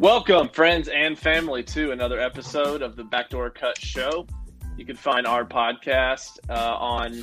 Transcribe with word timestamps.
Welcome, 0.00 0.50
friends 0.50 0.88
and 0.88 1.18
family, 1.18 1.62
to 1.62 1.90
another 1.90 2.20
episode 2.20 2.82
of 2.82 2.96
the 2.96 3.04
Backdoor 3.04 3.48
Cut 3.48 3.78
Show. 3.78 4.26
You 4.76 4.84
can 4.84 4.94
find 4.94 5.26
our 5.26 5.42
podcast 5.42 6.38
uh, 6.50 6.76
on 6.78 7.22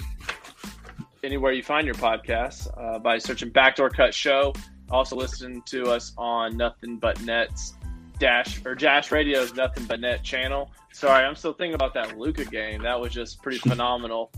anywhere 1.23 1.51
you 1.51 1.61
find 1.61 1.85
your 1.85 1.95
podcasts 1.95 2.67
uh, 2.75 2.97
by 2.97 3.19
searching 3.19 3.51
Backdoor 3.51 3.91
Cut 3.91 4.11
Show. 4.11 4.53
Also, 4.89 5.15
listen 5.15 5.61
to 5.67 5.83
us 5.83 6.13
on 6.17 6.57
Nothing 6.57 6.97
But 6.97 7.21
Net's 7.21 7.75
Dash 8.17 8.65
or 8.65 8.73
Dash 8.73 9.11
Radio's 9.11 9.53
Nothing 9.53 9.85
But 9.85 9.99
Net 9.99 10.23
channel. 10.23 10.71
Sorry, 10.93 11.23
I'm 11.23 11.35
still 11.35 11.53
thinking 11.53 11.75
about 11.75 11.93
that 11.93 12.17
Luka 12.17 12.43
game. 12.43 12.81
That 12.81 12.99
was 12.99 13.13
just 13.13 13.39
pretty 13.43 13.59
phenomenal. 13.59 14.31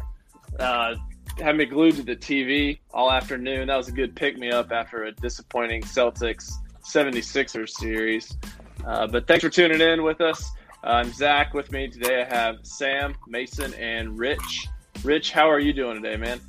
Uh, 0.60 0.96
had 1.40 1.56
me 1.56 1.64
glued 1.64 1.96
to 1.96 2.04
the 2.04 2.18
TV 2.18 2.80
all 2.94 3.10
afternoon. 3.10 3.68
That 3.68 3.78
was 3.78 3.88
a 3.88 3.94
good 3.94 4.14
pick 4.14 4.38
me 4.38 4.52
up 4.52 4.74
after 4.74 5.06
a 5.06 5.14
disappointing 5.14 5.84
Celtics 5.84 6.52
76ers 6.86 7.70
series. 7.70 8.38
Uh, 8.86 9.08
but 9.08 9.28
thanks 9.28 9.44
for 9.44 9.50
tuning 9.50 9.82
in 9.82 10.04
with 10.04 10.22
us. 10.22 10.52
I'm 10.84 11.12
Zach. 11.12 11.54
With 11.54 11.72
me 11.72 11.88
today, 11.88 12.22
I 12.22 12.36
have 12.36 12.58
Sam, 12.62 13.16
Mason, 13.28 13.74
and 13.74 14.18
Rich. 14.18 14.68
Rich, 15.04 15.32
how 15.32 15.50
are 15.50 15.60
you 15.60 15.74
doing 15.74 16.02
today, 16.02 16.16
man? 16.16 16.40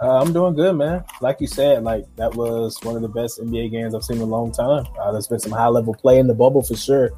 Uh, 0.00 0.20
I'm 0.20 0.32
doing 0.32 0.54
good, 0.54 0.76
man. 0.76 1.04
Like 1.20 1.40
you 1.40 1.46
said, 1.46 1.82
like 1.82 2.04
that 2.16 2.34
was 2.34 2.78
one 2.82 2.96
of 2.96 3.02
the 3.02 3.08
best 3.08 3.40
NBA 3.40 3.70
games 3.70 3.94
I've 3.94 4.04
seen 4.04 4.16
in 4.16 4.22
a 4.22 4.26
long 4.26 4.52
time. 4.52 4.86
Uh, 4.98 5.12
there's 5.12 5.26
been 5.26 5.40
some 5.40 5.52
high 5.52 5.66
level 5.66 5.94
play 5.94 6.18
in 6.18 6.26
the 6.26 6.34
bubble 6.34 6.62
for 6.62 6.76
sure. 6.76 7.10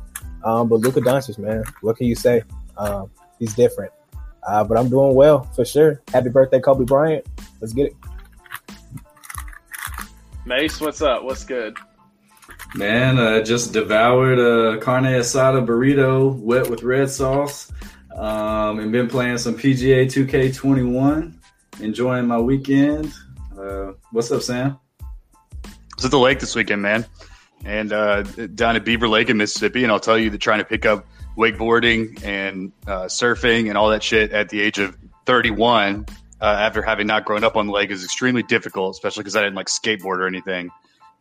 Um, 0.42 0.69
but 0.69 0.81
Luka 0.81 1.00
Doncic, 1.00 1.38
man, 1.38 1.62
what 1.82 1.97
can 1.97 2.06
you 2.06 2.16
say? 2.16 2.42
Um, 2.76 3.10
he's 3.38 3.54
different. 3.54 3.92
Uh, 4.42 4.65
but 4.65 4.76
I'm 4.78 4.88
doing 4.88 5.15
well 5.15 5.44
for 5.54 5.65
sure. 5.65 6.00
Happy 6.12 6.31
birthday, 6.31 6.59
Kobe 6.59 6.84
Bryant. 6.84 7.25
Let's 7.60 7.72
get 7.72 7.88
it. 7.88 7.97
Mace, 10.44 10.81
what's 10.81 11.03
up? 11.03 11.22
What's 11.22 11.44
good? 11.44 11.76
Man, 12.75 13.19
uh, 13.19 13.43
just 13.43 13.75
devoured 13.75 14.38
a 14.38 14.78
carne 14.78 15.05
asada 15.05 15.65
burrito 15.65 16.34
wet 16.38 16.71
with 16.71 16.83
red 16.83 17.10
sauce, 17.10 17.71
um, 18.16 18.78
and 18.78 18.91
been 18.91 19.09
playing 19.09 19.37
some 19.38 19.55
PGA 19.55 20.06
2K21. 20.06 21.34
Enjoying 21.81 22.27
my 22.27 22.38
weekend. 22.38 23.12
Uh, 23.59 23.93
what's 24.10 24.31
up, 24.31 24.43
Sam? 24.43 24.78
I 25.65 25.69
was 25.97 26.05
at 26.06 26.10
the 26.10 26.19
lake 26.19 26.41
this 26.41 26.55
weekend, 26.55 26.81
man, 26.81 27.05
and 27.65 27.93
uh, 27.93 28.22
down 28.22 28.77
at 28.77 28.84
Beaver 28.84 29.09
Lake 29.09 29.28
in 29.28 29.37
Mississippi. 29.37 29.83
And 29.83 29.93
I'll 29.93 30.00
tell 30.00 30.19
you 30.19 30.31
that 30.31 30.39
trying 30.39 30.60
to 30.60 30.65
pick 30.65 30.87
up 30.87 31.06
wakeboarding 31.37 32.25
and 32.25 32.72
uh, 32.87 33.04
surfing 33.04 33.69
and 33.69 33.77
all 33.77 33.91
that 33.91 34.03
shit 34.03 34.33
at 34.33 34.49
the 34.49 34.60
age 34.60 34.78
of 34.78 34.97
31, 35.27 36.06
uh, 36.41 36.44
after 36.44 36.83
having 36.83 37.06
not 37.06 37.25
grown 37.25 37.44
up 37.44 37.56
on 37.56 37.66
the 37.66 37.72
lake, 37.72 37.91
is 37.91 38.04
extremely 38.04 38.43
difficult, 38.43 38.94
especially 38.97 39.22
because 39.22 39.37
I 39.37 39.43
didn't 39.43 39.56
like 39.56 39.69
skateboard 39.69 40.19
or 40.19 40.27
anything. 40.27 40.71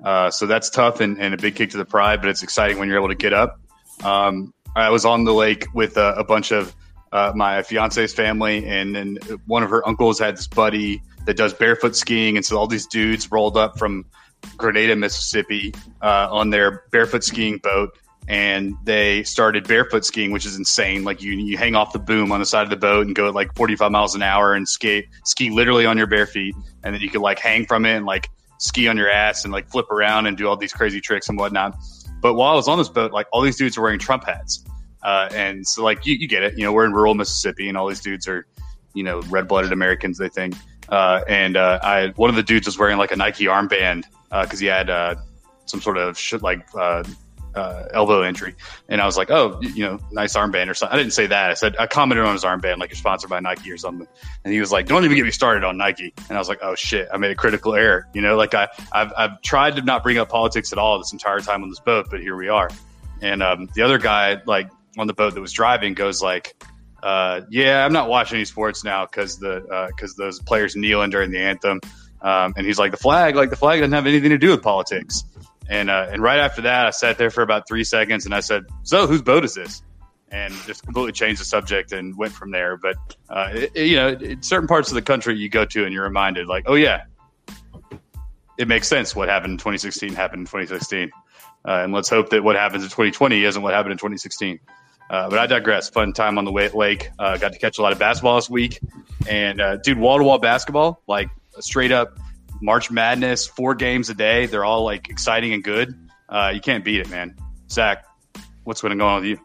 Uh, 0.03 0.31
so 0.31 0.45
that's 0.45 0.69
tough 0.69 0.99
and, 0.99 1.19
and, 1.19 1.33
a 1.33 1.37
big 1.37 1.55
kick 1.55 1.69
to 1.69 1.77
the 1.77 1.85
pride, 1.85 2.21
but 2.21 2.29
it's 2.29 2.41
exciting 2.41 2.79
when 2.79 2.87
you're 2.87 2.97
able 2.97 3.09
to 3.09 3.15
get 3.15 3.33
up. 3.33 3.59
Um, 4.03 4.53
I 4.75 4.89
was 4.89 5.05
on 5.05 5.25
the 5.25 5.33
lake 5.33 5.67
with 5.73 5.97
a, 5.97 6.15
a 6.15 6.23
bunch 6.23 6.51
of 6.51 6.73
uh, 7.11 7.33
my 7.35 7.61
fiance's 7.61 8.13
family, 8.13 8.65
and 8.65 8.95
then 8.95 9.17
one 9.45 9.63
of 9.63 9.69
her 9.69 9.87
uncles 9.87 10.19
had 10.19 10.37
this 10.37 10.47
buddy 10.47 11.03
that 11.25 11.37
does 11.37 11.53
barefoot 11.53 11.95
skiing, 11.95 12.37
and 12.37 12.45
so 12.45 12.57
all 12.57 12.67
these 12.67 12.87
dudes 12.87 13.31
rolled 13.31 13.57
up 13.57 13.77
from 13.77 14.05
Grenada, 14.57 14.95
Mississippi, 14.95 15.73
uh, 16.01 16.27
on 16.31 16.49
their 16.49 16.83
barefoot 16.91 17.23
skiing 17.23 17.57
boat, 17.57 17.95
and 18.27 18.75
they 18.85 19.23
started 19.23 19.67
barefoot 19.67 20.05
skiing, 20.05 20.31
which 20.31 20.45
is 20.45 20.55
insane. 20.55 21.03
Like 21.03 21.21
you, 21.21 21.33
you 21.33 21.57
hang 21.57 21.75
off 21.75 21.91
the 21.93 21.99
boom 21.99 22.31
on 22.31 22.39
the 22.39 22.45
side 22.45 22.63
of 22.63 22.69
the 22.69 22.77
boat 22.77 23.05
and 23.05 23.15
go 23.15 23.27
at 23.27 23.35
like 23.35 23.53
45 23.55 23.91
miles 23.91 24.15
an 24.15 24.21
hour 24.21 24.53
and 24.53 24.67
skate, 24.67 25.07
ski 25.25 25.49
literally 25.49 25.85
on 25.85 25.97
your 25.97 26.07
bare 26.07 26.25
feet, 26.25 26.55
and 26.83 26.95
then 26.95 27.01
you 27.01 27.09
could 27.09 27.21
like 27.21 27.39
hang 27.39 27.65
from 27.65 27.85
it 27.85 27.95
and 27.95 28.05
like 28.05 28.29
ski 28.61 28.87
on 28.87 28.95
your 28.95 29.09
ass 29.09 29.43
and 29.43 29.51
like 29.51 29.67
flip 29.69 29.89
around 29.89 30.27
and 30.27 30.37
do 30.37 30.47
all 30.47 30.55
these 30.55 30.71
crazy 30.71 31.01
tricks 31.01 31.29
and 31.29 31.37
whatnot. 31.37 31.75
But 32.21 32.35
while 32.35 32.51
I 32.51 32.55
was 32.55 32.67
on 32.67 32.77
this 32.77 32.89
boat, 32.89 33.11
like 33.11 33.25
all 33.33 33.41
these 33.41 33.57
dudes 33.57 33.77
are 33.77 33.81
wearing 33.81 33.99
Trump 33.99 34.23
hats. 34.25 34.63
Uh, 35.01 35.27
and 35.33 35.67
so 35.67 35.83
like 35.83 36.05
you, 36.05 36.13
you 36.15 36.27
get 36.27 36.43
it, 36.43 36.55
you 36.55 36.63
know, 36.63 36.71
we're 36.71 36.85
in 36.85 36.93
rural 36.93 37.15
Mississippi 37.15 37.67
and 37.67 37.77
all 37.77 37.89
these 37.89 38.01
dudes 38.01 38.27
are, 38.27 38.45
you 38.93 39.03
know, 39.03 39.21
red 39.23 39.47
blooded 39.47 39.71
Americans, 39.71 40.19
they 40.19 40.29
think. 40.29 40.53
Uh, 40.89 41.21
and 41.27 41.57
uh, 41.57 41.79
I, 41.81 42.09
one 42.17 42.29
of 42.29 42.35
the 42.35 42.43
dudes 42.43 42.67
was 42.67 42.77
wearing 42.77 42.99
like 42.99 43.11
a 43.11 43.15
Nike 43.15 43.45
armband 43.45 44.03
because 44.29 44.59
he 44.59 44.67
had 44.67 44.91
uh, 44.91 45.15
some 45.65 45.81
sort 45.81 45.97
of 45.97 46.17
shit 46.17 46.43
like 46.43 46.67
uh, 47.55 47.83
elbow 47.93 48.23
injury. 48.23 48.55
And 48.89 49.01
I 49.01 49.05
was 49.05 49.17
like, 49.17 49.29
oh, 49.29 49.59
you 49.61 49.85
know, 49.85 49.99
nice 50.11 50.35
armband 50.35 50.69
or 50.69 50.73
something. 50.73 50.93
I 50.95 50.97
didn't 50.97 51.13
say 51.13 51.27
that. 51.27 51.51
I 51.51 51.53
said, 51.53 51.75
I 51.77 51.87
commented 51.87 52.25
on 52.25 52.33
his 52.33 52.43
armband, 52.43 52.77
like 52.77 52.89
you're 52.89 52.97
sponsored 52.97 53.29
by 53.29 53.39
Nike 53.39 53.71
or 53.71 53.77
something. 53.77 54.07
And 54.43 54.53
he 54.53 54.59
was 54.59 54.71
like, 54.71 54.87
don't 54.87 55.03
even 55.03 55.17
get 55.17 55.25
me 55.25 55.31
started 55.31 55.63
on 55.63 55.77
Nike. 55.77 56.13
And 56.29 56.37
I 56.37 56.39
was 56.39 56.49
like, 56.49 56.59
oh 56.61 56.75
shit, 56.75 57.07
I 57.13 57.17
made 57.17 57.31
a 57.31 57.35
critical 57.35 57.75
error. 57.75 58.07
You 58.13 58.21
know, 58.21 58.35
like 58.35 58.53
I, 58.53 58.67
I've, 58.91 59.11
I've 59.17 59.41
tried 59.41 59.75
to 59.75 59.81
not 59.81 60.03
bring 60.03 60.17
up 60.17 60.29
politics 60.29 60.71
at 60.71 60.77
all 60.77 60.97
this 60.97 61.13
entire 61.13 61.39
time 61.39 61.63
on 61.63 61.69
this 61.69 61.79
boat, 61.79 62.07
but 62.09 62.21
here 62.21 62.35
we 62.35 62.47
are. 62.47 62.69
And 63.21 63.43
um, 63.43 63.69
the 63.75 63.83
other 63.83 63.97
guy, 63.97 64.41
like 64.45 64.69
on 64.97 65.07
the 65.07 65.13
boat 65.13 65.33
that 65.35 65.41
was 65.41 65.51
driving, 65.51 65.93
goes 65.93 66.21
like, 66.21 66.55
uh, 67.03 67.41
yeah, 67.49 67.83
I'm 67.83 67.93
not 67.93 68.09
watching 68.09 68.35
any 68.35 68.45
sports 68.45 68.83
now 68.83 69.05
because 69.05 69.39
the 69.39 69.87
because 69.89 70.11
uh, 70.19 70.23
those 70.23 70.39
players 70.39 70.75
kneeling 70.75 71.09
during 71.09 71.31
the 71.31 71.39
anthem. 71.39 71.81
Um, 72.21 72.53
and 72.55 72.67
he's 72.67 72.77
like, 72.77 72.91
the 72.91 72.97
flag, 72.97 73.35
like 73.35 73.49
the 73.49 73.55
flag 73.55 73.79
doesn't 73.79 73.93
have 73.93 74.05
anything 74.05 74.29
to 74.29 74.37
do 74.37 74.51
with 74.51 74.61
politics. 74.61 75.23
And 75.71 75.89
uh, 75.89 76.07
and 76.11 76.21
right 76.21 76.39
after 76.39 76.63
that, 76.63 76.85
I 76.85 76.89
sat 76.89 77.17
there 77.17 77.29
for 77.29 77.41
about 77.41 77.65
three 77.65 77.85
seconds, 77.85 78.25
and 78.25 78.35
I 78.35 78.41
said, 78.41 78.65
"So, 78.83 79.07
whose 79.07 79.21
boat 79.21 79.45
is 79.45 79.53
this?" 79.53 79.81
And 80.29 80.53
just 80.65 80.83
completely 80.83 81.13
changed 81.13 81.39
the 81.39 81.45
subject 81.45 81.93
and 81.93 82.15
went 82.17 82.33
from 82.33 82.51
there. 82.51 82.75
But 82.75 82.97
uh, 83.29 83.51
it, 83.53 83.71
it, 83.73 83.87
you 83.87 83.95
know, 83.95 84.09
in 84.09 84.43
certain 84.43 84.67
parts 84.67 84.89
of 84.89 84.95
the 84.95 85.01
country 85.01 85.37
you 85.37 85.47
go 85.47 85.63
to, 85.63 85.85
and 85.85 85.93
you're 85.93 86.03
reminded, 86.03 86.47
like, 86.47 86.65
"Oh 86.67 86.75
yeah, 86.75 87.05
it 88.57 88.67
makes 88.67 88.89
sense. 88.89 89.15
What 89.15 89.29
happened 89.29 89.51
in 89.51 89.57
2016 89.59 90.13
happened 90.13 90.41
in 90.41 90.45
2016." 90.45 91.09
Uh, 91.63 91.71
and 91.83 91.93
let's 91.93 92.09
hope 92.09 92.31
that 92.31 92.43
what 92.43 92.57
happens 92.57 92.83
in 92.83 92.89
2020 92.89 93.41
isn't 93.41 93.61
what 93.61 93.73
happened 93.73 93.93
in 93.93 93.97
2016. 93.97 94.59
Uh, 95.09 95.29
but 95.29 95.39
I 95.39 95.45
digress. 95.45 95.89
Fun 95.89 96.11
time 96.11 96.37
on 96.37 96.43
the 96.43 96.51
lake. 96.51 97.11
Uh, 97.17 97.37
got 97.37 97.53
to 97.53 97.59
catch 97.59 97.77
a 97.77 97.81
lot 97.81 97.93
of 97.93 97.99
basketball 97.99 98.35
this 98.35 98.49
week, 98.49 98.81
and 99.25 99.61
uh, 99.61 99.77
dude, 99.77 99.97
wall 99.97 100.17
to 100.17 100.23
wall 100.25 100.37
basketball, 100.37 101.01
like 101.07 101.29
straight 101.61 101.93
up 101.93 102.17
March 102.61 102.91
Madness, 102.91 103.47
four 103.47 103.75
games 103.75 104.09
a 104.09 104.13
day. 104.13 104.45
They're 104.45 104.65
all 104.65 104.83
like 104.83 105.09
exciting 105.09 105.53
and 105.53 105.63
good. 105.63 105.95
Uh, 106.29 106.51
you 106.53 106.61
can't 106.61 106.85
beat 106.85 106.99
it, 106.99 107.09
man. 107.09 107.35
Zach, 107.69 108.05
what's 108.63 108.81
going 108.81 108.99
on 109.01 109.21
with 109.21 109.29
you? 109.29 109.39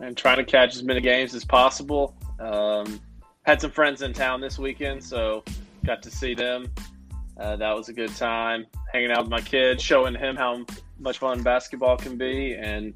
And 0.00 0.16
trying 0.16 0.38
to 0.38 0.44
catch 0.44 0.76
as 0.76 0.82
many 0.82 1.00
games 1.00 1.34
as 1.34 1.44
possible. 1.44 2.16
Um, 2.38 3.00
had 3.42 3.60
some 3.60 3.70
friends 3.70 4.02
in 4.02 4.12
town 4.12 4.40
this 4.40 4.58
weekend, 4.58 5.02
so 5.02 5.44
got 5.84 6.02
to 6.02 6.10
see 6.10 6.34
them. 6.34 6.72
Uh, 7.38 7.56
that 7.56 7.74
was 7.74 7.88
a 7.88 7.92
good 7.92 8.14
time. 8.16 8.66
Hanging 8.92 9.10
out 9.10 9.22
with 9.22 9.30
my 9.30 9.40
kid, 9.40 9.80
showing 9.80 10.14
him 10.14 10.36
how 10.36 10.64
much 10.98 11.18
fun 11.18 11.42
basketball 11.42 11.96
can 11.96 12.16
be, 12.16 12.54
and 12.54 12.94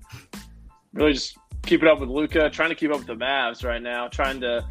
really 0.92 1.14
just 1.14 1.36
keeping 1.62 1.88
up 1.88 1.98
with 1.98 2.08
Luka. 2.08 2.48
Trying 2.50 2.68
to 2.70 2.74
keep 2.74 2.90
up 2.90 2.98
with 2.98 3.06
the 3.06 3.16
Mavs 3.16 3.64
right 3.64 3.82
now. 3.82 4.08
Trying 4.08 4.40
to 4.42 4.64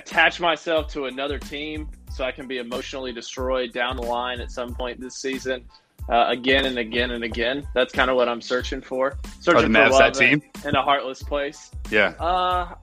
attach 0.00 0.40
myself 0.40 0.88
to 0.88 1.04
another 1.04 1.38
team 1.38 1.88
so 2.12 2.24
I 2.24 2.32
can 2.32 2.48
be 2.48 2.58
emotionally 2.58 3.12
destroyed 3.12 3.72
down 3.72 3.96
the 3.96 4.02
line 4.02 4.40
at 4.40 4.50
some 4.50 4.74
point 4.74 5.00
this 5.00 5.16
season. 5.16 5.64
Uh, 6.08 6.26
again 6.28 6.64
and 6.64 6.78
again 6.78 7.12
and 7.12 7.22
again. 7.22 7.68
That's 7.74 7.92
kind 7.92 8.10
of 8.10 8.16
what 8.16 8.28
I'm 8.28 8.40
searching 8.40 8.80
for. 8.80 9.18
Searching 9.40 9.70
Mavs 9.70 9.86
for 9.86 9.90
love 9.90 9.98
that 10.00 10.14
team? 10.14 10.42
in 10.64 10.74
a 10.74 10.82
heartless 10.82 11.22
place. 11.22 11.70
Yeah. 11.90 12.14
Uh, 12.18 12.74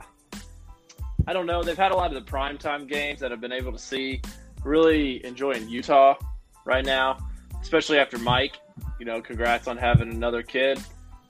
I 1.27 1.33
don't 1.33 1.45
know. 1.45 1.61
They've 1.61 1.77
had 1.77 1.91
a 1.91 1.95
lot 1.95 2.15
of 2.15 2.25
the 2.25 2.31
primetime 2.31 2.87
games 2.87 3.19
that 3.19 3.33
I've 3.33 3.41
been 3.41 3.51
able 3.51 3.73
to 3.73 3.79
see. 3.79 4.21
Really 4.63 5.25
enjoying 5.25 5.67
Utah 5.67 6.15
right 6.63 6.85
now, 6.85 7.17
especially 7.61 7.97
after 7.97 8.17
Mike. 8.17 8.57
You 8.99 9.05
know, 9.05 9.21
congrats 9.21 9.67
on 9.67 9.77
having 9.77 10.11
another 10.11 10.41
kid. 10.41 10.79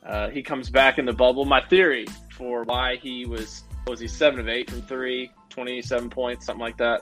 Uh, 0.06 0.30
he 0.30 0.44
comes 0.44 0.70
back 0.70 1.00
in 1.00 1.06
the 1.06 1.14
bubble. 1.14 1.46
My 1.46 1.62
theory 1.62 2.06
for 2.32 2.64
why 2.64 2.98
he 2.98 3.26
was 3.26 3.64
was 3.88 4.00
he 4.00 4.08
seven 4.08 4.40
of 4.40 4.50
eight 4.50 4.70
from 4.70 4.82
three, 4.84 5.32
27 5.58 6.12
points, 6.12 6.46
something 6.46 6.62
like 6.62 6.78
that, 6.78 7.02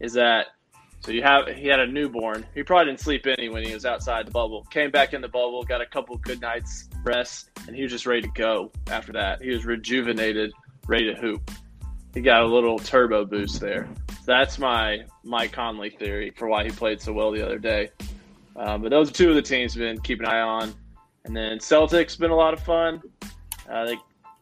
is 0.00 0.12
that 0.14 0.48
so 1.04 1.12
you 1.12 1.22
have 1.22 1.46
he 1.46 1.68
had 1.68 1.78
a 1.78 1.86
newborn. 1.86 2.44
He 2.52 2.64
probably 2.64 2.86
didn't 2.86 3.00
sleep 3.00 3.26
any 3.26 3.48
when 3.48 3.64
he 3.64 3.72
was 3.72 3.86
outside 3.86 4.26
the 4.26 4.32
bubble. 4.32 4.64
Came 4.70 4.90
back 4.90 5.14
in 5.14 5.20
the 5.20 5.28
bubble, 5.28 5.62
got 5.62 5.80
a 5.80 5.86
couple 5.86 6.16
good 6.16 6.40
nights 6.40 6.88
rest, 7.04 7.50
and 7.68 7.76
he 7.76 7.82
was 7.82 7.92
just 7.92 8.04
ready 8.04 8.22
to 8.22 8.28
go 8.34 8.72
after 8.88 9.12
that. 9.12 9.40
He 9.40 9.50
was 9.50 9.64
rejuvenated, 9.64 10.52
ready 10.88 11.14
to 11.14 11.20
hoop. 11.20 11.48
He 12.12 12.20
got 12.22 12.42
a 12.42 12.46
little 12.46 12.76
turbo 12.80 13.24
boost 13.24 13.60
there. 13.60 13.88
That's 14.26 14.58
my 14.58 15.04
Mike 15.22 15.52
Conley 15.52 15.90
theory 15.90 16.32
for 16.36 16.48
why 16.48 16.64
he 16.64 16.70
played 16.70 17.00
so 17.00 17.12
well 17.12 17.30
the 17.30 17.44
other 17.44 17.58
day. 17.58 17.90
Um, 18.56 18.82
but 18.82 18.90
those 18.90 19.10
are 19.10 19.14
two 19.14 19.28
of 19.28 19.36
the 19.36 19.42
teams 19.42 19.76
been 19.76 20.00
keeping 20.00 20.26
an 20.26 20.32
eye 20.32 20.40
on. 20.40 20.74
And 21.24 21.36
then 21.36 21.58
Celtics 21.58 22.18
been 22.18 22.32
a 22.32 22.36
lot 22.36 22.52
of 22.52 22.60
fun. 22.60 23.00
Uh, 23.70 23.86
they 23.86 23.96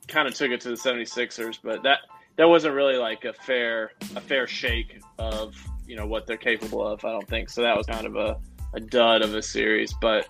kind 0.09 0.27
of 0.27 0.35
took 0.35 0.51
it 0.51 0.63
to 0.63 0.71
the 0.71 0.77
76ers, 0.77 1.59
but 1.63 1.83
that 1.83 2.01
that 2.41 2.49
wasn't 2.49 2.75
really 2.75 2.97
like 2.97 3.27
a 3.27 3.35
fair 3.35 3.93
a 4.17 4.21
fair 4.21 4.47
shake 4.47 4.99
of 5.19 5.55
you 5.87 5.95
know 5.95 6.07
what 6.07 6.27
they're 6.27 6.39
capable 6.39 6.87
of. 6.87 7.05
I 7.05 7.11
don't 7.11 7.29
think 7.29 7.51
so. 7.51 7.61
That 7.61 7.77
was 7.77 7.87
kind 7.87 8.07
of 8.07 8.17
a, 8.17 8.41
a 8.73 8.81
dud 8.81 9.21
of 9.21 9.35
a 9.35 9.43
series, 9.43 9.93
but 10.01 10.27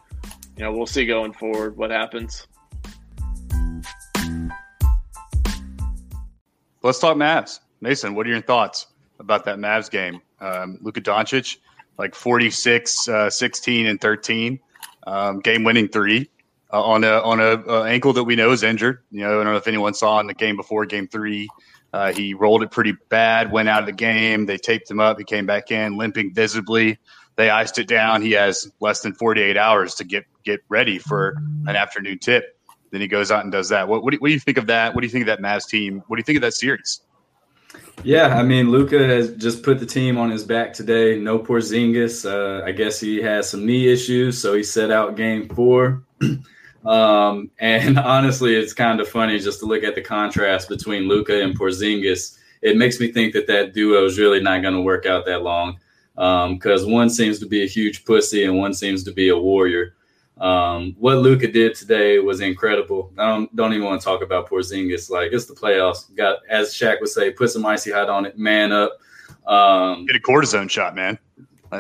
you 0.57 0.65
know 0.65 0.73
we'll 0.73 0.87
see 0.87 1.07
going 1.07 1.33
forward 1.33 1.77
what 1.77 1.93
happens. 1.93 2.49
Let's 6.83 6.99
talk 6.99 7.17
Mavs. 7.17 7.61
Mason, 7.81 8.17
what 8.17 8.27
are 8.27 8.31
your 8.31 8.43
thoughts 8.43 8.89
about 9.21 9.45
that 9.45 9.59
Mavs 9.59 9.89
game? 9.89 10.21
Um, 10.41 10.79
Luka 10.81 11.01
Doncic, 11.01 11.59
like 11.97 12.17
46, 12.17 13.09
uh, 13.09 13.31
16, 13.31 13.87
and 13.87 14.01
13, 14.01 14.59
um, 15.07 15.39
game 15.39 15.63
winning 15.63 15.87
three 15.87 16.29
uh, 16.73 16.83
on 16.83 17.05
a 17.05 17.21
on 17.21 17.39
a 17.39 17.63
uh, 17.69 17.85
ankle 17.85 18.13
that 18.15 18.25
we 18.25 18.35
know 18.35 18.51
is 18.51 18.65
injured. 18.65 18.99
You 19.13 19.21
know, 19.21 19.29
I 19.41 19.45
don't 19.45 19.53
know 19.53 19.57
if 19.57 19.69
anyone 19.69 19.95
saw 19.95 20.19
in 20.19 20.27
the 20.27 20.35
game 20.35 20.57
before 20.57 20.85
game 20.87 21.07
three. 21.07 21.49
Uh, 21.93 22.13
he 22.13 22.35
rolled 22.35 22.63
it 22.63 22.71
pretty 22.71 22.95
bad, 23.09 23.51
went 23.51 23.69
out 23.69 23.81
of 23.81 23.87
the 23.87 23.93
game. 23.93 24.47
They 24.47 24.59
taped 24.59 24.91
him 24.91 25.01
up. 25.01 25.19
He 25.19 25.25
came 25.25 25.47
back 25.47 25.71
in 25.71 25.97
limping 25.97 26.33
visibly. 26.35 26.99
They 27.37 27.51
iced 27.51 27.79
it 27.79 27.89
down. 27.89 28.23
He 28.23 28.33
has 28.33 28.71
less 28.81 29.01
than 29.01 29.15
48 29.15 29.57
hours 29.57 29.95
to 29.97 30.05
get 30.05 30.25
get 30.45 30.61
ready 30.69 30.99
for 30.99 31.37
an 31.67 31.77
afternoon 31.77 32.19
tip. 32.19 32.57
Then 32.91 33.01
he 33.01 33.09
goes 33.09 33.31
out 33.31 33.45
and 33.45 33.53
does 33.53 33.69
that. 33.69 33.89
What, 33.89 34.03
what, 34.03 34.13
do, 34.13 34.19
what 34.19 34.29
do 34.29 34.35
you 34.35 34.41
think 34.41 34.59
of 34.59 34.67
that? 34.67 34.95
What 34.95 35.01
do 35.03 35.07
you 35.07 35.13
think 35.13 35.29
of 35.29 35.39
that 35.39 35.41
Mavs 35.41 35.69
team? 35.69 36.03
What 36.07 36.17
do 36.17 36.21
you 36.21 36.25
think 36.25 36.37
of 36.37 36.43
that 36.43 36.55
series? 36.55 37.01
Yeah, 38.03 38.37
I 38.37 38.43
mean, 38.43 38.71
Luka 38.71 38.99
has 38.99 39.35
just 39.37 39.63
put 39.63 39.79
the 39.79 39.87
team 39.87 40.17
on 40.17 40.31
his 40.31 40.43
back 40.43 40.73
today. 40.73 41.19
No 41.19 41.39
Porzingis. 41.39 42.25
Uh, 42.25 42.65
I 42.65 42.73
guess 42.73 42.99
he 42.99 43.23
has 43.23 43.49
some 43.49 43.67
knee 43.67 43.93
issues, 43.93 44.41
so 44.41 44.55
he 44.55 44.63
set 44.63 44.91
out 44.91 45.17
game 45.17 45.49
four. 45.49 46.03
um, 46.85 47.51
and 47.59 47.99
honestly, 47.99 48.55
it's 48.57 48.73
kind 48.73 49.01
of 49.01 49.09
funny 49.09 49.39
just 49.39 49.61
to 49.61 49.67
look 49.67 49.83
at 49.83 49.95
the 49.95 50.03
contrast 50.03 50.69
between 50.69 51.09
Luka 51.09 51.43
and 51.43 51.59
Porzingis. 51.59 52.39
It 52.63 52.77
makes 52.77 53.01
me 53.01 53.11
think 53.11 53.33
that 53.33 53.47
that 53.47 53.73
duo 53.73 54.05
is 54.05 54.19
really 54.19 54.41
not 54.41 54.63
going 54.63 54.75
to 54.75 54.83
work 54.83 55.07
out 55.07 55.25
that 55.27 55.43
long 55.43 55.79
because 56.15 56.85
um, 56.85 56.91
one 56.91 57.09
seems 57.09 57.39
to 57.39 57.47
be 57.47 57.63
a 57.63 57.67
huge 57.67 58.05
pussy 58.05 58.45
and 58.45 58.59
one 58.59 58.75
seems 58.75 59.03
to 59.05 59.13
be 59.13 59.29
a 59.29 59.37
warrior. 59.37 59.95
Um, 60.41 60.97
what 60.99 61.19
Luka 61.19 61.49
did 61.49 61.75
today 61.75 62.19
was 62.19 62.41
incredible. 62.41 63.13
I 63.19 63.29
don't 63.29 63.55
don't 63.57 63.75
even 63.75 63.85
want 63.85 64.01
to 64.01 64.05
talk 64.05 64.23
about 64.23 64.49
Porzingis. 64.49 65.11
Like 65.11 65.33
it's 65.33 65.45
the 65.45 65.55
playoffs. 65.55 66.15
Got 66.15 66.39
as 66.49 66.71
Shaq 66.75 67.01
would 67.01 67.11
say, 67.11 67.31
put 67.31 67.51
some 67.51 67.65
icy 67.67 67.91
hot 67.91 68.09
on 68.09 68.25
it, 68.25 68.39
man 68.39 68.73
up. 68.73 68.99
Um, 69.47 70.07
Get 70.07 70.17
a 70.17 70.21
cortisone 70.21 70.71
shot, 70.71 70.95
man. 70.95 71.19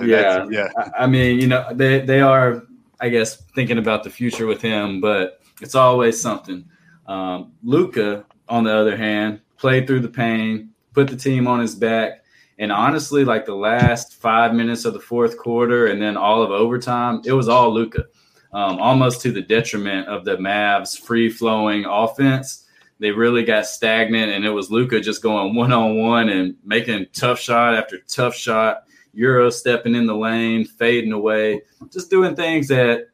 yeah, 0.05 0.47
yeah. 0.50 0.69
I, 0.76 1.05
I 1.05 1.06
mean, 1.06 1.41
you 1.41 1.47
know, 1.47 1.67
they 1.73 2.00
they 2.00 2.20
are, 2.20 2.67
I 3.00 3.08
guess, 3.08 3.37
thinking 3.55 3.79
about 3.79 4.05
the 4.05 4.11
future 4.11 4.47
with 4.47 4.61
him, 4.61 5.00
but 5.00 5.41
it's 5.61 5.75
always 5.75 6.20
something. 6.20 6.64
Um, 7.06 7.52
Luka, 7.62 8.25
on 8.49 8.64
the 8.64 8.75
other 8.76 8.97
hand, 8.97 9.41
played 9.56 9.87
through 9.87 10.00
the 10.00 10.08
pain, 10.08 10.70
put 10.93 11.08
the 11.08 11.17
team 11.17 11.47
on 11.47 11.61
his 11.61 11.75
back, 11.75 12.25
and 12.58 12.70
honestly, 12.70 13.25
like 13.25 13.47
the 13.47 13.55
last 13.55 14.17
five 14.17 14.55
minutes 14.55 14.85
of 14.85 14.93
the 14.93 15.00
fourth 15.00 15.38
quarter 15.38 15.87
and 15.87 16.00
then 16.00 16.17
all 16.17 16.43
of 16.43 16.50
overtime, 16.50 17.23
it 17.25 17.32
was 17.32 17.49
all 17.49 17.73
Luka, 17.73 18.05
um, 18.52 18.79
almost 18.79 19.23
to 19.23 19.32
the 19.32 19.41
detriment 19.41 20.06
of 20.08 20.26
the 20.26 20.37
Mavs' 20.37 20.99
free 20.99 21.31
flowing 21.31 21.87
offense. 21.87 22.67
They 22.99 23.12
really 23.12 23.44
got 23.44 23.64
stagnant, 23.64 24.31
and 24.31 24.44
it 24.44 24.50
was 24.50 24.70
Luka 24.70 25.00
just 25.00 25.23
going 25.23 25.55
one 25.55 25.73
on 25.73 25.97
one 25.97 26.29
and 26.29 26.55
making 26.62 27.06
tough 27.14 27.41
shot 27.41 27.75
after 27.75 27.99
tough 28.06 28.35
shot. 28.35 28.82
Euro 29.14 29.50
stepping 29.50 29.94
in 29.94 30.06
the 30.06 30.14
lane, 30.14 30.64
fading 30.64 31.12
away, 31.12 31.62
just 31.92 32.10
doing 32.10 32.36
things 32.36 32.68
that 32.68 33.08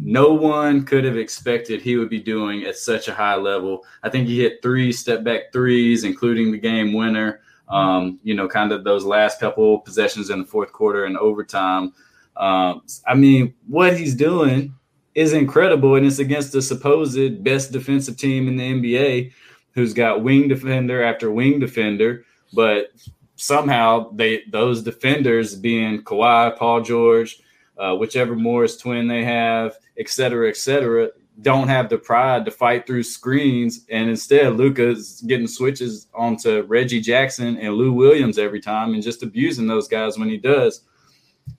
no 0.00 0.32
one 0.32 0.84
could 0.84 1.04
have 1.04 1.16
expected 1.16 1.82
he 1.82 1.96
would 1.96 2.08
be 2.08 2.20
doing 2.20 2.64
at 2.64 2.76
such 2.76 3.08
a 3.08 3.14
high 3.14 3.34
level. 3.34 3.84
I 4.02 4.08
think 4.08 4.28
he 4.28 4.40
hit 4.40 4.62
three 4.62 4.92
step 4.92 5.24
back 5.24 5.52
threes, 5.52 6.04
including 6.04 6.52
the 6.52 6.58
game 6.58 6.92
winner. 6.92 7.40
Um, 7.68 8.20
you 8.22 8.34
know, 8.34 8.46
kind 8.46 8.70
of 8.70 8.84
those 8.84 9.04
last 9.04 9.40
couple 9.40 9.80
possessions 9.80 10.30
in 10.30 10.38
the 10.38 10.44
fourth 10.44 10.72
quarter 10.72 11.06
and 11.06 11.18
overtime. 11.18 11.92
Um, 12.36 12.82
I 13.06 13.14
mean, 13.14 13.54
what 13.66 13.98
he's 13.98 14.14
doing 14.14 14.72
is 15.16 15.32
incredible, 15.32 15.96
and 15.96 16.06
it's 16.06 16.20
against 16.20 16.52
the 16.52 16.62
supposed 16.62 17.42
best 17.42 17.72
defensive 17.72 18.16
team 18.16 18.46
in 18.46 18.56
the 18.56 18.62
NBA, 18.62 19.32
who's 19.72 19.92
got 19.92 20.22
wing 20.22 20.46
defender 20.46 21.02
after 21.02 21.32
wing 21.32 21.58
defender, 21.58 22.24
but 22.52 22.90
somehow 23.36 24.10
they 24.12 24.42
those 24.50 24.82
defenders 24.82 25.54
being 25.54 26.02
Kawhi, 26.02 26.56
Paul 26.56 26.80
George, 26.82 27.40
uh, 27.78 27.94
whichever 27.94 28.34
Morris 28.34 28.76
twin 28.76 29.06
they 29.06 29.24
have, 29.24 29.76
et 29.96 30.08
cetera, 30.08 30.48
et 30.48 30.56
cetera, 30.56 31.10
don't 31.42 31.68
have 31.68 31.88
the 31.88 31.98
pride 31.98 32.44
to 32.46 32.50
fight 32.50 32.86
through 32.86 33.04
screens, 33.04 33.86
and 33.90 34.10
instead 34.10 34.56
Luka's 34.56 35.22
getting 35.26 35.46
switches 35.46 36.08
onto 36.14 36.62
Reggie 36.62 37.00
Jackson 37.00 37.56
and 37.58 37.74
Lou 37.74 37.92
Williams 37.92 38.38
every 38.38 38.60
time, 38.60 38.94
and 38.94 39.02
just 39.02 39.22
abusing 39.22 39.66
those 39.66 39.86
guys 39.86 40.18
when 40.18 40.28
he 40.28 40.36
does 40.38 40.82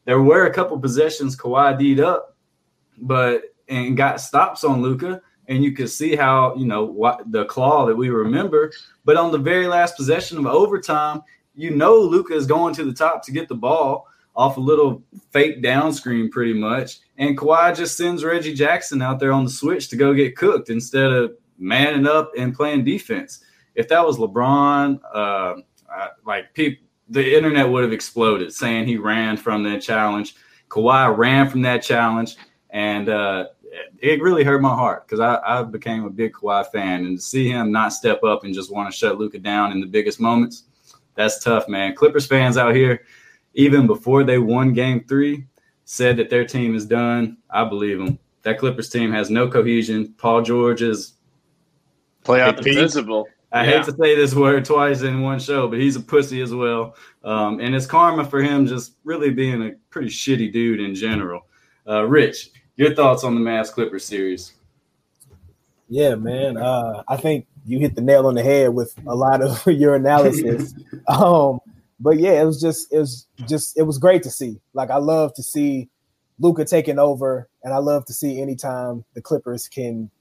there 0.03 0.21
were 0.21 0.47
a 0.47 0.54
couple 0.54 0.78
possessions 0.78 1.37
Kawhi 1.37 1.78
D'd 1.80 2.02
up, 2.02 2.35
but 2.97 3.56
and 3.69 3.95
got 3.95 4.19
stops 4.19 4.66
on 4.66 4.81
Luka. 4.81 5.21
and 5.47 5.63
you 5.63 5.71
could 5.71 5.90
see 5.90 6.16
how 6.16 6.56
you 6.56 6.66
know 6.66 6.83
what 6.83 7.31
the 7.31 7.45
claw 7.45 7.85
that 7.85 7.95
we 7.95 8.09
remember. 8.09 8.71
But 9.06 9.18
on 9.18 9.31
the 9.31 9.37
very 9.37 9.68
last 9.68 9.95
possession 9.95 10.37
of 10.37 10.45
overtime, 10.45 11.21
you 11.57 11.71
know 11.71 11.95
Luka 11.97 12.33
is 12.33 12.47
going 12.47 12.73
to 12.76 12.85
the 12.85 12.94
top 12.94 13.26
to 13.26 13.31
get 13.31 13.49
the 13.49 13.56
ball 13.56 14.07
off 14.35 14.57
a 14.57 14.61
little 14.61 15.04
fake 15.31 15.61
down 15.64 15.92
screen, 15.92 16.30
pretty 16.30 16.54
much, 16.54 16.99
and 17.18 17.37
Kawhi 17.37 17.76
just 17.76 17.97
sends 17.97 18.23
Reggie 18.23 18.54
Jackson 18.54 19.02
out 19.02 19.19
there 19.19 19.33
on 19.33 19.44
the 19.44 19.49
switch 19.49 19.90
to 19.90 19.95
go 19.95 20.14
get 20.14 20.37
cooked 20.37 20.69
instead 20.69 21.11
of 21.11 21.33
manning 21.57 22.07
up 22.07 22.31
and 22.37 22.56
playing 22.56 22.85
defense. 22.85 23.44
If 23.73 23.87
that 23.90 24.06
was 24.06 24.18
LeBron, 24.18 24.99
uh, 25.14 25.56
like 26.26 26.54
people 26.54 26.87
the 27.09 27.35
internet 27.35 27.69
would 27.69 27.83
have 27.83 27.94
exploded 27.94 28.54
saying 28.54 28.85
he 28.85 28.97
ran 28.97 29.37
from 29.37 29.64
that 29.64 29.81
challenge. 29.81 30.35
Kawhi 30.69 31.16
ran 31.16 31.49
from 31.49 31.61
that 31.61 31.81
challenge, 31.81 32.35
and 32.69 33.07
uh, 33.07 33.45
it 33.99 34.21
really 34.21 34.44
hurt 34.44 34.61
my 34.61 34.73
heart 34.73 35.07
because 35.07 35.19
I, 35.19 35.40
I, 35.45 35.64
became 35.64 36.04
a 36.04 36.09
big 36.09 36.33
Kawhi 36.33 36.69
fan, 36.71 37.06
and 37.06 37.18
to 37.18 37.23
see 37.23 37.49
him 37.49 37.71
not 37.71 37.94
step 37.94 38.23
up 38.23 38.44
and 38.44 38.54
just 38.54 38.71
want 38.71 38.92
to 38.92 38.97
shut 38.97 39.18
Luka 39.18 39.40
down 39.40 39.71
in 39.71 39.80
the 39.80 39.87
biggest 39.87 40.19
moments, 40.19 40.64
that's 41.18 41.44
tough, 41.44 41.68
man. 41.68 41.95
Clippers 41.95 42.28
fans 42.28 42.57
out 42.57 42.76
here, 42.76 43.04
even 43.56 43.88
before 43.88 44.24
they 44.24 44.38
won 44.38 44.71
Game 44.71 45.04
Three, 45.04 45.45
said 45.83 46.16
that 46.18 46.30
their 46.30 46.45
team 46.45 46.76
is 46.76 46.86
done. 46.86 47.38
I 47.50 47.66
believe 47.66 47.97
them. 47.97 48.19
That 48.44 48.59
Clippers 48.59 48.90
team 48.90 49.12
has 49.12 49.30
no 49.30 49.50
cohesion. 49.50 50.14
Paul 50.18 50.44
George 50.44 50.81
is 50.81 51.14
playoff 52.24 52.66
invisible. 52.66 53.28
I 53.52 53.66
yeah. 53.66 53.78
hate 53.78 53.86
to 53.86 53.95
say 53.95 54.16
this 54.16 54.36
word 54.36 54.66
twice 54.66 55.02
in 55.02 55.21
one 55.21 55.40
show, 55.40 55.68
but 55.68 55.80
he's 55.80 55.95
a 55.95 56.02
pussy 56.02 56.42
as 56.42 56.54
well. 56.54 56.95
Um, 57.24 57.59
and 57.59 57.74
it's 57.74 57.86
karma 57.86 58.26
for 58.26 58.42
him 58.42 58.68
just 58.68 58.95
really 59.04 59.31
being 59.31 59.64
a 59.64 59.71
pretty 59.90 60.09
shitty 60.09 60.52
dude 60.52 60.81
in 60.81 60.94
general. 60.94 61.47
Uh, 61.88 62.04
Rich, 62.04 62.52
your 62.76 62.94
thoughts 62.94 63.24
on 63.24 63.36
the 63.36 63.42
Mavs 63.42 63.71
Clippers 63.71 64.06
series? 64.06 64.54
Yeah, 65.89 66.15
man. 66.15 66.57
Uh, 66.57 67.03
I 67.07 67.17
think 67.17 67.47
you 67.65 67.79
hit 67.79 67.95
the 67.95 68.01
nail 68.01 68.27
on 68.27 68.35
the 68.35 68.44
head 68.44 68.73
with 68.73 68.94
a 69.07 69.15
lot 69.15 69.41
of 69.41 69.65
your 69.67 69.95
analysis. 69.95 70.73
um, 71.07 71.59
but 71.99 72.19
yeah, 72.19 72.41
it 72.41 72.45
was 72.45 72.61
just 72.61 72.91
it 72.94 72.99
was 72.99 73.27
just 73.47 73.77
it 73.77 73.83
was 73.83 73.97
great 73.97 74.23
to 74.23 74.29
see. 74.29 74.59
Like 74.73 74.89
I 74.89 74.97
love 74.97 75.33
to 75.35 75.44
see 75.44 75.89
Luka 76.39 76.65
taking 76.65 76.99
over, 76.99 77.49
and 77.63 77.73
I 77.73 77.77
love 77.77 78.06
to 78.06 78.13
see 78.13 78.41
anytime 78.41 79.03
the 79.13 79.21
Clippers 79.21 79.67
can 79.67 80.11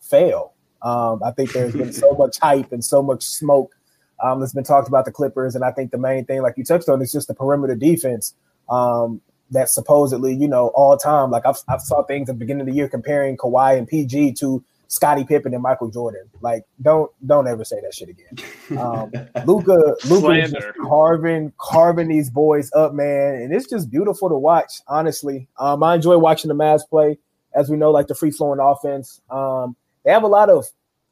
fail 0.00 0.52
um, 0.82 1.20
I 1.24 1.32
think 1.32 1.52
there's 1.52 1.72
been 1.74 1.92
so 1.92 2.12
much 2.12 2.38
hype 2.38 2.70
and 2.70 2.84
so 2.84 3.02
much 3.02 3.24
smoke 3.24 3.74
um, 4.22 4.40
that's 4.40 4.52
been 4.52 4.64
talked 4.64 4.88
about 4.88 5.04
the 5.04 5.10
Clippers, 5.10 5.54
and 5.54 5.64
I 5.64 5.72
think 5.72 5.90
the 5.90 5.98
main 5.98 6.24
thing, 6.24 6.42
like 6.42 6.54
you 6.56 6.64
touched 6.64 6.88
on, 6.88 7.02
is 7.02 7.12
just 7.12 7.28
the 7.28 7.34
perimeter 7.34 7.74
defense. 7.74 8.34
Um, 8.68 9.20
that 9.50 9.68
supposedly, 9.68 10.34
you 10.34 10.48
know, 10.48 10.68
all 10.74 10.96
time. 10.96 11.30
Like 11.30 11.46
I've 11.46 11.58
I've 11.68 11.80
saw 11.80 12.02
things 12.02 12.28
at 12.28 12.34
the 12.34 12.38
beginning 12.38 12.62
of 12.62 12.66
the 12.66 12.72
year 12.72 12.88
comparing 12.88 13.36
Kawhi 13.36 13.78
and 13.78 13.86
PG 13.86 14.32
to 14.34 14.64
Scottie 14.88 15.24
Pippen 15.24 15.52
and 15.52 15.62
Michael 15.62 15.90
Jordan. 15.90 16.28
Like, 16.40 16.64
don't 16.82 17.10
don't 17.26 17.46
ever 17.46 17.64
say 17.64 17.80
that 17.80 17.94
shit 17.94 18.08
again. 18.08 18.78
Um, 18.78 19.10
Luka 19.44 19.96
just 20.00 20.56
carving 20.82 21.52
carving 21.58 22.08
these 22.08 22.30
boys 22.30 22.70
up, 22.74 22.94
man, 22.94 23.34
and 23.36 23.54
it's 23.54 23.68
just 23.68 23.90
beautiful 23.90 24.28
to 24.28 24.36
watch. 24.36 24.80
Honestly, 24.88 25.48
um, 25.58 25.82
I 25.82 25.94
enjoy 25.94 26.18
watching 26.18 26.48
the 26.48 26.54
Mavs 26.54 26.88
play. 26.88 27.18
As 27.54 27.70
we 27.70 27.76
know, 27.76 27.90
like 27.90 28.06
the 28.06 28.14
free 28.14 28.30
flowing 28.30 28.60
offense, 28.60 29.20
um, 29.30 29.76
they 30.04 30.12
have 30.12 30.24
a 30.24 30.28
lot 30.28 30.50
of 30.50 30.66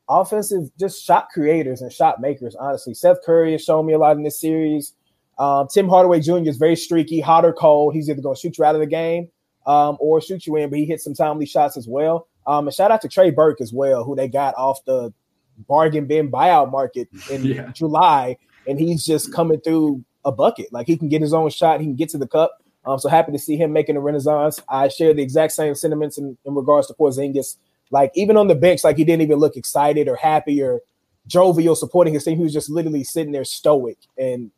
offensive 0.09 0.71
just 0.78 1.02
shot 1.02 1.28
creators 1.33 1.81
and 1.81 1.93
shot 1.93 2.21
makers. 2.21 2.54
Honestly, 2.54 2.95
Seth 2.95 3.23
Curry 3.25 3.52
has 3.52 3.64
shown 3.64 3.87
me 3.87 3.95
a 3.95 3.99
lot 3.99 4.16
in 4.16 4.23
this 4.23 4.40
series. 4.40 4.93
Um, 5.38 5.66
Tim 5.69 5.88
Hardaway 5.88 6.21
Jr. 6.21 6.49
is 6.49 6.59
very 6.59 6.76
streaky, 6.76 7.21
hot 7.21 7.45
or 7.45 7.52
cold. 7.52 7.95
He's 7.95 8.09
either 8.09 8.23
going 8.23 8.37
to 8.37 8.40
shoot 8.40 8.59
you 8.59 8.64
out 8.64 8.75
of 8.75 8.81
the 8.81 8.87
game 8.87 9.31
um, 9.66 9.97
or 10.00 10.21
shoot 10.21 10.47
you 10.47 10.57
in, 10.57 10.71
but 10.71 10.78
he 10.78 10.85
hits 10.85 11.04
some 11.04 11.14
timely 11.14 11.47
shots 11.47 11.76
as 11.76 11.88
well. 11.88 12.28
Um, 12.47 12.67
and 12.67 12.75
shout 12.75 12.91
out 12.91 13.01
to 13.03 13.09
Trey 13.09 13.31
Burke 13.31 13.61
as 13.61 13.73
well, 13.73 14.05
who 14.05 14.15
they 14.15 14.29
got 14.29 14.55
off 14.57 14.85
the 14.85 15.13
bargain 15.69 16.07
bin 16.07 16.31
buyout 16.31 16.71
market 16.71 17.09
in 17.31 17.45
yeah. 17.45 17.71
July, 17.73 18.37
and 18.67 18.79
he's 18.79 19.05
just 19.05 19.33
coming 19.33 19.61
through 19.61 20.05
a 20.25 20.33
bucket. 20.33 20.73
Like 20.73 20.87
he 20.87 20.97
can 20.97 21.09
get 21.09 21.23
his 21.23 21.35
own 21.35 21.51
shot, 21.51 21.81
he 21.81 21.87
can 21.87 21.97
get 21.97 22.09
to 22.11 22.19
the 22.19 22.29
cup. 22.29 22.61
I'm 22.87 22.99
so 22.99 23.09
happy 23.09 23.33
to 23.33 23.39
see 23.39 23.57
him 23.57 23.73
making 23.73 23.97
a 23.97 24.01
renaissance. 24.01 24.61
I 24.69 24.89
share 24.89 25.15
the 25.15 25.23
exact 25.23 25.53
same 25.53 25.75
sentiments 25.75 26.19
in, 26.19 26.37
in 26.45 26.55
regards 26.55 26.87
to 26.89 26.95
Porzingis. 26.95 27.57
Like 27.91 28.11
even 28.15 28.37
on 28.37 28.49
the 28.49 28.55
bench, 28.55 28.85
like 28.85 28.97
he 28.97 29.05
didn't 29.05 29.23
even 29.23 29.39
look 29.39 29.57
excited 29.57 30.07
or 30.09 30.17
happy 30.17 30.63
or 30.63 30.81
jovial 31.27 31.75
supporting 31.75 32.13
his 32.13 32.25
team. 32.25 32.37
He 32.37 32.43
was 32.43 32.53
just 32.53 32.69
literally 32.69 33.05
sitting 33.05 33.33
there 33.33 33.45
stoic 33.45 33.99
and 34.19 34.51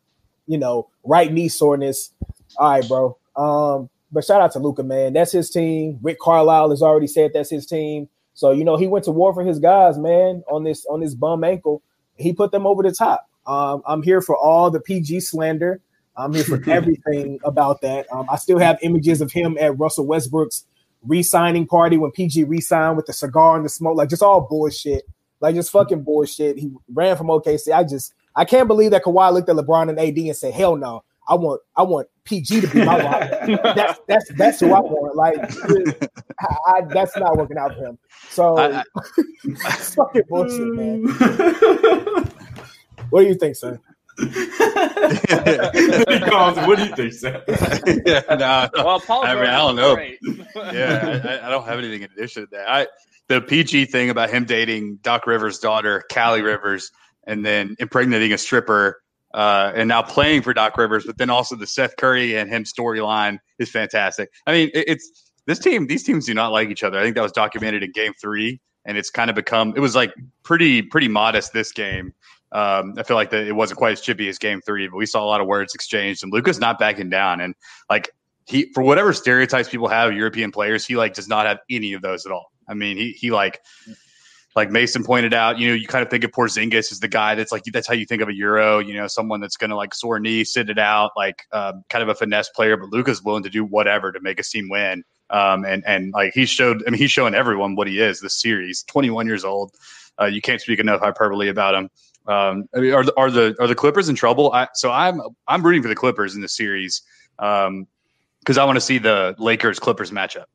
you 0.45 0.57
know 0.57 0.89
right 1.03 1.31
knee 1.31 1.47
soreness. 1.49 2.11
All 2.57 2.71
right, 2.71 2.87
bro. 2.87 3.17
Um, 3.35 3.89
but 4.11 4.23
shout 4.23 4.41
out 4.41 4.51
to 4.53 4.59
Luka, 4.59 4.83
man. 4.83 5.13
That's 5.13 5.31
his 5.31 5.49
team. 5.49 5.99
Rick 6.01 6.19
Carlisle 6.19 6.69
has 6.69 6.81
already 6.81 7.07
said 7.07 7.31
that's 7.33 7.49
his 7.49 7.65
team. 7.65 8.09
So 8.33 8.51
you 8.51 8.63
know 8.63 8.77
he 8.77 8.87
went 8.87 9.05
to 9.05 9.11
war 9.11 9.33
for 9.33 9.43
his 9.43 9.59
guys, 9.59 9.97
man. 9.97 10.43
On 10.49 10.63
this 10.63 10.85
on 10.85 11.01
this 11.01 11.13
bum 11.15 11.43
ankle, 11.43 11.81
he 12.15 12.33
put 12.33 12.51
them 12.51 12.67
over 12.67 12.83
the 12.83 12.91
top. 12.91 13.27
Um, 13.45 13.81
I'm 13.85 14.03
here 14.03 14.21
for 14.21 14.37
all 14.37 14.69
the 14.69 14.79
PG 14.79 15.21
slander. 15.21 15.81
I'm 16.15 16.33
here 16.33 16.43
for 16.43 16.61
everything 16.69 17.39
about 17.43 17.81
that. 17.81 18.11
Um, 18.11 18.27
I 18.29 18.37
still 18.37 18.59
have 18.59 18.77
images 18.81 19.21
of 19.21 19.31
him 19.31 19.57
at 19.59 19.77
Russell 19.77 20.05
Westbrook's 20.05 20.65
re-signing 21.03 21.67
party 21.67 21.97
when 21.97 22.11
PG 22.11 22.43
re-signed 22.45 22.97
with 22.97 23.05
the 23.05 23.13
cigar 23.13 23.55
and 23.55 23.63
the 23.63 23.69
smoke, 23.69 23.95
like 23.95 24.09
just 24.09 24.23
all 24.23 24.41
bullshit, 24.41 25.03
like 25.39 25.55
just 25.55 25.71
fucking 25.71 26.03
bullshit. 26.03 26.57
He 26.57 26.71
ran 26.93 27.15
from 27.15 27.27
OKC. 27.27 27.71
I 27.71 27.83
just 27.83 28.13
I 28.35 28.45
can't 28.45 28.67
believe 28.67 28.91
that 28.91 29.03
Kawhi 29.03 29.33
looked 29.33 29.49
at 29.49 29.55
LeBron 29.55 29.89
and 29.89 29.99
AD 29.99 30.17
and 30.17 30.35
said, 30.35 30.53
"Hell 30.53 30.75
no, 30.75 31.03
I 31.27 31.35
want 31.35 31.61
I 31.75 31.83
want 31.83 32.07
PG 32.23 32.61
to 32.61 32.67
be 32.67 32.83
my 32.83 33.03
wife. 33.03 33.29
that's 33.75 33.99
that's 34.07 34.31
that's 34.33 34.59
who 34.59 34.73
I 34.73 34.79
want. 34.79 35.15
Like 35.15 35.37
I, 36.39 36.55
I, 36.67 36.81
that's 36.89 37.15
not 37.17 37.37
working 37.37 37.57
out 37.57 37.75
for 37.75 37.85
him. 37.85 37.99
So 38.29 38.57
I, 38.57 38.79
I, 38.79 38.83
fucking 39.71 40.23
bullshit, 40.29 40.73
man. 40.73 41.07
what 43.09 43.21
do 43.21 43.27
you 43.27 43.35
think, 43.35 43.55
sir? 43.55 43.79
what 46.65 46.77
do 46.77 46.85
you 46.85 46.95
think, 46.95 47.13
Sam? 47.13 47.41
yeah, 48.05 48.21
no, 48.29 48.67
well, 48.73 48.99
Paul 48.99 49.23
I 49.23 49.35
mean, 49.35 49.45
I 49.45 49.57
don't 49.57 49.75
know. 49.75 49.95
yeah, 50.73 51.21
I, 51.23 51.47
I, 51.47 51.49
don't 51.51 51.65
have 51.65 51.77
anything 51.77 52.01
in 52.01 52.09
addition 52.11 52.41
to 52.43 52.49
that. 52.51 52.67
I 52.67 52.87
the 53.27 53.41
PG 53.41 53.85
thing 53.85 54.09
about 54.09 54.31
him 54.31 54.45
dating 54.45 54.97
Doc 55.03 55.27
Rivers' 55.27 55.59
daughter, 55.59 56.03
Callie 56.11 56.41
Rivers, 56.41 56.91
and 57.27 57.45
then 57.45 57.75
impregnating 57.79 58.33
a 58.33 58.39
stripper 58.39 59.03
uh, 59.33 59.71
and 59.75 59.87
now 59.87 60.01
playing 60.01 60.41
for 60.41 60.53
Doc 60.53 60.77
Rivers, 60.77 61.05
but 61.05 61.17
then 61.17 61.29
also 61.29 61.55
the 61.55 61.67
Seth 61.67 61.95
Curry 61.97 62.37
and 62.37 62.49
him 62.49 62.63
storyline 62.63 63.39
is 63.59 63.69
fantastic. 63.69 64.29
I 64.45 64.51
mean, 64.51 64.69
it, 64.73 64.85
it's 64.87 65.31
this 65.45 65.59
team; 65.59 65.87
these 65.87 66.03
teams 66.03 66.25
do 66.25 66.33
not 66.33 66.51
like 66.51 66.69
each 66.69 66.83
other. 66.83 66.97
I 66.99 67.03
think 67.03 67.15
that 67.15 67.21
was 67.21 67.31
documented 67.31 67.83
in 67.83 67.91
Game 67.91 68.13
Three, 68.19 68.59
and 68.85 68.97
it's 68.97 69.09
kind 69.09 69.29
of 69.29 69.35
become 69.35 69.73
it 69.75 69.79
was 69.79 69.95
like 69.95 70.13
pretty 70.43 70.81
pretty 70.81 71.07
modest 71.07 71.53
this 71.53 71.71
game. 71.71 72.13
Um, 72.53 72.93
I 72.97 73.03
feel 73.03 73.17
like 73.17 73.29
that 73.31 73.45
it 73.45 73.53
wasn't 73.53 73.77
quite 73.77 73.91
as 73.91 74.01
chippy 74.01 74.29
as 74.29 74.37
Game 74.37 74.61
Three, 74.61 74.87
but 74.87 74.95
we 74.95 75.05
saw 75.05 75.23
a 75.23 75.27
lot 75.27 75.41
of 75.41 75.47
words 75.47 75.75
exchanged, 75.75 76.23
and 76.23 76.31
Luka's 76.31 76.59
not 76.59 76.79
backing 76.79 77.09
down. 77.09 77.41
And 77.41 77.55
like 77.89 78.09
he, 78.45 78.71
for 78.73 78.81
whatever 78.81 79.11
stereotypes 79.11 79.67
people 79.67 79.89
have 79.89 80.09
of 80.11 80.15
European 80.15 80.51
players, 80.51 80.85
he 80.85 80.95
like 80.95 81.13
does 81.13 81.27
not 81.27 81.45
have 81.45 81.59
any 81.69 81.93
of 81.93 82.01
those 82.01 82.25
at 82.25 82.31
all. 82.31 82.51
I 82.67 82.73
mean, 82.73 82.97
he 82.97 83.11
he 83.11 83.31
like 83.31 83.59
like 84.57 84.71
Mason 84.71 85.03
pointed 85.03 85.35
out, 85.35 85.59
you 85.59 85.67
know, 85.67 85.75
you 85.75 85.85
kind 85.85 86.03
of 86.03 86.09
think 86.09 86.23
of 86.23 86.31
Porzingis 86.31 86.91
as 86.91 86.99
the 86.99 87.07
guy 87.07 87.35
that's 87.35 87.51
like 87.51 87.63
that's 87.71 87.87
how 87.87 87.93
you 87.93 88.07
think 88.07 88.23
of 88.23 88.27
a 88.27 88.33
Euro, 88.33 88.79
you 88.79 88.95
know, 88.95 89.05
someone 89.05 89.39
that's 89.39 89.55
going 89.55 89.69
to 89.69 89.75
like 89.75 89.93
sore 89.93 90.19
knee, 90.19 90.43
sit 90.43 90.67
it 90.71 90.79
out, 90.79 91.11
like 91.15 91.45
um, 91.51 91.83
kind 91.89 92.01
of 92.01 92.09
a 92.09 92.15
finesse 92.15 92.49
player. 92.49 92.75
But 92.75 92.89
Luka's 92.89 93.23
willing 93.23 93.43
to 93.43 93.51
do 93.51 93.63
whatever 93.63 94.11
to 94.11 94.19
make 94.19 94.39
a 94.39 94.43
team 94.43 94.67
win. 94.67 95.03
Um, 95.29 95.63
and 95.63 95.85
and 95.85 96.11
like 96.11 96.33
he 96.33 96.47
showed, 96.47 96.83
I 96.87 96.89
mean, 96.89 96.99
he's 96.99 97.11
showing 97.11 97.35
everyone 97.35 97.75
what 97.75 97.87
he 97.87 98.01
is 98.01 98.19
this 98.19 98.41
series. 98.41 98.81
Twenty 98.81 99.11
one 99.11 99.27
years 99.27 99.45
old, 99.45 99.75
uh, 100.19 100.25
you 100.25 100.41
can't 100.41 100.59
speak 100.59 100.79
enough 100.79 101.01
hyperbole 101.01 101.49
about 101.49 101.75
him. 101.75 101.89
Um, 102.25 102.63
I 102.75 102.79
mean, 102.79 102.93
are 102.93 103.03
the 103.03 103.13
are 103.15 103.29
the 103.29 103.55
are 103.59 103.67
the 103.67 103.75
Clippers 103.75 104.09
in 104.09 104.15
trouble? 104.15 104.51
I, 104.53 104.69
so 104.73 104.91
I'm 104.91 105.21
I'm 105.47 105.63
rooting 105.63 105.83
for 105.83 105.87
the 105.87 105.95
Clippers 105.95 106.33
in 106.33 106.41
the 106.41 106.49
series 106.49 107.03
because 107.37 107.67
um, 107.67 107.87
I 108.59 108.65
want 108.65 108.77
to 108.77 108.81
see 108.81 108.97
the 108.97 109.35
Lakers 109.37 109.77
Clippers 109.77 110.09
matchup. 110.09 110.45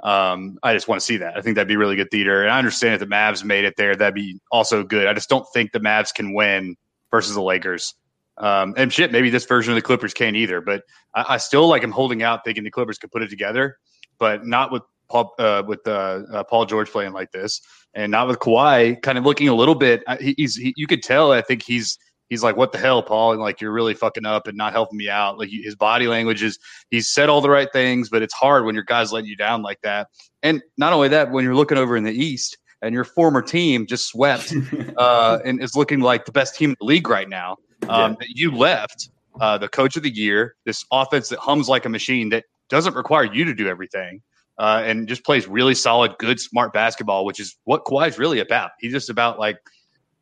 Um, 0.00 0.58
I 0.62 0.74
just 0.74 0.88
want 0.88 1.00
to 1.00 1.04
see 1.04 1.16
that. 1.18 1.36
I 1.36 1.40
think 1.40 1.54
that'd 1.54 1.68
be 1.68 1.76
really 1.76 1.96
good 1.96 2.10
theater. 2.10 2.42
And 2.42 2.50
I 2.50 2.58
understand 2.58 2.94
if 2.94 3.00
the 3.00 3.06
Mavs 3.06 3.44
made 3.44 3.64
it 3.64 3.74
there, 3.76 3.96
that'd 3.96 4.14
be 4.14 4.38
also 4.52 4.84
good. 4.84 5.06
I 5.06 5.14
just 5.14 5.28
don't 5.28 5.46
think 5.54 5.72
the 5.72 5.80
Mavs 5.80 6.12
can 6.12 6.34
win 6.34 6.76
versus 7.10 7.34
the 7.34 7.42
Lakers. 7.42 7.94
Um, 8.38 8.74
and 8.76 8.92
shit, 8.92 9.12
maybe 9.12 9.30
this 9.30 9.46
version 9.46 9.72
of 9.72 9.76
the 9.76 9.82
Clippers 9.82 10.12
can't 10.12 10.36
either. 10.36 10.60
But 10.60 10.82
I, 11.14 11.24
I 11.30 11.36
still 11.38 11.68
like 11.68 11.82
I'm 11.82 11.92
holding 11.92 12.22
out, 12.22 12.44
thinking 12.44 12.64
the 12.64 12.70
Clippers 12.70 12.98
could 12.98 13.10
put 13.10 13.22
it 13.22 13.30
together, 13.30 13.78
but 14.18 14.46
not 14.46 14.70
with 14.70 14.82
Paul 15.08 15.34
uh, 15.38 15.62
with 15.66 15.86
uh, 15.86 16.22
uh, 16.32 16.44
Paul 16.44 16.66
George 16.66 16.90
playing 16.90 17.12
like 17.12 17.32
this, 17.32 17.60
and 17.94 18.10
not 18.10 18.28
with 18.28 18.38
Kawhi 18.38 19.00
kind 19.02 19.16
of 19.16 19.24
looking 19.24 19.48
a 19.48 19.54
little 19.54 19.74
bit. 19.74 20.02
He's 20.20 20.56
he, 20.56 20.74
you 20.76 20.86
could 20.86 21.02
tell. 21.02 21.32
I 21.32 21.40
think 21.42 21.62
he's 21.62 21.98
he's 22.28 22.42
like, 22.42 22.56
"What 22.56 22.72
the 22.72 22.78
hell, 22.78 23.02
Paul?" 23.02 23.32
And 23.32 23.40
like, 23.40 23.60
you're 23.60 23.72
really 23.72 23.94
fucking 23.94 24.26
up 24.26 24.46
and 24.46 24.56
not 24.56 24.72
helping 24.72 24.96
me 24.98 25.08
out. 25.08 25.38
Like 25.38 25.50
his 25.50 25.74
body 25.74 26.06
language 26.06 26.42
is 26.42 26.58
he's 26.90 27.08
said 27.08 27.28
all 27.28 27.40
the 27.40 27.50
right 27.50 27.68
things, 27.72 28.08
but 28.08 28.22
it's 28.22 28.34
hard 28.34 28.64
when 28.64 28.74
your 28.74 28.84
guys 28.84 29.12
letting 29.12 29.28
you 29.28 29.36
down 29.36 29.62
like 29.62 29.80
that. 29.82 30.08
And 30.42 30.62
not 30.76 30.92
only 30.92 31.08
that, 31.08 31.30
when 31.30 31.44
you're 31.44 31.54
looking 31.54 31.78
over 31.78 31.96
in 31.96 32.04
the 32.04 32.12
East 32.12 32.58
and 32.82 32.94
your 32.94 33.04
former 33.04 33.42
team 33.42 33.86
just 33.86 34.08
swept 34.08 34.54
uh, 34.96 35.38
and 35.44 35.62
is 35.62 35.74
looking 35.74 36.00
like 36.00 36.24
the 36.24 36.32
best 36.32 36.56
team 36.56 36.70
in 36.70 36.76
the 36.80 36.86
league 36.86 37.08
right 37.08 37.28
now, 37.28 37.56
um, 37.88 38.16
yeah. 38.20 38.26
you 38.34 38.50
left 38.50 39.10
uh, 39.40 39.58
the 39.58 39.68
coach 39.68 39.96
of 39.96 40.02
the 40.02 40.10
year, 40.10 40.56
this 40.64 40.84
offense 40.92 41.28
that 41.28 41.38
hums 41.38 41.68
like 41.68 41.84
a 41.84 41.88
machine 41.88 42.30
that 42.30 42.44
doesn't 42.68 42.94
require 42.94 43.24
you 43.24 43.44
to 43.44 43.54
do 43.54 43.68
everything. 43.68 44.22
Uh, 44.58 44.82
and 44.86 45.06
just 45.06 45.22
plays 45.22 45.46
really 45.46 45.74
solid, 45.74 46.14
good, 46.18 46.40
smart 46.40 46.72
basketball, 46.72 47.26
which 47.26 47.38
is 47.38 47.58
what 47.64 47.84
Kawhi's 47.84 48.18
really 48.18 48.38
about. 48.38 48.70
He's 48.80 48.90
just 48.90 49.10
about 49.10 49.38
like 49.38 49.58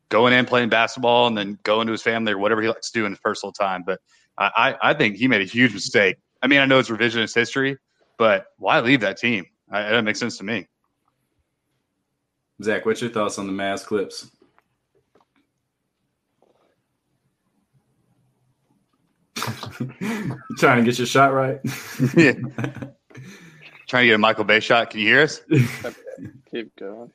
going 0.09 0.33
in 0.33 0.45
playing 0.45 0.69
basketball 0.69 1.27
and 1.27 1.37
then 1.37 1.57
going 1.63 1.87
to 1.87 1.91
his 1.91 2.01
family 2.01 2.33
or 2.33 2.37
whatever 2.37 2.61
he 2.61 2.67
likes 2.67 2.91
to 2.91 2.99
do 2.99 3.05
in 3.05 3.11
his 3.11 3.19
personal 3.19 3.51
time. 3.51 3.83
But 3.85 3.99
I, 4.37 4.75
I 4.81 4.93
think 4.93 5.15
he 5.15 5.27
made 5.27 5.41
a 5.41 5.45
huge 5.45 5.73
mistake. 5.73 6.17
I 6.41 6.47
mean, 6.47 6.59
I 6.59 6.65
know 6.65 6.79
it's 6.79 6.89
revisionist 6.89 7.33
history, 7.33 7.77
but 8.17 8.47
why 8.57 8.79
leave 8.81 9.01
that 9.01 9.17
team? 9.17 9.45
I, 9.71 9.83
that 9.83 10.03
makes 10.03 10.19
sense 10.19 10.37
to 10.37 10.43
me. 10.43 10.67
Zach, 12.61 12.85
what's 12.85 13.01
your 13.01 13.11
thoughts 13.11 13.39
on 13.39 13.47
the 13.47 13.53
Mavs 13.53 13.85
clips? 13.85 14.29
trying 20.57 20.83
to 20.83 20.83
get 20.83 20.97
your 20.97 21.07
shot 21.07 21.33
right? 21.33 21.59
yeah. 22.17 22.33
trying 23.87 24.03
to 24.03 24.07
get 24.07 24.15
a 24.15 24.17
Michael 24.17 24.45
Bay 24.45 24.59
shot. 24.59 24.89
Can 24.89 25.01
you 25.01 25.07
hear 25.07 25.21
us? 25.23 25.41
Keep 26.51 26.75
going. 26.77 27.11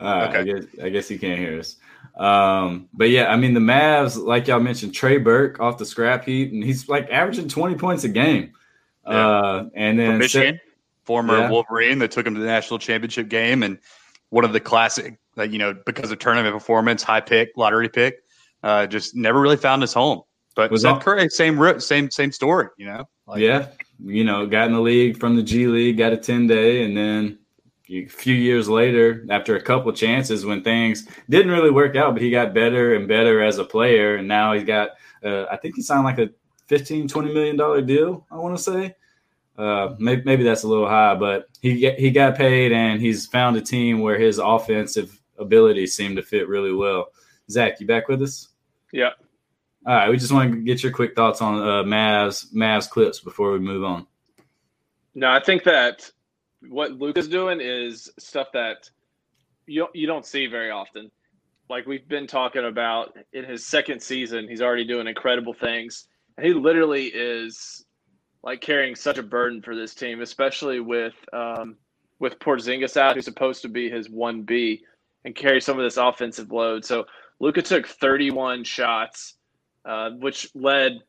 Uh, 0.00 0.26
okay. 0.28 0.38
I 0.38 0.42
guess 0.42 0.64
I 0.82 0.88
guess 0.88 1.10
you 1.10 1.18
can't 1.18 1.38
hear 1.38 1.58
us. 1.58 1.76
Um, 2.16 2.88
but 2.92 3.10
yeah, 3.10 3.30
I 3.30 3.36
mean 3.36 3.54
the 3.54 3.60
Mavs, 3.60 4.22
like 4.22 4.48
y'all 4.48 4.60
mentioned, 4.60 4.94
Trey 4.94 5.18
Burke 5.18 5.60
off 5.60 5.78
the 5.78 5.86
scrap 5.86 6.24
heap, 6.24 6.52
and 6.52 6.64
he's 6.64 6.88
like 6.88 7.08
averaging 7.10 7.48
twenty 7.48 7.74
points 7.74 8.04
a 8.04 8.08
game. 8.08 8.52
Yeah. 9.06 9.28
Uh, 9.28 9.68
and 9.74 9.98
then 9.98 10.18
Michigan, 10.18 10.60
former 11.04 11.38
yeah. 11.38 11.50
Wolverine 11.50 11.98
that 11.98 12.10
took 12.10 12.26
him 12.26 12.34
to 12.34 12.40
the 12.40 12.46
national 12.46 12.78
championship 12.78 13.28
game, 13.28 13.62
and 13.62 13.78
one 14.30 14.44
of 14.44 14.52
the 14.52 14.60
classic, 14.60 15.18
uh, 15.36 15.42
you 15.42 15.58
know, 15.58 15.74
because 15.84 16.10
of 16.10 16.18
tournament 16.18 16.54
performance, 16.54 17.02
high 17.02 17.20
pick, 17.20 17.50
lottery 17.56 17.88
pick, 17.88 18.22
uh, 18.62 18.86
just 18.86 19.14
never 19.14 19.40
really 19.40 19.56
found 19.56 19.82
his 19.82 19.92
home. 19.92 20.22
But 20.56 20.70
was 20.70 20.82
Seth 20.82 21.02
Curry, 21.02 21.28
same 21.28 21.80
same 21.80 22.10
same 22.10 22.32
story, 22.32 22.68
you 22.76 22.86
know. 22.86 23.08
Like, 23.26 23.40
yeah, 23.40 23.68
you 24.04 24.24
know, 24.24 24.46
got 24.46 24.66
in 24.66 24.72
the 24.72 24.80
league 24.80 25.18
from 25.18 25.36
the 25.36 25.42
G 25.42 25.66
League, 25.66 25.98
got 25.98 26.12
a 26.12 26.16
ten 26.16 26.46
day, 26.46 26.84
and 26.84 26.96
then 26.96 27.39
a 27.90 28.06
few 28.06 28.34
years 28.34 28.68
later, 28.68 29.26
after 29.30 29.56
a 29.56 29.62
couple 29.62 29.92
chances 29.92 30.46
when 30.46 30.62
things 30.62 31.08
didn't 31.28 31.50
really 31.50 31.70
work 31.70 31.96
out, 31.96 32.14
but 32.14 32.22
he 32.22 32.30
got 32.30 32.54
better 32.54 32.94
and 32.94 33.08
better 33.08 33.42
as 33.42 33.58
a 33.58 33.64
player. 33.64 34.16
And 34.16 34.28
now 34.28 34.52
he's 34.52 34.64
got, 34.64 34.90
uh, 35.24 35.46
I 35.50 35.56
think 35.56 35.76
he 35.76 35.82
signed 35.82 36.04
like 36.04 36.18
a 36.18 36.30
15, 36.68 37.08
20 37.08 37.34
million 37.34 37.56
dollar 37.56 37.82
deal, 37.82 38.26
I 38.30 38.36
want 38.36 38.56
to 38.56 38.62
say. 38.62 38.94
Uh, 39.58 39.94
maybe, 39.98 40.22
maybe 40.24 40.42
that's 40.44 40.62
a 40.62 40.68
little 40.68 40.88
high, 40.88 41.14
but 41.16 41.48
he 41.60 41.90
he 41.98 42.10
got 42.10 42.36
paid 42.36 42.72
and 42.72 42.98
he's 42.98 43.26
found 43.26 43.56
a 43.56 43.60
team 43.60 44.00
where 44.00 44.18
his 44.18 44.38
offensive 44.38 45.20
abilities 45.38 45.94
seem 45.94 46.16
to 46.16 46.22
fit 46.22 46.48
really 46.48 46.72
well. 46.72 47.08
Zach, 47.50 47.78
you 47.80 47.86
back 47.86 48.08
with 48.08 48.22
us? 48.22 48.48
Yeah. 48.92 49.10
All 49.86 49.94
right, 49.94 50.08
we 50.08 50.16
just 50.16 50.32
want 50.32 50.52
to 50.52 50.60
get 50.60 50.82
your 50.82 50.92
quick 50.92 51.14
thoughts 51.14 51.42
on 51.42 51.60
uh, 51.60 51.82
Mavs 51.82 52.52
Mavs 52.54 52.88
clips 52.88 53.20
before 53.20 53.52
we 53.52 53.58
move 53.58 53.84
on. 53.84 54.06
No, 55.14 55.30
I 55.30 55.40
think 55.40 55.64
that 55.64 56.10
what 56.68 56.92
Luka's 56.92 57.28
doing 57.28 57.60
is 57.60 58.10
stuff 58.18 58.48
that 58.52 58.90
you 59.66 59.86
you 59.94 60.06
don't 60.06 60.26
see 60.26 60.46
very 60.46 60.70
often. 60.70 61.10
Like 61.68 61.86
we've 61.86 62.08
been 62.08 62.26
talking 62.26 62.64
about 62.64 63.16
in 63.32 63.44
his 63.44 63.66
second 63.66 64.02
season, 64.02 64.48
he's 64.48 64.60
already 64.60 64.84
doing 64.84 65.06
incredible 65.06 65.54
things. 65.54 66.08
And 66.36 66.46
he 66.46 66.52
literally 66.52 67.06
is 67.06 67.84
like 68.42 68.60
carrying 68.60 68.94
such 68.94 69.18
a 69.18 69.22
burden 69.22 69.62
for 69.62 69.76
this 69.76 69.94
team, 69.94 70.20
especially 70.20 70.80
with 70.80 71.14
um, 71.32 71.76
with 72.18 72.38
Porzingis 72.38 72.96
out, 72.96 73.14
who's 73.14 73.24
supposed 73.24 73.62
to 73.62 73.68
be 73.68 73.88
his 73.88 74.10
one 74.10 74.42
B, 74.42 74.82
and 75.24 75.34
carry 75.34 75.60
some 75.60 75.78
of 75.78 75.84
this 75.84 75.96
offensive 75.96 76.50
load. 76.50 76.84
So 76.84 77.06
Luka 77.38 77.62
took 77.62 77.86
31 77.86 78.64
shots, 78.64 79.34
uh, 79.84 80.10
which 80.10 80.50
led 80.54 81.00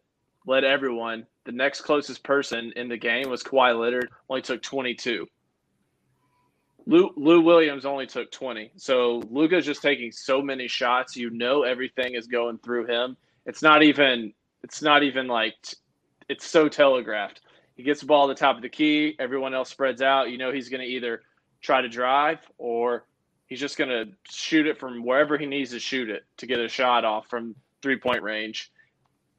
led 0.45 0.63
everyone. 0.63 1.25
The 1.45 1.51
next 1.51 1.81
closest 1.81 2.23
person 2.23 2.71
in 2.75 2.87
the 2.87 2.97
game 2.97 3.29
was 3.29 3.41
Kawhi 3.41 3.77
Leonard, 3.79 4.09
only 4.29 4.41
took 4.41 4.61
22. 4.61 5.25
Lou, 6.85 7.11
Lou 7.15 7.41
Williams 7.41 7.85
only 7.85 8.07
took 8.07 8.31
20. 8.31 8.71
So 8.75 9.21
Luka's 9.29 9.65
just 9.65 9.81
taking 9.81 10.11
so 10.11 10.41
many 10.41 10.67
shots. 10.67 11.15
You 11.15 11.29
know 11.29 11.63
everything 11.63 12.15
is 12.15 12.27
going 12.27 12.57
through 12.59 12.87
him. 12.87 13.17
It's 13.45 13.61
not 13.61 13.83
even 13.83 14.33
it's 14.63 14.81
not 14.81 15.03
even 15.03 15.27
like 15.27 15.55
it's 16.29 16.45
so 16.45 16.67
telegraphed. 16.69 17.41
He 17.75 17.83
gets 17.83 18.01
the 18.01 18.05
ball 18.05 18.29
at 18.29 18.35
the 18.35 18.39
top 18.39 18.55
of 18.55 18.61
the 18.61 18.69
key, 18.69 19.15
everyone 19.19 19.53
else 19.53 19.69
spreads 19.69 20.01
out. 20.01 20.29
You 20.29 20.37
know 20.37 20.51
he's 20.51 20.69
going 20.69 20.81
to 20.81 20.87
either 20.87 21.21
try 21.61 21.81
to 21.81 21.89
drive 21.89 22.39
or 22.57 23.05
he's 23.47 23.59
just 23.59 23.77
going 23.77 23.89
to 23.89 24.11
shoot 24.29 24.67
it 24.67 24.79
from 24.79 25.03
wherever 25.03 25.37
he 25.37 25.45
needs 25.45 25.71
to 25.71 25.79
shoot 25.79 26.09
it 26.09 26.23
to 26.37 26.45
get 26.45 26.59
a 26.59 26.67
shot 26.67 27.05
off 27.05 27.27
from 27.27 27.55
three-point 27.81 28.21
range. 28.21 28.71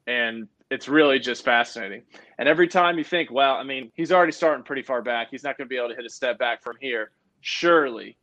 And 0.07 0.47
it's 0.69 0.87
really 0.87 1.19
just 1.19 1.45
fascinating. 1.45 2.03
And 2.37 2.49
every 2.49 2.67
time 2.67 2.97
you 2.97 3.03
think, 3.03 3.31
well, 3.31 3.55
I 3.55 3.63
mean, 3.63 3.91
he's 3.95 4.11
already 4.11 4.31
starting 4.31 4.63
pretty 4.63 4.81
far 4.81 5.01
back. 5.01 5.29
He's 5.31 5.43
not 5.43 5.57
going 5.57 5.67
to 5.67 5.69
be 5.69 5.77
able 5.77 5.89
to 5.89 5.95
hit 5.95 6.05
a 6.05 6.09
step 6.09 6.37
back 6.37 6.61
from 6.61 6.75
here 6.81 7.11
Surely. 7.43 8.15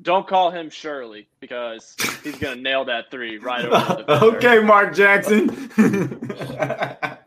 Don't 0.00 0.26
call 0.26 0.52
him 0.52 0.70
Shirley 0.70 1.28
because 1.40 1.96
he's 2.22 2.38
gonna 2.38 2.60
nail 2.60 2.84
that 2.84 3.10
three 3.10 3.38
right 3.38 3.64
over 3.64 4.04
the 4.06 4.08
Okay, 4.36 4.60
Mark 4.60 4.94
Jackson. 4.94 5.50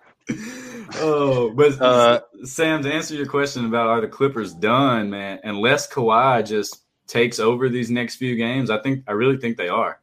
oh, 0.95 1.51
but 1.53 1.81
uh, 1.81 2.21
Sam, 2.43 2.83
to 2.83 2.91
answer 2.91 3.15
your 3.15 3.25
question 3.25 3.65
about 3.65 3.87
are 3.87 4.01
the 4.01 4.07
Clippers 4.07 4.53
done, 4.53 5.09
man? 5.09 5.39
Unless 5.43 5.91
Kawhi 5.91 6.47
just 6.47 6.83
takes 7.05 7.39
over 7.39 7.67
these 7.67 7.91
next 7.91 8.15
few 8.15 8.37
games, 8.37 8.69
I 8.69 8.81
think 8.81 9.03
I 9.07 9.11
really 9.11 9.37
think 9.37 9.57
they 9.57 9.69
are. 9.69 9.99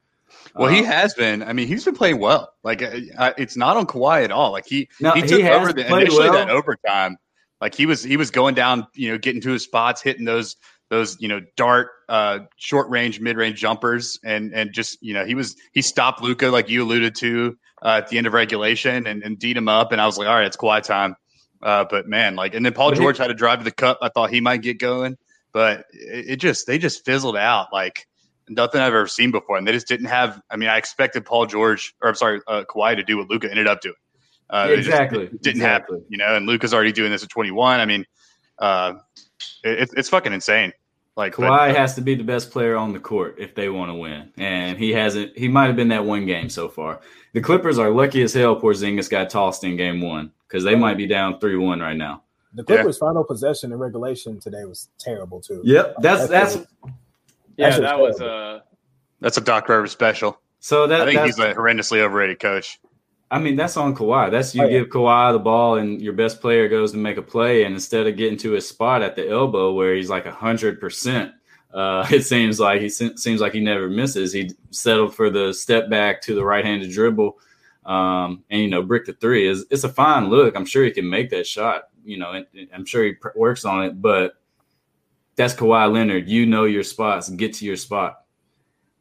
Well, 0.55 0.69
um, 0.69 0.75
he 0.75 0.83
has 0.83 1.15
been. 1.15 1.43
I 1.43 1.55
mean, 1.55 1.67
he's 1.67 1.85
been 1.85 1.97
playing 1.97 2.19
well. 2.19 2.53
Like 2.63 2.83
uh, 2.83 3.33
it's 3.39 3.57
not 3.57 3.79
on 3.79 3.87
Kawhi 3.87 4.25
at 4.25 4.33
all. 4.33 4.53
Like 4.53 4.67
he 4.67 4.89
he 4.99 5.23
took 5.23 5.41
he 5.41 5.49
over 5.49 5.73
the, 5.73 5.87
initially 5.87 6.29
well. 6.29 6.35
that 6.35 6.51
overtime. 6.51 7.17
Like 7.61 7.75
he 7.75 7.87
was 7.87 8.03
he 8.03 8.17
was 8.17 8.31
going 8.31 8.55
down, 8.55 8.87
you 8.95 9.11
know, 9.11 9.17
getting 9.17 9.41
to 9.41 9.51
his 9.51 9.63
spots, 9.63 10.03
hitting 10.03 10.27
those 10.27 10.57
those 10.95 11.21
you 11.21 11.29
know 11.29 11.41
dart 11.57 11.89
uh, 12.09 12.41
short 12.57 12.89
range 12.89 13.21
mid 13.21 13.37
range 13.37 13.61
jumpers 13.61 14.19
and 14.25 14.55
and 14.55 14.73
just 14.73 15.03
you 15.03 15.15
know 15.15 15.25
he 15.25 15.35
was 15.35 15.57
he 15.73 15.83
stopped 15.83 16.23
Luka 16.23 16.47
like 16.47 16.69
you 16.69 16.83
alluded 16.85 17.15
to 17.17 17.57
uh, 17.83 18.01
at 18.03 18.09
the 18.09 18.19
end 18.19 18.27
of 18.27 18.33
regulation 18.33 19.07
and 19.07 19.23
and 19.23 19.39
deed 19.39 19.57
him 19.57 19.69
up. 19.69 19.93
And 19.93 20.01
I 20.01 20.07
was 20.07 20.19
like 20.19 20.29
all 20.29 20.35
right 20.35 20.47
it's 20.47 20.57
quiet 20.57 20.85
time. 20.85 21.17
Uh, 21.63 21.85
but 21.89 22.07
man 22.07 22.37
like 22.37 22.55
and 22.55 22.65
then 22.65 22.73
Paul 22.73 22.93
George 22.93 23.19
had 23.19 23.29
to 23.29 23.35
drive 23.35 23.59
to 23.59 23.65
the 23.65 23.73
cup. 23.73 23.99
I 24.03 24.09
thought 24.09 24.31
he 24.31 24.41
might 24.41 24.63
get 24.63 24.79
going 24.79 25.17
but 25.53 25.87
it, 25.93 26.31
it 26.31 26.37
just 26.37 26.67
they 26.67 26.79
just 26.79 27.05
fizzled 27.05 27.37
out 27.37 27.73
like 27.73 28.07
nothing 28.49 28.83
I've 28.83 28.89
ever 28.89 29.07
seen 29.07 29.31
before. 29.31 29.57
And 29.57 29.67
they 29.67 29.73
just 29.73 29.89
didn't 29.89 30.07
have 30.07 30.41
I 30.51 30.57
mean 30.57 30.69
I 30.69 30.77
expected 30.77 31.25
Paul 31.25 31.47
George 31.47 31.95
or 32.03 32.11
I'm 32.11 32.15
sorry 32.15 32.41
uh, 32.47 32.65
Kawhi 32.69 32.97
to 32.97 33.03
do 33.03 33.17
what 33.19 33.31
Luka 33.31 33.51
ended 33.51 33.67
up 33.67 33.81
doing. 33.81 33.95
Uh, 34.51 34.69
exactly 34.71 35.29
just, 35.29 35.43
didn't 35.43 35.57
exactly. 35.63 35.97
happen 35.97 36.07
you 36.11 36.19
know 36.19 36.37
and 36.37 36.47
Luka's 36.47 36.75
already 36.75 36.93
doing 36.93 37.11
this 37.11 37.25
at 37.25 37.31
21 37.31 37.81
I 37.81 37.87
mean 37.87 38.05
uh, 38.59 38.95
it, 39.65 39.91
it's 39.97 40.09
fucking 40.09 40.33
insane. 40.33 40.73
Like 41.17 41.35
Kawhi 41.35 41.49
but, 41.49 41.71
uh, 41.71 41.75
has 41.75 41.95
to 41.95 42.01
be 42.01 42.17
the 42.17 42.25
best 42.25 42.51
player 42.51 42.77
on 42.77 42.93
the 42.93 42.99
court 42.99 43.37
if 43.39 43.55
they 43.55 43.69
want 43.69 43.91
to 43.91 43.95
win, 43.95 44.33
and 44.37 44.77
he 44.77 44.93
hasn't. 44.93 45.37
He 45.39 45.47
might 45.47 45.67
have 45.67 45.77
been 45.77 45.89
that 45.89 46.05
one 46.05 46.27
game 46.27 46.49
so 46.49 46.69
far. 46.69 47.01
The 47.35 47.41
Clippers 47.41 47.79
are 47.79 47.91
lucky 47.91 48.23
as 48.23 48.33
hell. 48.33 48.61
Porzingis 48.61 49.09
got 49.09 49.31
tossed 49.31 49.63
in 49.63 49.77
game 49.77 50.01
one 50.01 50.33
because 50.49 50.65
they 50.65 50.75
might 50.75 50.97
be 50.97 51.07
down 51.07 51.39
three 51.39 51.57
one 51.57 51.79
right 51.79 51.97
now. 51.97 52.23
The 52.55 52.65
Clippers' 52.65 52.97
yeah. 52.97 53.07
final 53.07 53.23
possession 53.23 53.73
in 53.73 53.79
regulation 53.79 54.41
today 54.41 54.65
was 54.65 54.89
terrible 54.99 55.41
too. 55.41 55.61
Yep, 55.65 55.97
that's 56.01 56.29
that's. 56.29 56.57
that's 56.57 56.67
yeah, 57.57 57.79
that 57.79 58.01
was 58.01 58.21
a. 58.21 58.27
Uh, 58.27 58.61
that's 59.21 59.37
a 59.37 59.41
Doc 59.41 59.69
Rivers 59.69 59.93
special. 59.93 60.39
So 60.59 60.87
that 60.89 61.03
I 61.03 61.05
think 61.05 61.27
he's 61.27 61.39
a 61.39 61.55
horrendously 61.55 62.01
overrated 62.01 62.41
coach. 62.41 62.81
I 63.31 63.39
mean, 63.39 63.57
that's 63.57 63.77
on 63.77 63.95
Kawhi. 63.95 64.31
That's 64.31 64.55
you 64.55 64.63
oh, 64.63 64.67
yeah. 64.67 64.79
give 64.81 64.89
Kawhi 64.89 65.33
the 65.33 65.39
ball, 65.39 65.77
and 65.77 66.01
your 66.01 66.13
best 66.13 66.41
player 66.41 66.69
goes 66.69 66.93
to 66.93 66.99
make 66.99 67.17
a 67.17 67.23
play, 67.23 67.65
and 67.65 67.75
instead 67.75 68.07
of 68.07 68.17
getting 68.17 68.39
to 68.39 68.53
his 68.53 68.69
spot 68.69 69.03
at 69.03 69.17
the 69.17 69.29
elbow 69.29 69.73
where 69.73 69.95
he's 69.95 70.11
like 70.11 70.27
hundred 70.27 70.77
uh, 70.77 70.81
percent, 70.81 71.33
it 71.75 72.25
seems 72.25 72.61
like 72.61 72.81
he 72.81 72.89
seems 72.89 73.41
like 73.41 73.53
he 73.53 73.61
never 73.61 73.89
misses. 73.89 74.33
He 74.33 74.51
settled 74.71 75.15
for 75.15 75.31
the 75.31 75.53
step 75.53 75.91
back 75.91 76.21
to 76.23 76.35
the 76.35 76.45
right-handed 76.45 76.91
dribble, 76.91 77.39
um, 77.87 78.45
and 78.51 78.61
you 78.61 78.69
know, 78.69 78.83
brick 78.83 79.07
the 79.07 79.15
three 79.15 79.49
is 79.49 79.67
it's 79.71 79.85
a 79.85 79.89
fine 79.89 80.29
look. 80.29 80.55
I'm 80.57 80.67
sure 80.67 80.85
he 80.85 80.91
can 80.91 81.09
make 81.09 81.31
that 81.31 81.47
shot. 81.47 81.85
You 82.05 82.19
know, 82.19 82.33
and, 82.33 82.47
and 82.55 82.69
I'm 82.75 82.85
sure 82.85 83.05
he 83.05 83.13
pr- 83.15 83.29
works 83.35 83.65
on 83.65 83.85
it, 83.85 84.01
but 84.01 84.35
that's 85.37 85.55
Kawhi 85.55 85.93
Leonard. 85.93 86.29
You 86.29 86.47
know 86.47 86.65
your 86.65 86.83
spots. 86.83 87.29
Get 87.31 87.55
to 87.55 87.65
your 87.65 87.77
spot. 87.77 88.21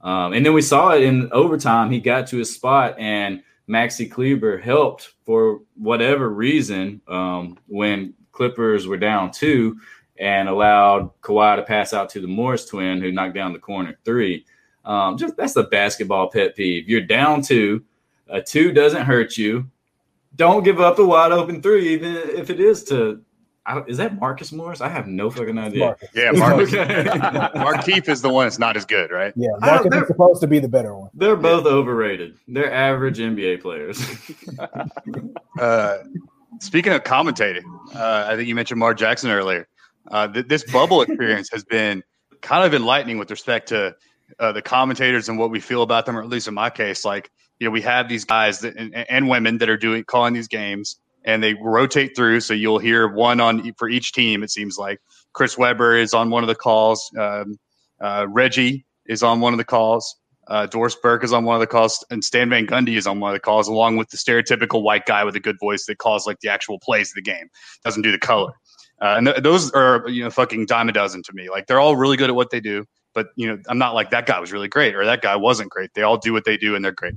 Um, 0.01 0.33
and 0.33 0.45
then 0.45 0.53
we 0.53 0.62
saw 0.62 0.91
it 0.91 1.03
in 1.03 1.31
overtime. 1.31 1.91
He 1.91 1.99
got 1.99 2.27
to 2.27 2.38
his 2.38 2.53
spot 2.53 2.99
and 2.99 3.41
Maxi 3.69 4.10
Kleber 4.10 4.58
helped 4.58 5.13
for 5.26 5.62
whatever 5.76 6.30
reason 6.30 7.02
um, 7.08 7.58
when 7.67 8.13
Clippers 8.32 8.88
were 8.88 8.97
down 8.97 9.32
two 9.32 9.78
and 10.17 10.49
allowed 10.49 11.10
Kawhi 11.21 11.56
to 11.56 11.63
pass 11.63 11.93
out 11.93 12.10
to 12.12 12.21
the 12.21 12.28
Morris 12.28 12.65
twin 12.65 13.02
who 13.02 13.12
knocked 13.12 13.36
down 13.36 13.54
the 13.54 13.60
corner 13.60 13.97
three. 14.04 14.45
Um, 14.86 15.17
just 15.17 15.38
that's 15.38 15.54
the 15.54 15.63
basketball 15.63 16.30
pet 16.30 16.56
peeve. 16.56 16.89
You're 16.89 17.02
down 17.02 17.41
two, 17.41 17.84
a 18.28 18.41
two 18.41 18.71
doesn't 18.71 19.06
hurt 19.06 19.38
you. 19.38 19.69
Don't 20.36 20.63
give 20.63 20.82
up 20.82 20.97
the 20.97 21.06
wide 21.06 21.32
open 21.32 21.62
three, 21.62 21.89
even 21.89 22.15
if 22.15 22.49
it 22.49 22.60
is 22.60 22.84
to 22.86 23.21
is 23.88 23.97
that 23.97 24.19
Marcus 24.19 24.52
Morris? 24.52 24.82
I 24.82 24.89
have 24.89 25.08
no 25.08 25.30
fucking 25.30 25.58
idea. 25.58 25.80
Marcus. 25.80 26.10
Yeah, 26.13 26.32
Marcus. 26.34 26.71
Markieff 26.71 28.10
is 28.10 28.21
the 28.21 28.30
one 28.30 28.45
that's 28.45 28.60
not 28.60 28.76
as 28.76 28.86
good, 28.86 29.12
right? 29.12 29.34
Yeah, 29.36 29.49
Marcus 29.60 29.93
is 29.93 30.08
supposed 30.08 30.41
to 30.41 30.47
be 30.47 30.60
the 30.60 30.67
better 30.67 30.95
one. 30.95 31.10
They're 31.13 31.36
both 31.36 31.65
yeah. 31.65 31.71
overrated. 31.71 32.38
They're 32.47 32.73
average 32.73 33.19
NBA 33.19 33.62
players. 33.62 34.04
uh, 35.60 35.99
speaking 36.60 36.93
of 36.93 37.04
commentating, 37.04 37.63
uh, 37.95 38.26
I 38.28 38.36
think 38.36 38.47
you 38.47 38.56
mentioned 38.56 38.80
Mark 38.80 38.97
Jackson 38.97 39.32
earlier. 39.32 39.67
Uh, 40.12 40.28
th- 40.28 40.47
this 40.47 40.69
bubble 40.69 41.02
experience 41.04 41.49
has 41.52 41.63
been 41.63 42.04
kind 42.41 42.65
of 42.65 42.73
enlightening 42.73 43.17
with 43.17 43.32
respect 43.32 43.69
to 43.69 43.95
uh, 44.39 44.52
the 44.52 44.62
commentators 44.62 45.30
and 45.30 45.38
what 45.38 45.52
we 45.52 45.60
feel 45.60 45.84
about 45.84 46.06
them, 46.06 46.17
or 46.17 46.21
at 46.21 46.28
least 46.28 46.47
in 46.47 46.54
my 46.54 46.69
case, 46.69 47.06
like 47.06 47.32
you 47.60 47.67
know, 47.67 47.71
we 47.71 47.82
have 47.82 48.10
these 48.10 48.26
guys 48.26 48.60
that, 48.60 48.76
and, 48.76 48.93
and 48.93 49.30
women 49.30 49.58
that 49.60 49.69
are 49.69 49.78
doing 49.78 50.04
calling 50.04 50.34
these 50.34 50.47
games 50.49 50.97
and 51.25 51.43
they 51.43 51.53
rotate 51.55 52.15
through. 52.15 52.41
So 52.41 52.53
you'll 52.53 52.79
hear 52.79 53.07
one 53.07 53.39
on 53.39 53.71
for 53.73 53.89
each 53.89 54.12
team. 54.12 54.43
It 54.43 54.51
seems 54.51 54.77
like 54.77 54.99
Chris 55.33 55.57
Webber 55.57 55.95
is 55.95 56.13
on 56.13 56.29
one 56.29 56.43
of 56.43 56.47
the 56.47 56.55
calls. 56.55 57.09
Um, 57.17 57.57
uh, 58.01 58.27
Reggie 58.29 58.86
is 59.05 59.23
on 59.23 59.39
one 59.39 59.53
of 59.53 59.57
the 59.57 59.65
calls. 59.65 60.15
Uh, 60.47 60.65
Doris 60.65 60.95
Burke 60.95 61.23
is 61.23 61.31
on 61.31 61.45
one 61.45 61.55
of 61.55 61.62
the 61.62 61.67
calls, 61.67 62.05
and 62.09 62.23
Stan 62.23 62.49
Van 62.49 62.67
Gundy 62.67 62.97
is 62.97 63.07
on 63.07 63.21
one 63.21 63.31
of 63.31 63.36
the 63.36 63.39
calls, 63.39 63.69
along 63.69 63.95
with 63.95 64.09
the 64.09 64.17
stereotypical 64.17 64.83
white 64.83 65.05
guy 65.05 65.23
with 65.23 65.36
a 65.38 65.39
good 65.39 65.57
voice 65.57 65.86
that 65.86 65.99
calls 65.99 66.27
like 66.27 66.39
the 66.41 66.49
actual 66.49 66.79
plays 66.79 67.12
of 67.12 67.15
the 67.15 67.21
game, 67.21 67.47
doesn't 67.86 68.01
do 68.01 68.12
the 68.12 68.19
color. 68.19 68.51
Uh, 69.01 69.15
and 69.17 69.27
th- 69.27 69.41
those 69.41 69.71
are 69.71 70.07
you 70.09 70.23
know 70.23 70.29
fucking 70.29 70.65
dime 70.65 70.89
a 70.89 70.91
dozen 70.91 71.23
to 71.23 71.33
me. 71.33 71.49
Like 71.49 71.67
they're 71.67 71.79
all 71.79 71.95
really 71.95 72.17
good 72.17 72.29
at 72.29 72.36
what 72.36 72.49
they 72.49 72.59
do, 72.59 72.86
but 73.13 73.27
you 73.36 73.47
know 73.47 73.57
I'm 73.69 73.77
not 73.77 73.95
like 73.95 74.09
that 74.09 74.25
guy 74.25 74.39
was 74.39 74.51
really 74.51 74.67
great 74.67 74.95
or 74.95 75.05
that 75.05 75.21
guy 75.21 75.36
wasn't 75.36 75.69
great. 75.69 75.93
They 75.93 76.01
all 76.01 76.17
do 76.17 76.33
what 76.33 76.43
they 76.43 76.57
do 76.57 76.75
and 76.75 76.83
they're 76.83 76.91
great. 76.91 77.15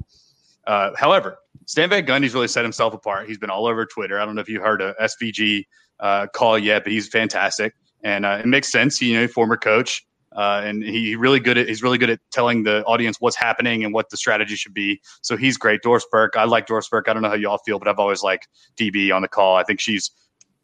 Uh, 0.67 0.93
however, 0.97 1.39
Stan 1.67 1.91
Van 1.91 2.07
Gundy's 2.07 2.33
really 2.33 2.49
set 2.49 2.65
himself 2.65 2.95
apart. 2.95 3.29
He's 3.29 3.39
been 3.39 3.51
all 3.51 3.67
over 3.67 3.85
Twitter. 3.85 4.19
I 4.21 4.25
don't 4.25 4.35
know 4.35 4.41
if 4.41 4.49
you 4.49 4.61
heard 4.61 4.81
a 4.81 4.95
SVG 5.01 5.65
uh, 6.01 6.29
call 6.29 6.59
yet, 6.59 6.85
but 6.85 6.93
he's 6.93 7.09
fantastic, 7.09 7.75
and 8.03 8.25
uh, 8.25 8.39
it 8.41 8.47
makes 8.47 8.71
sense. 8.71 9.03
You 9.03 9.21
know, 9.21 9.29
former 9.29 9.57
coach, 9.57 10.07
uh, 10.37 10.63
and 10.65 10.83
he 10.83 11.17
really 11.17 11.41
good 11.41 11.59
at 11.59 11.69
he's 11.69 11.83
really 11.83 11.99
good 11.99 12.11
at 12.11 12.21
telling 12.31 12.63
the 12.63 12.85
audience 12.85 13.21
what's 13.21 13.37
happening 13.37 13.85
and 13.85 13.93
what 13.93 14.11
the 14.11 14.17
strategy 14.17 14.55
should 14.55 14.75
be. 14.75 15.01
So 15.23 15.37
he's 15.37 15.57
great. 15.57 15.83
Doris 15.83 16.07
Burke, 16.11 16.37
I 16.37 16.45
like 16.45 16.67
Doris 16.67 16.89
Burke. 16.89 17.09
I 17.09 17.13
don't 17.13 17.23
know 17.23 17.29
how 17.29 17.35
y'all 17.35 17.59
feel, 17.59 17.79
but 17.79 17.89
I've 17.89 17.99
always 17.99 18.23
liked 18.23 18.49
DB 18.77 19.15
on 19.15 19.23
the 19.23 19.29
call. 19.29 19.57
I 19.57 19.65
think 19.65 19.81
she's 19.81 20.11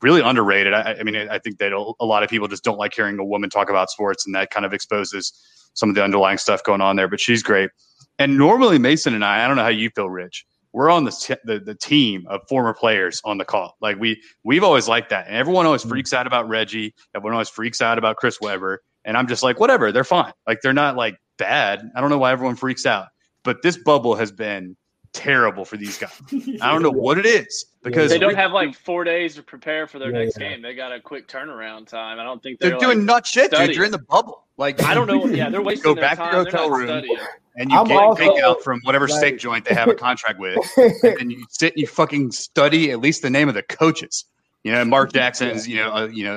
really 0.02 0.20
underrated. 0.20 0.72
I, 0.72 0.96
I 1.00 1.02
mean, 1.02 1.16
I 1.16 1.38
think 1.38 1.58
that 1.58 1.72
a 1.72 2.04
lot 2.04 2.22
of 2.22 2.28
people 2.28 2.48
just 2.48 2.64
don't 2.64 2.78
like 2.78 2.94
hearing 2.94 3.18
a 3.18 3.24
woman 3.24 3.50
talk 3.50 3.70
about 3.70 3.90
sports, 3.90 4.24
and 4.24 4.34
that 4.34 4.50
kind 4.50 4.64
of 4.66 4.72
exposes 4.72 5.32
some 5.74 5.88
of 5.88 5.94
the 5.94 6.04
underlying 6.04 6.38
stuff 6.38 6.62
going 6.62 6.80
on 6.80 6.96
there. 6.96 7.08
But 7.08 7.18
she's 7.18 7.42
great. 7.42 7.70
And 8.18 8.36
normally 8.36 8.78
Mason 8.78 9.14
and 9.14 9.24
I, 9.24 9.44
I 9.44 9.48
don't 9.48 9.56
know 9.56 9.62
how 9.62 9.68
you 9.68 9.90
feel, 9.90 10.08
Rich. 10.08 10.44
We're 10.72 10.90
on 10.90 11.04
the, 11.04 11.10
t- 11.10 11.34
the, 11.44 11.60
the 11.60 11.74
team 11.74 12.24
of 12.28 12.40
former 12.48 12.72
players 12.72 13.20
on 13.24 13.38
the 13.38 13.44
call. 13.44 13.76
Like 13.80 13.98
we 13.98 14.22
we've 14.44 14.64
always 14.64 14.88
liked 14.88 15.10
that, 15.10 15.26
and 15.26 15.36
everyone 15.36 15.66
always 15.66 15.82
mm-hmm. 15.82 15.90
freaks 15.90 16.12
out 16.12 16.26
about 16.26 16.48
Reggie. 16.48 16.94
Everyone 17.14 17.34
always 17.34 17.48
freaks 17.48 17.80
out 17.80 17.98
about 17.98 18.16
Chris 18.16 18.40
Webber, 18.40 18.80
and 19.04 19.16
I'm 19.16 19.26
just 19.26 19.42
like, 19.42 19.60
whatever, 19.60 19.92
they're 19.92 20.04
fine. 20.04 20.32
Like 20.46 20.60
they're 20.62 20.72
not 20.72 20.96
like 20.96 21.16
bad. 21.38 21.90
I 21.94 22.00
don't 22.00 22.10
know 22.10 22.18
why 22.18 22.32
everyone 22.32 22.56
freaks 22.56 22.86
out, 22.86 23.08
but 23.44 23.62
this 23.62 23.76
bubble 23.76 24.14
has 24.14 24.32
been 24.32 24.76
terrible 25.12 25.64
for 25.64 25.76
these 25.76 25.98
guys. 25.98 26.20
I 26.60 26.72
don't 26.72 26.82
know 26.82 26.90
what 26.90 27.18
it 27.18 27.26
is 27.26 27.66
because 27.82 28.10
They 28.10 28.18
don't 28.18 28.30
we- 28.30 28.36
have 28.36 28.52
like 28.52 28.74
four 28.74 29.04
days 29.04 29.34
to 29.36 29.42
prepare 29.42 29.86
for 29.86 29.98
their 29.98 30.10
Yeah, 30.10 30.24
next 30.24 30.40
yeah. 30.40 30.50
game. 30.50 30.62
They 30.62 30.74
got 30.74 30.92
a 30.92 31.00
quick 31.00 31.28
turnaround 31.28 31.86
time. 31.88 32.18
I 32.18 32.24
don't 32.24 32.42
think 32.42 32.60
they're, 32.60 32.70
they're, 32.70 32.78
doing 32.78 32.98
like, 32.98 33.06
nut 33.06 33.26
shit, 33.26 33.50
dude. 33.50 33.74
You're 33.74 33.84
in 33.84 33.92
the 33.92 33.98
bubble. 33.98 34.46
Like 34.62 34.80
I 34.84 34.94
don't 34.94 35.08
know. 35.08 35.26
Yeah, 35.32 35.50
they're 35.50 35.60
wasting 35.60 35.82
go 35.82 35.94
their 35.94 36.02
back 36.04 36.18
to 36.18 36.24
time. 36.24 36.34
your 36.34 36.44
hotel 36.44 36.70
room 36.70 36.86
studying. 36.86 37.18
and 37.56 37.70
you 37.70 37.76
I'm 37.76 37.86
get 37.88 37.96
also, 37.96 38.22
pick 38.22 38.42
out 38.42 38.62
from 38.62 38.80
whatever 38.84 39.08
like- 39.08 39.18
steak 39.18 39.38
joint 39.40 39.64
they 39.64 39.74
have 39.74 39.88
a 39.88 39.94
contract 39.94 40.38
with, 40.38 40.56
and 41.02 41.32
you 41.32 41.44
sit 41.50 41.72
and 41.72 41.80
you 41.80 41.86
fucking 41.88 42.30
study 42.30 42.92
at 42.92 43.00
least 43.00 43.22
the 43.22 43.30
name 43.30 43.48
of 43.48 43.54
the 43.56 43.64
coaches. 43.64 44.24
You 44.62 44.70
know, 44.70 44.84
Mark 44.84 45.12
Jackson 45.12 45.48
is 45.50 45.66
you 45.66 45.76
know 45.76 45.92
uh, 45.92 46.06
you 46.06 46.22
know 46.22 46.36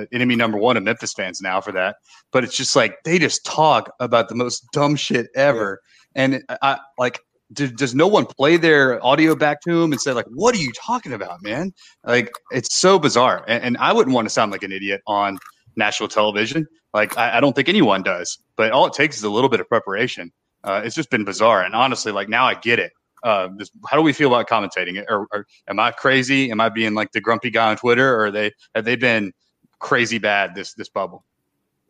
uh, 0.00 0.04
enemy 0.12 0.34
number 0.34 0.56
one 0.56 0.78
of 0.78 0.82
Memphis 0.82 1.12
fans 1.12 1.42
now 1.42 1.60
for 1.60 1.72
that. 1.72 1.96
But 2.32 2.42
it's 2.42 2.56
just 2.56 2.74
like 2.74 2.96
they 3.04 3.18
just 3.18 3.44
talk 3.44 3.92
about 4.00 4.30
the 4.30 4.34
most 4.34 4.64
dumb 4.72 4.96
shit 4.96 5.26
ever, 5.36 5.80
and 6.14 6.42
I, 6.48 6.56
I 6.62 6.78
like. 6.98 7.20
Do, 7.50 7.66
does 7.66 7.94
no 7.94 8.06
one 8.06 8.26
play 8.26 8.58
their 8.58 9.02
audio 9.02 9.34
back 9.34 9.62
to 9.62 9.82
him 9.82 9.92
and 9.92 9.98
say 9.98 10.12
like, 10.12 10.26
"What 10.34 10.54
are 10.54 10.58
you 10.58 10.70
talking 10.72 11.14
about, 11.14 11.42
man?" 11.42 11.72
Like 12.04 12.30
it's 12.50 12.74
so 12.74 12.98
bizarre, 12.98 13.42
and, 13.48 13.62
and 13.64 13.76
I 13.78 13.90
wouldn't 13.94 14.14
want 14.14 14.26
to 14.26 14.30
sound 14.30 14.52
like 14.52 14.62
an 14.62 14.70
idiot 14.72 15.00
on 15.06 15.38
national 15.76 16.08
television. 16.08 16.66
Like 16.94 17.16
I, 17.16 17.38
I 17.38 17.40
don't 17.40 17.54
think 17.54 17.68
anyone 17.68 18.02
does, 18.02 18.38
but 18.56 18.72
all 18.72 18.86
it 18.86 18.92
takes 18.92 19.16
is 19.16 19.24
a 19.24 19.30
little 19.30 19.50
bit 19.50 19.60
of 19.60 19.68
preparation. 19.68 20.32
Uh, 20.64 20.82
it's 20.84 20.94
just 20.94 21.10
been 21.10 21.24
bizarre, 21.24 21.62
and 21.62 21.74
honestly, 21.74 22.12
like 22.12 22.28
now 22.28 22.46
I 22.46 22.54
get 22.54 22.78
it. 22.78 22.92
Uh, 23.24 23.48
this, 23.56 23.70
how 23.88 23.96
do 23.96 24.02
we 24.02 24.12
feel 24.12 24.28
about 24.32 24.48
commentating? 24.48 25.04
Or, 25.08 25.26
or 25.32 25.46
am 25.68 25.80
I 25.80 25.90
crazy? 25.90 26.50
Am 26.50 26.60
I 26.60 26.68
being 26.68 26.94
like 26.94 27.12
the 27.12 27.20
grumpy 27.20 27.50
guy 27.50 27.70
on 27.70 27.76
Twitter, 27.76 28.14
or 28.14 28.26
are 28.26 28.30
they 28.30 28.52
have 28.74 28.84
they 28.84 28.96
been 28.96 29.32
crazy 29.78 30.18
bad 30.18 30.54
this 30.54 30.74
this 30.74 30.88
bubble? 30.88 31.24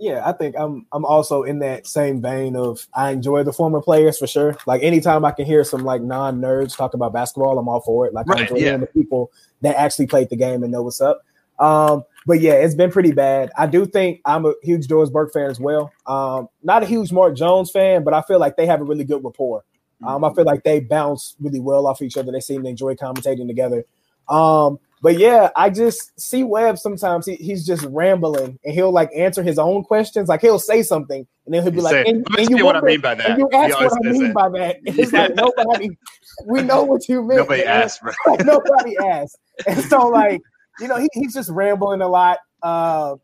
Yeah, 0.01 0.23
I 0.25 0.33
think 0.33 0.55
I'm 0.57 0.87
I'm 0.93 1.05
also 1.05 1.43
in 1.43 1.59
that 1.59 1.87
same 1.87 2.23
vein 2.23 2.55
of 2.55 2.87
I 2.95 3.11
enjoy 3.11 3.43
the 3.43 3.53
former 3.53 3.81
players 3.83 4.19
for 4.19 4.29
sure. 4.29 4.57
Like 4.67 4.83
anytime 4.83 5.25
I 5.25 5.33
can 5.33 5.45
hear 5.45 5.65
some 5.65 5.83
like 5.83 6.03
non 6.03 6.41
nerds 6.41 6.77
talk 6.77 6.95
about 6.95 7.13
basketball, 7.13 7.59
I'm 7.59 7.69
all 7.69 7.81
for 7.81 8.07
it. 8.07 8.15
Like 8.15 8.27
I 8.29 8.35
Right, 8.35 8.51
enjoy 8.51 8.65
yeah. 8.65 8.77
the 8.77 8.87
people 8.87 9.33
that 9.63 9.77
actually 9.77 10.07
played 10.07 10.29
the 10.31 10.37
game 10.37 10.63
and 10.63 10.71
know 10.71 10.83
what's 10.83 11.01
up. 11.01 11.23
Um, 11.59 12.05
but 12.29 12.43
yeah, 12.43 12.53
it's 12.53 12.75
been 12.75 12.91
pretty 12.91 13.13
bad. 13.13 13.51
I 13.57 13.67
do 13.67 13.87
think 13.87 14.21
I'm 14.27 14.45
a 14.45 14.53
huge 14.63 14.87
Doris 14.87 15.09
Burke 15.09 15.33
fan 15.33 15.51
as 15.51 15.59
well. 15.59 15.91
Um, 16.07 16.49
not 16.63 16.83
a 16.83 16.87
huge 16.87 17.11
Mark 17.11 17.35
Jones 17.35 17.71
fan, 17.71 18.05
but 18.05 18.13
I 18.13 18.21
feel 18.21 18.39
like 18.39 18.57
they 18.57 18.67
have 18.67 18.83
a 18.83 18.85
really 18.85 19.05
good 19.05 19.25
rapport. 19.25 19.65
Um, 20.05 20.23
I 20.23 20.35
feel 20.35 20.45
like 20.45 20.63
they 20.63 20.81
bounce 20.81 21.35
really 21.41 21.59
well 21.59 21.87
off 21.87 22.03
each 22.03 22.19
other. 22.19 22.31
They 22.31 22.41
seem 22.41 22.65
to 22.65 22.69
enjoy 22.69 22.97
commentating 22.97 23.49
together. 23.49 23.87
Um, 24.29 24.79
but 25.01 25.19
yeah, 25.19 25.49
I 25.57 25.71
just 25.71 26.21
see 26.21 26.45
Webb 26.45 26.79
sometimes 26.79 27.25
he, 27.25 27.37
he's 27.37 27.65
just 27.65 27.85
rambling 27.85 28.59
and 28.63 28.75
he'll 28.75 28.93
like 28.93 29.09
answer 29.17 29.43
his 29.43 29.59
own 29.59 29.83
questions. 29.83 30.29
Like 30.29 30.43
he'll 30.43 30.59
say 30.59 30.83
something 30.83 31.27
and 31.47 31.55
then 31.55 31.63
he'll 31.63 31.73
be 31.73 31.81
like, 31.81 32.07
and, 32.07 32.27
and 32.37 32.51
you 32.51 32.67
what 32.67 32.77
I 32.77 32.83
mean 32.83 33.01
by 33.01 33.15
that." 33.15 33.31
And 33.31 33.39
you 33.39 33.49
ask 33.55 33.75
what 33.81 33.93
I 34.07 34.11
mean 34.11 34.33
by 34.35 34.51
that. 34.51 34.77
And 34.87 34.99
It's 34.99 35.13
like 35.15 35.35
nobody, 35.35 35.97
we 36.45 36.61
know 36.61 36.85
what 36.85 37.09
you 37.09 37.23
mean. 37.23 37.39
Nobody 37.39 37.65
asked, 37.65 38.03
bro. 38.03 38.13
Like, 38.27 38.41
nobody 38.45 38.99
asked. 38.99 39.39
And 39.67 39.83
so 39.85 40.09
like, 40.09 40.43
you 40.81 40.89
know, 40.89 40.97
he, 40.99 41.09
he's 41.13 41.35
just 41.35 41.51
rambling 41.51 42.01
a 42.01 42.09
lot. 42.09 42.39
Uh 42.63 43.17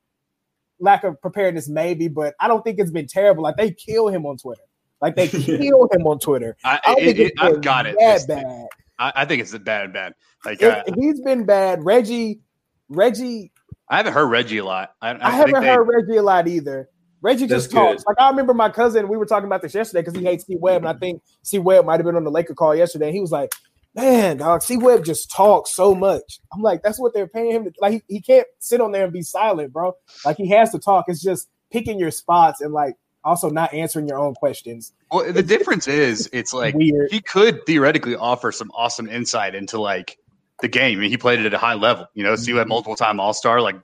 lack 0.81 1.05
of 1.05 1.21
preparedness, 1.21 1.69
maybe, 1.69 2.09
but 2.09 2.35
I 2.41 2.49
don't 2.49 2.63
think 2.63 2.79
it's 2.79 2.91
been 2.91 3.07
terrible. 3.07 3.43
Like 3.43 3.57
they 3.57 3.71
kill 3.71 4.09
him 4.09 4.27
on 4.27 4.37
Twitter. 4.37 4.63
Like 5.01 5.17
they 5.17 5.29
kill 5.29 5.89
him 5.93 6.07
on 6.07 6.19
Twitter. 6.19 6.57
I, 6.65 6.81
I 6.85 6.93
it, 6.93 7.05
think 7.05 7.19
it, 7.19 7.23
it's 7.33 7.43
I've 7.43 7.53
been 7.53 7.61
got 7.61 7.87
it. 7.87 7.97
That 7.99 8.05
It's- 8.23 8.27
bad. 8.27 8.67
I, 8.99 9.13
I 9.17 9.25
think 9.25 9.41
it's 9.43 9.57
bad, 9.59 9.93
bad. 9.93 10.15
Like 10.45 10.61
It- 10.63 10.71
uh, 10.71 10.83
he's 10.99 11.21
been 11.21 11.45
bad. 11.47 11.85
Reggie, 11.85 12.41
Reggie, 12.89 13.51
I 13.89 13.97
haven't 13.99 14.13
heard 14.13 14.27
Reggie 14.27 14.59
a 14.59 14.65
lot. 14.65 14.95
I, 15.01 15.11
I, 15.11 15.29
I, 15.29 15.31
haven't 15.31 15.61
they- 15.63 15.69
heard 15.69 15.83
Reggie 15.85 16.17
a 16.19 16.23
lot 16.23 16.49
either. 16.49 16.89
Reggie 17.23 17.47
just 17.47 17.71
That's 17.71 17.75
talks. 17.75 18.05
good. 18.05 18.11
Like 18.11 18.17
I 18.21 18.29
remember 18.29 18.53
my 18.53 18.69
cousin, 18.69 19.09
we 19.09 19.17
were 19.17 19.25
talking 19.27 19.47
about 19.47 19.63
this 19.63 19.75
yesterday 19.75 20.03
because 20.03 20.15
he 20.19 20.25
hates 20.25 20.45
C 20.47 20.57
Webb, 20.57 20.83
and 20.85 20.89
I 20.89 20.99
think 20.99 21.23
C 21.43 21.59
Webb 21.59 21.87
might 21.87 21.95
have 21.97 22.05
been 22.05 22.17
on 22.17 22.25
the 22.25 22.31
Laker 22.31 22.55
call 22.55 22.75
yesterday. 22.75 23.07
And 23.07 23.15
he 23.15 23.21
was 23.23 23.31
like, 23.33 23.51
"Man, 23.95 24.39
dog, 24.39 24.63
C 24.63 24.77
Webb 24.77 25.05
just 25.05 25.31
talks 25.31 25.75
so 25.75 25.95
much." 25.95 26.41
I'm 26.53 26.63
like, 26.63 26.83
"That's 26.83 26.99
what 26.99 27.15
they're 27.15 27.29
paying 27.29 27.53
him 27.53 27.65
to 27.65 27.73
like. 27.81 28.05
He, 28.09 28.15
he 28.17 28.21
can't 28.21 28.47
sit 28.59 28.81
on 28.81 28.93
there 28.93 29.05
and 29.05 29.13
be 29.13 29.23
silent, 29.23 29.73
bro. 29.73 29.95
Like 30.25 30.37
he 30.37 30.49
has 30.51 30.71
to 30.73 30.79
talk. 30.79 31.07
It's 31.09 31.23
just 31.23 31.49
picking 31.71 31.99
your 31.99 32.11
spots 32.11 32.61
and 32.61 32.73
like 32.73 32.95
also 33.25 33.51
not 33.51 33.73
answering 33.73 34.07
your 34.07 34.19
own 34.19 34.35
questions. 34.35 34.93
Well, 35.11 35.33
the 35.33 35.43
difference 35.43 35.89
is, 35.89 36.29
it's 36.33 36.53
like 36.53 36.75
Weird. 36.75 37.11
he 37.11 37.21
could 37.21 37.65
theoretically 37.67 38.17
offer 38.17 38.53
some 38.53 38.71
awesome 38.75 39.09
insight 39.09 39.55
into 39.55 39.81
like 39.81 40.19
the 40.61 40.69
game. 40.69 40.99
I 40.99 41.03
mean, 41.03 41.11
he 41.11 41.17
played 41.17 41.41
it 41.41 41.47
at 41.47 41.55
a 41.55 41.59
high 41.59 41.75
level. 41.75 42.07
You 42.15 42.25
know, 42.25 42.37
so 42.37 42.49
you 42.49 42.57
had 42.57 42.69
multiple 42.69 42.97
time 42.97 43.19
All 43.21 43.35
Star. 43.35 43.61
Like 43.61 43.77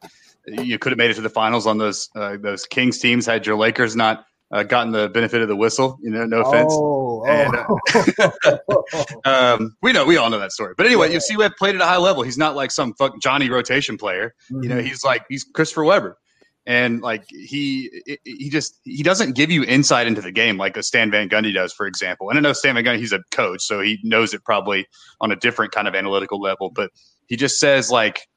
you 0.47 0.79
could 0.79 0.93
have 0.93 0.99
made 0.99 1.11
it 1.11 1.15
to 1.15 1.21
the 1.21 1.31
finals 1.31 1.67
on 1.67 1.79
those 1.79 2.09
uh, 2.15 2.37
those 2.39 2.67
Kings 2.67 2.99
teams 2.99 3.27
had 3.27 3.47
your 3.47 3.57
Lakers 3.57 3.97
not 3.97 4.25
uh, 4.53 4.63
gotten 4.65 4.93
the 4.93 5.09
benefit 5.09 5.43
of 5.43 5.49
the 5.49 5.57
whistle. 5.57 5.99
You 6.03 6.11
know, 6.11 6.25
no 6.25 6.43
offense. 6.43 6.73
Oh, 6.75 7.25
And, 7.27 7.57
oh. 7.57 8.85
Um, 9.25 9.77
we 9.83 9.93
know 9.93 10.05
we 10.05 10.17
all 10.17 10.31
know 10.31 10.39
that 10.39 10.53
story. 10.53 10.75
But 10.77 10.87
anyway, 10.87 11.13
you 11.13 11.21
see, 11.21 11.37
we 11.37 11.43
have 11.45 11.57
played 11.57 11.75
at 11.75 11.81
a 11.81 11.85
high 11.85 11.99
level. 11.99 12.23
He's 12.23 12.39
not 12.39 12.57
like 12.57 12.71
some 12.71 12.95
fuck 12.95 13.21
Johnny 13.21 13.49
rotation 13.51 13.97
player. 13.97 14.35
You 14.51 14.69
know, 14.69 14.79
he's 14.79 15.05
like 15.05 15.25
he's 15.29 15.45
Christopher 15.45 15.85
Webber, 15.85 16.19
and 16.67 17.01
like 17.01 17.25
he 17.29 17.91
he 18.25 18.51
just 18.51 18.81
he 18.85 19.03
doesn't 19.03 19.35
give 19.35 19.51
you 19.51 19.63
insight 19.65 20.07
into 20.07 20.21
the 20.21 20.33
game 20.33 20.57
like 20.57 20.77
a 20.77 20.83
Stan 20.83 21.11
Van 21.11 21.29
Gundy 21.29 21.55
does, 21.55 21.73
for 21.73 21.87
example. 21.87 22.31
And 22.31 22.39
I 22.39 22.43
know 22.43 22.53
Stan 22.53 22.75
Van 22.75 22.85
Gundy, 22.85 22.99
he's 22.99 23.13
a 23.13 23.23
coach, 23.31 23.63
so 23.63 23.81
he 23.81 23.99
knows 24.03 24.35
it 24.35 24.45
probably 24.45 24.87
on 25.21 25.31
a 25.31 25.37
different 25.37 25.73
kind 25.73 25.87
of 25.87 25.95
analytical 25.95 26.41
level. 26.41 26.71
But 26.71 26.91
he 27.27 27.37
just 27.37 27.61
says 27.61 27.91
like, 27.91 28.29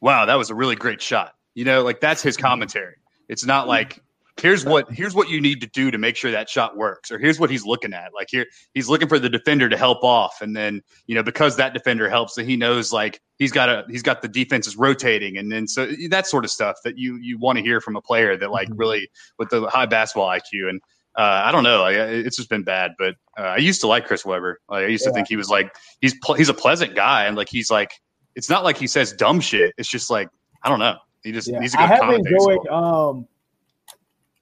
"Wow, 0.00 0.26
that 0.26 0.34
was 0.34 0.50
a 0.50 0.54
really 0.54 0.76
great 0.76 1.00
shot." 1.00 1.32
You 1.54 1.64
know, 1.64 1.82
like 1.82 2.00
that's 2.00 2.22
his 2.22 2.36
commentary. 2.36 2.96
It's 3.28 3.44
not 3.44 3.68
like 3.68 4.02
here's 4.40 4.64
what 4.64 4.90
here's 4.90 5.14
what 5.14 5.28
you 5.28 5.40
need 5.40 5.60
to 5.60 5.66
do 5.68 5.90
to 5.90 5.98
make 5.98 6.16
sure 6.16 6.30
that 6.30 6.48
shot 6.48 6.76
works 6.76 7.10
or 7.10 7.18
here's 7.18 7.40
what 7.40 7.50
he's 7.50 7.64
looking 7.64 7.92
at 7.92 8.12
like 8.14 8.28
here 8.30 8.46
he's 8.74 8.88
looking 8.88 9.08
for 9.08 9.18
the 9.18 9.28
defender 9.28 9.68
to 9.68 9.76
help 9.76 10.02
off 10.04 10.40
and 10.40 10.56
then 10.56 10.80
you 11.06 11.14
know 11.14 11.22
because 11.22 11.56
that 11.56 11.74
defender 11.74 12.08
helps 12.08 12.34
that 12.34 12.46
he 12.46 12.56
knows 12.56 12.92
like 12.92 13.20
he's 13.38 13.52
got 13.52 13.68
a 13.68 13.84
he's 13.88 14.02
got 14.02 14.22
the 14.22 14.28
defenses 14.28 14.76
rotating 14.76 15.36
and 15.38 15.50
then 15.50 15.66
so 15.66 15.88
that 16.10 16.26
sort 16.26 16.44
of 16.44 16.50
stuff 16.50 16.76
that 16.84 16.96
you 16.98 17.16
you 17.16 17.38
want 17.38 17.56
to 17.56 17.62
hear 17.62 17.80
from 17.80 17.96
a 17.96 18.02
player 18.02 18.36
that 18.36 18.50
like 18.50 18.68
really 18.72 19.08
with 19.38 19.48
the 19.50 19.66
high 19.68 19.86
basketball 19.86 20.28
IQ 20.28 20.68
and 20.68 20.80
uh, 21.16 21.42
I 21.46 21.50
don't 21.50 21.64
know. 21.64 21.80
Like, 21.80 21.96
it's 21.96 22.36
just 22.36 22.48
been 22.48 22.62
bad, 22.62 22.92
but 22.96 23.16
uh, 23.36 23.42
I 23.42 23.56
used 23.56 23.80
to 23.80 23.88
like 23.88 24.06
Chris 24.06 24.24
Webber. 24.24 24.60
Like, 24.68 24.84
I 24.84 24.86
used 24.86 25.02
to 25.02 25.10
think 25.10 25.26
he 25.26 25.34
was 25.34 25.48
like 25.48 25.74
he's 26.00 26.14
pl- 26.22 26.36
he's 26.36 26.48
a 26.48 26.54
pleasant 26.54 26.94
guy, 26.94 27.24
and 27.24 27.36
like 27.36 27.48
he's 27.48 27.72
like 27.72 27.90
it's 28.36 28.48
not 28.48 28.62
like 28.62 28.76
he 28.76 28.86
says 28.86 29.12
dumb 29.14 29.40
shit. 29.40 29.74
It's 29.78 29.88
just 29.88 30.10
like 30.10 30.28
I 30.62 30.68
don't 30.68 30.78
know. 30.78 30.94
He 31.24 31.32
just 31.32 31.48
Yeah, 31.48 31.60
he's 31.60 31.74
a 31.74 31.76
good 31.76 31.90
I 31.90 31.96
have 31.96 32.14
enjoyed. 32.14 32.68
Um, 32.68 33.26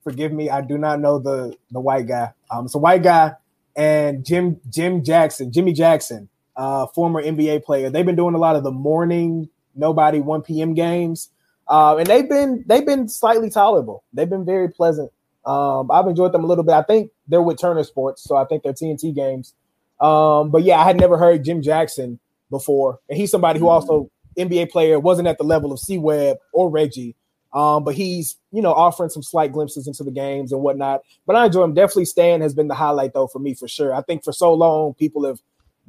forgive 0.07 0.33
me, 0.33 0.49
I 0.49 0.61
do 0.61 0.79
not 0.79 1.01
know 1.01 1.19
the 1.19 1.57
the 1.73 1.81
white 1.81 2.07
guy. 2.07 2.33
Um, 2.51 2.66
it's 2.66 2.75
a 2.77 2.79
white 2.79 3.03
guy 3.03 3.35
and 3.75 4.25
Jim 4.25 4.61
Jim 4.71 5.05
Jackson, 5.05 5.53
Jimmy 5.53 5.73
Jackson, 5.73 6.29
uh, 6.57 6.87
former 6.87 7.23
NBA 7.23 7.64
player. 7.64 7.90
They've 7.90 8.07
been 8.07 8.16
doing 8.16 8.35
a 8.35 8.38
lot 8.38 8.57
of 8.57 8.64
the 8.64 8.71
morning 8.71 9.49
nobody 9.75 10.21
one 10.21 10.42
p.m. 10.42 10.75
games, 10.75 11.29
uh, 11.69 11.97
and 11.97 12.07
they've 12.07 12.29
been 12.29 12.64
they've 12.66 12.87
been 12.87 13.09
slightly 13.09 13.51
tolerable. 13.51 14.05
They've 14.12 14.31
been 14.31 14.45
very 14.45 14.71
pleasant. 14.71 15.11
Um, 15.45 15.90
I've 15.90 16.07
enjoyed 16.07 16.33
them 16.33 16.45
a 16.45 16.47
little 16.47 16.64
bit. 16.64 16.75
I 16.75 16.83
think 16.83 17.11
they're 17.29 17.42
with 17.42 17.61
Turner 17.61 17.85
Sports, 17.85 18.23
so 18.23 18.37
I 18.37 18.45
think 18.45 18.62
they're 18.62 18.73
TNT 18.73 19.14
games. 19.14 19.55
Um, 20.01 20.51
but 20.51 20.62
yeah, 20.62 20.79
I 20.79 20.85
had 20.85 20.99
never 20.99 21.19
heard 21.19 21.45
Jim 21.45 21.62
Jackson 21.62 22.19
before, 22.51 23.01
and 23.09 23.19
he's 23.19 23.31
somebody 23.31 23.59
who 23.59 23.69
also 23.69 24.11
NBA 24.38 24.71
player 24.71 24.99
wasn't 24.99 25.29
at 25.29 25.38
the 25.38 25.45
level 25.45 25.73
of 25.73 25.79
C 25.79 25.99
Webb 25.99 26.38
or 26.53 26.71
Reggie. 26.71 27.14
Um, 27.57 27.85
but 27.85 27.95
he's 27.95 28.37
you 28.53 28.61
know 28.61 28.73
offering 28.73 29.09
some 29.09 29.23
slight 29.23 29.51
glimpses 29.51 29.87
into 29.88 30.05
the 30.05 30.11
games 30.11 30.53
and 30.53 30.61
whatnot. 30.61 31.01
But 31.27 31.37
I 31.37 31.47
enjoy 31.47 31.64
him. 31.64 31.73
Definitely, 31.75 32.05
Stan 32.05 32.42
has 32.42 32.55
been 32.55 32.69
the 32.69 32.75
highlight 32.75 33.14
though 33.14 33.27
for 33.27 33.38
me 33.38 33.55
for 33.55 33.66
sure. 33.66 33.95
I 33.95 34.03
think 34.03 34.23
for 34.25 34.33
so 34.33 34.53
long 34.53 34.92
people 34.95 35.25
have 35.25 35.40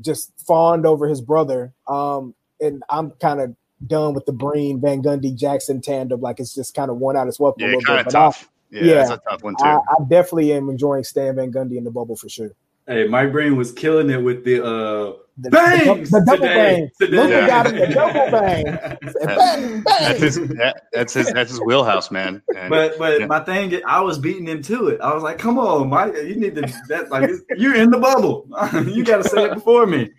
just 0.01 0.31
fawned 0.47 0.85
over 0.85 1.07
his 1.07 1.19
brother, 1.21 1.73
um, 1.87 2.33
and 2.61 2.81
I'm 2.89 3.11
kind 3.19 3.41
of 3.41 3.53
done 3.85 4.13
with 4.13 4.25
the 4.25 4.31
Breen 4.31 4.79
Van 4.79 5.03
Gundy 5.03 5.35
Jackson 5.35 5.81
tandem. 5.81 6.21
Like 6.21 6.39
it's 6.39 6.55
just 6.55 6.73
kind 6.73 6.89
of 6.89 6.97
worn 6.97 7.17
out 7.17 7.27
as 7.27 7.37
well. 7.39 7.53
Yeah, 7.57 7.73
kind 7.85 7.99
of 7.99 8.05
But 8.05 8.15
I- 8.15 8.19
tough. 8.25 8.49
Yeah, 8.69 8.83
yeah, 8.83 8.93
that's 8.95 9.11
a 9.11 9.21
tough 9.29 9.43
one 9.43 9.55
too. 9.55 9.63
I, 9.65 9.75
I 9.77 10.03
definitely 10.09 10.51
am 10.53 10.69
enjoying 10.69 11.03
Stan 11.05 11.35
Van 11.35 11.51
Gundy 11.53 11.77
in 11.77 11.83
the 11.85 11.91
bubble 11.91 12.15
for 12.17 12.27
sure. 12.27 12.51
Hey, 12.85 13.07
Mike 13.07 13.31
Breen 13.31 13.55
was 13.55 13.71
killing 13.71 14.09
it 14.09 14.21
with 14.21 14.43
the 14.45 14.65
uh 14.65 15.13
The, 15.39 15.49
bangs 15.51 16.09
the, 16.09 16.23
double 16.25 16.47
today. 16.47 16.55
bang. 16.55 16.89
Today. 16.99 17.17
Luka 17.17 17.29
Yeah. 17.29 17.47
got 17.47 17.67
him 17.67 17.75
the 17.77 17.87
double 17.87 18.13
bang. 18.31 18.65
bang, 18.65 19.83
bang. 19.83 19.83
that's 19.83 20.19
his 20.19 20.35
that, 20.49 20.81
that's 20.93 21.13
his 21.13 21.31
that's 21.31 21.51
his 21.51 21.61
wheelhouse, 21.61 22.09
man. 22.09 22.41
And 22.55 22.69
But 22.71 22.97
but 22.97 23.19
Yeah. 23.19 23.25
my 23.27 23.41
thing, 23.41 23.71
is, 23.71 23.81
I 23.85 24.01
was 24.01 24.17
beating 24.17 24.47
him 24.47 24.63
to 24.63 24.87
it. 24.87 24.99
I 24.99 25.13
was 25.13 25.21
like, 25.21 25.37
"Come 25.37 25.59
on, 25.59 25.89
Mike, 25.89 26.15
you 26.15 26.35
need 26.37 26.55
to 26.55 26.61
that 26.89 27.11
like 27.11 27.29
you're 27.55 27.75
in 27.75 27.91
the 27.91 27.99
bubble. 27.99 28.47
you 28.87 29.03
got 29.03 29.21
to 29.23 29.29
say 29.29 29.43
it 29.45 29.53
before 29.53 29.85
me." 29.85 30.09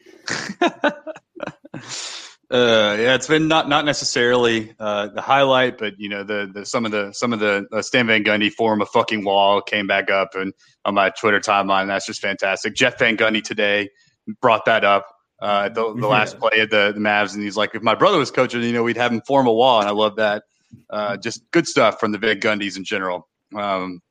Uh, 2.50 2.96
yeah, 2.98 3.14
it's 3.14 3.26
been 3.26 3.46
not 3.46 3.68
not 3.68 3.85
necessarily 3.85 4.72
uh, 4.81 5.09
the 5.09 5.20
highlight, 5.20 5.76
but 5.76 5.92
you 5.98 6.09
know 6.09 6.24
the, 6.24 6.50
the 6.54 6.64
some 6.64 6.87
of 6.87 6.92
the 6.92 7.12
some 7.12 7.35
of 7.35 7.40
the 7.40 7.66
uh, 7.74 7.83
Stan 7.83 8.07
Van 8.07 8.24
Gundy 8.24 8.50
form 8.50 8.81
a 8.81 8.87
fucking 8.87 9.22
wall 9.22 9.61
came 9.61 9.87
back 9.87 10.11
up 10.11 10.31
and 10.35 10.54
on 10.87 10.94
my 10.94 11.11
Twitter 11.11 11.40
timeline. 11.40 11.88
That's 11.88 12.07
just 12.07 12.22
fantastic. 12.22 12.74
Jeff 12.74 12.98
Van 12.98 13.18
Gundy 13.18 13.42
today 13.44 13.90
brought 14.40 14.64
that 14.66 14.84
up 14.84 15.06
uh, 15.40 15.68
the 15.68 15.94
the 15.94 16.06
last 16.08 16.34
Yeah. 16.34 16.40
play 16.48 16.60
of 16.60 16.70
the, 16.70 16.92
the 16.94 17.00
Mavs, 17.00 17.34
and 17.34 17.42
he's 17.42 17.56
like, 17.56 17.74
if 17.74 17.82
my 17.82 17.94
brother 17.94 18.18
was 18.18 18.30
coaching, 18.30 18.62
you 18.62 18.72
know, 18.72 18.82
we'd 18.82 18.96
have 18.96 19.12
him 19.12 19.20
form 19.26 19.46
a 19.46 19.52
wall, 19.52 19.80
and 19.80 19.88
I 19.88 19.92
love 19.92 20.16
that. 20.16 20.42
Uh, 20.90 21.16
just 21.16 21.48
good 21.52 21.66
stuff 21.66 21.98
from 22.00 22.12
the 22.12 22.18
Van 22.18 22.40
Gundys 22.40 22.76
in 22.76 22.84
general. 22.84 23.28
Um, 23.56 24.02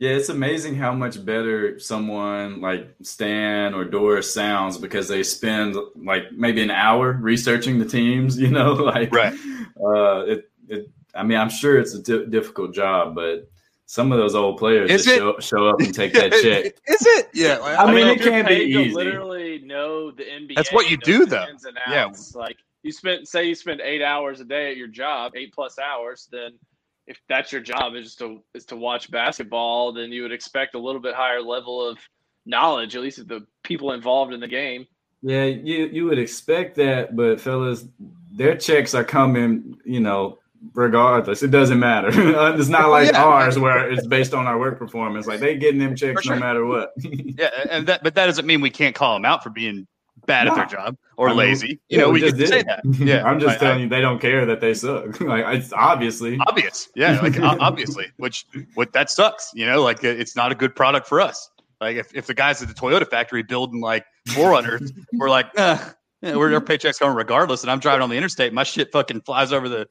Yeah, 0.00 0.12
it's 0.12 0.30
amazing 0.30 0.76
how 0.76 0.92
much 0.94 1.22
better 1.24 1.78
someone 1.78 2.60
like 2.62 2.88
Stan 3.02 3.74
or 3.74 3.84
Doris 3.84 4.32
sounds 4.32 4.78
because 4.78 5.06
they 5.08 5.22
spend 5.22 5.76
like 5.94 6.32
maybe 6.32 6.62
an 6.62 6.70
hour 6.70 7.12
researching 7.12 7.78
the 7.78 7.84
teams. 7.84 8.38
You 8.40 8.48
know, 8.50 8.72
like 8.72 9.14
Right. 9.14 9.34
Uh, 9.78 10.24
it, 10.26 10.50
it. 10.68 10.90
I 11.14 11.22
mean, 11.24 11.36
I'm 11.38 11.50
sure 11.50 11.78
it's 11.78 11.94
a 11.94 12.02
di- 12.02 12.26
difficult 12.26 12.72
job, 12.74 13.14
but 13.14 13.48
some 13.90 14.12
of 14.12 14.18
those 14.18 14.36
old 14.36 14.56
players 14.56 14.88
Is 14.88 15.04
just 15.04 15.16
show, 15.18 15.36
show 15.40 15.68
up 15.68 15.80
and 15.80 15.92
take 15.92 16.12
that 16.12 16.30
check. 16.42 16.66
Is 16.86 17.04
it? 17.06 17.28
Yeah. 17.34 17.56
like, 17.58 17.76
I 17.76 17.82
I 17.82 17.86
mean, 17.86 18.06
mean, 18.06 18.08
it 18.20 18.22
can't 18.22 18.46
be 18.46 18.54
paid 18.54 18.68
easy. 18.68 18.94
literally 18.94 19.58
know 19.64 20.12
the 20.12 20.22
NBA. 20.22 20.54
That's 20.54 20.72
what 20.72 20.88
you 20.88 20.96
do, 20.96 21.26
though. 21.26 21.44
Yeah. 21.88 22.12
Like 22.36 22.58
you 22.84 22.92
spent, 22.92 23.26
say, 23.26 23.46
you 23.48 23.56
spend 23.56 23.80
eight 23.80 24.00
hours 24.00 24.38
a 24.38 24.44
day 24.44 24.70
at 24.70 24.76
your 24.76 24.86
job, 24.86 25.32
eight 25.34 25.52
plus 25.52 25.76
hours. 25.80 26.28
Then, 26.30 26.52
if 27.08 27.20
that's 27.28 27.50
your 27.50 27.62
job 27.62 27.96
is 27.96 28.14
to 28.16 28.44
is 28.54 28.64
to 28.66 28.76
watch 28.76 29.10
basketball, 29.10 29.92
then 29.92 30.12
you 30.12 30.22
would 30.22 30.30
expect 30.30 30.76
a 30.76 30.78
little 30.78 31.00
bit 31.00 31.16
higher 31.16 31.42
level 31.42 31.84
of 31.84 31.98
knowledge, 32.46 32.94
at 32.94 33.02
least 33.02 33.18
of 33.18 33.26
the 33.26 33.44
people 33.64 33.90
involved 33.90 34.32
in 34.32 34.38
the 34.38 34.46
game. 34.46 34.86
Yeah, 35.20 35.46
you 35.46 35.86
you 35.86 36.04
would 36.04 36.20
expect 36.20 36.76
that, 36.76 37.16
but 37.16 37.40
fellas, 37.40 37.86
their 38.30 38.56
checks 38.56 38.94
are 38.94 39.02
coming. 39.02 39.80
You 39.84 39.98
know, 39.98 40.38
regardless, 40.74 41.42
it 41.42 41.50
doesn't 41.50 41.78
matter. 41.78 42.08
it's 42.58 42.68
not 42.68 42.90
like 42.90 43.12
Yeah. 43.12 43.24
ours 43.24 43.58
where 43.58 43.90
it's 43.90 44.06
based 44.06 44.34
on 44.34 44.46
our 44.46 44.58
work 44.58 44.78
performance. 44.78 45.26
Like 45.26 45.40
they 45.40 45.56
getting 45.56 45.80
them 45.80 45.96
checks 45.96 46.22
sure. 46.24 46.34
no 46.34 46.40
matter 46.40 46.64
what. 46.66 46.92
Yeah, 47.02 47.48
and 47.70 47.86
that, 47.86 48.02
but 48.02 48.14
that 48.14 48.26
doesn't 48.26 48.46
mean 48.46 48.60
we 48.60 48.70
can't 48.70 48.94
call 48.94 49.14
them 49.14 49.24
out 49.24 49.42
for 49.42 49.50
being 49.50 49.86
bad 50.26 50.46
at 50.48 50.54
their 50.54 50.66
job 50.66 50.96
or 51.16 51.28
I 51.28 51.30
mean, 51.30 51.38
lazy. 51.38 51.68
You 51.68 51.78
yeah, 51.88 51.98
know, 52.00 52.08
we 52.10 52.20
we, 52.22 52.30
just 52.30 52.36
can 52.36 52.46
say 52.46 52.62
that. 52.64 52.82
Yeah, 52.98 53.24
I'm 53.24 53.40
just 53.40 53.56
I- 53.56 53.58
telling 53.58 53.78
I- 53.78 53.82
you, 53.84 53.88
they 53.88 54.00
don't 54.00 54.20
care 54.20 54.44
that 54.46 54.60
they 54.60 54.74
suck. 54.74 55.20
like 55.20 55.44
it's 55.56 55.72
obviously. 55.72 56.38
obvious. 56.46 56.88
Yeah, 56.94 57.18
like 57.20 57.38
obviously, 57.40 58.06
which 58.18 58.44
what 58.74 58.92
that 58.92 59.08
sucks. 59.10 59.50
You 59.54 59.66
know, 59.66 59.82
like 59.82 60.04
it's 60.04 60.36
not 60.36 60.52
a 60.52 60.54
good 60.54 60.76
product 60.76 61.06
for 61.08 61.20
us. 61.20 61.50
Like 61.80 61.96
if, 61.96 62.14
if 62.14 62.26
the 62.26 62.34
guys 62.34 62.60
at 62.60 62.68
the 62.68 62.74
Toyota 62.74 63.08
factory 63.08 63.42
building 63.42 63.80
like 63.80 64.04
4Runners 64.28 64.92
were 65.14 65.30
like, 65.30 65.46
nah, 65.56 65.78
yeah, 66.20 66.36
we're 66.36 66.52
our 66.52 66.60
paychecks 66.60 67.00
going 67.00 67.16
regardless, 67.16 67.62
and 67.62 67.70
I'm 67.70 67.78
driving 67.78 68.02
on 68.02 68.10
the 68.10 68.16
interstate, 68.16 68.52
my 68.52 68.64
shit 68.64 68.92
fucking 68.92 69.22
flies 69.22 69.50
over 69.50 69.66
the, 69.70 69.88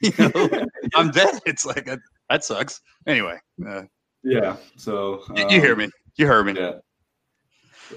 you 0.02 0.12
know, 0.18 0.66
I'm 0.94 1.10
dead. 1.10 1.40
It's 1.46 1.64
like 1.64 1.86
that, 1.86 1.98
that 2.28 2.44
sucks. 2.44 2.80
Anyway, 3.06 3.38
uh, 3.66 3.82
Yeah. 4.22 4.56
So 4.76 5.22
you, 5.36 5.46
you 5.50 5.60
hear 5.60 5.72
um, 5.72 5.78
me? 5.78 5.90
You 6.16 6.26
heard 6.26 6.46
me. 6.46 6.54
Yeah. 6.56 6.72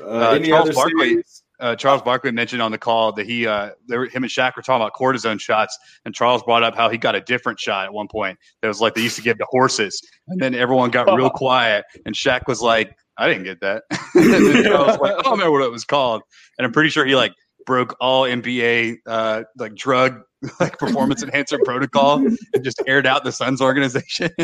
Uh, 0.01 0.05
Uh, 0.05 0.39
Charles 0.39 0.75
Barkley- 0.75 1.23
uh, 1.59 1.75
Charles 1.75 2.01
Barkley 2.01 2.31
mentioned 2.31 2.61
on 2.61 2.71
the 2.71 2.77
call 2.77 3.13
that 3.13 3.25
he, 3.25 3.47
uh, 3.47 3.69
were, 3.87 4.05
him 4.07 4.23
and 4.23 4.31
Shaq 4.31 4.55
were 4.55 4.61
talking 4.61 4.81
about 4.81 4.93
cortisone 4.93 5.39
shots, 5.39 5.77
and 6.03 6.13
Charles 6.13 6.43
brought 6.43 6.63
up 6.63 6.75
how 6.75 6.89
he 6.89 6.97
got 6.97 7.15
a 7.15 7.21
different 7.21 7.59
shot 7.59 7.85
at 7.85 7.93
one 7.93 8.07
point 8.07 8.37
that 8.61 8.67
was 8.67 8.81
like 8.81 8.95
they 8.95 9.01
used 9.01 9.15
to 9.15 9.21
give 9.21 9.37
to 9.37 9.45
horses, 9.49 10.01
and 10.27 10.41
then 10.41 10.55
everyone 10.55 10.89
got 10.89 11.05
real 11.15 11.29
quiet, 11.33 11.85
and 12.05 12.15
Shaq 12.15 12.41
was 12.47 12.61
like, 12.61 12.93
"I 13.17 13.27
didn't 13.29 13.43
get 13.43 13.61
that." 13.61 13.83
Charles 14.65 14.87
was 14.87 14.99
like, 14.99 15.13
"I 15.13 15.21
don't 15.21 15.33
remember 15.33 15.51
what 15.51 15.61
it 15.61 15.71
was 15.71 15.85
called," 15.85 16.23
and 16.57 16.65
I'm 16.65 16.73
pretty 16.73 16.89
sure 16.89 17.05
he 17.05 17.15
like 17.15 17.33
broke 17.65 17.95
all 17.99 18.23
NBA 18.23 18.97
uh, 19.05 19.43
like 19.57 19.75
drug 19.75 20.21
like 20.59 20.77
performance 20.77 21.23
enhancer 21.23 21.57
protocol 21.63 22.17
and 22.17 22.63
just 22.63 22.81
aired 22.87 23.07
out 23.07 23.23
the 23.23 23.31
Suns 23.31 23.61
organization. 23.61 24.29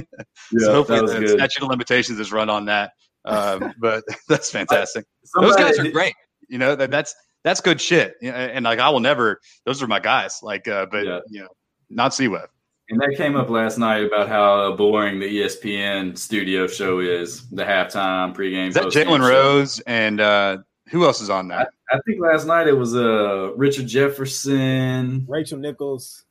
Yeah, 0.51 0.65
so 0.65 0.73
hopefully 0.73 1.01
the 1.01 1.19
good. 1.19 1.29
statute 1.29 1.63
of 1.63 1.69
limitations 1.69 2.19
is 2.19 2.31
run 2.31 2.49
on 2.49 2.65
that. 2.65 2.91
Um, 3.25 3.71
but 3.79 4.03
that's 4.27 4.49
fantastic. 4.49 5.05
Those 5.39 5.55
guys 5.55 5.77
are 5.77 5.91
great. 5.91 6.13
You 6.47 6.57
know 6.57 6.75
that 6.75 6.89
that's 6.89 7.13
that's 7.43 7.61
good 7.61 7.79
shit. 7.79 8.15
And 8.21 8.65
like 8.65 8.79
I 8.79 8.89
will 8.89 8.99
never. 8.99 9.39
Those 9.65 9.83
are 9.83 9.87
my 9.87 9.99
guys. 9.99 10.39
Like, 10.41 10.67
uh, 10.67 10.87
but 10.89 11.05
Yeah. 11.05 11.19
you 11.29 11.41
know, 11.41 11.49
not 11.89 12.13
C 12.15 12.27
Webb. 12.27 12.49
And 12.89 12.99
that 13.01 13.13
came 13.15 13.35
up 13.35 13.51
last 13.51 13.77
night 13.77 14.03
about 14.03 14.27
how 14.27 14.75
boring 14.75 15.19
the 15.19 15.27
ESPN 15.27 16.17
studio 16.17 16.65
show 16.65 16.99
is. 16.99 17.47
The 17.49 17.63
halftime, 17.63 18.35
pregame. 18.35 18.69
Is 18.69 18.73
that 18.73 18.85
Jalen. 18.85 19.21
Rose 19.21 19.79
and 19.81 20.19
uh, 20.19 20.57
who 20.91 21.05
else 21.05 21.21
is 21.21 21.29
on 21.29 21.47
that? 21.49 21.69
I 21.91 21.99
think 22.05 22.19
last 22.21 22.45
night 22.45 22.67
it 22.67 22.73
was 22.73 22.95
uh 22.95 23.53
Richard 23.55 23.87
Jefferson, 23.87 25.25
Rachel 25.27 25.57
Nichols. 25.57 26.23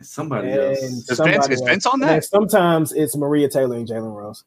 somebody 0.00 0.50
and 0.50 0.60
else. 0.60 0.78
Is 0.78 0.92
Vince, 0.92 1.16
somebody 1.16 1.54
is. 1.54 1.60
Vince 1.60 1.86
on 1.86 1.94
And 1.94 2.02
that? 2.02 2.24
sometimes 2.24 2.92
it's 2.92 3.16
Maria 3.16 3.48
Taylor 3.48 3.76
and 3.76 3.86
Jalen 3.88 4.14
Rose. 4.14 4.44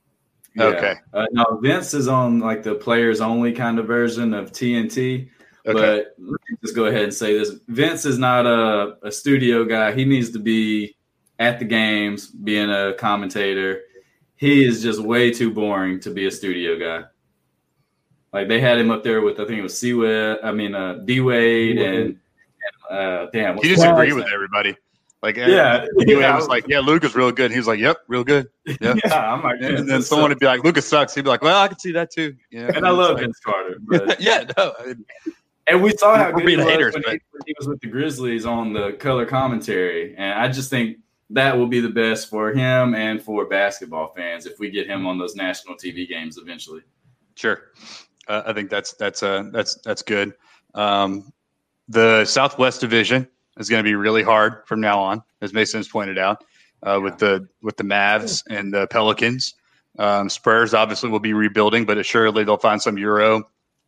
Yeah. 0.56 0.64
Okay. 0.66 0.96
Uh, 1.14 1.26
no, 1.32 1.60
Vince 1.62 1.94
is 1.94 2.08
on 2.08 2.40
like 2.40 2.64
the 2.64 2.76
players 2.76 3.22
only 3.22 3.52
kind 3.54 3.78
of 3.80 3.86
version 3.88 4.34
of 4.34 4.52
TNT. 4.52 5.30
Okay. 5.68 5.74
But 5.74 6.16
let 6.18 6.40
me 6.50 6.58
just 6.64 6.76
go 6.76 6.86
ahead 6.86 7.04
and 7.04 7.14
say 7.14 7.38
this: 7.38 7.52
Vince 7.68 8.06
is 8.06 8.18
not 8.18 8.46
a, 8.46 8.98
a 9.04 9.12
studio 9.12 9.66
guy. 9.66 9.92
He 9.94 10.06
needs 10.06 10.32
to 10.32 10.40
be 10.40 10.96
at 11.40 11.60
the 11.60 11.66
games, 11.66 12.28
being 12.28 12.72
a 12.72 12.94
commentator. 12.98 13.82
He 14.38 14.66
is 14.66 14.82
just 14.82 15.00
way 15.02 15.32
too 15.32 15.52
boring 15.54 16.00
to 16.02 16.10
be 16.12 16.26
a 16.28 16.32
studio 16.32 16.80
guy. 16.80 17.08
Like 18.38 18.48
they 18.50 18.60
had 18.62 18.78
him 18.78 18.92
up 18.92 19.04
there 19.04 19.22
with 19.22 19.40
I 19.40 19.46
think 19.46 19.58
it 19.60 19.64
was 19.64 19.78
C 19.78 19.94
Wade, 19.94 20.38
I 20.44 20.52
mean 20.52 20.76
uh, 20.76 20.94
D 21.06 21.22
Wade 21.22 21.78
and, 21.80 22.20
and 22.92 22.98
uh, 23.00 23.28
damn, 23.34 23.58
He 23.58 23.70
his 23.70 23.78
disagreed 23.80 24.14
with 24.14 24.28
everybody. 24.32 24.76
Like, 25.24 25.38
Yeah, 25.38 25.86
he 26.06 26.14
yeah. 26.20 26.36
was 26.36 26.48
like, 26.48 26.68
"Yeah, 26.68 26.80
Luka's 26.80 27.16
real 27.16 27.32
good." 27.32 27.50
He 27.52 27.58
was 27.58 27.66
like, 27.66 27.80
"Yep, 27.80 27.98
real 28.08 28.24
good." 28.24 28.48
Yeah. 28.80 28.94
Yeah, 29.04 29.34
I'm 29.34 29.42
like, 29.42 29.56
And 29.62 29.90
then 29.90 30.04
someone 30.04 30.26
sucks. 30.26 30.30
would 30.30 30.40
be 30.40 30.46
like, 30.46 30.64
"Luka 30.64 30.82
sucks." 30.84 31.16
He'd 31.16 31.24
be 31.24 31.30
like, 31.30 31.42
"Well, 31.42 31.60
I 31.60 31.68
can 31.68 31.80
see 31.80 31.92
that 31.94 32.12
too." 32.12 32.36
Yeah. 32.52 32.70
and 32.76 32.86
I 32.86 32.92
love 32.92 33.14
It's 33.18 33.22
Vince 33.22 33.40
Carter, 33.40 33.78
but 33.82 34.22
yeah, 34.22 34.44
no, 34.56 34.74
I- 34.80 34.94
And 35.66 35.82
we 35.82 35.92
saw 35.98 36.16
how 36.16 36.32
good 36.32 36.48
he 36.48 36.56
was 36.58 36.66
haters, 36.68 36.94
when, 36.94 37.02
but- 37.02 37.14
he, 37.14 37.20
when 37.32 37.42
he 37.48 37.56
was 37.58 37.68
with 37.68 37.80
the 37.82 37.88
Grizzlies 37.88 38.46
on 38.46 38.74
the 38.74 38.92
color 38.94 39.26
commentary. 39.26 40.16
And 40.16 40.34
I 40.40 40.48
just 40.50 40.70
think 40.70 40.98
that 41.32 41.58
will 41.58 41.68
be 41.68 41.80
the 41.80 41.90
best 41.90 42.30
for 42.30 42.52
him 42.54 42.94
and 42.94 43.20
for 43.22 43.46
basketball 43.48 44.14
fans 44.16 44.46
if 44.46 44.60
we 44.60 44.70
get 44.70 44.86
him 44.88 45.08
on 45.08 45.18
those 45.18 45.36
national 45.36 45.76
TV 45.76 46.08
games 46.08 46.38
eventually. 46.38 46.82
Sure, 47.36 47.60
uh, 48.28 48.44
I 48.46 48.54
think 48.54 48.70
that's 48.70 48.94
that's 48.94 49.24
uh, 49.24 49.44
that's 49.52 49.76
that's 49.84 50.02
good. 50.02 50.34
Um, 50.74 51.32
the 51.88 52.26
Southwest 52.26 52.82
Division 52.82 53.28
is 53.58 53.70
going 53.70 53.84
to 53.84 53.88
be 53.88 53.96
really 53.96 54.24
hard 54.24 54.64
from 54.66 54.82
now 54.82 55.00
on, 55.00 55.24
as 55.42 55.54
Mason's 55.54 55.88
pointed 55.88 56.18
out, 56.18 56.44
uh, 56.84 57.00
with 57.02 57.18
the 57.18 57.48
with 57.62 57.78
the 57.78 57.84
Mavs 57.84 58.44
and 58.50 58.74
the 58.74 58.88
Pelicans. 58.88 59.56
Um, 60.00 60.30
Spurs 60.30 60.74
obviously 60.74 61.10
will 61.10 61.20
be 61.20 61.34
rebuilding, 61.34 61.86
but 61.86 61.98
assuredly 61.98 62.44
they'll 62.44 62.58
find 62.58 62.82
some 62.82 62.98
Euro. 62.98 63.44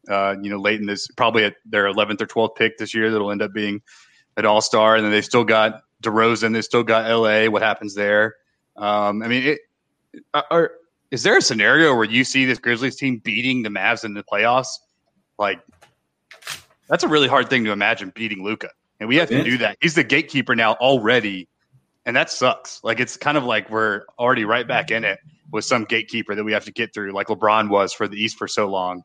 Uh, 0.07 0.35
you 0.41 0.49
know, 0.49 0.57
late 0.57 0.79
in 0.79 0.87
this, 0.87 1.07
probably 1.09 1.43
at 1.43 1.55
their 1.65 1.85
11th 1.85 2.21
or 2.21 2.25
12th 2.25 2.55
pick 2.55 2.77
this 2.77 2.95
year, 2.95 3.11
that'll 3.11 3.31
end 3.31 3.43
up 3.43 3.53
being 3.53 3.79
an 4.37 4.45
All 4.45 4.61
Star, 4.61 4.95
and 4.95 5.05
then 5.05 5.11
they 5.11 5.21
still 5.21 5.43
got 5.43 5.81
DeRozan. 6.01 6.53
They 6.53 6.61
still 6.61 6.83
got 6.83 7.09
LA. 7.09 7.45
What 7.45 7.61
happens 7.61 7.93
there? 7.93 8.35
Um, 8.75 9.21
I 9.21 9.27
mean, 9.27 9.43
it, 9.43 9.59
are, 10.33 10.71
is 11.11 11.23
there 11.23 11.37
a 11.37 11.41
scenario 11.41 11.95
where 11.95 12.05
you 12.05 12.23
see 12.23 12.45
this 12.45 12.59
Grizzlies 12.59 12.95
team 12.95 13.21
beating 13.23 13.63
the 13.63 13.69
Mavs 13.69 14.03
in 14.03 14.13
the 14.13 14.23
playoffs? 14.23 14.67
Like, 15.37 15.59
that's 16.87 17.03
a 17.03 17.07
really 17.07 17.27
hard 17.27 17.49
thing 17.49 17.63
to 17.65 17.71
imagine 17.71 18.11
beating 18.15 18.43
Luka, 18.43 18.69
and 18.99 19.07
we 19.07 19.15
have 19.17 19.29
to 19.29 19.43
do 19.43 19.57
that. 19.59 19.77
He's 19.81 19.95
the 19.95 20.03
gatekeeper 20.03 20.55
now 20.55 20.73
already, 20.73 21.47
and 22.05 22.15
that 22.15 22.29
sucks. 22.29 22.83
Like, 22.83 22.99
it's 22.99 23.17
kind 23.17 23.37
of 23.37 23.43
like 23.43 23.69
we're 23.69 24.03
already 24.17 24.45
right 24.45 24.67
back 24.67 24.91
in 24.91 25.03
it 25.03 25.19
with 25.51 25.65
some 25.65 25.83
gatekeeper 25.85 26.35
that 26.35 26.43
we 26.43 26.51
have 26.51 26.65
to 26.65 26.71
get 26.71 26.93
through, 26.93 27.11
like 27.11 27.27
LeBron 27.27 27.69
was 27.69 27.93
for 27.93 28.07
the 28.07 28.17
East 28.17 28.37
for 28.37 28.47
so 28.47 28.67
long. 28.67 29.03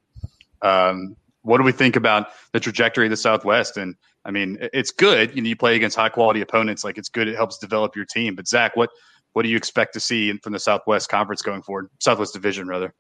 Um, 0.63 1.17
what 1.43 1.59
do 1.59 1.65
we 1.65 1.73
think 1.73 1.97
about 1.97 2.29
the 2.53 2.61
trajectory 2.61 3.07
of 3.07 3.11
the 3.11 3.17
Southwest? 3.17 3.77
And 3.77 3.97
I 4.25 4.31
mean, 4.31 4.59
it's 4.73 4.91
good. 4.91 5.35
You 5.37 5.43
know, 5.43 5.49
you 5.49 5.57
play 5.57 5.77
against 5.77 5.97
high 5.97 6.09
quality 6.09 6.41
opponents. 6.41 6.85
Like 6.85 6.97
it's 6.97 7.11
good. 7.11 7.29
It 7.29 7.37
helps 7.37 7.59
develop 7.59 7.95
your 7.95 8.07
team. 8.07 8.35
But 8.35 8.49
Zach, 8.49 8.75
what 8.77 8.91
what 9.35 9.43
do 9.43 9.49
you 9.49 9.57
expect 9.57 9.93
to 9.93 10.01
see 10.01 10.33
from 10.39 10.53
the 10.53 10.59
Southwest 10.59 11.09
Conference 11.09 11.43
going 11.43 11.61
forward? 11.61 11.91
Southwest 11.99 12.33
Division, 12.33 12.67
rather. 12.67 12.95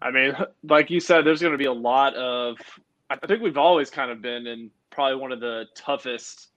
I 0.00 0.10
mean, 0.10 0.34
like 0.64 0.90
you 0.90 1.00
said, 1.00 1.24
there's 1.24 1.40
going 1.40 1.52
to 1.52 1.58
be 1.58 1.66
a 1.66 1.72
lot 1.72 2.14
of. 2.14 2.56
I 3.08 3.16
think 3.26 3.42
we've 3.42 3.58
always 3.58 3.90
kind 3.90 4.10
of 4.10 4.20
been 4.20 4.46
in 4.46 4.70
probably 4.90 5.16
one 5.16 5.32
of 5.32 5.40
the 5.40 5.66
toughest, 5.76 6.48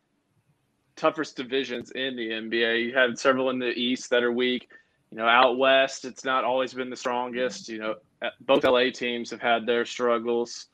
toughest 0.96 1.36
divisions 1.36 1.92
in 1.92 2.16
the 2.16 2.30
NBA. 2.30 2.86
You 2.86 2.98
had 2.98 3.18
several 3.20 3.52
in 3.52 3.60
the 3.60 3.72
East 3.78 4.10
that 4.10 4.24
are 4.24 4.32
weak. 4.32 4.70
You 5.12 5.18
know, 5.18 5.28
out 5.28 5.60
west, 5.60 6.04
it's 6.04 6.26
not 6.26 6.44
always 6.44 6.74
been 6.74 6.90
the 6.90 6.96
strongest. 6.96 7.70
You 7.70 7.78
know, 7.78 7.96
uh, 8.24 8.30
both 8.42 8.64
LA 8.64 8.90
teams 8.90 9.30
have 9.30 9.42
had 9.42 9.68
their 9.68 9.86
struggles, 9.86 10.68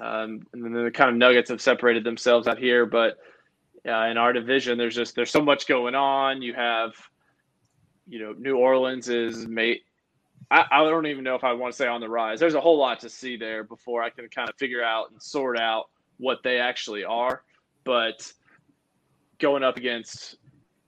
um, 0.00 0.46
and 0.54 0.64
then 0.64 0.72
the 0.72 0.90
kind 0.90 1.10
of 1.10 1.16
Nuggets 1.16 1.50
have 1.50 1.60
separated 1.60 2.04
themselves 2.04 2.48
out 2.48 2.58
here. 2.58 2.86
But 2.86 3.18
yeah, 3.86 4.06
in 4.08 4.18
our 4.18 4.32
division, 4.32 4.76
there's 4.76 4.94
just 4.94 5.14
there's 5.14 5.30
so 5.30 5.40
much 5.40 5.66
going 5.66 5.94
on. 5.94 6.42
You 6.42 6.52
have, 6.52 6.92
you 8.06 8.18
know, 8.18 8.34
New 8.36 8.56
Orleans 8.56 9.08
is 9.08 9.46
made 9.46 9.80
I, 10.50 10.64
I 10.70 10.84
don't 10.84 11.06
even 11.06 11.24
know 11.24 11.34
if 11.34 11.44
I 11.44 11.52
want 11.52 11.72
to 11.72 11.76
say 11.76 11.88
on 11.88 12.00
the 12.00 12.08
rise. 12.08 12.38
There's 12.38 12.54
a 12.54 12.60
whole 12.60 12.78
lot 12.78 13.00
to 13.00 13.08
see 13.08 13.36
there 13.36 13.64
before 13.64 14.02
I 14.02 14.10
can 14.10 14.28
kind 14.28 14.48
of 14.48 14.54
figure 14.56 14.82
out 14.82 15.10
and 15.10 15.20
sort 15.20 15.58
out 15.58 15.86
what 16.18 16.42
they 16.42 16.58
actually 16.58 17.04
are. 17.04 17.42
But 17.84 18.32
going 19.38 19.62
up 19.62 19.76
against, 19.76 20.36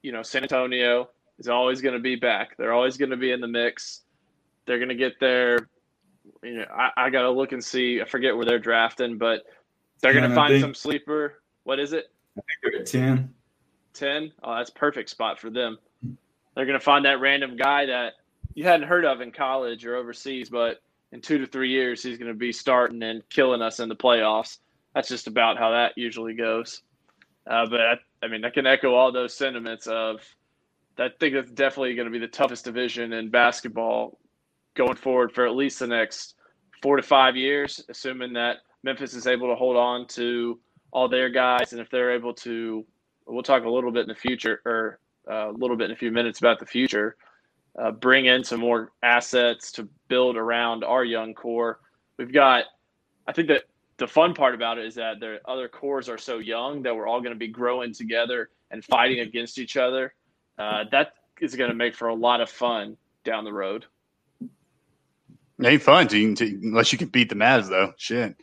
you 0.03 0.13
know, 0.13 0.23
San 0.23 0.43
Antonio 0.43 1.09
is 1.39 1.49
always 1.49 1.81
going 1.81 1.95
to 1.95 2.01
be 2.01 2.17
back. 2.17 2.57
They're 2.57 2.73
always 2.73 2.97
going 2.97 3.11
to 3.11 3.17
be 3.17 3.33
in 3.33 3.41
the 3.41 3.49
mix. 3.49 4.03
They're 4.67 4.79
going 4.79 4.91
to 4.91 4.95
get 4.95 5.19
there. 5.19 5.69
You 6.43 6.59
know, 6.59 6.67
I, 6.73 6.91
I 6.97 7.11
got 7.11 7.23
to 7.23 7.31
look 7.31 7.53
and 7.53 7.65
see. 7.65 8.01
I 8.01 8.05
forget 8.05 8.37
where 8.37 8.45
they're 8.45 8.59
drafting, 8.59 9.19
but 9.19 9.45
they're 10.01 10.13
going 10.13 10.29
to 10.29 10.35
find 10.35 10.61
some 10.61 10.75
sleeper. 10.75 11.43
What 11.65 11.81
is 11.81 11.93
it? 11.93 12.11
They're 12.63 12.81
at 12.81 12.87
10. 12.87 13.35
10 13.95 14.33
oh 14.45 14.55
that's 14.55 14.71
perfect 14.71 15.11
spot 15.11 15.41
for 15.41 15.51
them 15.51 15.77
they're 16.59 16.67
going 16.67 16.79
to 16.79 16.85
find 16.85 17.05
that 17.05 17.21
random 17.21 17.57
guy 17.57 17.87
that 17.87 18.15
you 18.55 18.65
hadn't 18.65 18.89
heard 18.89 19.05
of 19.05 19.21
in 19.21 19.31
college 19.31 19.87
or 19.87 19.95
overseas, 19.95 20.51
but 20.51 20.83
in 21.13 21.21
two 21.21 21.39
to 21.39 21.47
three 21.47 21.71
years 21.71 22.03
he's 22.03 22.19
going 22.19 22.33
to 22.33 22.37
be 22.37 22.51
starting 22.51 23.01
and 23.05 23.23
killing 23.29 23.63
us 23.63 23.79
in 23.79 23.89
the 23.89 23.95
playoffs. 23.95 24.59
That's 24.93 25.07
just 25.07 25.29
about 25.29 25.57
how 25.57 25.71
that 25.71 25.93
usually 25.97 26.35
goes. 26.35 26.83
Uh, 27.47 27.67
but 27.71 27.81
I, 27.81 27.95
I 28.25 28.27
mean, 28.27 28.45
I 28.45 28.51
can 28.51 28.67
echo 28.67 28.93
all 28.93 29.13
those 29.13 29.35
sentiments 29.35 29.87
of. 29.87 30.21
I 30.99 31.11
think 31.21 31.35
that's 31.35 31.53
definitely 31.53 31.95
going 31.95 32.07
to 32.07 32.13
be 32.13 32.19
the 32.19 32.27
toughest 32.27 32.65
division 32.65 33.13
in 33.13 33.31
basketball 33.31 34.19
going 34.75 34.97
forward 34.97 35.31
for 35.31 35.47
at 35.47 35.55
least 35.55 35.79
the 35.79 35.87
next 35.87 36.35
four 36.83 36.97
to 36.97 37.05
five 37.05 37.37
years, 37.37 37.85
assuming 37.89 38.33
that 38.33 38.57
Memphis 38.83 39.15
is 39.15 39.29
able 39.29 39.49
to 39.49 39.55
hold 39.55 39.77
on 39.77 40.09
to 40.09 40.59
all 40.91 41.09
their 41.09 41.29
guys, 41.29 41.73
and 41.73 41.81
if 41.81 41.91
they're 41.91 42.13
able 42.13 42.33
to, 42.35 42.85
we'll 43.27 43.43
talk 43.43 43.65
a 43.65 43.71
little 43.71 43.93
bit 43.93 44.03
in 44.03 44.09
the 44.09 44.15
future, 44.15 44.61
or 44.65 44.99
uh, 45.31 45.51
a 45.51 45.53
little 45.53 45.77
bit 45.77 45.87
in 45.87 45.93
a 45.93 45.97
few 45.97 46.11
minutes 46.11 46.39
about 46.39 46.59
the 46.59 46.67
future. 46.67 47.17
Uh, 47.79 47.91
bring 47.93 48.27
in 48.27 48.43
some 48.43 48.61
more 48.61 48.91
assets 49.03 49.71
to 49.73 49.89
build 50.09 50.37
around 50.37 50.83
our 50.83 51.05
young 51.05 51.35
core. 51.35 51.79
We've 52.17 52.33
got, 52.33 52.65
I 53.27 53.33
think 53.33 53.49
that 53.49 53.65
the 53.99 54.07
fun 54.07 54.35
part 54.35 54.55
about 54.55 54.79
it 54.79 54.87
is 54.87 54.95
that 54.95 55.21
the 55.21 55.41
other 55.45 55.69
cores 55.69 56.09
are 56.09 56.19
so 56.19 56.39
young 56.39 56.83
that 56.83 56.95
we're 56.95 57.07
all 57.07 57.21
going 57.21 57.35
to 57.35 57.39
be 57.39 57.49
growing 57.49 57.93
together 57.93 58.51
and 58.71 58.85
fighting 58.85 59.21
against 59.21 59.59
each 59.59 59.77
other. 59.77 60.15
Uh, 60.59 60.85
that 60.91 61.13
is 61.41 61.55
going 61.55 61.71
to 61.71 61.77
make 61.77 61.95
for 61.95 62.09
a 62.09 62.15
lot 62.15 62.41
of 62.41 62.51
fun 62.51 62.97
down 63.25 63.45
the 63.45 63.53
road. 63.53 63.85
Ain't 65.63 65.83
fun 65.83 66.09
to, 66.09 66.35
to, 66.37 66.47
unless 66.63 66.93
you 66.93 66.99
can 66.99 67.09
beat 67.09 67.29
the 67.29 67.35
Mavs, 67.35 67.69
though. 67.69 67.93
Shit. 67.97 68.37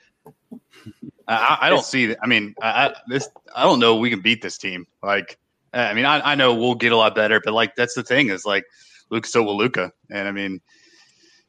I, 1.27 1.57
I, 1.61 1.69
don't 1.69 1.83
see. 1.83 2.15
I 2.21 2.27
mean, 2.27 2.55
I, 2.61 2.93
this. 3.07 3.27
I 3.55 3.63
don't 3.63 3.79
know. 3.79 3.95
We 3.95 4.09
can 4.09 4.21
beat 4.21 4.41
this 4.41 4.57
team. 4.57 4.85
Like, 5.01 5.37
I 5.73 5.93
mean, 5.93 6.05
I, 6.05 6.31
I 6.31 6.35
know 6.35 6.53
we'll 6.53 6.75
get 6.75 6.91
a 6.91 6.97
lot 6.97 7.15
better, 7.15 7.41
but 7.43 7.53
like 7.53 7.75
that's 7.75 7.95
the 7.95 8.03
thing 8.03 8.29
is 8.29 8.45
like 8.45 8.65
Luka 9.09 9.27
so 9.27 9.43
will 9.43 9.57
Luka, 9.57 9.91
and 10.09 10.27
I 10.27 10.31
mean, 10.31 10.61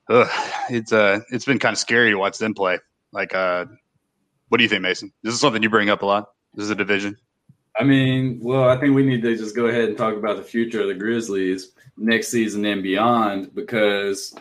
ugh, 0.09 0.29
it's 0.71 0.93
uh, 0.93 1.21
it's 1.31 1.45
been 1.45 1.59
kind 1.59 1.75
of 1.75 1.79
scary 1.79 2.11
to 2.11 2.17
watch 2.17 2.39
them 2.39 2.55
play. 2.55 2.79
Like, 3.13 3.35
uh, 3.35 3.67
what 4.49 4.59
do 4.59 4.65
you 4.65 4.69
think, 4.69 4.83
Mason? 4.83 5.13
This 5.23 5.35
is 5.35 5.41
something 5.41 5.63
you 5.63 5.71
bring 5.71 5.91
up 5.91 6.03
a 6.03 6.07
lot. 6.07 6.31
This 6.55 6.65
is 6.65 6.71
a 6.71 6.75
division. 6.75 7.17
I 7.79 7.85
mean, 7.85 8.41
well, 8.43 8.69
I 8.69 8.79
think 8.79 8.95
we 8.95 9.05
need 9.05 9.23
to 9.23 9.37
just 9.37 9.55
go 9.55 9.67
ahead 9.67 9.89
and 9.89 9.99
talk 9.99 10.17
about 10.17 10.39
the 10.39 10.43
future 10.43 10.81
of 10.81 10.89
the 10.89 10.95
Grizzlies 10.95 11.73
next 11.99 12.29
season 12.29 12.65
and 12.65 12.83
beyond 12.83 13.55
because 13.55 14.35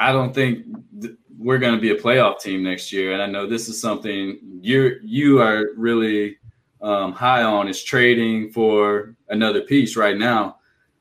I 0.00 0.12
don't 0.12 0.34
think 0.34 0.64
th- 1.00 1.14
we're 1.38 1.58
going 1.58 1.74
to 1.74 1.80
be 1.80 1.90
a 1.90 1.96
playoff 1.96 2.40
team 2.40 2.62
next 2.62 2.90
year. 2.90 3.12
And 3.12 3.22
I 3.22 3.26
know 3.26 3.46
this 3.46 3.68
is 3.68 3.80
something 3.80 4.40
you 4.60 4.98
you 5.02 5.40
are 5.40 5.66
really 5.76 6.38
um, 6.80 7.12
high 7.12 7.42
on 7.42 7.68
is 7.68 7.84
trading 7.84 8.50
for 8.50 9.14
another 9.28 9.60
piece 9.60 9.96
right 9.96 10.16
now. 10.16 10.56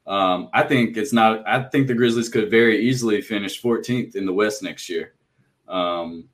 Um, 0.05 0.49
I 0.53 0.63
think 0.63 0.97
it's 0.97 1.13
not. 1.13 1.47
I 1.47 1.63
think 1.63 1.87
the 1.87 1.93
Grizzlies 1.93 2.29
could 2.29 2.51
very 2.51 2.81
easily 2.81 3.21
finish 3.21 3.61
14th 3.61 4.15
in 4.15 4.25
the 4.25 4.33
West 4.33 4.61
next 4.61 4.89
year. 4.89 5.13
Um, 5.67 6.27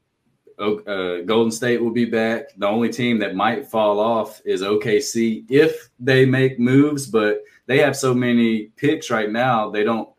uh, 0.57 1.21
Golden 1.25 1.51
State 1.51 1.81
will 1.81 1.91
be 1.91 2.05
back. 2.05 2.45
The 2.57 2.67
only 2.67 2.89
team 2.89 3.19
that 3.19 3.35
might 3.35 3.67
fall 3.67 3.99
off 3.99 4.41
is 4.45 4.61
OKC 4.61 5.45
if 5.49 5.89
they 5.99 6.25
make 6.25 6.59
moves, 6.59 7.05
but 7.05 7.43
they 7.65 7.79
have 7.79 7.97
so 7.97 8.13
many 8.13 8.67
picks 8.77 9.11
right 9.11 9.29
now. 9.29 9.69
They 9.69 9.83
don't. 9.83 10.09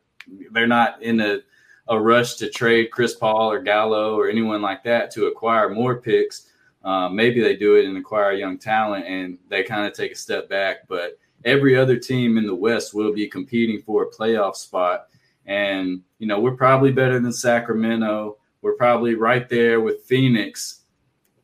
They're 0.53 0.67
not 0.67 1.03
in 1.03 1.21
a 1.21 1.41
a 1.89 2.01
rush 2.01 2.35
to 2.35 2.51
trade 2.51 2.91
Chris 2.91 3.15
Paul 3.15 3.51
or 3.51 3.63
Gallo 3.63 4.19
or 4.19 4.29
anyone 4.29 4.61
like 4.61 4.83
that 4.85 5.11
to 5.13 5.27
acquire 5.27 5.69
more 5.69 6.01
picks. 6.01 6.51
Um, 6.85 7.15
maybe 7.17 7.41
they 7.41 7.57
do 7.57 7.77
it 7.77 7.87
and 7.87 7.97
acquire 7.97 8.33
young 8.33 8.59
talent 8.59 9.07
and 9.07 9.39
they 9.49 9.63
kind 9.63 9.87
of 9.87 9.93
take 9.93 10.13
a 10.13 10.17
step 10.17 10.49
back. 10.49 10.89
But 10.89 11.19
every 11.45 11.77
other 11.77 11.97
team 11.97 12.39
in 12.39 12.47
the 12.47 12.55
West 12.55 12.95
will 12.95 13.13
be 13.13 13.29
competing 13.29 13.81
for 13.83 14.05
a 14.05 14.11
playoff 14.11 14.57
spot. 14.57 15.07
And, 15.47 16.03
you 16.19 16.27
know, 16.27 16.41
we're 16.41 16.57
probably 16.57 16.93
better 16.93 17.21
than 17.21 17.33
Sacramento. 17.33 18.39
We're 18.63 18.75
probably 18.75 19.15
right 19.15 19.49
there 19.49 19.81
with 19.81 20.03
Phoenix. 20.03 20.83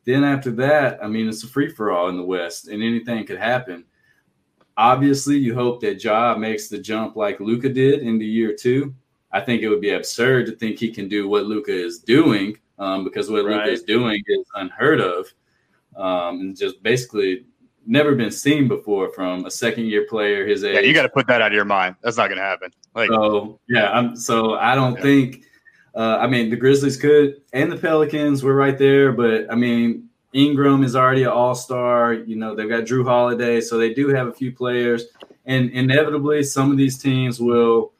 Then 0.05 0.25
after 0.25 0.51
that, 0.51 0.99
I 1.01 1.07
mean, 1.07 1.29
it's 1.29 1.43
a 1.43 1.47
free 1.47 1.69
for 1.69 1.91
all 1.91 2.09
in 2.09 2.17
the 2.17 2.23
West 2.23 2.67
and 2.67 2.83
anything 2.83 3.25
could 3.25 3.37
happen. 3.37 3.85
Obviously, 4.75 5.37
you 5.37 5.53
hope 5.53 5.79
that 5.81 6.03
Ja 6.03 6.35
makes 6.35 6.67
the 6.67 6.79
jump 6.79 7.15
like 7.15 7.39
Luka 7.39 7.69
did 7.69 8.01
in 8.01 8.17
the 8.17 8.25
year 8.25 8.53
two. 8.53 8.93
I 9.33 9.41
think 9.41 9.61
it 9.61 9.69
would 9.69 9.81
be 9.81 9.91
absurd 9.91 10.45
to 10.45 10.51
think 10.53 10.77
he 10.77 10.91
can 10.91 11.09
do 11.09 11.27
what 11.27 11.45
Luka 11.45 11.73
is 11.73 11.99
doing 11.99 12.57
um, 12.79 13.03
because 13.03 13.29
what 13.29 13.45
right. 13.45 13.57
Luka 13.57 13.71
is 13.71 13.83
doing 13.83 14.21
is 14.27 14.45
unheard 14.55 15.01
of 15.01 15.27
um, 15.95 16.39
and 16.39 16.55
just 16.55 16.81
basically 16.83 17.45
never 17.85 18.15
been 18.15 18.31
seen 18.31 18.67
before 18.67 19.09
from 19.09 19.45
a 19.45 19.51
second 19.51 19.85
year 19.85 20.05
player 20.09 20.47
his 20.47 20.63
age. 20.63 20.75
Yeah, 20.75 20.81
you 20.81 20.93
got 20.93 21.03
to 21.03 21.09
put 21.09 21.27
that 21.27 21.41
out 21.41 21.47
of 21.47 21.53
your 21.53 21.65
mind. 21.65 21.95
That's 22.01 22.17
not 22.17 22.27
going 22.27 22.37
to 22.37 22.43
happen. 22.43 22.71
Like, 22.95 23.09
so 23.09 23.59
yeah, 23.67 23.91
I'm 23.91 24.15
so 24.15 24.55
I 24.55 24.75
don't 24.75 24.95
yeah. 24.95 25.01
think. 25.01 25.45
Uh, 25.95 26.17
I 26.19 26.25
mean, 26.25 26.49
the 26.49 26.55
Grizzlies 26.55 26.97
could 26.97 27.41
and 27.53 27.71
the 27.71 27.75
Pelicans 27.75 28.41
were 28.41 28.55
right 28.55 28.77
there, 28.79 29.11
but 29.11 29.51
I 29.51 29.55
mean, 29.55 30.09
Ingram 30.33 30.83
is 30.83 30.95
already 30.95 31.23
an 31.23 31.29
all 31.29 31.53
star. 31.53 32.13
You 32.13 32.35
know, 32.35 32.55
they've 32.55 32.69
got 32.69 32.85
Jrue 32.85 33.05
Holiday, 33.05 33.61
so 33.61 33.77
they 33.77 33.93
do 33.93 34.07
have 34.09 34.27
a 34.27 34.33
few 34.33 34.51
players, 34.51 35.05
and 35.45 35.69
inevitably, 35.69 36.43
some 36.43 36.71
of 36.71 36.77
these 36.77 36.97
teams 36.97 37.39
will 37.39 37.92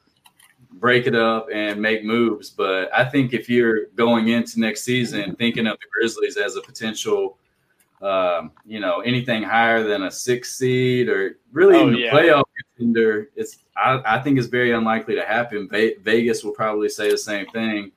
break 0.84 1.06
it 1.06 1.14
up 1.14 1.48
and 1.50 1.80
make 1.80 2.04
moves. 2.04 2.50
But 2.50 2.92
I 2.92 3.06
think 3.06 3.32
if 3.32 3.48
you're 3.48 3.86
going 3.94 4.28
into 4.28 4.60
next 4.60 4.82
season 4.82 5.34
thinking 5.36 5.66
of 5.66 5.78
the 5.78 5.86
Grizzlies 5.90 6.36
as 6.36 6.56
a 6.56 6.60
potential, 6.60 7.38
um, 8.02 8.52
you 8.66 8.80
know, 8.80 9.00
anything 9.00 9.42
higher 9.42 9.82
than 9.82 10.02
a 10.02 10.10
six 10.10 10.58
seed 10.58 11.08
or 11.08 11.38
really 11.52 11.78
oh, 11.78 11.88
yeah. 11.88 12.12
playoff 12.12 12.44
contender, 12.76 13.30
it's 13.34 13.60
I, 13.74 14.02
I, 14.04 14.20
think 14.20 14.36
it's 14.36 14.46
very 14.46 14.72
unlikely 14.72 15.14
to 15.14 15.24
happen. 15.24 15.70
Ve- 15.70 15.94
Vegas 16.02 16.44
will 16.44 16.52
probably 16.52 16.90
say 16.90 17.10
the 17.10 17.16
same 17.16 17.46
thing. 17.46 17.90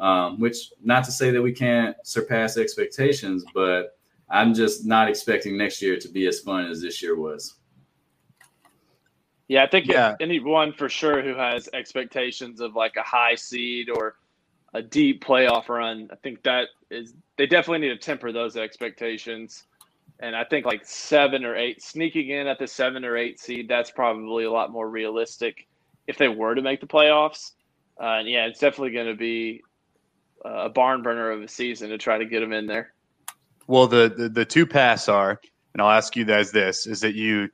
Um, 0.00 0.40
which 0.40 0.72
not 0.82 1.04
to 1.04 1.12
say 1.12 1.30
that 1.30 1.40
we 1.40 1.52
can't 1.52 1.94
surpass 2.02 2.56
expectations, 2.56 3.44
but 3.54 3.96
I'm 4.28 4.52
just 4.52 4.84
not 4.84 5.08
expecting 5.08 5.56
next 5.56 5.80
year 5.80 5.96
to 5.96 6.08
be 6.08 6.26
as 6.26 6.40
fun 6.40 6.66
as 6.66 6.82
this 6.82 7.00
year 7.00 7.14
was. 7.14 7.54
Yeah, 9.52 9.64
I 9.64 9.66
think 9.66 9.86
yeah. 9.86 10.16
anyone 10.18 10.72
for 10.72 10.88
sure 10.88 11.20
who 11.20 11.34
has 11.34 11.68
expectations 11.74 12.62
of 12.62 12.74
like 12.74 12.96
a 12.96 13.02
high 13.02 13.34
seed 13.34 13.90
or 13.90 14.16
a 14.72 14.80
deep 14.80 15.22
playoff 15.22 15.68
run, 15.68 16.08
I 16.10 16.14
think 16.14 16.42
that 16.44 16.68
is 16.90 17.12
they 17.36 17.44
definitely 17.44 17.86
need 17.86 17.94
to 17.94 17.98
temper 17.98 18.32
those 18.32 18.56
expectations. 18.56 19.64
And 20.20 20.34
I 20.34 20.44
think 20.44 20.64
like 20.64 20.86
seven 20.86 21.44
or 21.44 21.54
eight, 21.54 21.82
sneaking 21.82 22.30
in 22.30 22.46
at 22.46 22.58
the 22.58 22.66
seven 22.66 23.04
or 23.04 23.14
eight 23.14 23.38
seed, 23.40 23.68
that's 23.68 23.90
probably 23.90 24.44
a 24.44 24.50
lot 24.50 24.72
more 24.72 24.88
realistic 24.88 25.68
if 26.06 26.16
they 26.16 26.28
were 26.28 26.54
to 26.54 26.62
make 26.62 26.80
the 26.80 26.86
playoffs. 26.86 27.50
Uh, 28.00 28.20
and 28.20 28.28
yeah, 28.30 28.46
it's 28.46 28.58
definitely 28.58 28.92
going 28.92 29.08
to 29.08 29.14
be 29.14 29.62
a 30.46 30.70
barn 30.70 31.02
burner 31.02 31.30
of 31.30 31.42
a 31.42 31.48
season 31.48 31.90
to 31.90 31.98
try 31.98 32.16
to 32.16 32.24
get 32.24 32.40
them 32.40 32.54
in 32.54 32.66
there. 32.66 32.94
Well, 33.66 33.86
the, 33.86 34.14
the 34.16 34.30
the 34.30 34.44
two 34.46 34.66
paths 34.66 35.10
are, 35.10 35.38
and 35.74 35.82
I'll 35.82 35.90
ask 35.90 36.16
you 36.16 36.24
guys 36.24 36.52
this: 36.52 36.86
is 36.86 37.02
that 37.02 37.14
you 37.14 37.50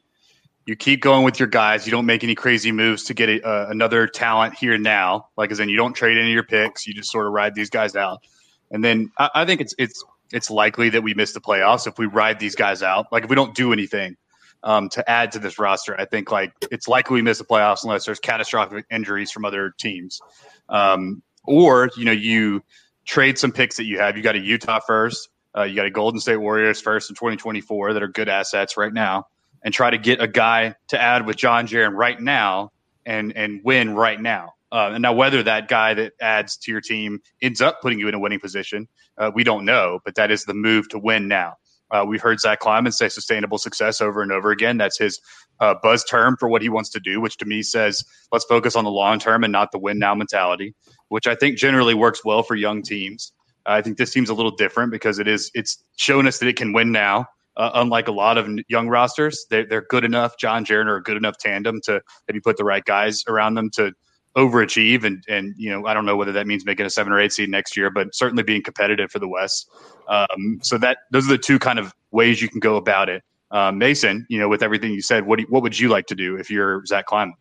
you 0.68 0.76
keep 0.76 1.00
going 1.00 1.24
with 1.24 1.38
your 1.40 1.48
guys. 1.48 1.86
You 1.86 1.92
don't 1.92 2.04
make 2.04 2.22
any 2.22 2.34
crazy 2.34 2.72
moves 2.72 3.02
to 3.04 3.14
get 3.14 3.30
a, 3.30 3.42
uh, 3.42 3.68
another 3.70 4.06
talent 4.06 4.52
here 4.52 4.76
now. 4.76 5.30
Like 5.34 5.50
as 5.50 5.60
in, 5.60 5.70
you 5.70 5.78
don't 5.78 5.94
trade 5.94 6.18
any 6.18 6.28
of 6.28 6.34
your 6.34 6.42
picks. 6.42 6.86
You 6.86 6.92
just 6.92 7.10
sort 7.10 7.26
of 7.26 7.32
ride 7.32 7.54
these 7.54 7.70
guys 7.70 7.96
out. 7.96 8.22
And 8.70 8.84
then 8.84 9.10
I, 9.16 9.30
I 9.34 9.44
think 9.46 9.62
it's 9.62 9.74
it's 9.78 10.04
it's 10.30 10.50
likely 10.50 10.90
that 10.90 11.02
we 11.02 11.14
miss 11.14 11.32
the 11.32 11.40
playoffs 11.40 11.86
if 11.86 11.98
we 11.98 12.04
ride 12.04 12.38
these 12.38 12.54
guys 12.54 12.82
out. 12.82 13.10
Like 13.10 13.24
if 13.24 13.30
we 13.30 13.34
don't 13.34 13.54
do 13.54 13.72
anything 13.72 14.18
um, 14.62 14.90
to 14.90 15.10
add 15.10 15.32
to 15.32 15.38
this 15.38 15.58
roster, 15.58 15.98
I 15.98 16.04
think 16.04 16.30
like 16.30 16.52
it's 16.70 16.86
likely 16.86 17.14
we 17.14 17.22
miss 17.22 17.38
the 17.38 17.46
playoffs 17.46 17.82
unless 17.82 18.04
there's 18.04 18.20
catastrophic 18.20 18.84
injuries 18.90 19.30
from 19.30 19.46
other 19.46 19.72
teams, 19.78 20.20
um, 20.68 21.22
or 21.44 21.88
you 21.96 22.04
know 22.04 22.12
you 22.12 22.62
trade 23.06 23.38
some 23.38 23.52
picks 23.52 23.78
that 23.78 23.84
you 23.84 24.00
have. 24.00 24.18
You 24.18 24.22
got 24.22 24.36
a 24.36 24.40
Utah 24.40 24.80
first. 24.86 25.30
Uh, 25.56 25.62
you 25.62 25.74
got 25.74 25.86
a 25.86 25.90
Golden 25.90 26.20
State 26.20 26.36
Warriors 26.36 26.78
first 26.78 27.08
in 27.08 27.16
2024 27.16 27.94
that 27.94 28.02
are 28.02 28.08
good 28.08 28.28
assets 28.28 28.76
right 28.76 28.92
now 28.92 29.24
and 29.68 29.74
try 29.74 29.90
to 29.90 29.98
get 29.98 30.18
a 30.18 30.26
guy 30.26 30.74
to 30.88 30.98
add 30.98 31.26
with 31.26 31.36
John 31.36 31.66
Jaren 31.66 31.92
right 31.94 32.18
now 32.18 32.72
and 33.04 33.36
and 33.36 33.60
win 33.62 33.94
right 33.94 34.18
now. 34.18 34.54
Uh, 34.72 34.92
and 34.94 35.02
now 35.02 35.12
whether 35.12 35.42
that 35.42 35.68
guy 35.68 35.92
that 35.92 36.14
adds 36.22 36.56
to 36.56 36.72
your 36.72 36.80
team 36.80 37.20
ends 37.42 37.60
up 37.60 37.82
putting 37.82 37.98
you 37.98 38.08
in 38.08 38.14
a 38.14 38.18
winning 38.18 38.40
position, 38.40 38.88
uh, 39.18 39.30
we 39.34 39.44
don't 39.44 39.66
know. 39.66 40.00
But 40.06 40.14
that 40.14 40.30
is 40.30 40.44
the 40.44 40.54
move 40.54 40.88
to 40.88 40.98
win 40.98 41.28
now. 41.28 41.56
Uh, 41.90 42.02
we've 42.08 42.22
heard 42.22 42.40
Zach 42.40 42.60
Kleiman 42.60 42.92
say 42.92 43.10
sustainable 43.10 43.58
success 43.58 44.00
over 44.00 44.22
and 44.22 44.32
over 44.32 44.50
again. 44.52 44.78
That's 44.78 44.96
his 44.96 45.20
uh, 45.60 45.74
buzz 45.82 46.02
term 46.02 46.38
for 46.40 46.48
what 46.48 46.62
he 46.62 46.70
wants 46.70 46.88
to 46.92 47.00
do, 47.00 47.20
which 47.20 47.36
to 47.36 47.44
me 47.44 47.60
says 47.60 48.02
let's 48.32 48.46
focus 48.46 48.74
on 48.74 48.84
the 48.84 48.90
long 48.90 49.18
term 49.18 49.44
and 49.44 49.52
not 49.52 49.70
the 49.70 49.78
win 49.78 49.98
now 49.98 50.14
mentality, 50.14 50.74
which 51.08 51.26
I 51.26 51.34
think 51.34 51.58
generally 51.58 51.92
works 51.92 52.24
well 52.24 52.42
for 52.42 52.54
young 52.54 52.80
teams. 52.80 53.34
I 53.66 53.82
think 53.82 53.98
this 53.98 54.12
team's 54.12 54.30
a 54.30 54.34
little 54.34 54.56
different 54.56 54.92
because 54.92 55.18
it 55.18 55.28
is 55.28 55.50
it's 55.52 55.84
shown 55.98 56.26
us 56.26 56.38
that 56.38 56.48
it 56.48 56.56
can 56.56 56.72
win 56.72 56.90
now 56.90 57.26
uh, 57.58 57.70
unlike 57.74 58.08
a 58.08 58.12
lot 58.12 58.38
of 58.38 58.48
young 58.68 58.88
rosters, 58.88 59.46
they're, 59.50 59.66
they're 59.66 59.86
good 59.90 60.04
enough. 60.04 60.38
John 60.38 60.64
Jaren 60.64 60.86
are 60.86 60.96
a 60.96 61.02
good 61.02 61.16
enough 61.16 61.36
tandem 61.38 61.80
to 61.82 62.00
maybe 62.28 62.40
put 62.40 62.56
the 62.56 62.64
right 62.64 62.84
guys 62.84 63.24
around 63.26 63.54
them 63.54 63.68
to 63.70 63.92
overachieve. 64.36 65.02
And, 65.04 65.24
and, 65.28 65.54
you 65.58 65.68
know, 65.68 65.86
I 65.86 65.92
don't 65.92 66.06
know 66.06 66.16
whether 66.16 66.32
that 66.32 66.46
means 66.46 66.64
making 66.64 66.86
a 66.86 66.90
seven 66.90 67.12
or 67.12 67.20
eight 67.20 67.32
seed 67.32 67.50
next 67.50 67.76
year, 67.76 67.90
but 67.90 68.14
certainly 68.14 68.44
being 68.44 68.62
competitive 68.62 69.10
for 69.10 69.18
the 69.18 69.28
West. 69.28 69.68
Um, 70.08 70.60
so 70.62 70.78
that 70.78 70.98
those 71.10 71.26
are 71.26 71.32
the 71.32 71.38
two 71.38 71.58
kind 71.58 71.80
of 71.80 71.92
ways 72.12 72.40
you 72.40 72.48
can 72.48 72.60
go 72.60 72.76
about 72.76 73.08
it. 73.08 73.24
Um, 73.50 73.78
Mason, 73.78 74.24
you 74.28 74.38
know, 74.38 74.48
with 74.48 74.62
everything 74.62 74.92
you 74.92 75.02
said, 75.02 75.26
what, 75.26 75.36
do 75.36 75.42
you, 75.42 75.48
what 75.48 75.62
would 75.62 75.78
you 75.78 75.88
like 75.88 76.06
to 76.06 76.14
do 76.14 76.36
if 76.36 76.50
you're 76.50 76.84
Zach 76.86 77.06
Kleiman? 77.06 77.34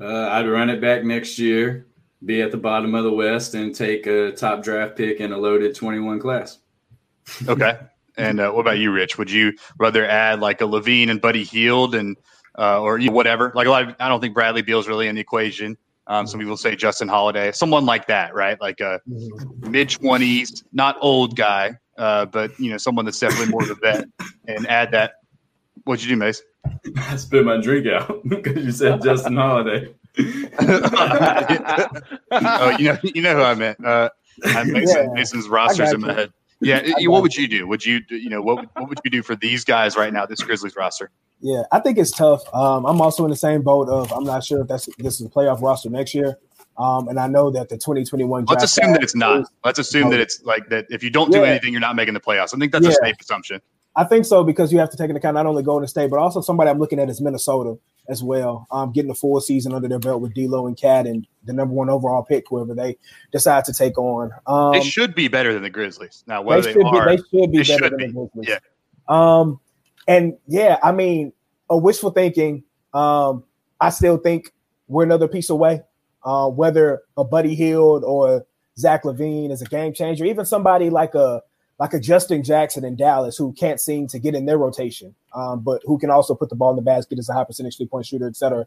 Uh, 0.00 0.28
I'd 0.28 0.48
run 0.48 0.70
it 0.70 0.80
back 0.80 1.04
next 1.04 1.38
year, 1.38 1.86
be 2.24 2.42
at 2.42 2.50
the 2.50 2.56
bottom 2.56 2.94
of 2.94 3.04
the 3.04 3.12
West, 3.12 3.54
and 3.54 3.74
take 3.74 4.06
a 4.06 4.32
top 4.32 4.62
draft 4.62 4.96
pick 4.96 5.20
in 5.20 5.32
a 5.32 5.38
loaded 5.38 5.74
21 5.74 6.18
class. 6.18 6.58
Okay. 7.46 7.78
and 8.18 8.40
uh, 8.40 8.50
what 8.50 8.60
about 8.60 8.78
you, 8.78 8.90
Rich? 8.92 9.16
Would 9.18 9.30
you 9.30 9.54
rather 9.78 10.06
add 10.06 10.40
like 10.40 10.60
a 10.60 10.64
LaVine 10.64 11.08
and 11.10 11.20
Buddy 11.20 11.44
Hield 11.44 11.94
and 11.94 12.16
uh, 12.58 12.80
or 12.80 12.98
you 12.98 13.08
know, 13.08 13.14
whatever? 13.14 13.52
Like 13.54 13.66
a 13.66 13.70
lot 13.70 13.88
of, 13.88 13.94
I 14.00 14.08
don't 14.08 14.20
think 14.20 14.34
Bradley 14.34 14.62
Beal's 14.62 14.88
really 14.88 15.08
in 15.08 15.14
the 15.14 15.20
equation. 15.20 15.76
Um, 16.06 16.26
some 16.26 16.40
people 16.40 16.56
say 16.56 16.74
Justin 16.74 17.06
Holiday, 17.08 17.52
someone 17.52 17.84
like 17.86 18.06
that, 18.06 18.34
right? 18.34 18.60
Like 18.60 18.80
a 18.80 19.00
mid 19.60 19.90
twenties, 19.90 20.64
not 20.72 20.96
old 21.00 21.36
guy, 21.36 21.78
uh, 21.98 22.26
but 22.26 22.58
you 22.58 22.70
know, 22.70 22.78
someone 22.78 23.04
that's 23.04 23.18
definitely 23.18 23.48
more 23.50 23.62
of 23.62 23.70
a 23.70 23.74
vet, 23.76 24.06
and 24.46 24.66
add 24.66 24.90
that. 24.92 25.12
What'd 25.84 26.04
you 26.04 26.10
do, 26.10 26.16
Mace? 26.16 26.42
I 26.96 27.16
spit 27.16 27.44
my 27.44 27.60
drink 27.60 27.86
out 27.86 28.20
because 28.28 28.64
you 28.64 28.72
said 28.72 29.02
Justin 29.02 29.36
Holiday. 29.36 29.94
oh, 32.30 32.76
you 32.78 32.84
know, 32.86 32.98
you 33.02 33.22
know 33.22 33.36
who 33.36 33.42
I 33.42 33.54
meant. 33.54 33.84
Uh, 33.84 34.10
I 34.44 34.64
Mason, 34.64 35.04
Yeah. 35.04 35.12
Mason's 35.12 35.48
rosters 35.48 35.86
got 35.86 35.94
in 35.94 36.00
my 36.00 36.08
you. 36.08 36.14
head. 36.14 36.32
Yeah, 36.60 36.82
what 37.08 37.22
would 37.22 37.34
you 37.36 37.46
do? 37.48 37.66
Would 37.68 37.84
you, 37.84 38.00
do- 38.00 38.16
you 38.16 38.30
know, 38.30 38.42
what 38.42 38.56
would- 38.56 38.68
what 38.74 38.88
would 38.88 38.98
you 39.04 39.10
do 39.10 39.22
for 39.22 39.36
these 39.36 39.64
guys 39.64 39.96
right 39.96 40.12
now? 40.12 40.26
This 40.26 40.42
Grizzlies 40.42 40.76
roster. 40.76 41.10
Yeah, 41.40 41.62
I 41.70 41.78
think 41.80 41.98
it's 41.98 42.10
tough. 42.10 42.42
Um, 42.52 42.84
I'm 42.84 43.00
also 43.00 43.24
in 43.24 43.30
the 43.30 43.36
same 43.36 43.62
boat 43.62 43.88
of 43.88 44.12
I'm 44.12 44.24
not 44.24 44.42
sure 44.44 44.62
if 44.62 44.68
that's 44.68 44.88
this 44.98 45.20
is 45.20 45.26
a 45.26 45.30
playoff 45.30 45.62
roster 45.62 45.88
next 45.88 46.14
year. 46.14 46.36
Um, 46.76 47.08
and 47.08 47.18
I 47.18 47.26
know 47.26 47.50
that 47.50 47.68
the 47.68 47.76
2021 47.76 48.44
Let's 48.46 48.62
assume 48.64 48.92
that 48.92 49.02
it's 49.02 49.14
not. 49.16 49.40
is- 49.42 49.48
Let's 49.64 49.78
assume 49.78 50.10
that 50.10 50.20
it's 50.20 50.42
like 50.44 50.68
that. 50.70 50.86
If 50.90 51.02
you 51.04 51.10
don't 51.10 51.30
do 51.32 51.38
Yeah. 51.38 51.44
anything, 51.46 51.72
you're 51.72 51.80
not 51.80 51.96
making 51.96 52.14
the 52.14 52.20
playoffs. 52.20 52.54
I 52.54 52.58
think 52.58 52.72
that's 52.72 52.86
a 52.86 52.92
safe 52.92 53.16
assumption. 53.20 53.60
I 53.98 54.04
think 54.04 54.24
so 54.24 54.44
because 54.44 54.72
you 54.72 54.78
have 54.78 54.90
to 54.90 54.96
take 54.96 55.10
into 55.10 55.18
account 55.18 55.34
not 55.34 55.46
only 55.46 55.64
Golden 55.64 55.88
State, 55.88 56.08
but 56.08 56.20
also 56.20 56.40
somebody 56.40 56.70
I'm 56.70 56.78
looking 56.78 57.00
at 57.00 57.10
is 57.10 57.20
Minnesota 57.20 57.76
as 58.08 58.22
well. 58.22 58.68
Um, 58.70 58.92
getting 58.92 59.10
a 59.10 59.14
full 59.14 59.40
season 59.40 59.74
under 59.74 59.88
their 59.88 59.98
belt 59.98 60.22
with 60.22 60.34
D'Lo 60.34 60.68
and 60.68 60.80
KAT 60.80 61.08
and 61.08 61.26
the 61.44 61.52
number 61.52 61.74
one 61.74 61.90
overall 61.90 62.22
pick, 62.22 62.44
whoever 62.48 62.76
they 62.76 62.96
decide 63.32 63.64
to 63.64 63.72
take 63.72 63.98
on. 63.98 64.30
Um, 64.46 64.70
they 64.70 64.82
should 64.82 65.16
be 65.16 65.26
better 65.26 65.52
than 65.52 65.64
the 65.64 65.70
Grizzlies. 65.70 66.22
Now, 66.28 66.42
they 66.42 66.46
whether 66.46 66.62
they, 66.62 66.72
should 66.74 66.86
are, 66.86 67.08
be. 67.08 67.16
They 67.16 67.22
should 67.22 67.50
be 67.50 67.58
they 67.58 67.64
better 67.64 67.64
should 67.64 67.92
than 67.92 67.98
be. 67.98 68.06
the 68.06 68.12
Grizzlies. 68.12 68.48
Yeah. 68.48 68.58
Um, 69.08 69.58
and 70.06 70.38
yeah, 70.46 70.78
I 70.80 70.92
mean, 70.92 71.32
a 71.68 71.76
wishful 71.76 72.10
thinking. 72.10 72.62
Um, 72.94 73.42
I 73.80 73.90
still 73.90 74.16
think 74.16 74.54
we're 74.86 75.02
another 75.02 75.26
piece 75.26 75.50
away. 75.50 75.82
Uh, 76.24 76.48
whether 76.48 77.02
a 77.16 77.24
Buddy 77.24 77.56
Hield 77.56 78.04
or 78.04 78.46
Zach 78.78 79.02
LaVine 79.02 79.50
is 79.50 79.60
a 79.60 79.64
game 79.64 79.92
changer, 79.92 80.24
even 80.24 80.44
somebody 80.44 80.88
like 80.88 81.16
a 81.16 81.42
like 81.78 81.94
a 81.94 82.00
Justin 82.00 82.42
Jackson 82.42 82.84
in 82.84 82.96
Dallas 82.96 83.36
who 83.36 83.52
can't 83.52 83.80
seem 83.80 84.08
to 84.08 84.18
get 84.18 84.34
in 84.34 84.46
their 84.46 84.58
rotation, 84.58 85.14
um, 85.34 85.60
but 85.60 85.82
who 85.84 85.98
can 85.98 86.10
also 86.10 86.34
put 86.34 86.48
the 86.48 86.56
ball 86.56 86.70
in 86.70 86.76
the 86.76 86.82
basket 86.82 87.18
as 87.18 87.28
a 87.28 87.32
high 87.32 87.44
percentage 87.44 87.76
three 87.76 87.86
point 87.86 88.06
shooter, 88.06 88.26
et 88.26 88.36
cetera. 88.36 88.66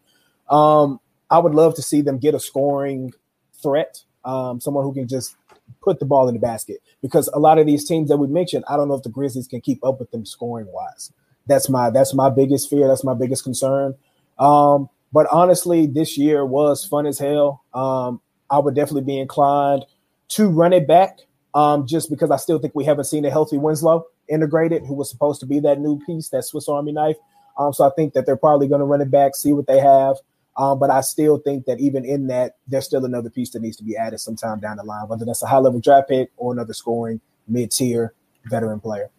Um, 0.50 1.00
I 1.30 1.40
would 1.40 1.54
love 1.54 1.76
to 1.76 1.82
see 1.82 2.02
them 2.02 2.18
get 2.18 2.36
a 2.36 2.40
scoring 2.40 3.14
threat, 3.62 4.04
um, 4.26 4.60
someone 4.60 4.84
who 4.84 4.94
can 4.94 5.08
just 5.08 5.36
put 5.82 6.00
the 6.00 6.06
ball 6.06 6.28
in 6.28 6.34
the 6.34 6.40
basket 6.40 6.82
because 7.02 7.30
a 7.34 7.40
lot 7.40 7.58
of 7.58 7.66
these 7.66 7.86
teams 7.86 8.10
that 8.10 8.18
we 8.18 8.28
mentioned, 8.28 8.64
I 8.68 8.76
don't 8.76 8.88
know 8.88 8.96
if 8.96 9.04
the 9.04 9.10
Grizzlies 9.10 9.48
can 9.48 9.62
keep 9.62 9.84
up 9.84 10.00
with 10.00 10.12
them 10.12 10.26
scoring 10.26 10.68
wise. 10.72 11.12
That's 11.48 11.70
my 11.70 11.90
that's 11.90 12.14
my 12.14 12.30
biggest 12.30 12.70
fear. 12.70 12.88
That's 12.88 13.04
my 13.04 13.14
biggest 13.14 13.44
concern. 13.44 13.96
Um, 14.38 14.90
but 15.14 15.28
honestly, 15.32 15.88
this 15.88 16.18
year 16.18 16.46
was 16.46 16.86
fun 16.86 17.06
as 17.06 17.20
hell. 17.20 17.64
Um, 17.74 18.22
I 18.50 18.60
would 18.60 18.76
definitely 18.76 19.04
be 19.04 19.20
inclined 19.20 19.86
to 20.30 20.50
run 20.50 20.72
it 20.74 20.88
back, 20.88 21.20
um, 21.54 21.86
just 21.88 22.10
because 22.10 22.32
I 22.32 22.38
still 22.38 22.60
think 22.60 22.76
we 22.76 22.86
haven't 22.86 23.06
seen 23.06 23.26
a 23.26 23.30
healthy 23.30 23.58
Winslow 23.58 24.06
integrated, 24.30 24.86
who 24.86 24.94
was 24.94 25.10
supposed 25.10 25.40
to 25.42 25.46
be 25.46 25.60
that 25.62 25.80
new 25.80 26.00
piece, 26.06 26.30
that 26.30 26.44
Swiss 26.44 26.70
Army 26.70 26.92
knife. 26.92 27.18
Um, 27.58 27.74
so 27.74 27.86
I 27.86 27.90
think 27.96 28.14
that 28.14 28.26
they're 28.26 28.38
probably 28.38 28.68
going 28.68 28.80
to 28.80 28.86
run 28.86 29.02
it 29.02 29.12
back, 29.12 29.36
see 29.36 29.54
what 29.54 29.68
they 29.68 29.80
have. 29.80 30.16
Um, 30.58 30.80
but 30.80 30.90
I 30.90 31.02
still 31.02 31.38
think 31.38 31.66
that 31.66 31.80
even 31.80 32.04
in 32.06 32.28
that, 32.28 32.56
there's 32.68 32.86
still 32.86 33.06
another 33.06 33.30
piece 33.30 33.52
that 33.52 33.62
needs 33.62 33.78
to 33.78 33.84
be 33.84 33.96
added 33.96 34.20
sometime 34.20 34.60
down 34.60 34.78
the 34.78 34.84
line, 34.84 35.08
whether 35.08 35.26
that's 35.26 35.44
a 35.44 35.48
high 35.48 35.58
level 35.58 35.80
draft 35.80 36.10
pick 36.10 36.30
or 36.38 36.52
another 36.54 36.74
scoring 36.74 37.22
mid 37.48 37.72
tier 37.72 38.14
veteran 38.46 38.80
player. 38.80 39.10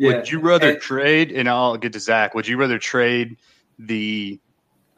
Would 0.00 0.30
you 0.30 0.38
rather 0.38 0.70
And- 0.70 0.80
trade? 0.80 1.32
And 1.32 1.48
I'll 1.48 1.76
get 1.76 1.92
to 1.94 2.00
Zach. 2.00 2.34
Would 2.34 2.46
you 2.46 2.56
rather 2.56 2.78
trade 2.78 3.36
the 3.78 4.38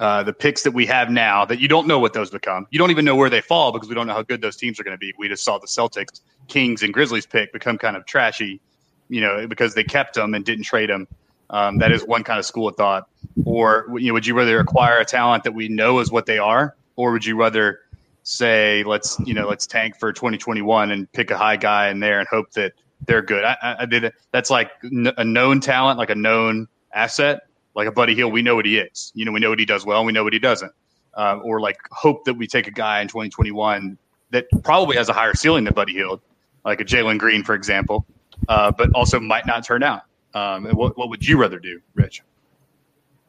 uh, 0.01 0.23
the 0.23 0.33
picks 0.33 0.63
that 0.63 0.71
we 0.73 0.87
have 0.87 1.11
now 1.11 1.45
that 1.45 1.61
you 1.61 1.69
don't 1.69 1.87
know 1.87 1.99
what 1.99 2.15
those 2.15 2.31
become? 2.31 2.67
You 2.71 2.79
don't 2.79 2.91
even 2.91 3.05
know 3.05 3.15
where 3.15 3.29
they 3.29 3.43
fall 3.43 3.71
because 3.71 3.87
we 3.87 3.95
don't 3.95 4.07
know 4.07 4.15
how 4.15 4.23
good 4.23 4.41
those 4.41 4.57
teams 4.57 4.81
are 4.81 4.83
going 4.83 4.95
to 4.95 4.99
be. 4.99 5.13
We 5.19 5.29
just 5.29 5.45
saw 5.45 5.59
the 5.59 5.67
Celtics, 5.67 6.23
Kings, 6.49 6.83
and 6.83 6.93
Grizzlies 6.93 7.27
pick 7.27 7.53
become 7.53 7.77
kind 7.77 7.97
of 7.97 8.07
trashy, 8.07 8.63
you 9.11 9.21
know, 9.21 9.47
because 9.47 9.75
they 9.75 9.85
kept 9.85 10.15
them 10.15 10.33
and 10.33 10.43
didn't 10.43 10.65
trade 10.65 10.89
them. 10.89 11.07
Um, 11.51 11.79
that 11.79 11.93
is 11.93 12.03
one 12.03 12.25
kind 12.25 12.39
of 12.39 12.47
school 12.47 12.67
of 12.67 12.77
thought. 12.77 13.11
Or 13.45 13.87
you 13.99 14.09
know, 14.09 14.15
would 14.15 14.27
you 14.27 14.35
rather 14.35 14.59
acquire 14.59 14.99
a 14.99 15.05
talent 15.05 15.45
that 15.45 15.53
we 15.53 15.69
know 15.69 15.99
is 15.99 16.11
what 16.11 16.25
they 16.25 16.39
are, 16.39 16.77
or 16.97 17.13
would 17.13 17.27
you 17.27 17.37
rather 17.37 17.81
say 18.23 18.83
let's 18.85 19.19
you 19.27 19.35
know 19.35 19.49
let's 19.49 19.67
tank 19.67 19.99
for 19.99 20.13
2021 20.13 20.93
and 20.93 21.11
pick 21.13 21.31
a 21.31 21.37
high 21.37 21.57
guy 21.57 21.89
in 21.89 22.01
there 22.01 22.21
and 22.21 22.29
hope 22.29 22.53
that 22.53 22.73
they're 23.07 23.21
good? 23.21 23.45
I, 23.45 23.57
I, 23.61 23.77
I 23.81 23.87
did. 23.87 24.13
That's 24.33 24.49
like 24.49 24.71
a 24.83 25.25
known 25.25 25.61
talent, 25.61 25.99
like 25.99 26.11
a 26.11 26.15
known 26.15 26.69
asset, 26.95 27.43
like 27.75 27.89
a 27.89 27.93
Buddy 27.93 28.15
Hield. 28.15 28.33
We 28.33 28.43
know 28.43 28.55
what 28.55 28.67
he 28.67 28.79
is. 28.79 29.13
You 29.15 29.25
know, 29.25 29.33
we 29.33 29.41
know 29.41 29.51
what 29.51 29.59
he 29.59 29.67
does 29.67 29.85
well, 29.85 29.99
and 29.99 30.07
we 30.07 30.13
know 30.13 30.25
what 30.25 30.33
he 30.33 30.39
doesn't. 30.39 30.73
Uh, 31.15 31.41
or 31.43 31.61
like 31.61 31.77
hope 31.91 32.25
that 32.25 32.35
we 32.35 32.47
take 32.47 32.69
a 32.69 32.71
guy 32.71 33.01
in 33.01 33.09
2021 33.09 33.99
that 34.31 34.47
probably 34.63 34.97
has 34.97 35.09
a 35.09 35.13
higher 35.13 35.35
ceiling 35.35 35.65
than 35.65 35.75
Buddy 35.75 35.93
Hield, 35.93 36.21
like 36.65 36.81
a 36.81 36.85
Jalen 36.85 37.19
Green, 37.19 37.43
for 37.43 37.55
example, 37.55 38.07
uh, 38.49 38.71
but 38.71 38.91
also 38.95 39.19
might 39.19 39.47
not 39.47 39.65
turn 39.65 39.83
out. 39.83 40.03
Um, 40.35 40.67
and 40.67 40.77
what, 40.77 40.97
what 40.97 41.09
would 41.11 41.27
you 41.27 41.37
rather 41.37 41.59
do, 41.59 41.81
Rich? 41.95 42.23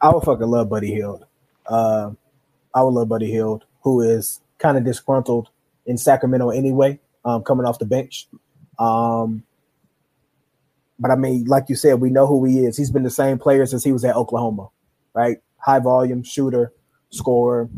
I 0.00 0.10
would 0.10 0.22
fucking 0.22 0.46
love 0.46 0.68
Buddy 0.68 0.92
Hield. 0.92 1.24
Uh, 1.66 2.12
I 2.74 2.82
would 2.82 2.94
love 2.94 3.08
Buddy 3.08 3.30
Hield, 3.30 3.64
who 3.82 4.00
is 4.00 4.40
kind 4.58 4.76
of 4.76 4.84
disgruntled 4.84 5.48
in 5.86 5.98
Sacramento 5.98 6.50
anyway, 6.50 7.00
um, 7.24 7.42
coming 7.42 7.66
off 7.66 7.78
the 7.78 7.84
bench. 7.84 8.28
Um, 8.78 9.42
but 11.02 11.10
I 11.10 11.16
mean, 11.16 11.46
like 11.46 11.64
you 11.68 11.74
said, 11.74 12.00
we 12.00 12.10
know 12.10 12.28
who 12.28 12.44
he 12.44 12.60
is. 12.60 12.76
He's 12.76 12.92
been 12.92 13.02
the 13.02 13.10
same 13.10 13.36
player 13.36 13.66
since 13.66 13.82
he 13.82 13.90
was 13.90 14.04
at 14.04 14.14
Oklahoma, 14.14 14.68
right? 15.14 15.38
High 15.58 15.80
volume 15.80 16.22
shooter, 16.22 16.72
scorer, 17.10 17.68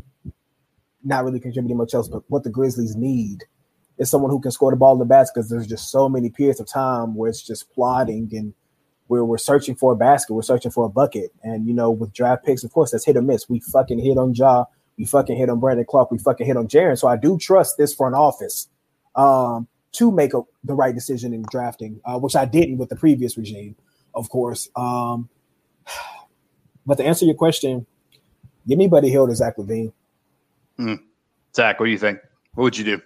not 1.02 1.24
really 1.24 1.40
contributing 1.40 1.78
much 1.78 1.94
else. 1.94 2.06
But 2.06 2.22
what 2.28 2.44
the 2.44 2.50
Grizzlies 2.50 2.96
need 2.96 3.44
is 3.96 4.10
someone 4.10 4.30
who 4.30 4.40
can 4.40 4.50
score 4.50 4.70
the 4.70 4.76
ball 4.76 4.92
in 4.92 4.98
the 4.98 5.06
basket 5.06 5.36
because 5.36 5.48
there's 5.48 5.66
just 5.66 5.90
so 5.90 6.06
many 6.06 6.28
periods 6.28 6.60
of 6.60 6.66
time 6.66 7.14
where 7.14 7.30
it's 7.30 7.40
just 7.40 7.72
plodding 7.72 8.28
and 8.32 8.52
where 9.06 9.24
we're 9.24 9.38
searching 9.38 9.74
for 9.74 9.92
a 9.92 9.96
basket, 9.96 10.34
we're 10.34 10.42
searching 10.42 10.70
for 10.70 10.84
a 10.84 10.90
bucket. 10.90 11.32
And 11.42 11.66
you 11.66 11.72
know, 11.72 11.90
with 11.90 12.12
draft 12.12 12.44
picks, 12.44 12.62
of 12.62 12.72
course, 12.72 12.90
that's 12.90 13.06
hit 13.06 13.16
or 13.16 13.22
miss. 13.22 13.48
We 13.48 13.60
fucking 13.60 14.00
hit 14.00 14.18
on 14.18 14.34
Ja, 14.34 14.66
we 14.98 15.06
fucking 15.06 15.36
hit 15.36 15.48
on 15.48 15.60
Brandon 15.60 15.86
Clarke, 15.88 16.10
we 16.10 16.18
fucking 16.18 16.46
hit 16.46 16.58
on 16.58 16.68
Jaren. 16.68 16.98
So 16.98 17.08
I 17.08 17.16
do 17.16 17.38
trust 17.38 17.78
this 17.78 17.94
front 17.94 18.14
office 18.14 18.68
um, 19.14 19.66
to 19.94 20.10
make 20.12 20.34
a, 20.34 20.42
the 20.64 20.74
right 20.74 20.94
decision 20.94 21.32
in 21.34 21.42
drafting, 21.50 22.00
uh, 22.04 22.18
which 22.18 22.36
I 22.36 22.44
didn't 22.44 22.78
with 22.78 22.88
the 22.88 22.96
previous 22.96 23.36
regime, 23.36 23.76
of 24.14 24.28
course. 24.28 24.68
Um, 24.76 25.28
but 26.86 26.96
to 26.96 27.04
answer 27.04 27.24
your 27.24 27.34
question, 27.34 27.86
give 28.68 28.78
me 28.78 28.86
Buddy 28.88 29.10
Hield 29.10 29.30
or 29.30 29.34
Zach 29.34 29.56
LaVine. 29.56 29.92
Zach, 31.54 31.78
what 31.80 31.86
do 31.86 31.92
you 31.92 31.98
think? 31.98 32.18
What 32.54 32.64
would 32.64 32.78
you 32.78 32.84
do? 32.84 33.02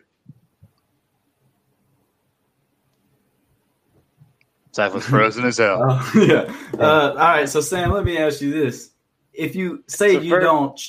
Zach 4.75 4.95
was 4.95 5.05
frozen 5.07 5.45
as 5.45 5.59
hell. 5.59 5.81
Oh, 5.91 6.13
yeah. 6.15 6.53
Uh, 6.79 7.11
all 7.11 7.15
right. 7.17 7.49
So 7.49 7.61
Sam, 7.61 7.91
let 7.91 8.05
me 8.05 8.17
ask 8.19 8.41
you 8.41 8.53
this: 8.53 8.91
If 9.33 9.57
you 9.57 9.83
say 9.89 10.15
So 10.15 10.21
you 10.21 10.31
first- 10.31 10.45
don't, 10.45 10.81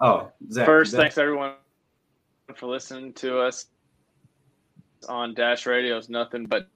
oh, 0.00 0.32
Zach, 0.50 0.66
First, 0.66 0.90
Zach- 0.92 1.00
thanks 1.02 1.18
everyone 1.18 1.52
for 2.56 2.66
listening 2.66 3.12
to 3.14 3.38
us 3.38 3.66
on 5.08 5.34
Dash 5.34 5.66
Radio 5.66 5.96
is 5.96 6.08
Nothing 6.08 6.46
But 6.46 6.68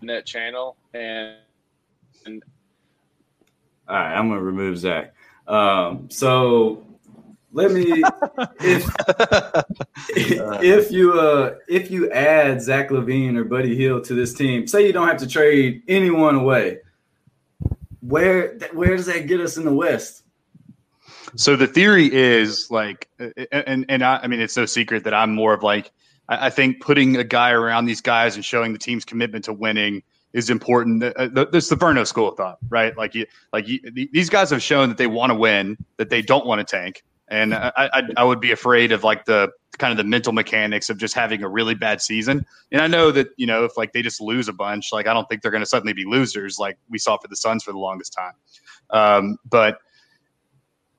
Net 0.00 0.26
channel, 0.26 0.76
and 0.94 1.36
and 2.24 2.42
All 3.88 3.96
right, 3.96 4.14
I'm 4.14 4.28
gonna 4.28 4.40
remove 4.40 4.78
Zach. 4.78 5.14
Um, 5.46 6.08
so 6.10 6.84
let 7.52 7.72
me 7.72 8.02
if 8.60 8.84
if 10.62 10.92
you 10.92 11.18
uh 11.18 11.54
if 11.68 11.90
you 11.90 12.10
add 12.10 12.62
Zach 12.62 12.90
LaVine 12.90 13.36
or 13.36 13.44
Buddy 13.44 13.76
Hield 13.76 14.04
to 14.04 14.14
this 14.14 14.34
team, 14.34 14.66
say 14.66 14.86
you 14.86 14.92
don't 14.92 15.08
have 15.08 15.18
to 15.18 15.26
trade 15.26 15.82
anyone 15.88 16.34
away, 16.34 16.78
where 18.00 18.58
where 18.72 18.96
does 18.96 19.06
that 19.06 19.26
get 19.26 19.40
us 19.40 19.56
in 19.56 19.64
the 19.64 19.72
West? 19.72 20.24
So 21.36 21.56
the 21.56 21.66
theory 21.66 22.12
is 22.12 22.70
like, 22.70 23.08
and 23.18 23.84
and 23.88 24.02
I, 24.02 24.20
I 24.22 24.26
mean, 24.26 24.40
it's 24.40 24.56
no 24.56 24.66
secret 24.66 25.04
that 25.04 25.14
I'm 25.14 25.34
more 25.34 25.52
of 25.54 25.62
like, 25.62 25.90
I, 26.28 26.46
I 26.46 26.50
think 26.50 26.80
putting 26.80 27.16
a 27.16 27.24
guy 27.24 27.50
around 27.50 27.86
these 27.86 28.00
guys 28.00 28.36
and 28.36 28.44
showing 28.44 28.72
the 28.72 28.78
team's 28.78 29.04
commitment 29.04 29.44
to 29.46 29.52
winning 29.52 30.02
is 30.32 30.50
important. 30.50 31.02
Uh, 31.02 31.28
th- 31.28 31.48
This 31.50 31.64
is 31.64 31.70
the 31.70 31.76
Verno 31.76 32.06
school 32.06 32.28
of 32.28 32.36
thought, 32.36 32.58
right? 32.68 32.96
Like 32.96 33.14
you, 33.14 33.26
like 33.52 33.66
you, 33.68 33.78
th- 33.80 34.10
these 34.12 34.28
guys 34.28 34.50
have 34.50 34.62
shown 34.62 34.88
that 34.88 34.98
they 34.98 35.06
want 35.06 35.30
to 35.30 35.34
win, 35.34 35.76
that 35.96 36.10
they 36.10 36.22
don't 36.22 36.46
want 36.46 36.60
to 36.60 36.64
tank, 36.64 37.02
and 37.28 37.54
I, 37.54 37.72
I, 37.76 38.02
I 38.18 38.24
would 38.24 38.40
be 38.40 38.52
afraid 38.52 38.92
of 38.92 39.04
like 39.04 39.24
the 39.24 39.50
kind 39.78 39.92
of 39.92 39.96
the 39.96 40.04
mental 40.04 40.32
mechanics 40.32 40.90
of 40.90 40.98
just 40.98 41.14
having 41.14 41.42
a 41.42 41.48
really 41.48 41.74
bad 41.74 42.00
season. 42.00 42.44
And 42.72 42.80
I 42.82 42.86
know 42.88 43.10
that 43.12 43.28
you 43.36 43.46
know 43.46 43.64
if 43.64 43.76
like 43.76 43.92
they 43.92 44.02
just 44.02 44.20
lose 44.20 44.48
a 44.48 44.52
bunch, 44.52 44.92
like 44.92 45.06
I 45.06 45.14
don't 45.14 45.28
think 45.28 45.42
they're 45.42 45.50
going 45.50 45.62
to 45.62 45.66
suddenly 45.66 45.92
be 45.92 46.04
losers 46.04 46.58
like 46.58 46.78
we 46.88 46.98
saw 46.98 47.16
for 47.16 47.28
the 47.28 47.36
Suns 47.36 47.64
for 47.64 47.72
the 47.72 47.78
longest 47.78 48.12
time. 48.12 48.32
Um, 48.90 49.38
but 49.48 49.78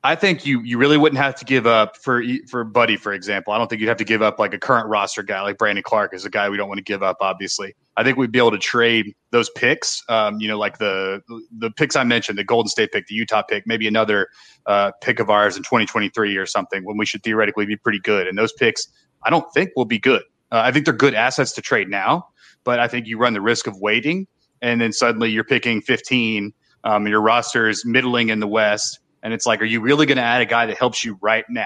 I 0.02 0.16
think 0.16 0.46
you 0.46 0.62
you 0.62 0.78
really 0.78 0.98
wouldn't 0.98 1.20
have 1.20 1.36
to 1.36 1.46
give 1.46 1.68
up 1.68 1.98
for 1.98 2.24
for 2.48 2.64
Buddy, 2.64 2.96
for 2.96 3.12
example. 3.12 3.52
I 3.52 3.58
don't 3.58 3.68
think 3.68 3.82
you'd 3.82 3.90
have 3.90 3.98
to 3.98 4.06
give 4.06 4.22
up 4.22 4.40
like 4.40 4.54
a 4.54 4.58
current 4.58 4.88
roster 4.88 5.24
guy 5.24 5.42
like 5.42 5.58
Brandon 5.58 5.84
Clarke 5.84 6.14
is 6.14 6.24
a 6.24 6.30
guy 6.30 6.50
we 6.50 6.56
don't 6.56 6.70
want 6.70 6.78
to 6.78 6.84
give 6.84 7.04
up. 7.04 7.18
Obviously, 7.20 7.76
I 7.98 8.04
think 8.04 8.18
we'd 8.18 8.32
be 8.32 8.40
able 8.40 8.52
to 8.52 8.58
trade 8.58 9.14
those 9.32 9.50
picks. 9.50 10.02
Um, 10.08 10.40
you 10.40 10.48
know, 10.48 10.58
like 10.58 10.78
the 10.78 11.22
the 11.52 11.70
picks 11.72 11.98
I 11.98 12.06
mentioned, 12.06 12.38
the 12.38 12.46
Golden 12.46 12.70
State 12.70 12.94
pick, 12.94 13.08
the 13.08 13.16
Utah 13.16 13.42
pick, 13.42 13.68
maybe 13.68 13.90
another 13.90 14.30
uh, 14.68 14.92
pick 15.02 15.20
of 15.20 15.30
ours 15.30 15.58
in 15.58 15.64
2023 15.64 16.38
or 16.38 16.46
something 16.46 16.86
when 16.86 16.98
we 16.98 17.06
should 17.06 17.22
theoretically 17.22 17.66
be 17.66 17.76
pretty 17.76 18.00
good. 18.00 18.26
And 18.26 18.38
those 18.38 18.54
picks, 18.54 18.88
I 19.24 19.30
don't 19.30 19.52
think 19.54 19.72
will 19.76 19.84
be 19.84 20.00
good. 20.00 20.24
Uh, 20.50 20.62
I 20.64 20.72
think 20.72 20.86
they're 20.86 20.94
good 20.94 21.14
assets 21.14 21.52
to 21.54 21.62
trade 21.62 21.90
now, 21.90 22.28
but 22.64 22.80
I 22.80 22.88
think 22.88 23.06
you 23.06 23.18
run 23.18 23.34
the 23.34 23.42
risk 23.42 23.68
of 23.68 23.78
waiting 23.82 24.28
and 24.62 24.80
then 24.80 24.94
suddenly 24.94 25.30
you're 25.30 25.44
picking 25.44 25.82
15. 25.82 26.54
Um, 26.86 27.08
your 27.08 27.22
roster 27.22 27.68
is 27.68 27.86
middling 27.86 28.30
in 28.30 28.40
the 28.40 28.48
West 28.48 29.00
and 29.24 29.34
it's 29.34 29.46
like, 29.46 29.62
are 29.62 29.66
you 29.66 29.82
really 29.82 30.06
going 30.06 30.18
to 30.18 30.24
add 30.24 30.42
a 30.42 30.46
guy 30.46 30.66
that 30.66 30.78
helps 30.78 31.04
you 31.04 31.18
right 31.22 31.46
now? 31.50 31.66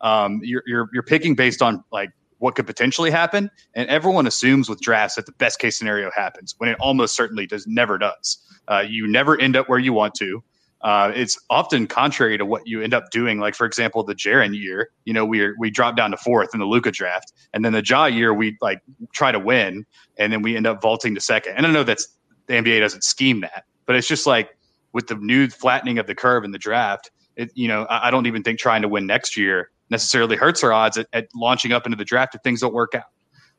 Um, 0.00 0.40
you're, 0.42 0.62
you're, 0.66 0.88
you're 0.92 1.02
picking 1.02 1.34
based 1.34 1.60
on 1.62 1.82
like 1.90 2.10
what 2.38 2.54
could 2.54 2.66
potentially 2.66 3.10
happen. 3.10 3.50
And 3.74 3.88
everyone 3.88 4.26
assumes 4.26 4.68
with 4.68 4.80
drafts 4.80 5.16
that 5.16 5.26
the 5.26 5.32
best 5.32 5.58
case 5.58 5.76
scenario 5.76 6.10
happens 6.14 6.54
when 6.58 6.70
it 6.70 6.76
almost 6.80 7.14
certainly 7.14 7.46
does 7.46 7.66
never 7.66 7.98
does. 7.98 8.38
Uh, 8.68 8.84
you 8.88 9.06
never 9.06 9.38
end 9.40 9.56
up 9.56 9.68
where 9.68 9.78
you 9.78 9.92
want 9.92 10.14
to. 10.14 10.42
Uh, 10.80 11.10
it's 11.14 11.38
often 11.50 11.86
contrary 11.88 12.38
to 12.38 12.46
what 12.46 12.66
you 12.66 12.80
end 12.82 12.94
up 12.94 13.10
doing. 13.10 13.40
Like 13.40 13.54
for 13.54 13.66
example, 13.66 14.04
the 14.04 14.14
Jaren 14.14 14.56
year, 14.56 14.90
you 15.04 15.12
know, 15.12 15.24
we 15.24 15.52
we 15.58 15.70
dropped 15.70 15.96
down 15.96 16.12
to 16.12 16.16
fourth 16.16 16.50
in 16.54 16.60
the 16.60 16.66
Luka 16.66 16.92
draft, 16.92 17.32
and 17.52 17.64
then 17.64 17.72
the 17.72 17.82
Ja 17.84 18.06
year, 18.06 18.32
we 18.32 18.56
like 18.60 18.80
try 19.12 19.32
to 19.32 19.40
win, 19.40 19.84
and 20.18 20.32
then 20.32 20.40
we 20.40 20.56
end 20.56 20.66
up 20.66 20.80
vaulting 20.80 21.16
to 21.16 21.20
second. 21.20 21.56
And 21.56 21.66
I 21.66 21.72
know 21.72 21.82
that's 21.82 22.06
the 22.46 22.54
NBA 22.54 22.80
doesn't 22.80 23.02
scheme 23.02 23.40
that, 23.40 23.64
but 23.86 23.96
it's 23.96 24.06
just 24.06 24.26
like 24.26 24.56
with 24.92 25.06
the 25.06 25.14
new 25.16 25.48
flattening 25.48 25.98
of 25.98 26.06
the 26.06 26.14
curve 26.14 26.44
in 26.44 26.50
the 26.50 26.58
draft, 26.58 27.10
it, 27.36 27.50
you 27.54 27.68
know, 27.68 27.84
I, 27.84 28.08
I 28.08 28.10
don't 28.10 28.26
even 28.26 28.42
think 28.42 28.58
trying 28.58 28.82
to 28.82 28.88
win 28.88 29.06
next 29.06 29.36
year 29.36 29.70
necessarily 29.90 30.36
hurts 30.36 30.62
our 30.62 30.72
odds 30.72 30.98
at, 30.98 31.06
at 31.12 31.28
launching 31.34 31.72
up 31.72 31.86
into 31.86 31.96
the 31.96 32.04
draft 32.04 32.34
if 32.34 32.42
things 32.42 32.60
don't 32.60 32.74
work 32.74 32.94
out. 32.94 33.04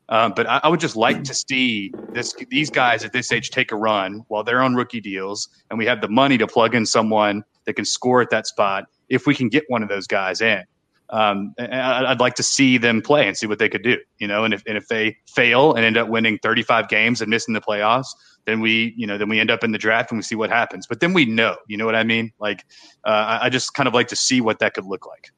Um, 0.08 0.32
but 0.34 0.48
I, 0.48 0.60
I, 0.64 0.68
would 0.68 0.80
just 0.80 0.96
like 0.96 1.22
to 1.22 1.34
see 1.34 1.92
this 2.12 2.34
these 2.50 2.68
guys 2.68 3.04
at 3.04 3.12
this 3.12 3.30
age 3.30 3.50
take 3.50 3.70
a 3.70 3.76
run 3.76 4.24
while 4.26 4.42
they're 4.42 4.60
on 4.60 4.74
rookie 4.74 5.00
deals, 5.00 5.48
and 5.70 5.78
we 5.78 5.86
have 5.86 6.00
the 6.00 6.08
money 6.08 6.36
to 6.38 6.48
plug 6.48 6.74
in 6.74 6.84
someone 6.84 7.44
that 7.64 7.74
can 7.74 7.84
score 7.84 8.20
at 8.20 8.28
that 8.30 8.48
spot 8.48 8.86
if 9.08 9.28
we 9.28 9.36
can 9.36 9.48
get 9.48 9.62
one 9.68 9.84
of 9.84 9.88
those 9.88 10.08
guys 10.08 10.40
in. 10.40 10.64
Um, 11.10 11.54
I'd 11.58 12.20
like 12.20 12.34
to 12.36 12.42
see 12.42 12.78
them 12.78 13.02
play 13.02 13.26
and 13.26 13.36
see 13.36 13.46
what 13.46 13.58
they 13.58 13.68
could 13.68 13.82
do, 13.82 13.98
you 14.18 14.28
know. 14.28 14.44
And 14.44 14.54
if 14.54 14.62
and 14.66 14.76
if 14.76 14.86
they 14.88 15.16
fail 15.26 15.74
and 15.74 15.84
end 15.84 15.96
up 15.96 16.08
winning 16.08 16.38
35 16.42 16.88
games 16.88 17.20
and 17.20 17.28
missing 17.28 17.54
the 17.54 17.60
playoffs, 17.60 18.06
then 18.46 18.60
we, 18.60 18.94
you 18.96 19.06
know, 19.06 19.18
then 19.18 19.28
we 19.28 19.40
end 19.40 19.50
up 19.50 19.64
in 19.64 19.72
the 19.72 19.78
draft 19.78 20.10
and 20.10 20.18
we 20.18 20.22
see 20.22 20.34
what 20.34 20.50
happens. 20.50 20.86
But 20.86 21.00
then 21.00 21.12
we 21.12 21.24
know, 21.24 21.56
you 21.68 21.76
know 21.76 21.86
what 21.86 21.96
I 21.96 22.04
mean? 22.04 22.32
Like, 22.38 22.64
uh, 23.04 23.38
I 23.42 23.48
just 23.48 23.74
kind 23.74 23.86
of 23.86 23.94
like 23.94 24.08
to 24.08 24.16
see 24.16 24.40
what 24.40 24.58
that 24.60 24.74
could 24.74 24.86
look 24.86 25.06
like. 25.06 25.30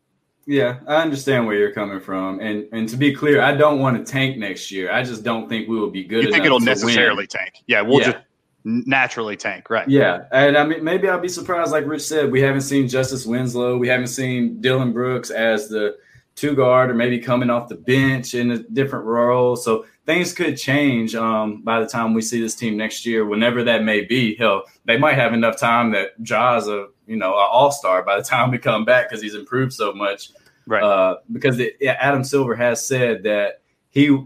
Yeah, 0.47 0.81
I 0.89 0.97
understand 0.97 1.47
where 1.47 1.57
you're 1.57 1.73
coming 1.73 2.01
from, 2.01 2.41
and 2.41 2.67
and 2.73 2.89
to 2.89 2.97
be 2.97 3.15
clear, 3.15 3.41
I 3.41 3.53
don't 3.55 3.79
want 3.79 4.05
to 4.05 4.13
tank 4.13 4.37
next 4.37 4.73
year. 4.73 4.91
I 4.91 5.05
just 5.05 5.23
don't 5.23 5.49
think 5.49 5.69
we 5.69 5.79
will 5.79 5.91
be 5.91 6.03
good. 6.03 6.25
You 6.25 6.33
think 6.33 6.45
it'll 6.45 6.59
necessarily 6.59 7.23
win. 7.23 7.27
tank? 7.29 7.55
Yeah, 7.69 7.81
we'll 7.83 8.01
yeah. 8.01 8.13
just 8.13 8.25
naturally 8.65 9.37
tank, 9.37 9.71
right? 9.71 9.89
Yeah, 9.89 10.25
and 10.33 10.57
I 10.57 10.65
mean 10.65 10.85
maybe 10.85 11.09
I'll 11.09 11.21
be 11.21 11.29
surprised. 11.29 11.73
Like 11.73 11.87
Rich 11.87 12.03
said, 12.03 12.31
we 12.31 12.41
haven't 12.41 12.63
seen 12.63 12.89
Justice 12.89 13.27
Winslow, 13.27 13.77
we 13.77 13.89
haven't 13.89 14.09
seen 14.09 14.61
Dillon 14.61 14.93
Brooks 14.93 15.31
as 15.31 15.69
the 15.69 15.97
two 16.35 16.55
guard, 16.55 16.91
or 16.91 16.95
maybe 16.95 17.19
coming 17.19 17.51
off 17.51 17.69
the 17.69 17.75
bench 17.75 18.35
in 18.35 18.51
a 18.53 18.59
different 18.59 19.05
role. 19.05 19.57
So 19.57 19.85
things 20.07 20.33
could 20.33 20.57
change 20.57 21.15
um, 21.15 21.63
by 21.63 21.81
the 21.81 21.87
time 21.87 22.15
we 22.15 22.23
see 22.23 22.41
this 22.41 22.55
team 22.55 22.77
next 22.77 23.05
year, 23.05 23.27
whenever 23.27 23.63
that 23.65 23.85
may 23.85 24.03
be. 24.03 24.35
Hell, 24.37 24.65
they 24.85 24.97
might 24.97 25.15
have 25.15 25.35
enough 25.35 25.59
time 25.59 25.93
that 25.93 26.21
Ja's 26.23 26.69
a 26.69 26.89
you 27.07 27.17
know 27.17 27.33
an 27.35 27.47
all 27.51 27.71
star 27.71 28.03
by 28.03 28.17
the 28.17 28.25
time 28.25 28.51
we 28.51 28.59
come 28.59 28.85
back 28.85 29.09
because 29.09 29.23
he's 29.23 29.35
improved 29.35 29.73
so 29.73 29.93
much. 29.93 30.31
Right. 30.67 30.83
Uh, 30.83 31.17
because 31.33 31.59
it, 31.59 31.77
yeah, 31.81 31.97
Adam 31.99 32.25
Silver 32.25 32.55
has 32.55 32.87
said 32.87 33.25
that 33.25 33.63
he 33.91 34.17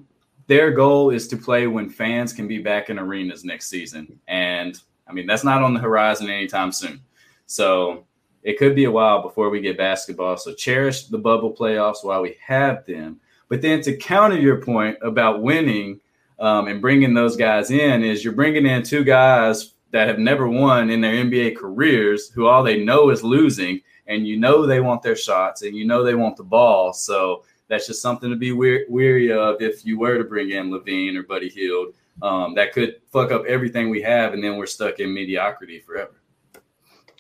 their 0.47 0.71
goal 0.71 1.11
is 1.11 1.27
to 1.29 1.37
play 1.37 1.67
when 1.67 1.89
fans 1.89 2.33
can 2.33 2.47
be 2.47 2.59
back 2.59 2.91
in 2.91 2.99
arenas 2.99 3.45
next 3.45 3.69
season, 3.69 4.19
and 4.29 4.81
I 5.09 5.13
mean 5.13 5.27
that's 5.27 5.45
not 5.45 5.63
on 5.63 5.75
the 5.75 5.81
horizon 5.81 6.29
anytime 6.29 6.73
soon. 6.73 7.01
So 7.47 8.05
it 8.43 8.59
could 8.59 8.75
be 8.75 8.85
a 8.85 8.91
while 8.91 9.23
before 9.23 9.51
we 9.51 9.61
get 9.61 9.77
basketball. 9.77 10.37
So 10.37 10.55
cherish 10.55 11.07
the 11.07 11.19
bubble 11.19 11.53
playoffs 11.53 12.05
while 12.05 12.23
we 12.23 12.37
have 12.47 12.87
them 12.87 13.21
but 13.49 13.63
then 13.63 13.81
to 13.83 13.97
counter 13.97 14.39
your 14.39 14.61
point 14.61 14.97
about 15.03 15.43
winning 15.43 16.01
um, 16.39 16.69
and 16.69 16.81
bringing 16.81 17.15
those 17.15 17.37
guys 17.37 17.71
in, 17.71 18.03
is 18.03 18.25
you're 18.25 18.33
bringing 18.33 18.67
in 18.67 18.83
two 18.83 19.05
guys 19.05 19.75
that 19.93 20.09
have 20.09 20.19
never 20.19 20.49
won 20.49 20.91
in 20.91 21.01
their 21.01 21.25
NBA 21.25 21.57
careers, 21.57 22.31
who 22.31 22.47
all 22.47 22.63
they 22.63 22.85
know 22.85 23.11
is 23.11 23.23
losing, 23.23 23.81
and 24.07 24.27
you 24.27 24.37
know 24.37 24.67
they 24.67 24.81
want 24.81 25.03
their 25.03 25.17
shots 25.17 25.63
and 25.63 25.77
you 25.77 25.85
know 25.85 26.03
they 26.03 26.15
want 26.15 26.37
the 26.37 26.45
ball. 26.45 26.93
So 26.93 27.45
that's 27.69 27.87
just 27.87 28.03
something 28.03 28.31
to 28.31 28.37
be 28.37 28.53
weary 28.53 29.33
of 29.33 29.61
if 29.61 29.85
you 29.85 29.99
were 29.99 30.19
to 30.19 30.25
bring 30.25 30.51
in 30.51 30.71
LaVine 30.71 31.17
or 31.17 31.23
Buddy 31.23 31.49
Hield. 31.49 31.95
Um, 32.23 32.55
that 32.55 32.73
could 32.73 32.97
fuck 33.13 33.31
up 33.31 33.45
everything 33.47 33.91
we 33.91 34.01
have, 34.03 34.33
and 34.33 34.43
then 34.43 34.57
we're 34.57 34.67
stuck 34.67 35.01
in 35.01 35.13
mediocrity 35.13 35.81
forever. 35.81 36.23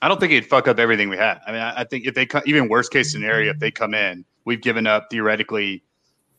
I 0.00 0.08
don't 0.08 0.20
think 0.20 0.32
it'd 0.32 0.48
fuck 0.48 0.68
up 0.68 0.78
everything 0.78 1.08
we 1.08 1.16
have. 1.16 1.40
I 1.46 1.52
mean, 1.52 1.60
I, 1.60 1.80
I 1.80 1.84
think 1.84 2.06
if 2.06 2.14
they 2.14 2.26
come, 2.26 2.42
even 2.46 2.68
worst 2.68 2.92
case 2.92 3.10
scenario, 3.10 3.50
if 3.50 3.58
they 3.58 3.70
come 3.70 3.94
in, 3.94 4.24
we've 4.44 4.62
given 4.62 4.86
up 4.86 5.08
theoretically 5.10 5.82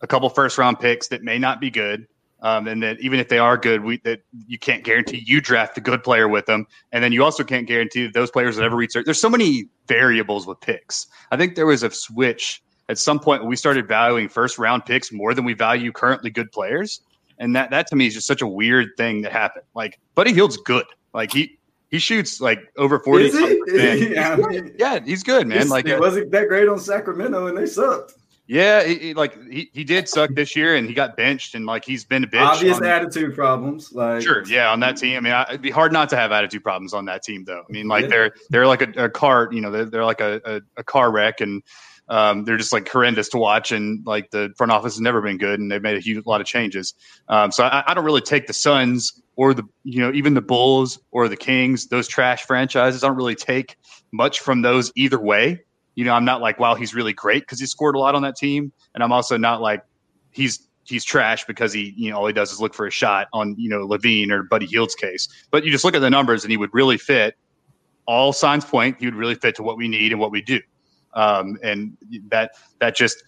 a 0.01 0.08
couple 0.08 0.30
first 0.30 0.58
round 0.58 0.80
picks 0.80 1.08
that 1.10 1.24
may 1.24 1.38
not 1.38 1.60
be 1.60 1.70
good. 1.70 2.08
Um, 2.39 2.68
and 2.68 2.84
that 2.84 2.99
even 2.99 3.20
if 3.20 3.30
they 3.30 3.39
are 3.39 3.58
good, 3.58 3.84
we 3.84 3.97
that 4.03 4.22
you 4.45 4.60
can't 4.60 4.84
guarantee 4.84 5.24
you 5.26 5.41
draft 5.41 5.76
a 5.80 5.82
good 5.82 6.03
player 6.03 6.28
with 6.28 6.45
them, 6.45 6.68
and 6.91 7.03
then 7.03 7.12
you 7.12 7.24
also 7.24 7.43
can't 7.43 7.68
guarantee 7.68 8.03
that 8.03 8.14
those 8.14 8.30
players 8.30 8.58
will 8.58 8.64
ever 8.64 8.76
reach. 8.76 8.93
There's 8.93 9.20
so 9.20 9.30
many 9.30 9.70
variables 9.88 10.45
with 10.45 10.60
picks. 10.62 11.08
I 11.32 11.38
think 11.38 11.55
there 11.55 11.66
was 11.66 11.82
a 11.82 11.89
switch 11.89 12.62
at 12.90 12.98
some 12.98 13.20
point 13.20 13.46
we 13.46 13.56
started 13.56 13.88
valuing 13.88 14.30
first 14.30 14.58
round 14.58 14.86
picks 14.86 15.12
more 15.12 15.34
than 15.34 15.46
we 15.46 15.54
value 15.54 15.92
currently 15.92 16.30
good 16.30 16.52
players, 16.52 17.02
and 17.38 17.56
that 17.56 17.70
that 17.72 17.88
to 17.88 17.96
me 17.96 18.08
is 18.08 18.14
just 18.14 18.28
such 18.28 18.42
a 18.42 18.48
weird 18.48 18.90
thing 18.98 19.22
that 19.22 19.32
happened. 19.32 19.66
Like 19.76 20.00
Buddy 20.16 20.34
Hield's 20.34 20.58
good, 20.58 20.86
like 21.14 21.32
he 21.32 21.58
he 21.90 22.00
shoots 22.00 22.42
like 22.42 22.60
over 22.78 23.00
forty. 23.00 23.30
He? 23.30 24.14
yeah, 24.14 24.34
I 24.34 24.48
mean, 24.48 24.76
yeah, 24.78 25.00
he's 25.04 25.24
good, 25.24 25.48
man. 25.48 25.70
Like 25.70 25.86
he 25.86 25.94
uh, 25.94 26.00
wasn't 26.00 26.32
that 26.32 26.48
great 26.48 26.68
on 26.68 26.80
Sacramento, 26.80 27.48
and 27.48 27.58
they 27.58 27.66
sucked. 27.66 28.14
Yeah, 28.48 28.86
he, 28.86 28.96
he, 28.96 29.14
like 29.14 29.38
he, 29.50 29.70
he 29.74 29.84
did 29.84 30.08
suck 30.08 30.34
this 30.34 30.56
year, 30.56 30.78
and 30.78 30.88
he 30.88 30.94
got 30.94 31.18
benched, 31.18 31.54
and 31.54 31.66
like 31.66 31.84
he's 31.84 32.06
been 32.06 32.24
a 32.24 32.28
bitch. 32.28 32.46
Obvious 32.46 32.78
on, 32.78 32.86
attitude 32.86 33.36
problems, 33.36 33.92
like 33.92 34.22
sure, 34.22 34.46
yeah, 34.48 34.72
on 34.72 34.80
that 34.80 34.96
team. 34.96 35.18
I 35.18 35.20
mean, 35.20 35.34
I, 35.34 35.44
it'd 35.50 35.62
be 35.62 35.70
hard 35.70 35.92
not 35.92 36.08
to 36.10 36.16
have 36.16 36.32
attitude 36.32 36.64
problems 36.64 36.94
on 36.94 37.04
that 37.06 37.24
team, 37.24 37.44
though. 37.44 37.64
I 37.68 37.72
mean, 37.72 37.90
like 37.90 38.04
yeah. 38.04 38.10
they're 38.10 38.32
they're 38.50 38.68
like 38.68 38.82
a, 38.82 39.06
a 39.06 39.10
car, 39.10 39.50
you 39.52 39.60
know, 39.60 39.70
they're, 39.70 39.86
they're 39.86 40.06
like 40.06 40.22
a, 40.22 40.40
a, 40.46 40.62
a, 40.78 40.84
car 40.84 41.12
wreck, 41.12 41.42
and 41.42 41.62
um, 42.10 42.45
they're 42.45 42.58
just 42.58 42.74
like 42.74 42.88
horrendous 42.89 43.30
to 43.30 43.38
watch, 43.38 43.72
and 43.72 44.05
like 44.05 44.32
the 44.32 44.53
front 44.58 44.72
office 44.72 44.95
has 44.95 45.01
never 45.01 45.22
been 45.22 45.38
good, 45.38 45.60
and 45.60 45.72
they've 45.72 45.82
made 45.82 45.97
a 45.97 46.01
huge 46.01 46.26
lot 46.26 46.41
of 46.41 46.47
changes. 46.47 46.93
Um, 47.30 47.51
so 47.51 47.64
I, 47.64 47.84
I 47.88 47.93
don't 47.93 48.05
really 48.05 48.22
take 48.22 48.47
the 48.47 48.53
Suns 48.53 49.22
or 49.36 49.53
the 49.53 49.64
you 49.84 49.99
know 49.99 50.12
even 50.14 50.34
the 50.34 50.41
Bulls 50.41 50.99
or 51.12 51.28
the 51.28 51.38
Kings, 51.38 51.88
those 51.88 52.08
trash 52.08 52.45
franchises. 52.45 53.03
I 53.03 53.08
don't 53.08 53.18
really 53.18 53.36
take 53.36 53.78
much 54.12 54.39
from 54.39 54.62
those 54.62 54.91
either 54.95 55.20
way 55.20 55.62
you 55.97 56.05
know, 56.05 56.14
I'm 56.14 56.26
not 56.26 56.41
like, 56.41 56.60
wow, 56.60 56.76
he's 56.76 56.93
really 56.93 57.12
great 57.12 57.41
because 57.41 57.60
he 57.60 57.66
scored 57.66 57.95
a 57.95 57.99
lot 57.99 58.14
on 58.14 58.22
that 58.22 58.36
team. 58.36 58.72
And 58.93 59.03
I'm 59.03 59.12
also 59.12 59.36
not 59.36 59.62
like 59.62 59.84
he's 60.30 60.68
he's 60.84 61.03
trash 61.03 61.43
because 61.45 61.74
he, 61.74 61.95
you 61.97 62.12
know, 62.12 62.20
all 62.20 62.28
he 62.28 62.34
does 62.34 62.51
is 62.51 62.62
look 62.62 62.76
for 62.76 62.86
a 62.86 62.91
shot 62.91 63.28
on, 63.34 63.55
you 63.58 63.68
know, 63.68 63.86
LaVine 63.86 64.30
or 64.30 64.43
Buddy 64.43 64.68
Hield's 64.68 64.93
case. 64.93 65.28
But 65.49 65.66
you 65.66 65.72
just 65.72 65.84
look 65.84 65.95
at 65.95 65.99
the 65.99 66.10
numbers 66.12 66.43
and 66.43 66.51
he 66.51 66.58
would 66.58 66.70
really 66.72 66.99
fit. 66.99 67.36
All 68.05 68.32
signs 68.32 68.64
point 68.64 68.97
he 68.99 69.08
would 69.08 69.16
really 69.16 69.34
fit 69.34 69.55
to 69.55 69.64
what 69.64 69.76
we 69.76 69.88
need 69.88 70.12
and 70.12 70.22
what 70.22 70.30
we 70.30 70.39
do. 70.39 70.62
Um, 71.18 71.57
and 71.63 71.97
that 72.30 72.51
that 72.80 72.95
just 72.95 73.24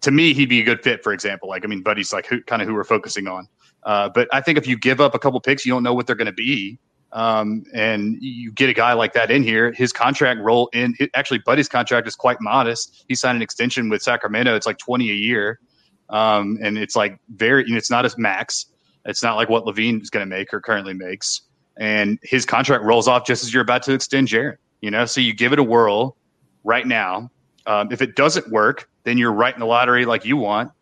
to 0.00 0.10
me 0.10 0.32
he'd 0.32 0.48
be 0.48 0.60
a 0.60 0.64
good 0.64 0.82
fit. 0.82 1.04
For 1.04 1.12
example, 1.12 1.48
like 1.48 1.62
I 1.64 1.68
mean, 1.68 1.82
Buddy's 1.82 2.12
like 2.12 2.26
who, 2.26 2.42
kind 2.42 2.62
of 2.62 2.68
who 2.68 2.74
we're 2.74 2.84
focusing 2.84 3.28
on. 3.28 3.46
Uh, 3.82 4.08
but 4.08 4.28
I 4.32 4.40
think 4.40 4.56
if 4.56 4.66
you 4.66 4.78
give 4.78 5.00
up 5.00 5.14
a 5.14 5.18
couple 5.18 5.38
picks, 5.40 5.66
you 5.66 5.72
don't 5.72 5.82
know 5.82 5.92
what 5.92 6.06
they're 6.06 6.16
going 6.16 6.26
to 6.26 6.32
be. 6.32 6.78
Um, 7.12 7.64
and 7.74 8.16
you 8.22 8.50
get 8.52 8.70
a 8.70 8.72
guy 8.72 8.94
like 8.94 9.12
that 9.12 9.30
in 9.30 9.42
here. 9.42 9.72
His 9.72 9.92
contract 9.92 10.40
roll 10.40 10.70
in 10.72 10.96
actually, 11.14 11.40
Buddy's 11.40 11.68
contract 11.68 12.08
is 12.08 12.16
quite 12.16 12.40
modest. 12.40 13.04
He 13.06 13.14
signed 13.14 13.36
an 13.36 13.42
extension 13.42 13.90
with 13.90 14.02
Sacramento. 14.02 14.56
It's 14.56 14.66
like 14.66 14.78
twenty 14.78 15.10
a 15.10 15.14
year, 15.14 15.60
um, 16.08 16.58
and 16.62 16.78
it's 16.78 16.96
like 16.96 17.18
very. 17.34 17.64
It's 17.68 17.90
not 17.90 18.06
as 18.06 18.16
max. 18.16 18.64
It's 19.04 19.22
not 19.22 19.36
like 19.36 19.50
what 19.50 19.66
LaVine 19.66 20.00
is 20.00 20.08
going 20.08 20.26
to 20.26 20.34
make 20.34 20.54
or 20.54 20.62
currently 20.62 20.94
makes. 20.94 21.42
And 21.76 22.18
his 22.22 22.46
contract 22.46 22.84
rolls 22.84 23.08
off 23.08 23.26
just 23.26 23.42
as 23.42 23.52
you're 23.52 23.62
about 23.62 23.82
to 23.82 23.92
extend 23.92 24.28
Jaren. 24.28 24.56
You 24.80 24.90
know, 24.90 25.04
so 25.04 25.20
you 25.20 25.34
give 25.34 25.52
it 25.52 25.58
a 25.58 25.62
whirl 25.62 26.16
right 26.64 26.86
now. 26.86 27.30
Um, 27.66 27.92
if 27.92 28.02
it 28.02 28.16
doesn't 28.16 28.50
work, 28.50 28.88
then 29.04 29.18
you're 29.18 29.32
right 29.32 29.54
in 29.54 29.60
the 29.60 29.66
lottery 29.66 30.04
like 30.04 30.24
you 30.24 30.36
want. 30.36 30.72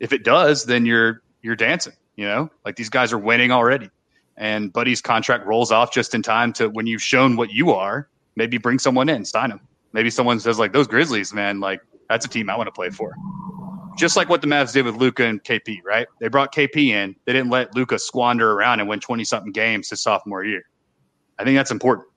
If 0.00 0.12
it 0.12 0.24
does, 0.24 0.64
then 0.64 0.86
you're 0.86 1.22
you're 1.42 1.56
dancing. 1.56 1.94
You 2.16 2.26
know, 2.26 2.50
like 2.64 2.76
these 2.76 2.88
guys 2.88 3.12
are 3.12 3.18
winning 3.18 3.50
already 3.50 3.90
and 4.36 4.72
Buddy's 4.72 5.00
contract 5.00 5.46
rolls 5.46 5.70
off 5.70 5.92
just 5.92 6.14
in 6.14 6.22
time 6.22 6.52
to 6.54 6.68
when 6.68 6.86
you've 6.86 7.02
shown 7.02 7.36
what 7.36 7.50
you 7.50 7.70
are, 7.72 8.08
maybe 8.36 8.58
bring 8.58 8.78
someone 8.78 9.08
in, 9.08 9.24
sign 9.24 9.50
him. 9.50 9.60
Maybe 9.92 10.10
someone 10.10 10.40
says 10.40 10.58
like 10.58 10.72
those 10.72 10.88
Grizzlies, 10.88 11.32
man, 11.32 11.60
like 11.60 11.80
that's 12.08 12.26
a 12.26 12.28
team 12.28 12.50
I 12.50 12.56
want 12.56 12.66
to 12.66 12.72
play 12.72 12.90
for. 12.90 13.14
Just 13.96 14.16
like 14.16 14.28
what 14.28 14.40
the 14.40 14.48
Mavs 14.48 14.72
did 14.72 14.84
with 14.84 14.96
Luka 14.96 15.24
and 15.24 15.42
KP, 15.42 15.78
right? 15.84 16.08
They 16.18 16.26
brought 16.26 16.52
KP 16.52 16.88
in. 16.88 17.14
They 17.26 17.32
didn't 17.32 17.50
let 17.50 17.76
Luka 17.76 17.98
squander 17.98 18.52
around 18.52 18.80
and 18.80 18.88
win 18.88 18.98
20 18.98 19.22
something 19.22 19.52
games 19.52 19.90
his 19.90 20.00
sophomore 20.00 20.44
year. 20.44 20.64
I 21.38 21.44
think 21.44 21.56
that's 21.56 21.70
important. 21.70 22.08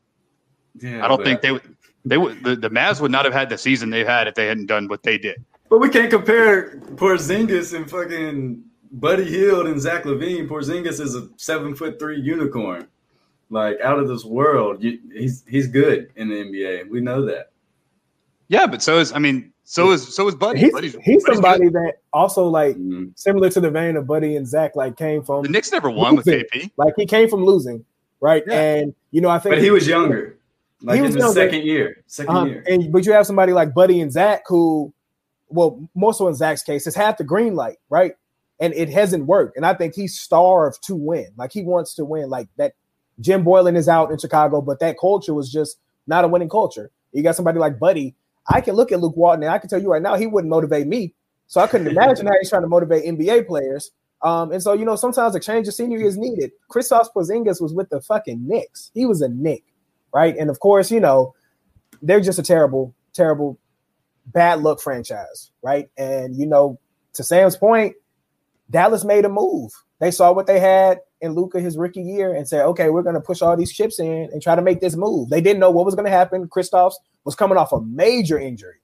Yeah, 0.79 1.05
I 1.05 1.07
don't 1.07 1.23
think 1.23 1.41
they 1.41 1.51
would. 1.51 1.76
They 2.07 2.17
would. 2.17 2.43
The, 2.43 2.55
the 2.55 2.69
Mavs 2.69 3.01
would 3.01 3.11
not 3.11 3.25
have 3.25 3.33
had 3.33 3.49
the 3.49 3.57
season 3.57 3.89
they've 3.89 4.07
had 4.07 4.27
if 4.27 4.35
they 4.35 4.47
hadn't 4.47 4.67
done 4.67 4.87
what 4.87 5.03
they 5.03 5.17
did. 5.17 5.43
But 5.69 5.79
we 5.79 5.89
can't 5.89 6.09
compare 6.09 6.77
Porzingis 6.95 7.73
and 7.75 7.89
fucking 7.89 8.63
Buddy 8.91 9.25
Hield 9.25 9.67
and 9.67 9.81
Zach 9.81 10.03
LaVine. 10.03 10.47
Porzingis 10.47 10.99
is 10.99 11.15
a 11.15 11.27
seven 11.37 11.75
foot 11.75 11.99
three 11.99 12.19
unicorn, 12.19 12.87
like 13.49 13.79
out 13.81 13.99
of 13.99 14.07
this 14.07 14.23
world. 14.23 14.81
He's 14.81 15.43
he's 15.47 15.67
good 15.67 16.11
in 16.15 16.29
the 16.29 16.35
NBA. 16.35 16.89
We 16.89 17.01
know 17.01 17.25
that. 17.25 17.51
Yeah, 18.47 18.65
but 18.65 18.81
so 18.81 18.99
is 18.99 19.11
I 19.11 19.19
mean 19.19 19.51
so 19.63 19.91
is 19.91 20.15
so 20.15 20.27
is 20.27 20.35
Buddy. 20.35 20.61
He's, 20.61 20.71
Buddy's, 20.71 20.95
he's 21.03 21.23
Buddy's 21.23 21.35
somebody 21.35 21.65
good. 21.65 21.73
that 21.73 21.93
also 22.13 22.47
like 22.47 22.77
mm-hmm. 22.77 23.07
similar 23.15 23.49
to 23.49 23.59
the 23.59 23.69
vein 23.69 23.97
of 23.97 24.07
Buddy 24.07 24.37
and 24.37 24.47
Zach, 24.47 24.75
like 24.75 24.95
came 24.95 25.23
from 25.23 25.43
the 25.43 25.49
Knicks 25.49 25.71
never 25.71 25.89
won 25.89 26.15
losing. 26.15 26.33
with 26.33 26.51
KP. 26.51 26.71
Like 26.77 26.93
he 26.95 27.05
came 27.05 27.29
from 27.29 27.43
losing, 27.43 27.83
right? 28.21 28.43
Yeah. 28.47 28.75
And 28.75 28.95
you 29.11 29.19
know, 29.19 29.29
I 29.29 29.39
think 29.39 29.55
But 29.55 29.61
he 29.61 29.71
was 29.71 29.85
younger. 29.85 30.36
Like 30.81 30.97
he 30.97 31.01
was 31.01 31.15
in 31.15 31.21
the 31.21 31.31
second 31.33 31.63
year. 31.63 32.03
Second 32.07 32.35
um, 32.35 32.47
year. 32.47 32.63
And 32.67 32.91
but 32.91 33.05
you 33.05 33.13
have 33.13 33.25
somebody 33.25 33.53
like 33.53 33.73
Buddy 33.73 33.99
and 33.99 34.11
Zach 34.11 34.43
who 34.47 34.93
well, 35.49 35.89
more 35.95 36.13
so 36.13 36.27
in 36.27 36.35
Zach's 36.35 36.63
case, 36.63 36.85
has 36.85 36.95
had 36.95 37.17
the 37.17 37.23
green 37.23 37.55
light, 37.55 37.77
right? 37.89 38.13
And 38.59 38.73
it 38.73 38.89
hasn't 38.89 39.25
worked. 39.25 39.55
And 39.55 39.65
I 39.65 39.73
think 39.73 39.95
he's 39.95 40.19
starved 40.19 40.83
to 40.87 40.95
win. 40.95 41.27
Like 41.37 41.51
he 41.51 41.63
wants 41.63 41.93
to 41.95 42.05
win. 42.05 42.29
Like 42.29 42.49
that 42.57 42.73
Jim 43.19 43.43
Boylen 43.43 43.77
is 43.77 43.87
out 43.87 44.11
in 44.11 44.17
Chicago, 44.17 44.61
but 44.61 44.79
that 44.79 44.97
culture 44.99 45.33
was 45.33 45.51
just 45.51 45.77
not 46.05 46.25
a 46.25 46.27
winning 46.27 46.49
culture. 46.49 46.91
You 47.13 47.23
got 47.23 47.35
somebody 47.35 47.59
like 47.59 47.79
Buddy 47.79 48.15
I 48.47 48.61
can 48.61 48.75
look 48.75 48.91
at 48.91 48.99
Luke 48.99 49.17
Walton 49.17 49.43
and 49.43 49.51
I 49.51 49.57
can 49.57 49.69
tell 49.69 49.81
you 49.81 49.91
right 49.91 50.01
now 50.01 50.15
he 50.15 50.27
wouldn't 50.27 50.49
motivate 50.49 50.87
me. 50.87 51.13
So 51.47 51.61
I 51.61 51.67
couldn't 51.67 51.87
imagine 51.87 52.27
how 52.27 52.33
he's 52.39 52.49
trying 52.49 52.63
to 52.63 52.67
motivate 52.67 53.05
NBA 53.05 53.47
players. 53.47 53.91
Um, 54.21 54.51
and 54.51 54.61
so 54.63 54.73
you 54.73 54.85
know 54.85 54.95
sometimes 54.95 55.35
a 55.35 55.39
change 55.39 55.67
of 55.67 55.73
scenery 55.73 56.05
is 56.05 56.17
needed. 56.17 56.51
Kristaps 56.69 57.07
Porzingis 57.15 57.61
was 57.61 57.73
with 57.73 57.89
the 57.89 58.01
fucking 58.01 58.47
Knicks. 58.47 58.91
He 58.93 59.05
was 59.05 59.21
a 59.21 59.29
Knick, 59.29 59.63
right? 60.17 60.35
And 60.35 60.49
of 60.49 60.59
course, 60.59 60.89
you 60.89 60.99
know 60.99 61.35
they're 62.01 62.19
just 62.19 62.39
a 62.39 62.43
terrible, 62.43 62.95
terrible, 63.13 63.59
bad 64.25 64.61
luck 64.61 64.81
franchise, 64.81 65.51
right? 65.61 65.89
And 65.95 66.35
you 66.35 66.47
know, 66.47 66.79
to 67.13 67.23
Sam's 67.23 67.55
point, 67.55 67.95
Dallas 68.71 69.05
made 69.05 69.25
a 69.25 69.29
move. 69.29 69.71
They 69.99 70.09
saw 70.09 70.31
what 70.31 70.47
they 70.47 70.59
had 70.59 71.01
in 71.21 71.33
Luka 71.33 71.59
his 71.59 71.77
rookie 71.77 72.01
year 72.01 72.33
and 72.33 72.47
said, 72.47 72.65
okay, 72.65 72.89
we're 72.89 73.03
going 73.03 73.13
to 73.13 73.21
push 73.21 73.43
all 73.43 73.55
these 73.55 73.71
chips 73.71 73.99
in 73.99 74.29
and 74.31 74.41
try 74.41 74.55
to 74.55 74.61
make 74.63 74.79
this 74.79 74.95
move. 74.95 75.29
They 75.29 75.41
didn't 75.41 75.59
know 75.59 75.69
what 75.71 75.85
was 75.85 75.93
going 75.93 76.05
to 76.05 76.11
happen. 76.11 76.47
Kristaps 76.47 76.93
was 77.23 77.35
coming 77.35 77.57
off 77.57 77.71
a 77.71 77.81
major 77.81 78.39
injury. 78.39 78.77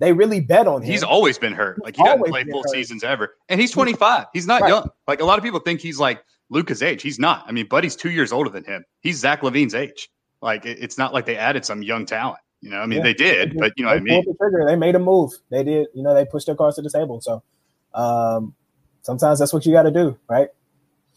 They 0.00 0.12
really 0.12 0.40
bet 0.40 0.66
on 0.66 0.82
him. 0.82 0.90
He's 0.90 1.02
always 1.02 1.38
been 1.38 1.54
hurt. 1.54 1.82
Like 1.82 1.96
he 1.96 2.02
doesn't 2.02 2.26
play 2.26 2.44
full 2.44 2.62
hurt. 2.62 2.70
seasons 2.70 3.04
ever. 3.04 3.36
And 3.48 3.58
he's 3.58 3.70
25. 3.70 4.26
He's 4.34 4.46
not 4.46 4.60
right. 4.60 4.68
young. 4.68 4.90
Like 5.08 5.20
a 5.20 5.24
lot 5.24 5.38
of 5.38 5.44
people 5.44 5.60
think 5.60 5.80
he's 5.80 5.98
like 5.98 6.22
Luka's 6.50 6.82
age. 6.82 7.00
He's 7.00 7.18
not. 7.18 7.44
I 7.46 7.52
mean, 7.52 7.66
Buddy's 7.68 7.96
two 7.96 8.10
years 8.10 8.32
older 8.32 8.50
than 8.50 8.64
him. 8.64 8.84
He's 9.00 9.18
Zach 9.18 9.42
LaVine's 9.42 9.74
age. 9.74 10.10
Like 10.40 10.66
it, 10.66 10.78
it's 10.80 10.98
not 10.98 11.12
like 11.12 11.26
they 11.26 11.36
added 11.36 11.64
some 11.64 11.82
young 11.82 12.06
talent. 12.06 12.40
You 12.60 12.70
know, 12.70 12.78
I 12.78 12.86
mean, 12.86 12.98
yeah. 12.98 13.04
they 13.04 13.14
did, 13.14 13.58
but 13.58 13.72
you 13.76 13.84
know 13.84 13.90
they 13.90 13.96
what 13.96 14.00
I 14.00 14.04
mean. 14.04 14.24
The 14.26 14.34
trigger. 14.34 14.64
They 14.66 14.76
made 14.76 14.94
a 14.94 14.98
move. 14.98 15.32
They 15.50 15.64
did. 15.64 15.88
You 15.94 16.02
know, 16.02 16.14
they 16.14 16.24
pushed 16.24 16.46
their 16.46 16.54
cards 16.54 16.76
to 16.76 16.82
the 16.82 16.90
table. 16.90 17.20
So 17.20 17.42
um, 17.94 18.54
sometimes 19.02 19.38
that's 19.38 19.52
what 19.52 19.66
you 19.66 19.72
got 19.72 19.82
to 19.82 19.90
do, 19.90 20.18
right? 20.28 20.48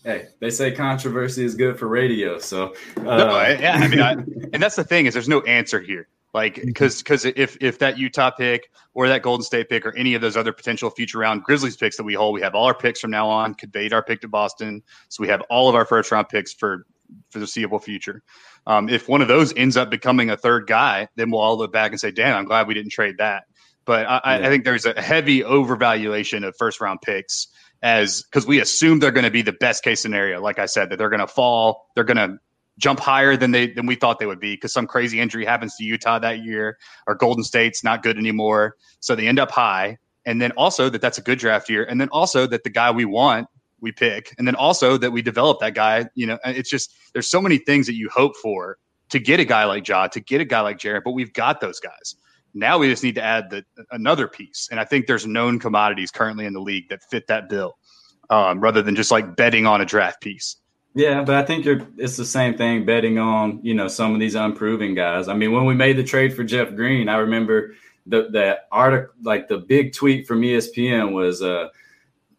hey, 0.07 0.27
they 0.39 0.49
say 0.49 0.71
controversy 0.71 1.43
is 1.43 1.53
good 1.53 1.77
for 1.77 1.87
radio. 1.87 2.39
So, 2.39 2.73
uh, 2.97 3.01
no, 3.03 3.41
yeah, 3.41 3.73
I 3.81 3.87
mean, 3.87 3.99
I, 3.99 4.11
and 4.53 4.63
that's 4.63 4.77
the 4.77 4.83
thing 4.83 5.05
is 5.05 5.13
there's 5.13 5.29
no 5.29 5.41
answer 5.41 5.79
here. 5.79 6.07
Like, 6.33 6.61
because 6.63 6.99
because 6.99 7.25
if 7.25 7.57
if 7.61 7.79
that 7.79 7.97
Utah 7.97 8.31
pick 8.31 8.69
or 8.93 9.07
that 9.07 9.21
Golden 9.21 9.43
State 9.43 9.69
pick 9.69 9.85
or 9.85 9.95
any 9.95 10.13
of 10.13 10.21
those 10.21 10.37
other 10.37 10.53
potential 10.53 10.89
future 10.89 11.19
round 11.19 11.43
Grizzlies 11.43 11.77
picks 11.77 11.97
that 11.97 12.03
we 12.03 12.13
hold, 12.13 12.33
we 12.33 12.41
have 12.41 12.53
all 12.53 12.65
our 12.65 12.75
picks 12.75 12.99
from 12.99 13.11
now 13.11 13.27
on. 13.27 13.53
Conveyed 13.53 13.93
our 13.93 14.03
pick 14.03 14.21
to 14.21 14.27
Boston, 14.27 14.83
so 15.09 15.21
we 15.21 15.27
have 15.27 15.41
all 15.49 15.67
of 15.67 15.75
our 15.75 15.85
first 15.85 16.11
round 16.11 16.29
picks 16.29 16.53
for 16.53 16.85
for 17.29 17.39
the 17.39 17.47
seeable 17.47 17.79
future. 17.79 18.21
Um, 18.65 18.89
if 18.89 19.07
one 19.07 19.21
of 19.21 19.27
those 19.27 19.53
ends 19.55 19.77
up 19.77 19.89
becoming 19.89 20.29
a 20.29 20.37
third 20.37 20.67
guy, 20.67 21.07
then 21.15 21.31
we'll 21.31 21.41
all 21.41 21.57
look 21.57 21.71
back 21.71 21.91
and 21.91 21.99
say, 21.99 22.11
"Damn, 22.11 22.35
I'm 22.35 22.45
glad 22.45 22.67
we 22.67 22.73
didn't 22.73 22.91
trade 22.91 23.17
that." 23.19 23.43
But 23.85 24.05
I, 24.05 24.39
yeah. 24.39 24.47
I 24.47 24.49
think 24.49 24.65
there's 24.65 24.85
a 24.85 25.01
heavy 25.01 25.41
overvaluation 25.41 26.45
of 26.45 26.55
first 26.57 26.81
round 26.81 27.01
picks 27.01 27.47
as 27.81 28.23
because 28.23 28.45
we 28.45 28.59
assume 28.59 28.99
they're 28.99 29.11
going 29.11 29.23
to 29.23 29.31
be 29.31 29.41
the 29.41 29.53
best 29.53 29.83
case 29.83 30.01
scenario. 30.01 30.41
Like 30.41 30.59
I 30.59 30.65
said, 30.65 30.89
that 30.89 30.97
they're 30.97 31.09
going 31.09 31.21
to 31.21 31.27
fall, 31.27 31.87
they're 31.95 32.03
going 32.03 32.17
to 32.17 32.37
jump 32.77 32.99
higher 32.99 33.35
than 33.35 33.51
they 33.51 33.71
than 33.71 33.85
we 33.85 33.95
thought 33.95 34.19
they 34.19 34.25
would 34.25 34.39
be 34.39 34.55
because 34.55 34.73
some 34.73 34.87
crazy 34.87 35.19
injury 35.19 35.45
happens 35.45 35.75
to 35.77 35.83
Utah 35.83 36.19
that 36.19 36.43
year, 36.43 36.77
or 37.07 37.15
Golden 37.15 37.43
State's 37.43 37.83
not 37.83 38.03
good 38.03 38.17
anymore, 38.17 38.75
so 38.99 39.15
they 39.15 39.27
end 39.27 39.39
up 39.39 39.51
high. 39.51 39.97
And 40.25 40.41
then 40.41 40.51
also 40.51 40.89
that 40.89 41.01
that's 41.01 41.17
a 41.17 41.21
good 41.21 41.39
draft 41.39 41.69
year, 41.69 41.85
and 41.85 42.01
then 42.01 42.09
also 42.09 42.47
that 42.47 42.63
the 42.63 42.69
guy 42.69 42.91
we 42.91 43.05
want 43.05 43.47
we 43.81 43.91
pick, 43.91 44.33
and 44.37 44.47
then 44.47 44.55
also 44.55 44.97
that 44.97 45.11
we 45.11 45.21
develop 45.21 45.59
that 45.59 45.75
guy. 45.75 46.07
You 46.15 46.27
know, 46.27 46.39
it's 46.45 46.69
just 46.69 46.93
there's 47.13 47.27
so 47.27 47.41
many 47.41 47.57
things 47.57 47.87
that 47.87 47.95
you 47.95 48.09
hope 48.09 48.35
for 48.37 48.77
to 49.09 49.19
get 49.19 49.39
a 49.39 49.45
guy 49.45 49.65
like 49.65 49.87
Ja, 49.87 50.07
to 50.07 50.19
get 50.19 50.41
a 50.41 50.45
guy 50.45 50.61
like 50.61 50.77
Jared, 50.77 51.03
but 51.03 51.11
we've 51.11 51.33
got 51.33 51.61
those 51.61 51.79
guys. 51.79 52.15
Now 52.53 52.77
we 52.77 52.89
just 52.89 53.03
need 53.03 53.15
to 53.15 53.23
add 53.23 53.49
the 53.49 53.63
another 53.91 54.27
piece, 54.27 54.67
and 54.71 54.79
I 54.79 54.85
think 54.85 55.05
there's 55.07 55.27
known 55.27 55.59
commodities 55.59 56.11
currently 56.11 56.45
in 56.45 56.53
the 56.53 56.61
league 56.61 56.89
that 56.89 57.03
fit 57.03 57.27
that 57.27 57.49
bill, 57.49 57.77
um, 58.29 58.59
rather 58.59 58.81
than 58.81 58.95
just 58.95 59.11
like 59.11 59.35
betting 59.35 59.65
on 59.65 59.81
a 59.81 59.85
draft 59.85 60.21
piece. 60.21 60.57
Yeah, 60.95 61.23
but 61.23 61.35
I 61.35 61.43
think 61.43 61.63
you're, 61.63 61.87
it's 61.97 62.17
the 62.17 62.25
same 62.25 62.57
thing 62.57 62.83
betting 62.83 63.19
on 63.19 63.59
you 63.61 63.75
know 63.75 63.87
some 63.87 64.13
of 64.13 64.19
these 64.19 64.33
unproven 64.33 64.95
guys. 64.95 65.27
I 65.27 65.35
mean, 65.35 65.51
when 65.51 65.65
we 65.65 65.75
made 65.75 65.97
the 65.97 66.03
trade 66.03 66.33
for 66.33 66.43
Jeff 66.43 66.75
Green, 66.75 67.07
I 67.09 67.17
remember 67.17 67.75
the 68.07 68.29
that 68.31 68.67
article, 68.71 69.13
like 69.21 69.47
the 69.47 69.59
big 69.59 69.93
tweet 69.93 70.25
from 70.25 70.41
ESPN 70.41 71.13
was 71.13 71.43
uh, 71.43 71.67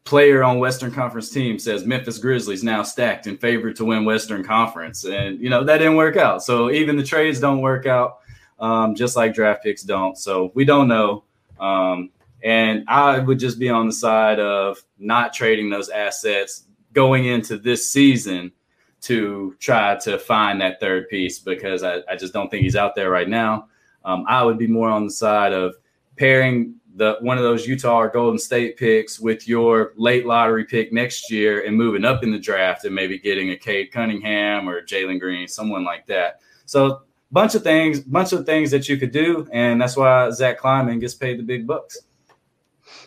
player 0.04 0.42
on 0.42 0.58
Western 0.58 0.90
Conference 0.90 1.30
team 1.30 1.58
says 1.58 1.84
Memphis 1.84 2.18
Grizzlies 2.18 2.64
now 2.64 2.82
stacked 2.82 3.26
in 3.26 3.36
favor 3.36 3.72
to 3.72 3.84
win 3.84 4.04
Western 4.04 4.42
Conference, 4.42 5.04
and 5.04 5.38
you 5.40 5.50
know 5.50 5.64
that 5.64 5.78
didn't 5.78 5.96
work 5.96 6.16
out. 6.16 6.42
So 6.42 6.70
even 6.70 6.96
the 6.96 7.04
trades 7.04 7.40
don't 7.40 7.60
work 7.60 7.86
out 7.86 8.20
um, 8.58 8.94
just 8.94 9.16
like 9.16 9.34
draft 9.34 9.62
picks 9.62 9.82
don't. 9.82 10.16
So 10.16 10.50
we 10.54 10.64
don't 10.64 10.88
know. 10.88 11.24
Um, 11.60 12.10
and 12.42 12.84
I 12.88 13.18
would 13.18 13.38
just 13.38 13.58
be 13.58 13.68
on 13.68 13.86
the 13.86 13.92
side 13.92 14.38
of 14.38 14.78
not 14.98 15.32
trading 15.32 15.70
those 15.70 15.88
assets 15.88 16.64
going 16.92 17.26
into 17.26 17.58
this 17.58 17.88
season 17.88 18.52
to 19.00 19.54
try 19.60 19.96
to 19.96 20.18
find 20.18 20.60
that 20.60 20.80
third 20.80 21.08
piece 21.08 21.38
because 21.38 21.82
I, 21.82 22.00
I 22.10 22.16
just 22.16 22.32
don't 22.32 22.50
think 22.50 22.64
he's 22.64 22.76
out 22.76 22.94
there 22.94 23.10
right 23.10 23.28
now. 23.28 23.68
Um, 24.04 24.24
I 24.28 24.42
would 24.42 24.58
be 24.58 24.66
more 24.66 24.88
on 24.88 25.04
the 25.04 25.10
side 25.10 25.52
of 25.52 25.76
pairing 26.16 26.74
the 26.98 27.16
one 27.20 27.38
of 27.38 27.44
those 27.44 27.66
Utah 27.66 27.96
or 27.96 28.08
Golden 28.08 28.38
State 28.38 28.76
picks 28.76 29.18
with 29.18 29.48
your 29.48 29.92
late 29.96 30.26
lottery 30.26 30.64
pick 30.64 30.92
next 30.92 31.30
year 31.30 31.64
and 31.64 31.76
moving 31.76 32.04
up 32.04 32.22
in 32.22 32.30
the 32.30 32.38
draft 32.38 32.84
and 32.84 32.94
maybe 32.94 33.18
getting 33.18 33.50
a 33.50 33.56
Cade 33.56 33.92
Cunningham 33.92 34.68
or 34.68 34.84
Jalen 34.84 35.20
Green, 35.20 35.48
someone 35.48 35.84
like 35.84 36.06
that. 36.06 36.40
So 36.66 37.02
bunch 37.30 37.54
of 37.54 37.62
things, 37.62 38.00
bunch 38.00 38.32
of 38.32 38.44
things 38.44 38.70
that 38.72 38.88
you 38.88 38.96
could 38.96 39.12
do, 39.12 39.48
and 39.52 39.80
that's 39.80 39.96
why 39.96 40.30
Zach 40.30 40.58
Kleiman 40.58 40.98
gets 40.98 41.14
paid 41.14 41.38
the 41.38 41.42
big 41.42 41.66
bucks. 41.66 41.98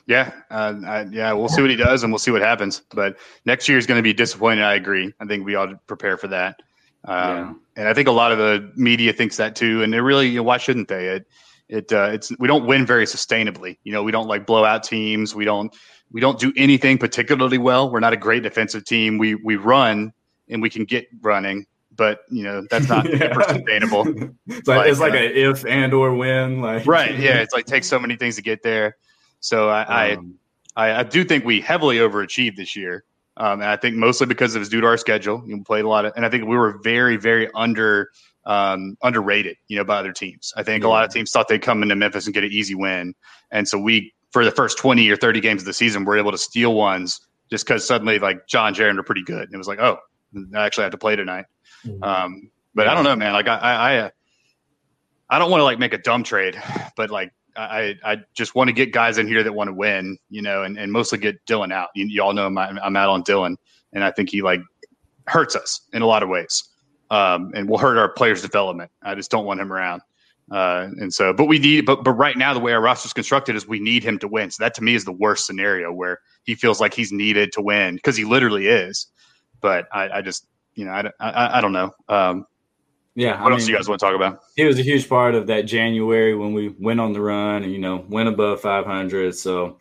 Yeah, 0.07 0.31
uh, 0.49 0.75
I, 0.85 1.01
yeah, 1.11 1.33
we'll 1.33 1.49
see 1.49 1.61
what 1.61 1.69
he 1.69 1.75
does, 1.75 2.03
and 2.03 2.11
we'll 2.11 2.19
see 2.19 2.31
what 2.31 2.41
happens. 2.41 2.81
But 2.93 3.17
next 3.45 3.69
year 3.69 3.77
is 3.77 3.85
going 3.85 3.99
to 3.99 4.03
be 4.03 4.13
disappointing. 4.13 4.63
I 4.63 4.73
agree. 4.73 5.13
I 5.19 5.25
think 5.25 5.45
we 5.45 5.55
ought 5.55 5.67
to 5.67 5.79
prepare 5.87 6.17
for 6.17 6.27
that. 6.29 6.61
Um, 7.05 7.17
yeah. 7.27 7.53
And 7.77 7.87
I 7.87 7.93
think 7.93 8.07
a 8.07 8.11
lot 8.11 8.31
of 8.31 8.37
the 8.37 8.71
media 8.75 9.13
thinks 9.13 9.37
that 9.37 9.55
too. 9.55 9.83
And 9.83 9.93
they 9.93 10.01
really, 10.01 10.27
you 10.27 10.37
know, 10.37 10.43
why 10.43 10.57
shouldn't 10.57 10.87
they? 10.87 11.07
It, 11.07 11.27
it, 11.71 11.91
uh, 11.93 12.09
it's 12.11 12.31
we 12.37 12.47
don't 12.47 12.65
win 12.65 12.85
very 12.85 13.05
sustainably. 13.05 13.77
You 13.83 13.93
know, 13.93 14.03
we 14.03 14.11
don't 14.11 14.27
like 14.27 14.45
blow 14.45 14.65
out 14.65 14.83
teams. 14.83 15.33
We 15.33 15.45
don't, 15.45 15.73
we 16.11 16.19
don't 16.19 16.37
do 16.37 16.51
anything 16.57 16.97
particularly 16.97 17.57
well. 17.57 17.89
We're 17.89 18.01
not 18.01 18.11
a 18.11 18.17
great 18.17 18.43
defensive 18.43 18.83
team. 18.83 19.17
We 19.17 19.35
we 19.35 19.55
run 19.55 20.11
and 20.49 20.61
we 20.61 20.69
can 20.69 20.83
get 20.83 21.07
running, 21.21 21.65
but 21.95 22.23
you 22.29 22.43
know 22.43 22.67
that's 22.69 22.89
not 22.89 23.09
yeah. 23.09 23.33
sustainable. 23.47 24.05
it's 24.47 24.67
like, 24.67 24.89
it's 24.89 24.99
like 24.99 25.13
uh, 25.13 25.17
an 25.17 25.31
if 25.33 25.65
and 25.65 25.93
or 25.93 26.13
when, 26.13 26.59
like 26.59 26.85
right? 26.85 27.17
Yeah, 27.17 27.37
it's 27.41 27.53
like 27.53 27.65
takes 27.65 27.87
so 27.87 27.97
many 27.97 28.17
things 28.17 28.35
to 28.35 28.41
get 28.41 28.61
there. 28.63 28.97
So 29.39 29.69
I 29.69 30.15
um, 30.15 30.35
I, 30.75 30.91
I, 30.99 31.03
do 31.03 31.23
think 31.23 31.45
we 31.45 31.61
heavily 31.61 31.97
overachieved 31.97 32.57
this 32.57 32.75
year, 32.75 33.05
um, 33.37 33.61
and 33.61 33.69
I 33.69 33.77
think 33.77 33.95
mostly 33.95 34.27
because 34.27 34.55
it 34.55 34.59
was 34.59 34.67
due 34.67 34.81
to 34.81 34.87
our 34.87 34.97
schedule. 34.97 35.41
You 35.47 35.63
played 35.63 35.85
a 35.85 35.87
lot 35.87 36.03
of, 36.03 36.11
and 36.17 36.25
I 36.25 36.29
think 36.29 36.43
we 36.43 36.57
were 36.57 36.79
very 36.83 37.15
very 37.15 37.49
under 37.55 38.11
um, 38.45 38.97
underrated, 39.03 39.57
you 39.67 39.77
know, 39.77 39.83
by 39.83 39.97
other 39.97 40.13
teams. 40.13 40.53
I 40.55 40.63
think 40.63 40.83
yeah. 40.83 40.89
a 40.89 40.91
lot 40.91 41.05
of 41.05 41.11
teams 41.11 41.31
thought 41.31 41.47
they'd 41.47 41.61
come 41.61 41.83
into 41.83 41.95
Memphis 41.95 42.25
and 42.25 42.33
get 42.33 42.43
an 42.43 42.51
easy 42.51 42.75
win, 42.75 43.13
and 43.51 43.67
so 43.67 43.77
we 43.77 44.13
for 44.31 44.45
the 44.45 44.51
first 44.51 44.77
twenty 44.77 45.09
or 45.09 45.15
thirty 45.15 45.39
games 45.39 45.61
of 45.61 45.65
the 45.65 45.73
season 45.73 46.05
were 46.05 46.17
able 46.17 46.31
to 46.31 46.37
steal 46.37 46.73
ones 46.73 47.19
just 47.51 47.67
because 47.67 47.85
suddenly 47.85 48.17
like 48.17 48.47
John 48.47 48.73
Jaren 48.73 48.97
are 48.97 49.03
pretty 49.03 49.23
good. 49.23 49.43
And 49.43 49.53
it 49.53 49.57
was 49.57 49.67
like, 49.67 49.79
oh, 49.79 49.99
I 50.55 50.65
actually 50.65 50.83
have 50.83 50.93
to 50.93 50.97
play 50.97 51.15
tonight. 51.17 51.45
Mm-hmm. 51.85 52.01
Um, 52.01 52.49
but 52.73 52.87
I 52.87 52.95
don't 52.95 53.03
know, 53.03 53.15
man. 53.15 53.33
Like 53.33 53.49
I, 53.49 53.57
I, 53.57 54.05
I, 54.05 54.11
I 55.29 55.39
don't 55.39 55.51
want 55.51 55.59
to 55.59 55.65
like 55.65 55.77
make 55.77 55.93
a 55.93 55.97
dumb 55.97 56.23
trade, 56.23 56.57
but 56.95 57.09
like 57.09 57.33
I, 57.57 57.95
I 58.05 58.21
just 58.33 58.55
want 58.55 58.69
to 58.69 58.73
get 58.73 58.93
guys 58.93 59.17
in 59.17 59.27
here 59.27 59.43
that 59.43 59.53
want 59.53 59.67
to 59.67 59.73
win, 59.73 60.17
you 60.29 60.41
know, 60.41 60.63
and, 60.63 60.77
and 60.77 60.93
mostly 60.93 61.17
get 61.17 61.45
Dillon 61.45 61.73
out. 61.73 61.89
You, 61.93 62.05
you 62.05 62.23
all 62.23 62.33
know 62.33 62.45
I'm, 62.45 62.57
I'm 62.57 62.95
out 62.95 63.09
on 63.09 63.23
Dillon, 63.23 63.57
and 63.91 64.05
I 64.05 64.11
think 64.11 64.29
he 64.29 64.41
like 64.41 64.61
hurts 65.27 65.57
us 65.57 65.81
in 65.91 66.01
a 66.01 66.07
lot 66.07 66.23
of 66.23 66.29
ways, 66.29 66.63
um, 67.11 67.51
and 67.53 67.69
will 67.69 67.77
hurt 67.77 67.97
our 67.97 68.09
players' 68.09 68.41
development. 68.41 68.89
I 69.03 69.13
just 69.13 69.29
don't 69.29 69.45
want 69.45 69.59
him 69.59 69.71
around. 69.71 70.01
Uh, 70.49 70.89
and 70.97 71.13
so, 71.13 71.31
but 71.31 71.45
we 71.45 71.59
need, 71.59 71.85
but 71.85 72.03
but 72.03 72.13
right 72.13 72.37
now 72.37 72.53
the 72.53 72.59
way 72.59 72.73
our 72.73 72.81
roster 72.81 73.05
is 73.05 73.13
constructed 73.13 73.55
is 73.55 73.67
we 73.67 73.79
need 73.79 74.03
him 74.03 74.17
to 74.19 74.27
win. 74.27 74.49
So 74.49 74.63
that 74.63 74.73
to 74.75 74.83
me 74.83 74.95
is 74.95 75.05
the 75.05 75.11
worst 75.11 75.45
scenario 75.45 75.93
where 75.93 76.19
he 76.43 76.55
feels 76.55 76.81
like 76.81 76.93
he's 76.93 77.11
needed 77.11 77.51
to 77.53 77.61
win 77.61 77.95
because 77.95 78.17
he 78.17 78.25
literally 78.25 78.67
is. 78.67 79.07
But 79.61 79.87
I, 79.93 80.09
I 80.09 80.21
just 80.21 80.47
you 80.75 80.85
know, 80.85 80.91
I, 80.91 81.11
I, 81.19 81.57
I 81.57 81.61
don't 81.61 81.73
know. 81.73 81.91
Um, 82.09 82.45
Yeah. 83.15 83.41
What 83.41 83.51
I 83.51 83.55
else 83.55 83.63
mean, 83.63 83.71
you 83.71 83.75
guys 83.75 83.87
want 83.87 83.99
to 83.99 84.05
talk 84.05 84.15
about? 84.15 84.39
He 84.55 84.63
was 84.65 84.79
a 84.79 84.83
huge 84.83 85.07
part 85.07 85.35
of 85.35 85.47
that 85.47 85.61
January 85.63 86.35
when 86.35 86.53
we 86.53 86.69
went 86.79 86.99
on 86.99 87.13
the 87.13 87.21
run 87.21 87.63
and, 87.63 87.71
you 87.71 87.79
know, 87.79 88.05
went 88.09 88.29
above 88.29 88.61
500. 88.61 89.35
So, 89.35 89.77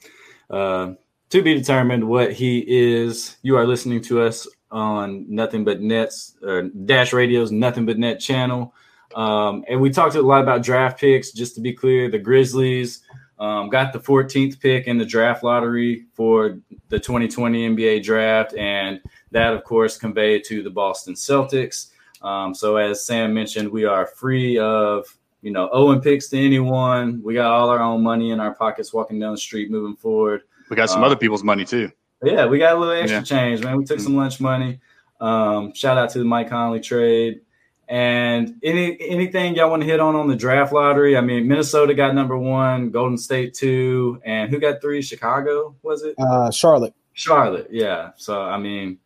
uh, 0.50 0.94
to 1.30 1.42
be 1.42 1.54
determined 1.54 2.08
what 2.08 2.32
he 2.32 2.64
is. 2.66 3.36
You 3.42 3.56
are 3.56 3.66
listening 3.66 4.02
to 4.02 4.20
us 4.20 4.48
on 4.70 5.26
Nothing 5.28 5.64
But 5.64 5.80
Nets 5.80 6.36
or 6.42 6.62
Dash 6.62 7.12
Radio's 7.12 7.50
Nothing 7.52 7.86
But 7.86 7.98
Net 7.98 8.20
channel. 8.20 8.74
Um, 9.14 9.64
and 9.68 9.80
we 9.80 9.90
talked 9.90 10.14
a 10.14 10.22
lot 10.22 10.42
about 10.42 10.62
draft 10.62 11.00
picks. 11.00 11.32
Just 11.32 11.54
to 11.56 11.60
be 11.60 11.72
clear, 11.72 12.10
the 12.10 12.18
Grizzlies 12.18 13.02
um, 13.38 13.68
got 13.68 13.92
the 13.92 13.98
14th 13.98 14.60
pick 14.60 14.86
in 14.86 14.98
the 14.98 15.04
draft 15.04 15.42
lottery 15.42 16.06
for 16.14 16.58
the 16.88 17.00
2020 17.00 17.70
NBA 17.70 18.02
draft. 18.04 18.54
And 18.54 19.00
that, 19.32 19.52
of 19.52 19.64
course, 19.64 19.96
conveyed 19.96 20.44
to 20.44 20.62
the 20.62 20.70
Boston 20.70 21.14
Celtics. 21.14 21.90
Um, 22.22 22.54
so 22.54 22.76
as 22.76 23.04
Sam 23.04 23.32
mentioned, 23.32 23.68
we 23.68 23.84
are 23.84 24.06
free 24.06 24.58
of 24.58 25.06
you 25.42 25.50
know 25.50 25.68
owing 25.72 26.00
picks 26.00 26.28
to 26.28 26.38
anyone. 26.38 27.22
We 27.22 27.34
got 27.34 27.50
all 27.50 27.70
our 27.70 27.80
own 27.80 28.02
money 28.02 28.30
in 28.30 28.40
our 28.40 28.54
pockets 28.54 28.92
walking 28.92 29.18
down 29.18 29.32
the 29.32 29.38
street 29.38 29.70
moving 29.70 29.96
forward. 29.96 30.42
We 30.68 30.76
got 30.76 30.90
some 30.90 31.02
uh, 31.02 31.06
other 31.06 31.16
people's 31.16 31.42
money 31.42 31.64
too. 31.64 31.90
Yeah, 32.22 32.46
we 32.46 32.58
got 32.58 32.76
a 32.76 32.78
little 32.78 32.94
extra 32.94 33.18
yeah. 33.18 33.24
change, 33.24 33.64
man. 33.64 33.76
We 33.76 33.84
took 33.84 33.98
mm-hmm. 33.98 34.04
some 34.04 34.16
lunch 34.16 34.40
money. 34.40 34.80
Um, 35.20 35.74
shout 35.74 35.98
out 35.98 36.10
to 36.10 36.18
the 36.18 36.24
Mike 36.24 36.48
Conley 36.48 36.80
trade. 36.80 37.40
And 37.88 38.60
any 38.62 38.96
anything 39.00 39.56
y'all 39.56 39.68
want 39.68 39.82
to 39.82 39.88
hit 39.88 39.98
on 39.98 40.14
on 40.14 40.28
the 40.28 40.36
draft 40.36 40.72
lottery? 40.72 41.16
I 41.16 41.22
mean, 41.22 41.48
Minnesota 41.48 41.92
got 41.92 42.14
number 42.14 42.38
one, 42.38 42.90
Golden 42.90 43.18
State 43.18 43.52
two, 43.52 44.20
and 44.24 44.48
who 44.48 44.60
got 44.60 44.80
three? 44.80 45.02
Chicago 45.02 45.74
was 45.82 46.04
it? 46.04 46.14
Uh, 46.16 46.52
Charlotte. 46.52 46.94
Charlotte, 47.14 47.66
yeah. 47.72 48.10
So 48.16 48.40
I 48.40 48.58
mean, 48.58 48.98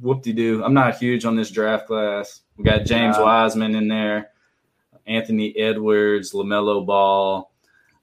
whoop 0.00 0.22
de 0.22 0.32
doo. 0.32 0.64
I'm 0.64 0.72
not 0.72 0.96
huge 0.96 1.26
on 1.26 1.36
this 1.36 1.50
draft 1.50 1.86
class. 1.86 2.40
We 2.56 2.64
got 2.64 2.86
James 2.86 3.18
Wiseman 3.18 3.74
in 3.74 3.88
there, 3.88 4.30
Anthony 5.06 5.54
Edwards, 5.58 6.32
LaMelo 6.32 6.86
Ball. 6.86 7.50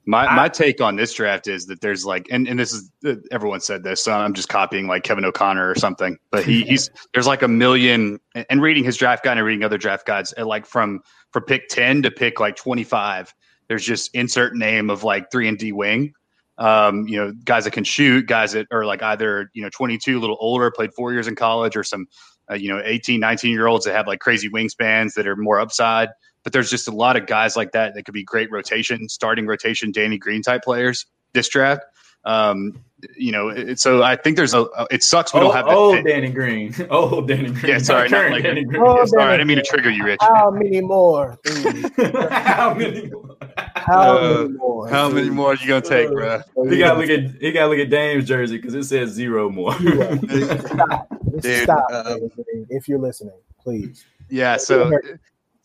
My 0.06 0.34
my 0.36 0.50
take 0.50 0.82
on 0.82 0.96
this 0.96 1.14
draft 1.14 1.48
is 1.48 1.66
that 1.66 1.82
there's 1.82 2.06
like, 2.06 2.28
and, 2.30 2.48
and 2.48 2.60
this 2.60 2.74
is 2.74 2.92
everyone 3.32 3.60
said 3.60 3.84
this, 3.84 4.04
so 4.04 4.14
I'm 4.14 4.34
just 4.34 4.50
copying 4.50 4.88
like 4.88 5.04
Kevin 5.04 5.26
O'Connor 5.26 5.68
or 5.68 5.76
something. 5.76 6.18
But 6.32 6.44
he, 6.46 6.64
he's 6.68 6.90
there's 7.14 7.28
like 7.28 7.42
a 7.42 7.48
million, 7.48 8.20
and 8.50 8.62
reading 8.62 8.84
his 8.84 8.98
draft 8.98 9.24
guide 9.24 9.38
and 9.38 9.46
reading 9.46 9.64
other 9.64 9.78
draft 9.78 10.06
guides, 10.06 10.34
at 10.34 10.46
like 10.46 10.66
from 10.66 11.02
from 11.32 11.44
pick 11.44 11.70
ten 11.70 12.04
to 12.04 12.12
pick 12.12 12.40
like 12.40 12.56
25, 12.56 13.34
there's 13.68 13.84
just 13.84 14.14
insert 14.14 14.56
name 14.56 14.90
of 14.90 15.04
like 15.04 15.32
three 15.32 15.48
and 15.48 15.58
D 15.58 15.72
wing 15.72 16.14
um, 16.58 17.08
you 17.08 17.18
know, 17.18 17.34
guys 17.44 17.66
that 17.66 17.72
can 17.72 17.84
shoot, 17.84 18.28
guys 18.28 18.54
that 18.54 18.68
are 18.72 18.86
like 18.86 19.04
either, 19.04 19.50
you 19.54 19.62
know, 19.62 19.70
22, 19.70 20.18
a 20.18 20.20
little 20.20 20.38
older, 20.40 20.72
played 20.72 20.94
four 20.94 21.12
years 21.12 21.28
in 21.28 21.36
college, 21.36 21.76
or 21.76 21.84
some, 21.84 22.08
uh, 22.50 22.56
you 22.56 22.70
know, 22.70 22.82
18, 22.84 23.20
19 23.20 23.52
year 23.52 23.68
olds 23.68 23.86
that 23.86 23.94
have 23.94 24.08
like 24.08 24.20
crazy 24.20 24.50
wingspans 24.50 25.14
that 25.16 25.28
are 25.28 25.36
more 25.36 25.60
upside. 25.60 26.10
But 26.46 26.54
there's 26.54 26.70
just 26.70 26.88
a 26.88 26.92
lot 26.92 27.18
of 27.18 27.26
guys 27.26 27.58
like 27.58 27.74
that 27.74 27.96
that 27.96 28.06
could 28.06 28.14
be 28.14 28.24
great 28.24 28.50
rotation, 28.52 29.10
starting 29.10 29.48
rotation, 29.48 29.92
Danny 29.92 30.18
Green 30.18 30.42
type 30.42 30.64
players 30.64 31.06
this 31.34 31.50
draft. 31.50 31.84
Um, 32.24 32.84
you 33.16 33.32
know, 33.32 33.50
it, 33.50 33.80
so 33.80 34.02
I 34.02 34.16
think 34.16 34.36
there's 34.36 34.56
a. 34.56 34.66
It 34.90 35.04
sucks 35.04 35.32
we 35.32 35.40
oh, 35.40 35.44
don't 35.44 35.56
have. 35.56 35.66
Oh, 35.68 36.02
Danny 36.02 36.32
Green. 36.32 36.74
Oh, 36.90 37.22
Danny 37.22 37.52
Green. 37.52 37.74
Yeah, 37.74 37.78
sorry, 37.78 38.10
not, 38.10 38.24
not 38.24 38.32
like 38.32 38.44
Danny 38.44 38.64
Green. 38.64 38.82
Oh, 38.82 38.98
yeah, 39.00 39.06
sorry, 39.06 39.34
I 39.34 39.38
didn't 39.38 39.48
mean 39.48 39.58
to 39.58 39.64
trigger 39.64 39.92
you, 39.92 40.04
Rich. 40.04 40.20
How 40.22 40.50
many 40.50 40.82
more? 40.82 41.38
how 42.32 42.74
many 42.74 43.10
more? 43.12 43.38
How 43.76 44.18
uh, 44.18 44.38
many 44.38 44.50
more? 44.54 44.90
How 44.90 45.10
many 45.10 45.30
more 45.30 45.52
are 45.52 45.56
you 45.56 45.68
gonna 45.68 45.82
take, 45.82 46.10
bro? 46.10 46.42
He 46.68 46.80
got 46.80 46.94
to 46.94 47.00
look 47.00 47.10
at 47.10 47.42
he 47.42 47.52
got 47.52 47.62
to 47.62 47.68
look 47.68 47.80
at 47.80 47.92
Dame's 47.92 48.26
jersey 48.26 48.58
because 48.58 48.74
it 48.74 48.86
says 48.86 49.12
zero 49.12 49.50
more. 49.50 49.74
stop, 49.74 51.08
Dude, 51.42 51.64
stop, 51.64 51.92
um, 51.92 52.32
if 52.70 52.88
you're 52.88 53.00
listening, 53.00 53.38
please. 53.60 54.04
Yeah. 54.30 54.58
So 54.58 54.92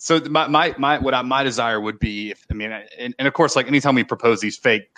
so 0.01 0.19
my, 0.31 0.49
my 0.49 0.75
my 0.79 0.99
what 0.99 1.13
I, 1.13 1.23
my 1.23 1.43
desire 1.43 1.79
would 1.79 1.99
be 1.99 2.31
if 2.31 2.45
I 2.51 2.55
mean 2.55 2.73
and, 2.99 3.15
and 3.19 3.29
of 3.29 3.35
course 3.35 3.55
like 3.55 3.67
anytime 3.67 3.95
we 3.95 4.03
propose 4.03 4.41
these 4.41 4.57
fake 4.57 4.89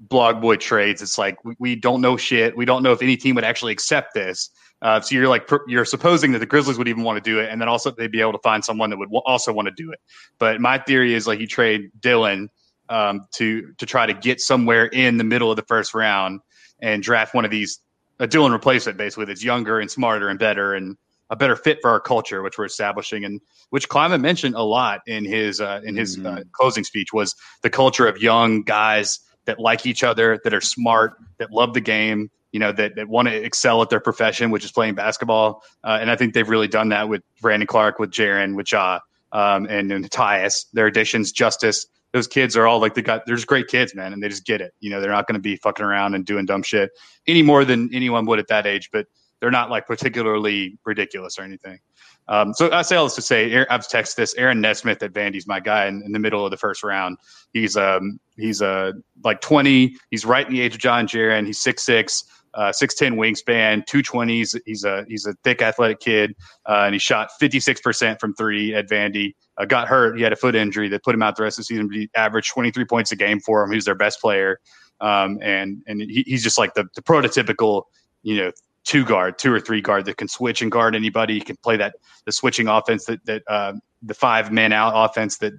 blog 0.00 0.40
boy 0.40 0.56
trades. 0.56 1.02
It's 1.02 1.18
like 1.18 1.42
we, 1.44 1.54
we, 1.58 1.76
don't 1.76 2.00
know 2.00 2.16
shit. 2.16 2.56
We 2.56 2.64
don't 2.64 2.82
know 2.82 2.92
if 2.92 3.02
any 3.02 3.16
team 3.16 3.34
would 3.34 3.44
actually 3.44 3.72
accept 3.72 4.14
this. 4.14 4.50
Uh, 4.80 5.00
so 5.00 5.14
you're 5.14 5.28
like 5.28 5.48
you're 5.68 5.84
supposing 5.84 6.32
that 6.32 6.40
the 6.40 6.46
Grizzlies 6.46 6.76
would 6.76 6.88
even 6.88 7.04
want 7.04 7.22
to 7.22 7.30
do 7.30 7.38
it, 7.38 7.50
and 7.50 7.60
then 7.60 7.68
also 7.68 7.90
they'd 7.90 8.10
be 8.10 8.20
able 8.20 8.32
to 8.32 8.40
find 8.40 8.64
someone 8.64 8.90
that 8.90 8.96
would 8.98 9.06
w- 9.06 9.22
also 9.24 9.52
want 9.52 9.66
to 9.66 9.74
do 9.76 9.92
it. 9.92 10.00
But 10.38 10.60
my 10.60 10.78
theory 10.78 11.14
is 11.14 11.26
like 11.26 11.38
you 11.38 11.46
trade 11.46 11.92
Dillon 12.00 12.50
um, 12.88 13.26
to 13.36 13.72
to 13.78 13.86
try 13.86 14.06
to 14.06 14.14
get 14.14 14.40
somewhere 14.40 14.86
in 14.86 15.18
the 15.18 15.24
middle 15.24 15.50
of 15.50 15.56
the 15.56 15.62
first 15.62 15.94
round 15.94 16.40
and 16.80 17.00
draft 17.00 17.32
one 17.32 17.44
of 17.44 17.50
these 17.50 17.78
a 18.18 18.26
Dillon 18.26 18.52
replacement 18.52 18.98
basically 18.98 19.24
that's 19.24 19.42
younger 19.42 19.80
and 19.80 19.90
smarter 19.90 20.28
and 20.28 20.38
better 20.38 20.74
and 20.74 20.96
a 21.32 21.36
better 21.36 21.56
fit 21.56 21.78
for 21.80 21.90
our 21.90 21.98
culture, 21.98 22.42
which 22.42 22.58
we're 22.58 22.66
establishing, 22.66 23.24
and 23.24 23.40
which 23.70 23.88
Kleiman 23.88 24.20
mentioned 24.20 24.54
a 24.54 24.62
lot 24.62 25.00
in 25.06 25.24
his 25.24 25.60
uh, 25.60 25.80
in 25.82 25.96
his 25.96 26.18
uh, 26.18 26.20
mm-hmm. 26.20 26.38
uh, 26.38 26.40
closing 26.52 26.84
speech 26.84 27.08
was 27.12 27.34
the 27.62 27.70
culture 27.70 28.06
of 28.06 28.22
young 28.22 28.62
guys 28.62 29.18
that 29.46 29.58
like 29.58 29.86
each 29.86 30.04
other, 30.04 30.38
that 30.44 30.52
are 30.54 30.60
smart, 30.60 31.14
that 31.38 31.50
love 31.50 31.72
the 31.72 31.80
game, 31.80 32.30
you 32.52 32.60
know, 32.60 32.70
that, 32.70 32.94
that 32.96 33.08
want 33.08 33.28
to 33.28 33.34
excel 33.34 33.80
at 33.82 33.88
their 33.88 33.98
profession, 33.98 34.50
which 34.50 34.64
is 34.64 34.70
playing 34.70 34.94
basketball. 34.94 35.64
Uh, 35.82 35.98
and 36.00 36.10
I 36.10 36.16
think 36.16 36.34
they've 36.34 36.48
really 36.48 36.68
done 36.68 36.90
that 36.90 37.08
with 37.08 37.22
Brandon 37.40 37.66
Clarke, 37.66 37.98
with 37.98 38.10
Jaren, 38.10 38.54
with 38.54 38.70
Ja, 38.70 39.00
um, 39.32 39.66
and, 39.68 39.90
and 39.90 40.08
Tyus, 40.10 40.66
their 40.74 40.86
additions, 40.86 41.32
Justice. 41.32 41.86
Those 42.12 42.28
kids 42.28 42.58
are 42.58 42.66
all 42.66 42.78
like 42.78 42.92
they 42.92 43.00
got. 43.00 43.24
There's 43.24 43.46
great 43.46 43.68
kids, 43.68 43.94
man, 43.94 44.12
and 44.12 44.22
they 44.22 44.28
just 44.28 44.44
get 44.44 44.60
it. 44.60 44.74
You 44.80 44.90
know, 44.90 45.00
they're 45.00 45.10
not 45.10 45.26
going 45.26 45.36
to 45.36 45.40
be 45.40 45.56
fucking 45.56 45.84
around 45.84 46.14
and 46.14 46.26
doing 46.26 46.44
dumb 46.44 46.62
shit 46.62 46.90
any 47.26 47.42
more 47.42 47.64
than 47.64 47.88
anyone 47.94 48.26
would 48.26 48.38
at 48.38 48.48
that 48.48 48.66
age. 48.66 48.90
But 48.92 49.06
they're 49.42 49.50
not 49.50 49.70
like 49.70 49.88
particularly 49.88 50.78
ridiculous 50.86 51.36
or 51.36 51.42
anything. 51.42 51.80
Um, 52.28 52.54
so 52.54 52.70
I 52.70 52.82
say 52.82 52.94
all 52.94 53.06
this 53.06 53.16
to 53.16 53.22
say, 53.22 53.66
I've 53.68 53.88
texted 53.88 54.14
this. 54.14 54.36
Aaron 54.36 54.60
Nesmith 54.60 55.02
at 55.02 55.12
Vandy's 55.12 55.48
my 55.48 55.58
guy 55.58 55.86
in, 55.86 56.00
in 56.06 56.12
the 56.12 56.20
middle 56.20 56.44
of 56.44 56.52
the 56.52 56.56
first 56.56 56.84
round. 56.84 57.18
He's 57.52 57.76
um 57.76 58.20
he's 58.36 58.62
uh 58.62 58.92
like 59.24 59.40
20. 59.40 59.96
He's 60.12 60.24
right 60.24 60.46
in 60.46 60.52
the 60.52 60.60
age 60.60 60.74
of 60.74 60.80
John 60.80 61.08
Jaren. 61.08 61.44
He's 61.44 61.58
six 61.58 61.82
six. 61.82 62.24
Uh, 62.54 62.70
6'10 62.70 63.14
wingspan, 63.14 63.82
220s. 63.86 64.60
He's 64.66 64.84
a 64.84 65.06
he's 65.08 65.24
a 65.24 65.32
thick 65.42 65.62
athletic 65.62 66.00
kid, 66.00 66.36
uh, 66.68 66.82
and 66.84 66.94
he 66.94 66.98
shot 66.98 67.30
56% 67.40 68.20
from 68.20 68.34
three 68.34 68.74
at 68.74 68.90
Vandy. 68.90 69.34
Uh, 69.56 69.64
got 69.64 69.88
hurt. 69.88 70.18
He 70.18 70.22
had 70.22 70.34
a 70.34 70.36
foot 70.36 70.54
injury 70.54 70.90
that 70.90 71.02
put 71.02 71.14
him 71.14 71.22
out 71.22 71.34
the 71.34 71.44
rest 71.44 71.58
of 71.58 71.62
the 71.62 71.64
season. 71.64 71.88
But 71.88 71.96
he 71.96 72.10
averaged 72.14 72.52
23 72.52 72.84
points 72.84 73.10
a 73.10 73.16
game 73.16 73.40
for 73.40 73.64
him. 73.64 73.70
He 73.70 73.76
was 73.76 73.86
their 73.86 73.94
best 73.94 74.20
player, 74.20 74.60
um, 75.00 75.38
and 75.40 75.82
and 75.86 76.02
he, 76.02 76.24
he's 76.26 76.42
just 76.42 76.58
like 76.58 76.74
the, 76.74 76.84
the 76.94 77.00
prototypical, 77.00 77.84
you 78.22 78.36
know, 78.36 78.52
two 78.84 79.04
guard, 79.04 79.38
two 79.38 79.52
or 79.52 79.60
three 79.60 79.80
guard 79.80 80.04
that 80.06 80.16
can 80.16 80.28
switch 80.28 80.62
and 80.62 80.70
guard 80.70 80.94
anybody. 80.94 81.34
He 81.34 81.40
can 81.40 81.56
play 81.56 81.76
that 81.76 81.96
the 82.24 82.32
switching 82.32 82.68
offense 82.68 83.04
that 83.06 83.24
that 83.26 83.42
uh, 83.48 83.74
the 84.02 84.14
five 84.14 84.52
man 84.52 84.72
out 84.72 84.92
offense 84.94 85.38
that 85.38 85.54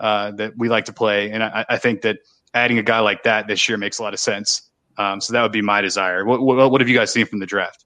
uh, 0.00 0.30
that 0.32 0.56
we 0.56 0.68
like 0.68 0.84
to 0.86 0.92
play. 0.92 1.30
And 1.30 1.42
I, 1.42 1.64
I, 1.68 1.76
think 1.76 2.02
that 2.02 2.18
adding 2.54 2.78
a 2.78 2.84
guy 2.84 3.00
like 3.00 3.24
that 3.24 3.48
this 3.48 3.68
year 3.68 3.76
makes 3.76 3.98
a 3.98 4.02
lot 4.02 4.14
of 4.14 4.20
sense. 4.20 4.70
Um, 4.96 5.20
so 5.20 5.32
that 5.32 5.42
would 5.42 5.50
be 5.50 5.60
my 5.60 5.80
desire. 5.80 6.24
What, 6.24 6.40
what, 6.40 6.70
what 6.70 6.80
have 6.80 6.88
you 6.88 6.96
guys 6.96 7.12
seen 7.12 7.26
from 7.26 7.40
the 7.40 7.46
draft? 7.46 7.84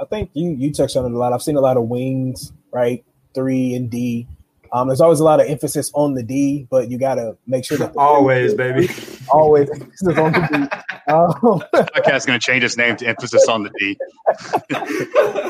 I 0.00 0.04
think 0.06 0.30
you 0.32 0.50
you 0.50 0.72
touched 0.72 0.96
on 0.96 1.04
it 1.04 1.12
a 1.12 1.18
lot. 1.18 1.32
I've 1.32 1.42
seen 1.42 1.56
a 1.56 1.60
lot 1.60 1.76
of 1.76 1.84
wings, 1.84 2.52
right? 2.72 3.04
Three 3.34 3.74
and 3.74 3.90
D. 3.90 4.26
Um, 4.72 4.88
there's 4.88 5.02
always 5.02 5.20
a 5.20 5.24
lot 5.24 5.38
of 5.38 5.46
emphasis 5.48 5.90
on 5.94 6.14
the 6.14 6.22
D, 6.22 6.66
but 6.70 6.90
you 6.90 6.98
got 6.98 7.16
to 7.16 7.36
make 7.46 7.64
sure 7.64 7.76
that 7.76 7.94
always, 7.94 8.54
baby, 8.54 8.88
always 9.28 9.68
emphasis 9.70 10.18
on 10.18 10.32
the 10.32 10.68
D. 10.70 10.91
Um, 11.08 11.32
Podcast 11.74 12.26
going 12.26 12.38
to 12.38 12.44
change 12.44 12.64
its 12.64 12.76
name 12.76 12.96
to 12.96 13.06
emphasis 13.06 13.48
on 13.48 13.64
the 13.64 13.70
D. 13.78 13.96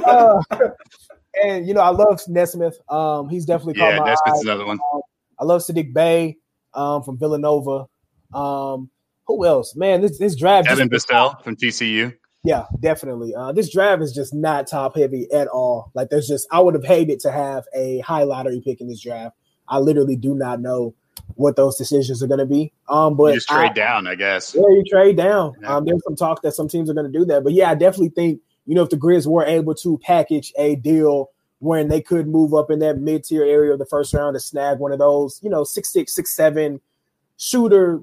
uh, 0.07 0.42
and 1.42 1.66
you 1.66 1.74
know, 1.74 1.80
I 1.80 1.90
love 1.90 2.20
Nesmith. 2.28 2.78
Um, 2.88 3.28
he's 3.28 3.44
definitely 3.44 3.80
yeah, 3.80 3.98
Nesmith's 3.98 4.42
another 4.44 4.66
one. 4.66 4.78
Um, 4.92 5.00
I 5.38 5.44
love 5.44 5.62
Saddiq 5.62 5.92
Bey 5.92 6.36
um, 6.74 7.03
from 7.03 7.18
Villanova. 7.18 7.86
Um, 8.32 8.90
who 9.26 9.46
else? 9.46 9.76
Man, 9.76 10.00
this 10.00 10.18
this 10.18 10.36
draft. 10.36 10.68
Evan 10.68 10.88
Bissell 10.88 11.38
from 11.42 11.57
TCU. 11.57 12.14
Yeah, 12.44 12.64
definitely. 12.80 13.34
Uh, 13.34 13.53
this 13.53 13.72
draft 13.72 14.03
is 14.03 14.12
just 14.12 14.34
not 14.34 14.66
top 14.66 14.96
heavy 14.96 15.30
at 15.32 15.46
all. 15.46 15.92
Like, 15.94 16.11
there's 16.11 16.26
just 16.26 16.48
I 16.50 16.59
would 16.61 16.74
have 16.74 16.84
hated 16.84 17.20
to 17.20 17.30
have 17.30 17.64
a 17.74 18.00
high 18.00 18.24
lottery 18.24 18.61
pick 18.64 18.80
in 18.80 18.88
this 18.88 19.00
draft. 19.00 19.36
I 19.68 19.78
literally 19.78 20.16
do 20.16 20.34
not 20.34 20.61
know 20.61 20.94
what 21.34 21.56
those 21.56 21.76
decisions 21.76 22.22
are 22.22 22.26
going 22.26 22.38
to 22.38 22.46
be. 22.46 22.72
Um, 22.88 23.16
but 23.16 23.28
you 23.28 23.34
just 23.34 23.48
trade 23.48 23.70
I, 23.70 23.72
down, 23.72 24.06
I 24.06 24.14
guess. 24.14 24.54
Yeah, 24.54 24.62
you 24.62 24.84
trade 24.88 25.16
down. 25.16 25.54
Yeah. 25.60 25.76
Um, 25.76 25.84
there's 25.84 26.02
some 26.04 26.16
talk 26.16 26.42
that 26.42 26.52
some 26.52 26.68
teams 26.68 26.90
are 26.90 26.94
going 26.94 27.10
to 27.10 27.18
do 27.18 27.24
that, 27.26 27.44
but 27.44 27.52
yeah, 27.52 27.70
I 27.70 27.74
definitely 27.74 28.10
think 28.10 28.40
you 28.66 28.74
know 28.74 28.82
if 28.82 28.90
the 28.90 28.96
Grizz 28.96 29.26
were 29.26 29.44
able 29.44 29.74
to 29.76 29.98
package 29.98 30.52
a 30.56 30.76
deal 30.76 31.30
when 31.62 31.86
they 31.86 32.00
could 32.00 32.26
move 32.26 32.52
up 32.54 32.72
in 32.72 32.80
that 32.80 32.98
mid 32.98 33.22
tier 33.22 33.44
area 33.44 33.72
of 33.72 33.78
the 33.78 33.86
first 33.86 34.12
round 34.12 34.34
to 34.34 34.40
snag 34.40 34.78
one 34.78 34.90
of 34.90 34.98
those, 34.98 35.38
you 35.44 35.48
know, 35.48 35.62
six 35.62 35.92
six 35.92 36.12
six 36.12 36.34
seven 36.34 36.80
shooter 37.36 38.00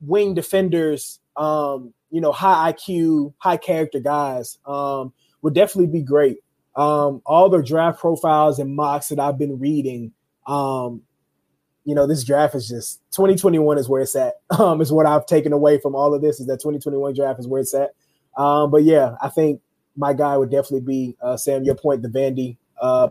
wing 0.00 0.34
defenders. 0.34 1.20
Um, 1.36 1.94
you 2.10 2.20
know, 2.20 2.32
high 2.32 2.72
IQ, 2.72 3.34
high 3.38 3.56
character 3.56 4.00
guys 4.00 4.58
um, 4.66 5.12
would 5.42 5.54
definitely 5.54 5.92
be 5.92 6.02
great. 6.02 6.38
Um, 6.74 7.22
all 7.24 7.48
the 7.48 7.62
draft 7.62 8.00
profiles 8.00 8.58
and 8.58 8.74
mocks 8.74 9.10
that 9.10 9.20
I've 9.20 9.38
been 9.38 9.60
reading, 9.60 10.12
um, 10.46 11.02
you 11.88 11.94
know, 11.94 12.06
this 12.06 12.22
draft 12.22 12.54
is 12.54 12.68
just 12.68 13.00
2021 13.12 13.78
is 13.78 13.88
where 13.88 14.02
it's 14.02 14.14
at. 14.14 14.34
Um, 14.58 14.80
is 14.82 14.92
what 14.92 15.06
I've 15.06 15.24
taken 15.24 15.52
away 15.54 15.78
from 15.78 15.94
all 15.94 16.12
of 16.12 16.20
this 16.20 16.38
is 16.38 16.46
that 16.46 16.60
2021 16.60 17.14
draft 17.14 17.40
is 17.40 17.46
where 17.46 17.60
it's 17.62 17.72
at. 17.72 17.94
Um, 18.36 18.70
but 18.70 18.82
yeah, 18.82 19.14
I 19.22 19.30
think 19.30 19.62
my 19.96 20.12
guy 20.12 20.36
would 20.36 20.50
definitely 20.50 20.80
be 20.80 21.16
uh, 21.22 21.36
Sam. 21.38 21.64
Your 21.64 21.76
point, 21.76 22.02
the 22.02 22.08
Vandy 22.08 22.58
uh, 22.80 23.08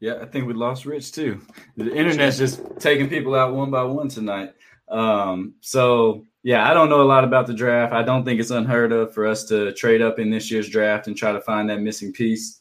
Yeah, 0.00 0.18
I 0.20 0.26
think 0.26 0.46
we 0.46 0.52
lost 0.52 0.84
Rich 0.84 1.12
too. 1.12 1.40
The 1.78 1.94
internet's 1.94 2.36
just 2.36 2.60
taking 2.78 3.08
people 3.08 3.34
out 3.34 3.54
one 3.54 3.70
by 3.70 3.84
one 3.84 4.08
tonight. 4.08 4.52
Um, 4.88 5.54
so 5.62 6.26
yeah, 6.42 6.70
I 6.70 6.74
don't 6.74 6.90
know 6.90 7.00
a 7.00 7.04
lot 7.04 7.24
about 7.24 7.46
the 7.46 7.54
draft. 7.54 7.94
I 7.94 8.02
don't 8.02 8.22
think 8.22 8.38
it's 8.38 8.50
unheard 8.50 8.92
of 8.92 9.14
for 9.14 9.26
us 9.26 9.44
to 9.44 9.72
trade 9.72 10.02
up 10.02 10.18
in 10.18 10.28
this 10.28 10.50
year's 10.50 10.68
draft 10.68 11.06
and 11.06 11.16
try 11.16 11.32
to 11.32 11.40
find 11.40 11.70
that 11.70 11.80
missing 11.80 12.12
piece. 12.12 12.60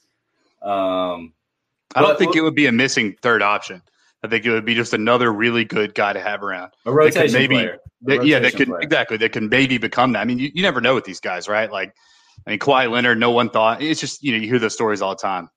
Um, 0.64 1.34
I 1.96 2.02
don't 2.02 2.18
think 2.18 2.36
it 2.36 2.42
would 2.42 2.56
be 2.56 2.66
a 2.68 2.72
missing 2.72 3.16
third 3.22 3.42
option. 3.42 3.82
I 4.24 4.30
think 4.30 4.46
it 4.46 4.52
would 4.52 4.66
be 4.66 4.74
just 4.74 4.94
another 4.94 5.32
really 5.34 5.66
good 5.66 5.94
guy 5.94 6.14
to 6.14 6.22
have 6.22 6.42
around. 6.44 6.72
A 6.86 6.92
rotation 6.92 7.34
maybe, 7.34 7.56
player. 7.56 7.78
That- 8.04 8.26
yeah, 8.26 8.40
that 8.40 8.56
could 8.56 8.68
player. 8.70 8.80
exactly 8.82 9.18
that 9.18 9.34
can 9.34 9.50
maybe 9.50 9.78
become 9.78 10.14
that. 10.14 10.20
I 10.22 10.26
mean, 10.26 10.40
you, 10.40 10.50
you 10.54 10.62
never 10.62 10.80
know 10.82 10.96
with 10.96 11.04
these 11.04 11.20
guys, 11.20 11.48
right? 11.48 11.70
Like, 11.72 11.94
I 12.48 12.50
mean, 12.52 12.60
Kawhi 12.60 12.90
Leonard, 12.90 13.20
no 13.20 13.32
one 13.32 13.50
thought 13.50 13.82
it's 13.82 14.00
just 14.00 14.24
you 14.24 14.32
know 14.32 14.38
you 14.38 14.48
hear 14.48 14.60
those 14.60 14.74
stories 14.74 15.02
all 15.02 15.12
the 15.16 15.22
time. 15.22 15.50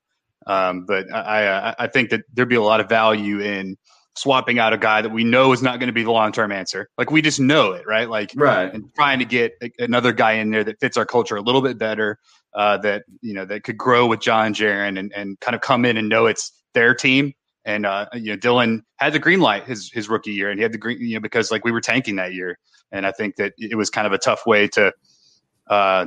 Um, 0.45 0.85
but 0.85 1.11
I, 1.13 1.69
I 1.69 1.75
I 1.79 1.87
think 1.87 2.09
that 2.11 2.21
there'd 2.33 2.47
be 2.49 2.55
a 2.55 2.61
lot 2.61 2.79
of 2.79 2.87
value 2.89 3.39
in 3.41 3.77
swapping 4.15 4.57
out 4.59 4.73
a 4.73 4.77
guy 4.77 5.01
that 5.01 5.11
we 5.11 5.23
know 5.23 5.51
is 5.53 5.61
not 5.61 5.79
going 5.79 5.87
to 5.87 5.93
be 5.93 6.03
the 6.03 6.11
long 6.11 6.31
term 6.31 6.51
answer. 6.51 6.89
Like 6.97 7.09
we 7.11 7.21
just 7.21 7.39
know 7.39 7.71
it, 7.73 7.85
right? 7.87 8.09
Like 8.09 8.31
Right. 8.35 8.73
and 8.73 8.93
trying 8.95 9.19
to 9.19 9.25
get 9.25 9.53
another 9.79 10.11
guy 10.11 10.33
in 10.33 10.49
there 10.51 10.63
that 10.63 10.79
fits 10.79 10.97
our 10.97 11.05
culture 11.05 11.35
a 11.37 11.41
little 11.41 11.61
bit 11.61 11.77
better, 11.77 12.17
uh, 12.53 12.77
that 12.77 13.03
you 13.21 13.33
know 13.33 13.45
that 13.45 13.63
could 13.63 13.77
grow 13.77 14.07
with 14.07 14.19
John 14.19 14.53
Jaren 14.53 14.97
and, 14.97 15.11
and 15.13 15.39
kind 15.39 15.55
of 15.55 15.61
come 15.61 15.85
in 15.85 15.97
and 15.97 16.09
know 16.09 16.25
it's 16.25 16.51
their 16.73 16.93
team. 16.93 17.33
And 17.65 17.85
uh, 17.85 18.07
you 18.13 18.31
know, 18.31 18.37
Dillon 18.37 18.83
had 18.95 19.13
the 19.13 19.19
green 19.19 19.41
light 19.41 19.65
his 19.65 19.91
his 19.91 20.07
rookie 20.07 20.31
year, 20.31 20.49
and 20.49 20.57
he 20.57 20.63
had 20.63 20.71
the 20.71 20.77
green, 20.77 20.99
you 21.01 21.15
know, 21.15 21.19
because 21.19 21.51
like 21.51 21.65
we 21.65 21.71
were 21.71 21.81
tanking 21.81 22.15
that 22.15 22.33
year, 22.33 22.57
and 22.91 23.05
I 23.05 23.11
think 23.11 23.35
that 23.35 23.53
it 23.57 23.75
was 23.75 23.89
kind 23.89 24.07
of 24.07 24.13
a 24.13 24.17
tough 24.17 24.45
way 24.45 24.67
to 24.69 24.93
uh, 25.67 26.05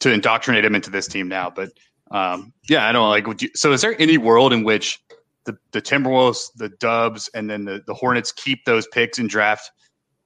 to 0.00 0.12
indoctrinate 0.12 0.64
him 0.64 0.74
into 0.74 0.90
this 0.90 1.06
team 1.06 1.28
now. 1.28 1.50
But 1.50 1.70
um, 2.10 2.52
yeah, 2.68 2.88
I 2.88 2.92
don't 2.92 3.08
like. 3.08 3.26
Would 3.26 3.42
you, 3.42 3.50
so, 3.54 3.72
is 3.72 3.82
there 3.82 3.94
any 4.00 4.18
world 4.18 4.52
in 4.52 4.64
which 4.64 5.00
the 5.44 5.56
the 5.72 5.82
Timberwolves, 5.82 6.52
the 6.56 6.68
Dubs, 6.68 7.28
and 7.34 7.48
then 7.48 7.64
the 7.64 7.82
the 7.86 7.94
Hornets 7.94 8.32
keep 8.32 8.64
those 8.64 8.86
picks 8.88 9.18
and 9.18 9.28
draft? 9.28 9.70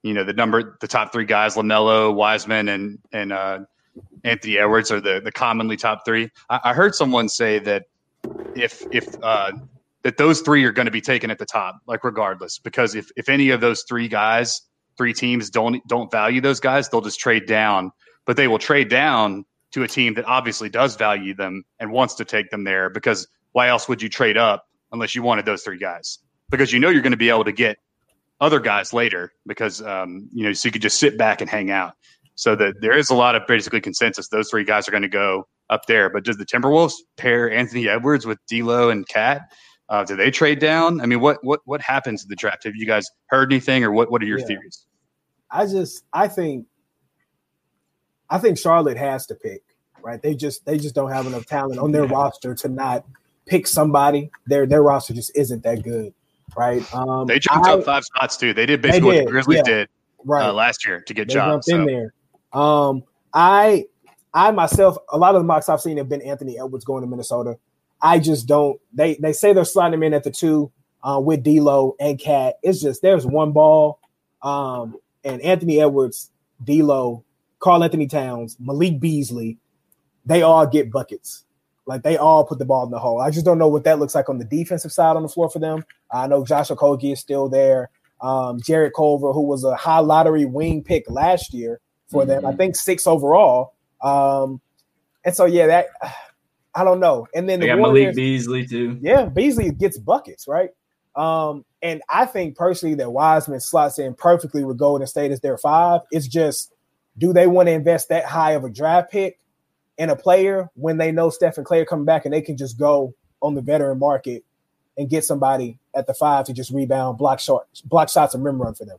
You 0.03 0.15
know, 0.15 0.23
the 0.23 0.33
number, 0.33 0.77
the 0.81 0.87
top 0.87 1.13
three 1.13 1.25
guys: 1.25 1.55
Lamelo, 1.55 2.13
Wiseman, 2.13 2.69
and 2.69 2.99
and 3.11 3.31
uh, 3.31 3.59
Anthony 4.23 4.57
Edwards 4.57 4.91
are 4.91 5.01
the 5.01 5.21
the 5.23 5.31
commonly 5.31 5.77
top 5.77 6.05
three. 6.05 6.29
I, 6.49 6.59
I 6.65 6.73
heard 6.73 6.95
someone 6.95 7.29
say 7.29 7.59
that 7.59 7.85
if 8.55 8.83
if 8.91 9.15
uh, 9.23 9.51
that 10.03 10.17
those 10.17 10.41
three 10.41 10.63
are 10.65 10.71
going 10.71 10.85
to 10.85 10.91
be 10.91 11.01
taken 11.01 11.31
at 11.31 11.39
the 11.39 11.45
top, 11.45 11.79
like 11.87 12.03
regardless, 12.03 12.59
because 12.59 12.95
if 12.95 13.09
if 13.15 13.29
any 13.29 13.49
of 13.49 13.61
those 13.61 13.83
three 13.87 14.07
guys, 14.07 14.61
three 14.97 15.13
teams 15.13 15.49
don't 15.49 15.85
don't 15.87 16.11
value 16.11 16.41
those 16.41 16.59
guys, 16.59 16.89
they'll 16.89 17.01
just 17.01 17.19
trade 17.19 17.45
down. 17.45 17.91
But 18.25 18.37
they 18.37 18.47
will 18.47 18.59
trade 18.59 18.89
down 18.89 19.45
to 19.71 19.83
a 19.83 19.87
team 19.87 20.13
that 20.15 20.25
obviously 20.25 20.69
does 20.69 20.95
value 20.95 21.33
them 21.33 21.63
and 21.79 21.91
wants 21.91 22.15
to 22.15 22.25
take 22.25 22.49
them 22.49 22.63
there 22.63 22.89
because 22.89 23.27
why 23.53 23.69
else 23.69 23.87
would 23.87 24.01
you 24.01 24.09
trade 24.09 24.37
up 24.37 24.67
unless 24.91 25.15
you 25.15 25.23
wanted 25.23 25.45
those 25.45 25.63
three 25.63 25.77
guys? 25.77 26.19
Because 26.49 26.71
you 26.71 26.79
know 26.79 26.89
you're 26.89 27.01
going 27.01 27.11
to 27.11 27.17
be 27.17 27.29
able 27.29 27.45
to 27.45 27.51
get 27.51 27.77
other 28.39 28.59
guys 28.59 28.91
later 28.91 29.31
because 29.47 29.81
um, 29.81 30.29
you 30.33 30.43
know 30.43 30.53
so 30.53 30.67
you 30.67 30.71
could 30.71 30.81
just 30.81 30.99
sit 30.99 31.17
back 31.17 31.41
and 31.41 31.49
hang 31.49 31.71
out. 31.71 31.93
So 32.35 32.55
that 32.55 32.81
there 32.81 32.97
is 32.97 33.09
a 33.09 33.15
lot 33.15 33.35
of 33.35 33.45
basically 33.47 33.81
consensus. 33.81 34.27
Those 34.29 34.49
three 34.49 34.63
guys 34.63 34.87
are 34.87 34.91
going 34.91 35.03
to 35.03 35.09
go 35.09 35.47
up 35.69 35.85
there. 35.85 36.09
But 36.09 36.23
does 36.23 36.37
the 36.37 36.45
Timberwolves 36.45 36.93
pair 37.17 37.51
Anthony 37.51 37.87
Edwards 37.87 38.25
with 38.25 38.39
D'Lo 38.47 38.89
and 38.89 39.07
KAT? 39.07 39.41
Uh, 39.89 40.03
do 40.05 40.15
they 40.15 40.31
trade 40.31 40.59
down? 40.59 41.01
I 41.01 41.05
mean, 41.05 41.19
what 41.19 41.43
what 41.43 41.59
what 41.65 41.81
happens 41.81 42.23
in 42.23 42.29
the 42.29 42.35
draft? 42.35 42.63
Have 42.63 42.75
you 42.75 42.85
guys 42.85 43.05
heard 43.27 43.51
anything, 43.51 43.83
or 43.83 43.91
what 43.91 44.09
what 44.09 44.21
are 44.21 44.25
your 44.25 44.39
Yeah. 44.39 44.45
theories? 44.45 44.85
I 45.51 45.65
just 45.65 46.05
I 46.13 46.27
think 46.29 46.65
I 48.29 48.37
think 48.37 48.57
Charlotte 48.57 48.97
has 48.97 49.25
to 49.27 49.35
pick, 49.35 49.61
right? 50.01 50.21
They 50.21 50.33
just 50.33 50.65
they 50.65 50.77
just 50.77 50.95
don't 50.95 51.11
have 51.11 51.27
enough 51.27 51.45
talent 51.45 51.79
on 51.79 51.91
their 51.91 52.05
roster 52.05 52.55
to 52.55 52.69
not 52.69 53.05
pick 53.45 53.67
somebody. 53.67 54.31
Their 54.47 54.65
their 54.65 54.81
roster 54.81 55.13
just 55.13 55.35
isn't 55.35 55.63
that 55.63 55.83
good, 55.83 56.13
right? 56.55 56.81
Um 56.93 57.27
They 57.27 57.39
jumped 57.39 57.67
I- 57.67 57.73
up 57.73 57.83
five 57.83 58.05
spots 58.05 58.37
too. 58.37 58.53
They 58.53 58.65
did 58.65 58.81
basically 58.81 59.07
what 59.07 59.13
did, 59.15 59.27
the 59.27 59.31
Grizzlies 59.31 59.57
yeah. 59.57 59.63
did 59.63 59.89
right. 60.23 60.47
uh, 60.47 60.53
last 60.53 60.85
year 60.87 61.01
to 61.01 61.13
get 61.13 61.27
they 61.27 61.33
jobs. 61.33 61.67
jumped 61.67 61.89
in 61.89 61.93
there. 61.93 62.13
Um, 62.53 63.03
I, 63.33 63.85
I 64.33 64.51
myself, 64.51 64.97
a 65.09 65.17
lot 65.17 65.35
of 65.35 65.41
the 65.41 65.45
mocks 65.45 65.69
I've 65.69 65.81
seen 65.81 65.97
have 65.97 66.09
been 66.09 66.21
Anthony 66.21 66.59
Edwards 66.59 66.85
going 66.85 67.03
to 67.03 67.07
Minnesota. 67.07 67.57
I 68.01 68.19
just 68.19 68.47
don't. 68.47 68.79
They 68.93 69.15
they 69.15 69.33
say 69.33 69.53
they're 69.53 69.65
sliding 69.65 69.95
him 69.95 70.03
in 70.03 70.13
at 70.13 70.23
the 70.23 70.31
two 70.31 70.71
uh, 71.03 71.21
with 71.23 71.43
D'Lo 71.43 71.95
and 71.99 72.19
KAT. 72.19 72.55
It's 72.63 72.81
just 72.81 73.01
there's 73.01 73.25
one 73.25 73.51
ball, 73.51 73.99
um, 74.41 74.95
and 75.23 75.41
Anthony 75.41 75.79
Edwards, 75.79 76.31
D'Lo, 76.63 77.23
Karl-Anthony 77.59 78.07
Towns, 78.07 78.57
Malik 78.59 78.99
Beasley, 78.99 79.57
they 80.25 80.41
all 80.41 80.65
get 80.65 80.91
buckets. 80.91 81.45
Like 81.85 82.03
they 82.03 82.17
all 82.17 82.45
put 82.45 82.59
the 82.59 82.65
ball 82.65 82.85
in 82.85 82.91
the 82.91 82.99
hole. 82.99 83.19
I 83.19 83.31
just 83.31 83.45
don't 83.45 83.57
know 83.57 83.67
what 83.67 83.83
that 83.83 83.99
looks 83.99 84.15
like 84.15 84.29
on 84.29 84.37
the 84.37 84.45
defensive 84.45 84.91
side 84.91 85.15
on 85.15 85.23
the 85.23 85.29
floor 85.29 85.49
for 85.49 85.59
them. 85.59 85.83
I 86.11 86.27
know 86.27 86.45
Josh 86.45 86.69
Okogie 86.69 87.13
is 87.13 87.19
still 87.19 87.49
there. 87.49 87.89
Um, 88.21 88.61
Jarrett 88.61 88.93
Culver, 88.95 89.33
who 89.33 89.41
was 89.41 89.63
a 89.63 89.75
high 89.75 89.99
lottery 89.99 90.45
wing 90.45 90.83
pick 90.83 91.09
last 91.09 91.53
year 91.53 91.79
for 92.11 92.25
them, 92.25 92.45
I 92.45 92.53
think 92.53 92.75
six 92.75 93.07
overall. 93.07 93.73
Um, 94.01 94.61
and 95.23 95.35
so 95.35 95.45
yeah, 95.45 95.67
that 95.67 95.87
I 96.75 96.83
don't 96.85 96.99
know. 96.99 97.27
And 97.35 97.49
then 97.49 97.59
They 97.59 97.65
the 97.67 97.73
got 97.73 97.79
Warriors, 97.79 98.03
Malik 98.03 98.15
Beasley 98.15 98.65
too. 98.65 98.97
yeah, 99.01 99.25
Beasley 99.25 99.71
gets 99.71 99.97
buckets, 99.97 100.47
right? 100.47 100.69
Um, 101.15 101.65
and 101.81 102.01
I 102.07 102.25
think 102.25 102.55
personally 102.55 102.95
that 102.95 103.11
Wiseman 103.11 103.59
slots 103.59 103.99
in 103.99 104.13
perfectly 104.13 104.63
with 104.63 104.77
Golden 104.77 105.05
State 105.07 105.31
as 105.31 105.41
their 105.41 105.57
five. 105.57 106.01
It's 106.11 106.27
just, 106.27 106.73
do 107.17 107.33
they 107.33 107.47
want 107.47 107.67
to 107.67 107.73
invest 107.73 108.07
that 108.09 108.23
high 108.23 108.51
of 108.53 108.63
a 108.63 108.69
draft 108.69 109.11
pick 109.11 109.37
in 109.97 110.09
a 110.09 110.15
player 110.15 110.69
when 110.75 110.97
they 110.97 111.11
know 111.11 111.29
Steph 111.29 111.57
and 111.57 111.65
Clay 111.65 111.81
are 111.81 111.85
coming 111.85 112.05
back 112.05 112.23
and 112.23 112.33
they 112.33 112.41
can 112.41 112.55
just 112.55 112.79
go 112.79 113.13
on 113.41 113.55
the 113.55 113.61
veteran 113.61 113.99
market 113.99 114.45
and 114.97 115.09
get 115.09 115.25
somebody 115.25 115.77
at 115.93 116.07
the 116.07 116.13
five 116.13 116.45
to 116.45 116.53
just 116.53 116.71
rebound, 116.71 117.17
block 117.17 117.41
shots, 117.41 117.81
block 117.81 118.07
shots, 118.09 118.33
and 118.33 118.45
rim 118.45 118.61
run 118.61 118.73
for 118.73 118.85
them? 118.85 118.97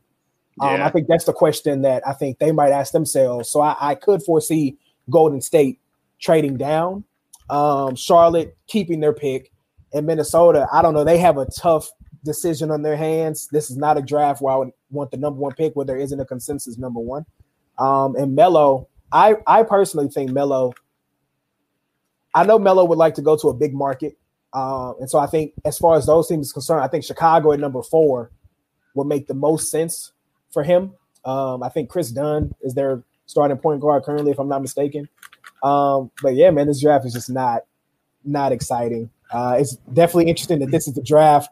Um, 0.59 0.77
Yeah. 0.77 0.85
I 0.85 0.89
think 0.89 1.07
that's 1.07 1.25
the 1.25 1.33
question 1.33 1.81
that 1.81 2.07
I 2.07 2.13
think 2.13 2.39
they 2.39 2.51
might 2.51 2.71
ask 2.71 2.91
themselves. 2.91 3.49
So 3.49 3.61
I, 3.61 3.75
I 3.79 3.95
could 3.95 4.23
foresee 4.23 4.77
Golden 5.09 5.41
State 5.41 5.79
trading 6.19 6.57
down, 6.57 7.03
um, 7.49 7.95
Charlotte 7.95 8.55
keeping 8.67 8.99
their 8.99 9.13
pick, 9.13 9.51
and 9.93 10.05
Minnesota. 10.05 10.67
I 10.71 10.81
don't 10.81 10.93
know. 10.93 11.03
They 11.03 11.17
have 11.17 11.37
a 11.37 11.45
tough 11.45 11.91
decision 12.23 12.71
on 12.71 12.81
their 12.81 12.95
hands. 12.95 13.47
This 13.51 13.69
is 13.69 13.77
not 13.77 13.97
a 13.97 14.01
draft 14.01 14.41
where 14.41 14.53
I 14.53 14.57
would 14.57 14.71
want 14.89 15.11
the 15.11 15.17
number 15.17 15.39
one 15.39 15.53
pick 15.53 15.75
where 15.75 15.85
there 15.85 15.97
isn't 15.97 16.19
a 16.19 16.25
consensus 16.25 16.77
number 16.77 16.99
one. 16.99 17.25
Um, 17.77 18.15
and 18.15 18.35
Melo, 18.35 18.87
I 19.11 19.35
I 19.45 19.63
personally 19.63 20.07
think 20.07 20.31
Melo. 20.31 20.73
I 22.33 22.43
know 22.45 22.57
Melo 22.57 22.85
would 22.85 22.97
like 22.97 23.15
to 23.15 23.21
go 23.21 23.35
to 23.37 23.49
a 23.49 23.53
big 23.53 23.73
market, 23.73 24.17
uh, 24.53 24.93
and 24.99 25.09
so 25.09 25.19
I 25.19 25.27
think 25.27 25.53
as 25.65 25.77
far 25.77 25.95
as 25.95 26.05
those 26.05 26.27
teams 26.27 26.53
concerned, 26.53 26.81
I 26.81 26.87
think 26.87 27.03
Chicago 27.03 27.51
at 27.51 27.59
number 27.59 27.83
four 27.83 28.31
would 28.95 29.07
make 29.07 29.27
the 29.27 29.33
most 29.33 29.69
sense 29.69 30.12
for 30.53 30.63
him. 30.63 30.93
Um, 31.25 31.63
I 31.63 31.69
think 31.69 31.89
Kris 31.89 32.11
Dunn 32.11 32.53
is 32.61 32.73
their 32.73 33.03
starting 33.25 33.57
point 33.57 33.81
guard 33.81 34.03
currently, 34.03 34.31
if 34.31 34.39
I'm 34.39 34.49
not 34.49 34.61
mistaken. 34.61 35.09
Um, 35.63 36.11
but 36.21 36.35
yeah, 36.35 36.51
man, 36.51 36.67
this 36.67 36.81
draft 36.81 37.05
is 37.05 37.13
just 37.13 37.29
not 37.29 37.63
not 38.23 38.51
exciting. 38.51 39.09
Uh, 39.31 39.57
it's 39.59 39.75
definitely 39.91 40.29
interesting 40.29 40.59
that 40.59 40.71
this 40.71 40.87
is 40.87 40.93
the 40.93 41.01
draft 41.01 41.49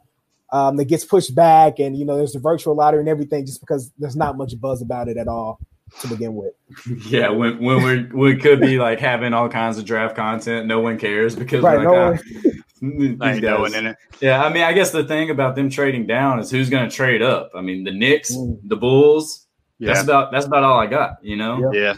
um, 0.52 0.78
that 0.78 0.86
gets 0.86 1.06
pushed 1.06 1.34
back, 1.34 1.80
and 1.80 1.97
you 1.97 2.06
know, 2.06 2.18
there's 2.18 2.34
the 2.34 2.39
virtual 2.39 2.76
lottery 2.76 2.99
and 2.99 3.10
everything, 3.10 3.45
just 3.45 3.62
because 3.62 3.91
there's 3.97 4.16
not 4.16 4.38
much 4.38 4.60
buzz 4.60 4.82
about 4.82 5.08
it 5.08 5.18
at 5.18 5.28
all 5.28 5.60
to 6.02 6.08
begin 6.08 6.36
with. 6.36 6.54
Yeah, 7.06 7.30
when 7.30 7.60
when 7.60 7.84
we're 7.84 8.10
we 8.14 8.38
could 8.38 8.60
be 8.62 8.80
like 8.80 8.99
having 8.99 9.34
all 9.34 9.49
kinds 9.49 9.78
of 9.78 9.86
draft 9.86 10.16
content, 10.16 10.68
no 10.68 10.80
one 10.80 10.97
cares 10.97 11.36
because 11.36 11.62
Right, 11.64 11.78
we're 11.78 11.84
no 11.84 12.12
like, 12.12 12.22
ah, 12.22 12.49
these 12.82 13.18
I 13.22 13.34
ain't 13.34 13.42
guys- 13.42 13.42
knowing 13.44 13.74
in 13.76 13.88
it. 13.88 13.98
Yeah, 14.22 14.44
I 14.44 14.52
mean, 14.52 14.64
I 14.64 14.74
guess 14.74 14.92
the 14.92 15.04
thing 15.04 15.30
about 15.30 15.56
them 15.56 15.70
trading 15.70 16.08
down 16.08 16.40
is 16.40 16.50
who's 16.52 16.70
going 16.70 16.90
to 16.90 16.96
trade 16.96 17.22
up. 17.22 17.52
I 17.56 17.62
mean, 17.62 17.84
the 17.84 17.92
Knicks, 17.92 18.36
Mm. 18.36 18.58
the 18.66 18.76
Bulls. 18.76 19.48
Yeah, 19.80 19.94
That's 19.94 20.04
about 20.04 20.32
that's 20.32 20.46
about 20.46 20.64
all 20.64 20.80
I 20.80 20.86
got. 20.88 21.14
You 21.24 21.38
know, 21.38 21.72
Yeah. 21.74 21.82
yeah. 21.82 21.94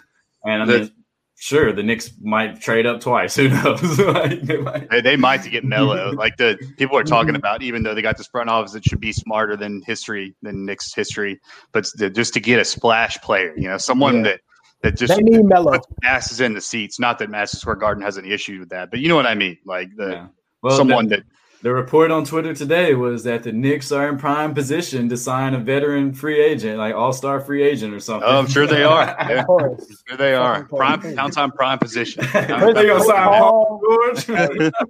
and 0.46 0.64
I 0.64 0.66
The- 0.66 0.80
mean, 0.80 0.92
sure, 1.38 1.74
the 1.74 1.84
Knicks 1.84 2.12
might 2.22 2.62
trade 2.62 2.86
up 2.86 3.02
twice. 3.02 3.36
Who 3.38 3.50
knows? 3.50 4.00
Like, 4.00 4.42
they 4.42 4.58
might- 4.58 4.90
They, 4.90 5.02
they 5.02 5.16
might 5.18 5.42
to 5.44 5.50
get 5.50 5.64
Melo. 5.66 6.12
like 6.18 6.38
the 6.38 6.58
people 6.78 6.98
are 6.98 7.04
talking 7.04 7.34
Mhm. 7.34 7.38
about, 7.40 7.62
even 7.62 7.84
though 7.84 7.94
they 7.94 8.02
got 8.02 8.18
this 8.18 8.28
front 8.28 8.50
office 8.50 8.72
that 8.74 8.86
should 8.86 9.00
be 9.02 9.12
smarter 9.12 9.56
than 9.58 9.82
history, 9.86 10.36
than 10.42 10.66
Knicks 10.66 10.94
history, 10.94 11.40
but 11.74 11.86
to, 11.98 12.10
just 12.10 12.34
to 12.36 12.40
get 12.40 12.60
a 12.60 12.66
splash 12.66 13.18
player, 13.22 13.54
you 13.58 13.68
know, 13.68 13.78
someone 13.78 14.18
Yeah. 14.18 14.24
that 14.32 14.40
that 14.84 14.98
just 14.98 15.16
They 15.16 15.22
need 15.24 15.46
Melo. 15.46 15.72
puts 15.72 15.88
asses 16.04 16.42
in 16.42 16.54
the 16.54 16.60
seats. 16.60 17.00
Not 17.00 17.18
that 17.20 17.30
Madison 17.30 17.58
Square 17.58 17.78
Garden 17.78 18.04
has 18.04 18.18
any 18.18 18.32
issue 18.32 18.60
with 18.60 18.68
that, 18.70 18.92
but 18.92 19.00
you 19.00 19.08
know 19.08 19.16
what 19.16 19.26
I 19.26 19.34
mean. 19.34 19.58
Like 19.66 19.88
the 19.96 20.10
yeah. 20.10 20.28
Well, 20.64 20.78
someone 20.78 21.07
the, 21.07 21.18
that 21.18 21.26
the 21.61 21.74
report 21.74 22.11
on 22.11 22.26
Twitter 22.26 22.53
today 22.53 22.93
was 22.93 23.24
that 23.24 23.43
the 23.43 23.51
Knicks 23.53 23.91
are 23.93 24.09
in 24.09 24.18
prime 24.18 24.53
position 24.53 25.07
to 25.09 25.16
sign 25.16 25.53
a 25.53 25.57
veteran 25.59 26.14
free 26.14 26.41
agent, 26.43 26.78
like 26.78 26.93
all 26.93 27.14
star 27.14 27.39
free 27.39 27.64
agent 27.64 27.93
or 27.93 27.99
something. 28.01 28.28
Oh, 28.30 28.39
I'm 28.39 28.47
sure 28.47 28.68
they 28.68 28.84
are. 28.84 29.16
Yeah. 29.30 29.39
Of 29.41 29.45
course. 29.47 30.03
here 30.07 30.18
they 30.18 30.34
are, 30.34 30.66
prime 30.66 30.99
crazy. 30.99 31.16
downtime 31.16 31.53
prime 31.55 31.80
position. 31.80 32.26
they 32.34 32.47
gonna 32.47 32.99
sign 33.03 33.28
Paul 33.39 33.82
George. 33.86 34.26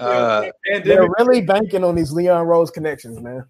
Uh, 0.00 0.48
They're 0.84 1.08
really 1.18 1.40
banking 1.42 1.84
on 1.84 1.94
these 1.94 2.12
Leon 2.12 2.46
Rose 2.46 2.70
connections, 2.70 3.20
man. 3.20 3.44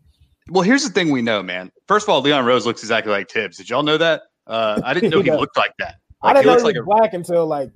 well, 0.51 0.63
here's 0.63 0.85
the 0.85 0.91
thing 0.91 1.11
we 1.11 1.23
know, 1.23 1.43
man. 1.43 1.71
First 1.89 2.07
of 2.07 2.11
all, 2.11 2.21
Leon 2.21 2.45
Rose 2.45 2.67
looks 2.67 2.83
exactly 2.83 3.13
like 3.13 3.31
Thibs. 3.31 3.57
Did 3.57 3.69
y'all 3.71 3.83
know 3.83 3.97
that? 3.99 4.23
Uh, 4.47 4.81
I 4.85 4.95
didn't 4.95 5.11
know 5.11 5.21
he 5.21 5.29
Yeah. 5.29 5.37
looked 5.37 5.57
like 5.57 5.75
that. 5.79 5.97
I 6.23 6.33
didn't 6.33 6.45
he 6.45 6.47
know 6.47 6.53
he 6.53 6.55
was 6.57 6.65
like 6.65 6.77
a 6.77 6.83
black 6.83 7.15
until 7.15 7.47
like 7.47 7.71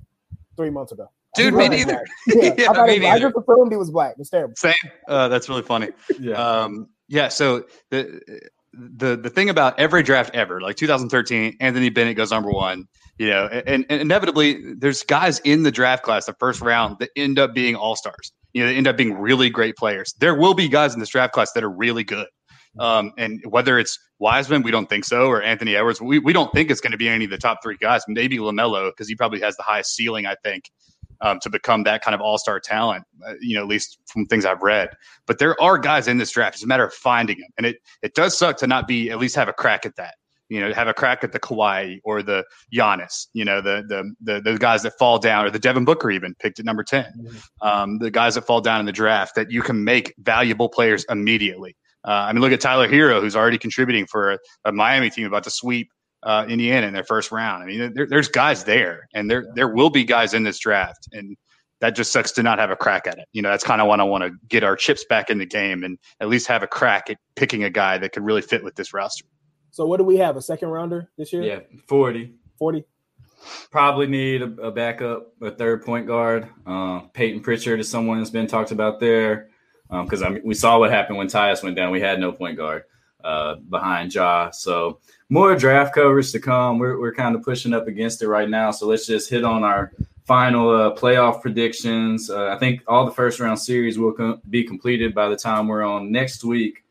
three 0.57 0.69
months 0.69 0.91
ago. 0.91 1.09
Dude, 1.35 1.53
me 1.53 1.67
neither. 1.69 2.03
Yeah, 2.27 2.53
Yeah, 2.57 2.71
I, 2.71 2.73
thought 2.73 2.87
me 2.87 2.93
he 2.93 2.99
was- 2.99 3.07
I 3.07 3.13
neither. 3.13 3.29
just 3.31 3.35
assumed 3.47 3.71
he 3.71 3.77
was 3.77 3.91
black. 3.91 4.15
It's 4.17 4.29
terrible. 4.29 4.53
Same. 4.57 4.73
Uh, 5.07 5.27
that's 5.27 5.47
really 5.49 5.61
funny. 5.63 5.89
Yeah. 6.19 6.33
Um, 6.33 6.87
yeah. 7.07 7.27
So 7.27 7.65
the 7.91 8.21
the 8.73 9.15
the 9.17 9.29
thing 9.29 9.49
about 9.49 9.79
every 9.79 10.03
draft 10.03 10.33
ever, 10.35 10.61
like 10.61 10.75
2013, 10.75 11.57
Anthony 11.59 11.89
Bennett 11.89 12.17
goes 12.17 12.31
number 12.31 12.51
one. 12.51 12.85
You 13.17 13.29
know, 13.31 13.47
and, 13.47 13.85
and 13.89 14.01
inevitably 14.01 14.73
there's 14.75 15.03
guys 15.03 15.39
in 15.39 15.63
the 15.63 15.71
draft 15.71 16.03
class, 16.03 16.25
the 16.25 16.35
first 16.39 16.61
round, 16.61 16.97
that 16.99 17.09
end 17.17 17.37
up 17.37 17.53
being 17.53 17.75
all 17.75 17.95
stars. 17.97 18.31
You 18.53 18.63
know, 18.63 18.69
they 18.69 18.77
end 18.77 18.87
up 18.87 18.95
being 18.95 19.13
really 19.17 19.49
great 19.49 19.75
players. 19.75 20.13
There 20.19 20.35
will 20.35 20.53
be 20.53 20.69
guys 20.69 20.93
in 20.93 20.99
this 21.01 21.09
draft 21.09 21.33
class 21.33 21.51
that 21.51 21.63
are 21.63 21.69
really 21.69 22.03
good. 22.05 22.27
Um, 22.79 23.11
and 23.17 23.41
whether 23.49 23.77
it's 23.77 23.99
Wiseman, 24.19 24.61
we 24.61 24.71
don't 24.71 24.87
think 24.87 25.03
so, 25.03 25.25
or 25.27 25.41
Anthony 25.41 25.75
Edwards, 25.75 25.99
we, 26.01 26.19
we 26.19 26.31
don't 26.31 26.51
think 26.53 26.71
it's 26.71 26.79
going 26.79 26.91
to 26.93 26.97
be 26.97 27.09
any 27.09 27.25
of 27.25 27.31
the 27.31 27.37
top 27.37 27.57
three 27.61 27.75
guys. 27.81 28.03
Maybe 28.07 28.37
Lamelo 28.37 28.89
because 28.91 29.09
he 29.09 29.15
probably 29.15 29.41
has 29.41 29.57
the 29.57 29.63
highest 29.63 29.95
ceiling, 29.95 30.25
I 30.25 30.35
think, 30.43 30.65
um, 31.21 31.39
to 31.41 31.49
become 31.49 31.83
that 31.83 32.03
kind 32.03 32.15
of 32.15 32.21
all 32.21 32.37
star 32.37 32.59
talent. 32.59 33.03
Uh, 33.25 33.33
you 33.41 33.55
know, 33.55 33.61
at 33.61 33.67
least 33.67 33.99
from 34.07 34.25
things 34.25 34.45
I've 34.45 34.61
read. 34.61 34.89
But 35.25 35.39
there 35.39 35.59
are 35.61 35.77
guys 35.77 36.07
in 36.07 36.17
this 36.17 36.31
draft. 36.31 36.55
It's 36.55 36.63
a 36.63 36.67
matter 36.67 36.85
of 36.85 36.93
finding 36.93 37.39
them, 37.39 37.49
and 37.57 37.65
it 37.65 37.77
it 38.01 38.15
does 38.15 38.37
suck 38.37 38.57
to 38.57 38.67
not 38.67 38.87
be 38.87 39.09
at 39.09 39.19
least 39.19 39.35
have 39.35 39.47
a 39.47 39.53
crack 39.53 39.85
at 39.85 39.95
that. 39.97 40.15
You 40.49 40.59
know, 40.59 40.73
have 40.73 40.87
a 40.87 40.95
crack 40.95 41.23
at 41.23 41.31
the 41.31 41.39
Kawhi 41.39 41.99
or 42.03 42.23
the 42.23 42.43
Giannis. 42.73 43.27
You 43.33 43.45
know, 43.45 43.61
the 43.61 43.83
the 43.87 44.13
the, 44.21 44.41
the 44.41 44.57
guys 44.57 44.83
that 44.83 44.97
fall 44.97 45.19
down, 45.19 45.45
or 45.45 45.51
the 45.51 45.59
Devin 45.59 45.85
Booker 45.85 46.09
even 46.09 46.35
picked 46.39 46.59
at 46.59 46.65
number 46.65 46.83
10 46.83 47.05
Um, 47.61 47.99
the 47.99 48.09
guys 48.09 48.35
that 48.35 48.47
fall 48.47 48.61
down 48.61 48.79
in 48.79 48.85
the 48.85 48.91
draft 48.91 49.35
that 49.35 49.51
you 49.51 49.61
can 49.61 49.83
make 49.83 50.15
valuable 50.17 50.69
players 50.69 51.05
immediately. 51.09 51.75
Uh, 52.03 52.11
I 52.27 52.33
mean, 52.33 52.41
look 52.41 52.53
at 52.53 52.61
Tyler 52.61 52.87
Herro, 52.87 53.19
who's 53.21 53.35
already 53.35 53.57
contributing 53.57 54.07
for 54.07 54.31
a, 54.31 54.39
a 54.65 54.71
Miami 54.71 55.09
team 55.09 55.27
about 55.27 55.43
to 55.43 55.51
sweep 55.51 55.91
uh, 56.23 56.45
Indiana 56.47 56.87
in 56.87 56.93
their 56.93 57.03
first 57.03 57.31
round. 57.31 57.63
I 57.63 57.65
mean, 57.65 57.93
there, 57.93 58.07
there's 58.07 58.27
guys 58.27 58.63
there, 58.63 59.07
and 59.13 59.29
there 59.29 59.45
there 59.55 59.69
will 59.69 59.89
be 59.89 60.03
guys 60.03 60.33
in 60.33 60.43
this 60.43 60.59
draft, 60.59 61.07
and 61.11 61.37
that 61.79 61.95
just 61.95 62.11
sucks 62.11 62.31
to 62.33 62.43
not 62.43 62.59
have 62.59 62.71
a 62.71 62.75
crack 62.75 63.07
at 63.07 63.17
it. 63.17 63.27
You 63.31 63.41
know, 63.41 63.49
that's 63.49 63.63
kind 63.63 63.81
of 63.81 63.87
when 63.87 64.01
I 64.01 64.03
want 64.03 64.23
to 64.23 64.31
get 64.47 64.63
our 64.63 64.75
chips 64.75 65.05
back 65.05 65.29
in 65.29 65.37
the 65.37 65.45
game 65.45 65.83
and 65.83 65.97
at 66.19 66.27
least 66.27 66.47
have 66.47 66.61
a 66.61 66.67
crack 66.67 67.09
at 67.09 67.17
picking 67.35 67.63
a 67.63 67.69
guy 67.69 67.97
that 67.97 68.11
could 68.11 68.23
really 68.23 68.41
fit 68.41 68.63
with 68.63 68.75
this 68.75 68.93
roster. 68.93 69.25
So 69.71 69.85
what 69.85 69.97
do 69.97 70.03
we 70.03 70.17
have? 70.17 70.35
A 70.35 70.41
second 70.41 70.69
rounder 70.69 71.09
this 71.17 71.31
year? 71.31 71.41
Yeah, 71.41 71.59
40. 71.87 72.33
40? 72.57 72.83
Probably 73.71 74.07
need 74.07 74.41
a, 74.41 74.51
a 74.61 74.71
backup, 74.71 75.33
a 75.41 75.51
third 75.51 75.85
point 75.85 76.05
guard. 76.05 76.49
Uh, 76.65 77.01
Peyton 77.13 77.39
Pritchard 77.39 77.79
is 77.79 77.89
someone 77.89 78.17
that's 78.17 78.29
been 78.29 78.47
talked 78.47 78.71
about 78.71 78.99
there 78.99 79.49
because 79.89 80.21
I 80.21 80.29
mean, 80.29 80.41
we 80.43 80.55
saw 80.55 80.79
what 80.79 80.91
happened 80.91 81.17
when 81.17 81.27
Tyus 81.27 81.63
went 81.63 81.75
down. 81.75 81.91
We 81.91 82.01
had 82.01 82.19
no 82.19 82.31
point 82.31 82.57
guard 82.57 82.83
uh, 83.23 83.55
behind 83.55 84.13
Ja. 84.13 84.51
So 84.51 84.99
more 85.29 85.55
draft 85.55 85.93
coverage 85.93 86.31
to 86.31 86.39
come. 86.39 86.79
We're, 86.79 86.99
we're 86.99 87.13
kind 87.13 87.35
of 87.35 87.43
pushing 87.43 87.73
up 87.73 87.87
against 87.87 88.21
it 88.21 88.27
right 88.27 88.49
now. 88.49 88.71
So 88.71 88.87
let's 88.87 89.05
just 89.05 89.29
hit 89.29 89.43
on 89.43 89.63
our 89.63 89.91
final 90.25 90.69
uh, 90.69 90.95
playoff 90.95 91.41
predictions. 91.41 92.29
Uh, 92.29 92.47
I 92.47 92.57
think 92.57 92.81
all 92.87 93.05
the 93.05 93.11
first 93.11 93.39
round 93.39 93.59
series 93.59 93.97
will 93.97 94.11
com- 94.11 94.41
be 94.49 94.63
completed 94.63 95.13
by 95.13 95.29
the 95.29 95.35
time 95.35 95.67
we're 95.67 95.83
on 95.83 96.11
next 96.11 96.43
week. 96.43 96.83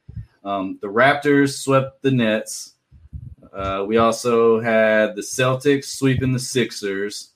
Um, 0.45 0.79
the 0.81 0.89
Raptors 0.89 1.59
swept 1.59 2.03
the 2.03 2.11
Nets. 2.11 2.75
Uh, 3.53 3.85
we 3.87 3.97
also 3.97 4.61
had 4.61 5.17
the 5.17 5.23
Celtics 5.23 5.87
sweeping 5.87 6.33
the 6.33 6.39
Sixers. 6.39 7.31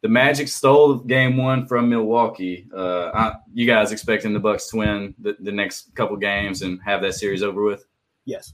The 0.00 0.08
Magic 0.08 0.48
stole 0.48 0.94
game 0.94 1.36
one 1.36 1.66
from 1.66 1.88
Milwaukee. 1.88 2.68
Uh, 2.74 3.10
I, 3.12 3.34
you 3.52 3.66
guys 3.66 3.90
expecting 3.90 4.32
the 4.32 4.38
Bucks 4.38 4.68
to 4.70 4.76
win 4.76 5.14
the, 5.18 5.36
the 5.40 5.52
next 5.52 5.94
couple 5.94 6.16
games 6.16 6.62
and 6.62 6.80
have 6.84 7.02
that 7.02 7.14
series 7.14 7.42
over 7.42 7.62
with? 7.62 7.84
Yes. 8.24 8.52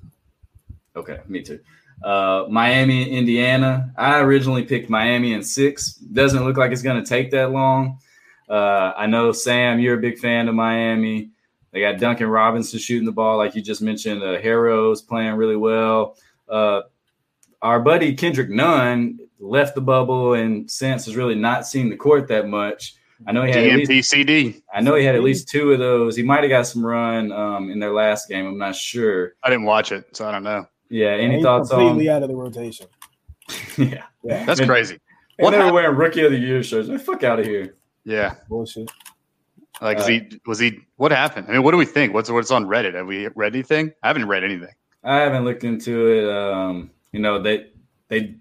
Okay, 0.97 1.21
me 1.29 1.43
too. 1.43 1.61
Uh, 2.05 2.47
Miami, 2.51 3.09
Indiana. 3.09 3.91
I 3.97 4.21
originally 4.21 4.65
picked 4.65 4.91
Miami 4.91 5.33
in 5.33 5.43
six. 5.43 5.95
Doesn't 5.95 6.45
look 6.45 6.59
like 6.59 6.71
it's 6.71 6.83
going 6.83 7.03
to 7.03 7.09
take 7.09 7.31
that 7.31 7.51
long. 7.51 7.99
Uh, 8.47 8.93
I 8.95 9.07
know 9.07 9.33
Sam, 9.33 9.81
you're 9.81 9.99
a 9.99 10.01
big 10.01 10.19
fan 10.19 10.47
of 10.49 10.55
Miami. 10.55 11.31
They 11.73 11.81
got 11.81 11.99
Duncan 11.99 12.29
Robinson 12.29 12.79
shooting 12.79 13.07
the 13.07 13.13
ball, 13.13 13.39
like 13.39 13.55
you 13.55 13.63
just 13.63 13.81
mentioned. 13.81 14.23
Uh, 14.23 14.39
Herro's 14.39 15.01
playing 15.01 15.35
really 15.37 15.57
well. 15.57 16.19
Uh, 16.47 16.83
our 17.63 17.81
buddy 17.81 18.15
Kendrick 18.15 18.51
Nunn 18.51 19.19
left 19.41 19.75
the 19.75 19.81
bubble 19.81 20.35
and 20.35 20.71
since 20.71 21.07
has 21.07 21.17
really 21.17 21.35
not 21.35 21.67
seen 21.67 21.89
the 21.89 21.97
court 21.97 22.29
that 22.29 22.49
much. 22.49 22.97
I 23.27 23.33
know 23.33 23.45
he 23.45 23.51
had 23.51 23.67
at 23.67 23.89
least, 23.89 24.13
DNP-CD. 24.13 24.63
I 24.73 24.83
know 24.83 24.95
he 24.95 25.05
had 25.05 25.15
at 25.15 25.23
least 25.23 25.49
two 25.49 25.73
of 25.73 25.79
those. 25.79 26.17
He 26.17 26.23
might 26.23 26.43
have 26.43 26.51
got 26.51 26.67
some 26.67 26.85
run 26.85 27.33
um, 27.33 27.71
in 27.71 27.79
their 27.79 27.95
last 27.95 28.29
game. 28.29 28.47
I'm 28.47 28.59
not 28.59 28.77
sure. 28.77 29.33
I 29.43 29.49
didn't 29.49 29.65
watch 29.65 29.91
it, 29.91 30.15
so 30.15 30.29
I 30.29 30.33
don't 30.33 30.43
know. 30.43 30.69
Yeah. 30.91 31.09
Any 31.09 31.37
He's 31.37 31.45
thoughts 31.45 31.71
on? 31.71 31.81
completely 31.81 32.11
out 32.11 32.23
of 32.23 32.29
the 32.29 32.37
rotation. 32.37 32.87
yeah. 33.79 34.05
Yeah. 34.23 34.45
That's 34.45 34.61
And- 34.61 34.69
crazy. 34.69 34.99
And 35.39 35.45
What 35.47 35.51
they 35.51 35.57
were 35.59 35.65
happened? 35.65 35.75
wearing 35.75 35.97
rookie 35.97 36.25
of 36.25 36.31
the 36.31 36.39
year 36.39 36.63
shirts. 36.63 36.89
Man, 36.89 36.99
fuck 36.99 37.25
out 37.25 37.41
of 37.41 37.47
here. 37.47 37.75
Yeah, 38.05 38.35
Bullshit. 38.49 38.89
like 39.81 39.99
is 39.99 40.05
Uh, 40.05 40.09
he 40.09 40.41
was 40.47 40.61
he? 40.61 40.79
What 40.97 41.11
happened? 41.11 41.47
I 41.49 41.53
mean, 41.55 41.63
what 41.65 41.73
do 41.73 41.77
we 41.77 41.87
think? 41.87 42.15
What's 42.15 42.31
what's 42.31 42.53
on 42.53 42.67
Reddit? 42.67 42.95
Have 42.95 43.07
we 43.09 43.27
read 43.35 43.53
anything? 43.55 43.93
I 44.03 44.07
haven't 44.09 44.29
read 44.29 44.45
anything. 44.45 44.69
I 45.03 45.17
haven't 45.17 45.45
looked 45.45 45.65
into 45.65 46.07
it. 46.07 46.31
Um, 46.33 46.91
you 47.11 47.19
know, 47.21 47.43
they 47.43 47.67
they 48.09 48.37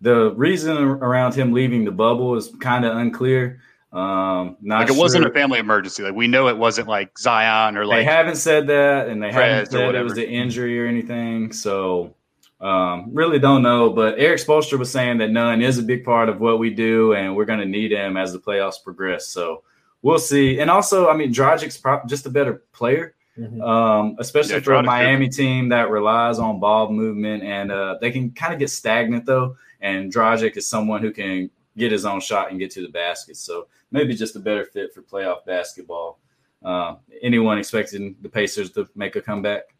the 0.00 0.32
reason 0.34 0.76
around 0.78 1.34
him 1.34 1.52
leaving 1.52 1.84
the 1.84 1.92
bubble 1.92 2.34
is 2.34 2.52
kind 2.60 2.84
of 2.84 2.96
unclear. 2.96 3.60
Um, 3.92 4.56
not 4.62 4.80
Like 4.80 4.90
it 4.90 4.96
wasn't 4.96 5.26
a 5.26 5.30
family 5.30 5.58
emergency. 5.58 6.02
Like 6.02 6.14
we 6.14 6.26
know 6.26 6.48
it 6.48 6.56
wasn't 6.56 6.88
like 6.88 7.18
Zion 7.18 7.76
or 7.76 7.84
like 7.84 7.98
they 7.98 8.04
haven't 8.04 8.36
said 8.36 8.66
that, 8.68 9.08
and 9.08 9.22
they 9.22 9.30
haven't 9.30 9.70
said 9.70 9.94
it 9.94 10.02
was 10.02 10.16
an 10.16 10.24
injury 10.24 10.80
or 10.80 10.86
anything. 10.86 11.52
So, 11.52 12.14
um, 12.60 13.10
really 13.12 13.38
don't 13.38 13.62
know. 13.62 13.90
But 13.90 14.18
Erik 14.18 14.38
Spoelstra 14.40 14.78
was 14.78 14.90
saying 14.90 15.18
that 15.18 15.30
Nunn 15.30 15.60
is 15.60 15.78
a 15.78 15.82
big 15.82 16.04
part 16.04 16.30
of 16.30 16.40
what 16.40 16.58
we 16.58 16.70
do, 16.70 17.12
and 17.12 17.36
we're 17.36 17.44
going 17.44 17.58
to 17.58 17.66
need 17.66 17.92
him 17.92 18.16
as 18.16 18.32
the 18.32 18.38
playoffs 18.38 18.82
progress. 18.82 19.26
So 19.26 19.62
we'll 20.00 20.18
see. 20.18 20.58
And 20.58 20.70
also, 20.70 21.08
I 21.10 21.16
mean, 21.16 21.30
Dragic's 21.32 21.76
prob- 21.76 22.08
just 22.08 22.24
a 22.24 22.30
better 22.30 22.62
player, 22.72 23.14
Mhm. 23.38 23.62
um, 23.62 24.16
especially 24.18 24.54
Yeah, 24.54 24.60
for 24.60 24.74
a 24.74 24.78
Dragic 24.82 24.86
Miami 24.86 25.28
team 25.28 25.68
that 25.68 25.90
relies 25.90 26.38
on 26.38 26.60
ball 26.60 26.90
movement, 26.90 27.42
and 27.42 27.70
uh, 27.70 27.98
they 28.00 28.10
can 28.10 28.30
kind 28.30 28.54
of 28.54 28.58
get 28.58 28.70
stagnant 28.70 29.26
though. 29.26 29.56
And 29.82 30.10
Dragic 30.10 30.56
is 30.56 30.66
someone 30.66 31.02
who 31.02 31.10
can 31.10 31.50
get 31.76 31.92
his 31.92 32.04
own 32.04 32.20
shot 32.20 32.50
and 32.50 32.58
get 32.58 32.70
to 32.72 32.82
the 32.82 32.88
basket. 32.88 33.36
So 33.36 33.68
maybe 33.90 34.14
just 34.14 34.36
a 34.36 34.40
better 34.40 34.64
fit 34.64 34.92
for 34.92 35.02
playoff 35.02 35.44
basketball. 35.44 36.18
Uh, 36.64 36.96
anyone 37.22 37.58
expecting 37.58 38.16
the 38.22 38.28
Pacers 38.28 38.70
to 38.72 38.88
make 38.94 39.16
a 39.16 39.20
comeback? 39.20 39.74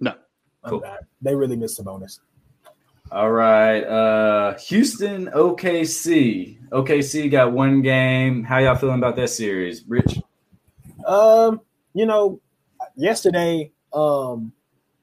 no. 0.00 0.14
Cool. 0.66 0.82
They 1.20 1.34
really 1.34 1.56
missed 1.56 1.76
the 1.76 1.82
bonus. 1.82 2.20
All 3.12 3.30
right. 3.30 3.82
Uh, 3.82 4.58
Houston, 4.58 5.26
OKC. 5.26 6.58
OKC 6.70 7.30
got 7.30 7.52
one 7.52 7.82
game. 7.82 8.42
How 8.42 8.58
y'all 8.58 8.74
feeling 8.74 8.98
about 8.98 9.16
that 9.16 9.28
series, 9.28 9.84
Rich? 9.86 10.20
Um, 11.06 11.60
you 11.92 12.06
know, 12.06 12.40
yesterday, 12.96 13.70
um, 13.92 14.52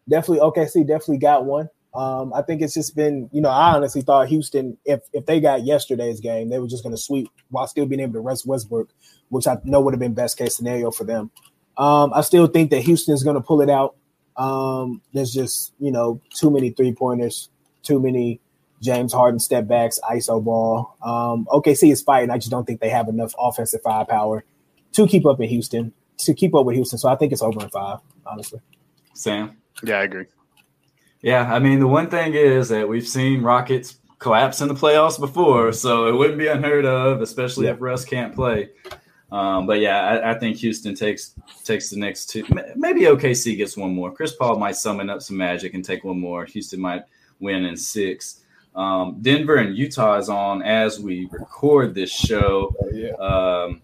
definitely 0.10 0.40
OKC 0.40 0.86
definitely 0.86 1.20
got 1.20 1.46
one. 1.46 1.70
Um, 1.94 2.34
I 2.34 2.42
think 2.42 2.62
it's 2.62 2.74
just 2.74 2.96
been, 2.96 3.30
you 3.34 3.42
know, 3.42 3.50
I 3.50 3.76
honestly 3.76 4.02
thought 4.02 4.30
Houston, 4.30 4.78
if 4.86 5.02
if 5.12 5.26
they 5.26 5.42
got 5.42 5.66
yesterday's 5.66 6.22
game, 6.22 6.50
they 6.50 6.60
were 6.60 6.68
just 6.68 6.84
going 6.84 6.96
to 6.96 7.02
sweep 7.02 7.30
while 7.50 7.68
still 7.68 7.86
being 7.86 8.00
able 8.00 8.14
to 8.14 8.22
rest 8.22 8.46
Westbrook, 8.46 8.90
which 9.30 9.48
I 9.48 9.58
know 9.64 9.82
would 9.82 9.94
have 9.94 10.00
been 10.00 10.14
best 10.14 10.38
case 10.38 10.56
scenario 10.56 10.92
for 10.92 11.04
them. 11.04 11.32
Um, 11.78 12.14
I 12.14 12.22
still 12.22 12.48
think 12.48 12.72
that 12.72 12.82
Houston 12.82 13.14
is 13.14 13.24
going 13.24 13.36
to 13.36 13.42
pull 13.42 13.62
it 13.62 13.70
out. 13.70 13.96
Um, 14.38 15.02
there's 15.14 15.34
just, 15.34 15.74
you 15.80 15.92
know, 15.92 16.22
too 16.34 16.50
many 16.50 16.70
three 16.70 16.94
pointers, 16.94 17.50
too 17.84 18.00
many 18.00 18.40
James 18.82 19.14
Harden 19.14 19.40
step 19.40 19.68
backs, 19.68 20.00
ISO 20.10 20.44
ball. 20.44 20.96
Um, 21.04 21.46
OKC 21.52 21.92
is 21.92 22.02
fighting. 22.02 22.30
I 22.30 22.38
just 22.38 22.52
don't 22.52 22.66
think 22.66 22.80
they 22.80 22.90
have 22.90 23.08
enough 23.08 23.34
offensive 23.38 23.82
firepower 23.82 24.44
to 24.94 25.08
keep 25.08 25.26
up 25.26 25.40
in 25.42 25.50
Houston, 25.50 25.94
to 26.20 26.34
keep 26.34 26.56
up 26.56 26.66
with 26.66 26.76
Houston. 26.76 27.00
So 27.00 27.10
I 27.10 27.16
think 27.16 27.32
it's 27.32 27.42
over 27.42 27.62
in 27.62 27.70
five, 27.70 28.00
honestly. 28.26 28.60
Sam? 29.14 29.58
Yeah, 29.84 30.00
I 30.00 30.04
agree. 30.04 30.26
Yeah, 31.22 31.54
I 31.54 31.60
mean, 31.60 31.80
the 31.80 31.88
one 31.88 32.10
thing 32.10 32.34
is 32.34 32.70
that 32.70 32.88
we've 32.88 33.08
seen 33.08 33.42
Rockets 33.44 33.98
collapse 34.20 34.62
in 34.62 34.68
the 34.68 34.74
playoffs 34.74 35.20
before, 35.20 35.72
so 35.72 36.08
it 36.08 36.16
wouldn't 36.16 36.38
be 36.40 36.48
unheard 36.48 36.86
of, 36.86 37.22
especially 37.22 37.66
Yeah. 37.68 37.74
if 37.74 37.82
Russ 37.82 38.06
can't 38.06 38.34
play. 38.34 38.70
Um, 39.32 39.66
but 39.66 39.80
yeah, 39.80 40.02
I, 40.02 40.32
I 40.32 40.40
think 40.40 40.58
Houston 40.58 40.94
takes 40.94 41.36
takes 41.64 41.90
the 41.90 41.98
next 41.98 42.26
two. 42.28 42.44
Maybe 42.76 43.02
OKC 43.02 43.56
gets 43.56 43.78
one 43.78 43.96
more. 43.96 44.12
Chris 44.12 44.36
Paul 44.36 44.58
might 44.58 44.76
summon 44.76 45.10
up 45.10 45.22
some 45.22 45.38
magic 45.38 45.74
and 45.74 45.86
take 45.86 46.04
one 46.04 46.20
more. 46.20 46.44
Houston 46.46 46.82
might 46.82 47.04
win 47.40 47.64
in 47.66 47.78
six. 47.78 48.42
Um, 48.76 49.18
Denver 49.22 49.56
and 49.56 49.76
Utah 49.78 50.18
is 50.18 50.28
on 50.28 50.62
as 50.64 51.00
we 51.00 51.28
record 51.32 51.94
this 51.94 52.12
show. 52.12 52.76
yeah. 52.94 53.12
Um, 53.14 53.82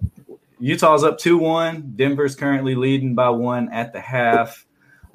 Utah's 0.60 1.04
up 1.04 1.18
2 1.20 1.38
1. 1.38 1.94
Denver's 1.96 2.36
currently 2.36 2.74
leading 2.76 3.14
by 3.16 3.30
one 3.30 3.70
at 3.72 3.94
the 3.94 4.02
half. 4.02 4.66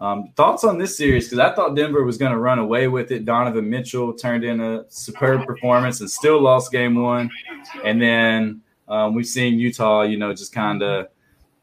Um, 0.03 0.33
thoughts 0.35 0.65
on 0.65 0.79
this 0.79 0.97
series? 0.97 1.27
Because 1.27 1.39
I 1.39 1.55
thought 1.55 1.77
Denver 1.77 2.03
was 2.03 2.19
going 2.19 2.33
to 2.33 2.39
run 2.39 2.59
away 2.59 2.89
with 2.89 3.13
it. 3.13 3.25
Donovan 3.25 3.71
Mitchell 3.71 4.13
turned 4.13 4.43
in 4.43 4.61
a 4.61 4.85
superb 4.89 5.47
performance 5.47 6.01
and 6.01 6.11
still 6.11 6.41
lost 6.43 6.73
game 6.73 6.97
one. 6.97 7.31
And 7.85 8.03
then 8.03 8.63
um, 8.89 9.15
we've 9.15 9.27
seen 9.27 9.61
Utah, 9.61 10.03
you 10.03 10.17
know, 10.17 10.35
just 10.35 10.53
kind 10.53 10.83
of 10.83 11.07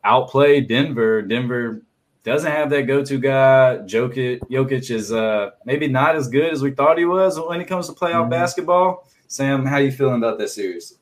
outplay 0.06 0.62
Denver. 0.62 1.22
Denver 1.22 1.82
doesn't 2.24 2.50
have 2.50 2.70
that 2.70 2.84
go 2.84 3.04
to 3.04 3.18
guy. 3.20 3.80
Jokic, 3.86 4.40
Jokic 4.50 4.90
is 4.90 5.12
uh, 5.12 5.50
maybe 5.66 5.90
not 5.90 6.16
as 6.16 6.30
good 6.30 6.54
as 6.54 6.62
we 6.62 6.72
thought 6.72 6.98
he 6.98 7.04
was 7.04 7.38
when 7.38 7.60
it 7.60 7.66
comes 7.66 7.88
to 7.88 7.94
playoff 7.94 8.28
Mhm. 8.28 8.30
basketball. 8.30 9.06
Sam, 9.28 9.66
how 9.66 9.76
are 9.76 9.82
you 9.82 9.92
feeling 9.92 10.16
about 10.16 10.38
that 10.40 10.50
series? 10.50 10.98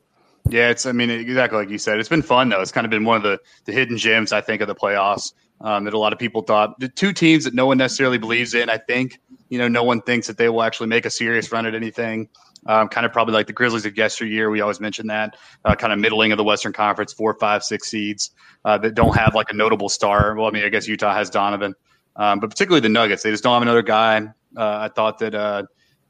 Yeah, 0.50 0.70
it's. 0.70 0.86
I 0.86 0.92
mean, 0.92 1.10
exactly 1.10 1.58
like 1.58 1.70
you 1.70 1.78
said. 1.78 2.00
It's 2.00 2.08
been 2.08 2.22
fun 2.22 2.48
though. 2.48 2.60
It's 2.62 2.72
kind 2.72 2.84
of 2.84 2.90
been 2.90 3.04
one 3.04 3.18
of 3.18 3.22
the 3.22 3.38
the 3.66 3.72
hidden 3.72 3.96
gems 3.96 4.32
I 4.32 4.40
think 4.40 4.60
of 4.60 4.66
the 4.66 4.74
playoffs 4.74 5.34
um, 5.60 5.84
that 5.84 5.94
a 5.94 5.98
lot 5.98 6.12
of 6.12 6.18
people 6.18 6.42
thought 6.42 6.78
the 6.78 6.88
two 6.88 7.12
teams 7.12 7.44
that 7.44 7.54
no 7.54 7.66
one 7.66 7.78
necessarily 7.78 8.18
believes 8.18 8.54
in. 8.54 8.70
I 8.70 8.78
think 8.78 9.20
you 9.48 9.58
know 9.58 9.68
no 9.68 9.82
one 9.82 10.00
thinks 10.02 10.26
that 10.26 10.36
they 10.38 10.48
will 10.48 10.62
actually 10.62 10.88
make 10.88 11.06
a 11.06 11.10
serious 11.10 11.50
run 11.52 11.66
at 11.66 11.74
anything. 11.74 12.28
Um, 12.66 12.88
kind 12.88 13.06
of 13.06 13.12
probably 13.12 13.34
like 13.34 13.46
the 13.46 13.52
Grizzlies 13.52 13.86
of 13.86 13.96
yesteryear. 13.96 14.50
We 14.50 14.60
always 14.60 14.80
mention 14.80 15.06
that 15.06 15.36
uh, 15.64 15.74
kind 15.76 15.92
of 15.92 15.98
middling 16.00 16.32
of 16.32 16.38
the 16.38 16.44
Western 16.44 16.72
Conference, 16.72 17.12
four, 17.12 17.34
five, 17.34 17.62
six 17.62 17.88
seeds 17.88 18.32
uh, 18.64 18.76
that 18.78 18.94
don't 18.94 19.16
have 19.16 19.34
like 19.34 19.50
a 19.50 19.54
notable 19.54 19.88
star. 19.88 20.34
Well, 20.34 20.46
I 20.46 20.50
mean, 20.50 20.64
I 20.64 20.68
guess 20.68 20.86
Utah 20.86 21.14
has 21.14 21.30
Donovan, 21.30 21.74
um, 22.16 22.40
but 22.40 22.50
particularly 22.50 22.80
the 22.80 22.88
Nuggets, 22.88 23.22
they 23.22 23.30
just 23.30 23.44
don't 23.44 23.54
have 23.54 23.62
another 23.62 23.82
guy. 23.82 24.18
Uh, 24.56 24.78
I 24.80 24.88
thought 24.88 25.18
that 25.20 25.34
uh, 25.34 25.62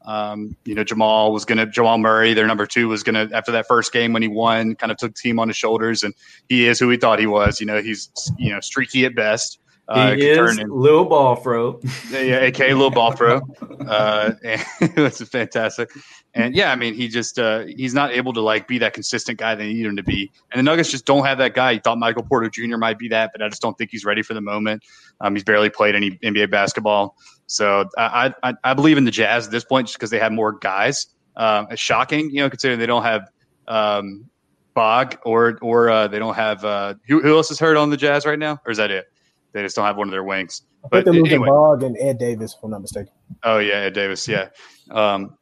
um, 0.09 0.55
you 0.65 0.73
know, 0.73 0.83
Jamal 0.83 1.31
was 1.31 1.45
going 1.45 1.59
to, 1.59 1.67
Jamal 1.67 1.99
Murray, 1.99 2.33
their 2.33 2.47
number 2.47 2.65
two, 2.65 2.87
was 2.87 3.03
going 3.03 3.13
to, 3.13 3.35
after 3.35 3.51
that 3.51 3.67
first 3.67 3.93
game 3.93 4.11
when 4.11 4.23
he 4.23 4.27
won, 4.27 4.73
kind 4.73 4.91
of 4.91 4.97
took 4.97 5.13
the 5.13 5.21
team 5.21 5.37
on 5.37 5.47
his 5.47 5.55
shoulders. 5.55 6.01
And 6.01 6.15
he 6.47 6.65
is 6.65 6.79
who 6.79 6.89
he 6.89 6.97
thought 6.97 7.19
he 7.19 7.27
was. 7.27 7.59
You 7.59 7.67
know, 7.67 7.79
he's, 7.79 8.09
you 8.39 8.51
know, 8.51 8.59
streaky 8.59 9.05
at 9.05 9.13
best. 9.13 9.59
Uh, 9.89 10.13
he 10.13 10.29
is 10.29 10.59
in, 10.59 10.69
Lil 10.69 11.05
Ball 11.05 11.35
Fro. 11.35 11.79
yeah, 12.11 12.41
aka 12.41 12.73
Lil 12.73 12.91
Ball 12.91 13.15
Fro. 13.15 13.41
Uh, 13.79 14.33
it's 14.43 15.23
fantastic. 15.29 15.89
And 16.35 16.53
yeah, 16.53 16.71
I 16.71 16.75
mean, 16.75 16.93
he 16.93 17.07
just 17.07 17.39
uh, 17.39 17.63
he's 17.65 17.93
not 17.93 18.11
able 18.11 18.33
to 18.33 18.41
like 18.41 18.67
be 18.67 18.77
that 18.77 18.93
consistent 18.93 19.39
guy 19.39 19.55
they 19.55 19.71
need 19.73 19.85
him 19.85 19.95
to 19.95 20.03
be. 20.03 20.29
And 20.51 20.59
the 20.59 20.63
Nuggets 20.63 20.91
just 20.91 21.05
don't 21.05 21.25
have 21.25 21.39
that 21.39 21.55
guy. 21.55 21.73
He 21.73 21.79
thought 21.79 21.97
Michael 21.97 22.23
Porter 22.23 22.49
Jr. 22.49 22.77
might 22.77 22.99
be 22.99 23.07
that, 23.07 23.31
but 23.33 23.41
I 23.41 23.49
just 23.49 23.61
don't 23.61 23.75
think 23.77 23.89
he's 23.89 24.05
ready 24.05 24.21
for 24.21 24.35
the 24.35 24.41
moment. 24.41 24.83
Um, 25.21 25.33
he's 25.33 25.43
barely 25.43 25.69
played 25.69 25.95
any 25.95 26.11
NBA 26.17 26.51
basketball. 26.51 27.15
So 27.47 27.85
I, 27.97 28.33
I, 28.43 28.53
I 28.63 28.73
believe 28.75 28.97
in 28.97 29.05
the 29.05 29.11
Jazz 29.11 29.45
at 29.47 29.51
this 29.51 29.63
point 29.63 29.87
just 29.87 29.97
because 29.97 30.11
they 30.11 30.19
have 30.19 30.33
more 30.33 30.51
guys. 30.51 31.07
Um, 31.35 31.67
it's 31.71 31.81
shocking, 31.81 32.29
you 32.29 32.41
know, 32.41 32.49
considering 32.49 32.79
they 32.79 32.85
don't 32.85 33.03
have 33.03 33.31
um, 33.67 34.29
Bog 34.75 35.17
or 35.23 35.57
or 35.61 35.89
uh, 35.89 36.07
they 36.07 36.19
don't 36.19 36.35
have 36.35 36.63
uh, 36.63 36.93
who, 37.07 37.21
who 37.21 37.35
else 37.35 37.49
is 37.49 37.59
hurt 37.59 37.75
on 37.75 37.89
the 37.89 37.97
Jazz 37.97 38.25
right 38.25 38.37
now, 38.37 38.59
or 38.65 38.71
is 38.71 38.77
that 38.77 38.91
it? 38.91 39.07
They 39.51 39.61
just 39.61 39.75
don't 39.75 39.85
have 39.85 39.97
one 39.97 40.07
of 40.07 40.11
their 40.11 40.23
wings. 40.23 40.63
I 40.83 40.87
but 40.89 41.05
they're 41.05 41.13
losing 41.13 41.27
anyway. 41.27 41.47
Bog 41.47 41.83
and 41.83 41.97
Ed 41.99 42.17
Davis, 42.17 42.55
if 42.57 42.63
I'm 42.63 42.71
not 42.71 42.81
mistaken. 42.81 43.11
Oh 43.43 43.57
yeah, 43.59 43.75
Ed 43.75 43.93
Davis, 43.93 44.27
yeah. 44.27 44.49
Um, 44.91 45.37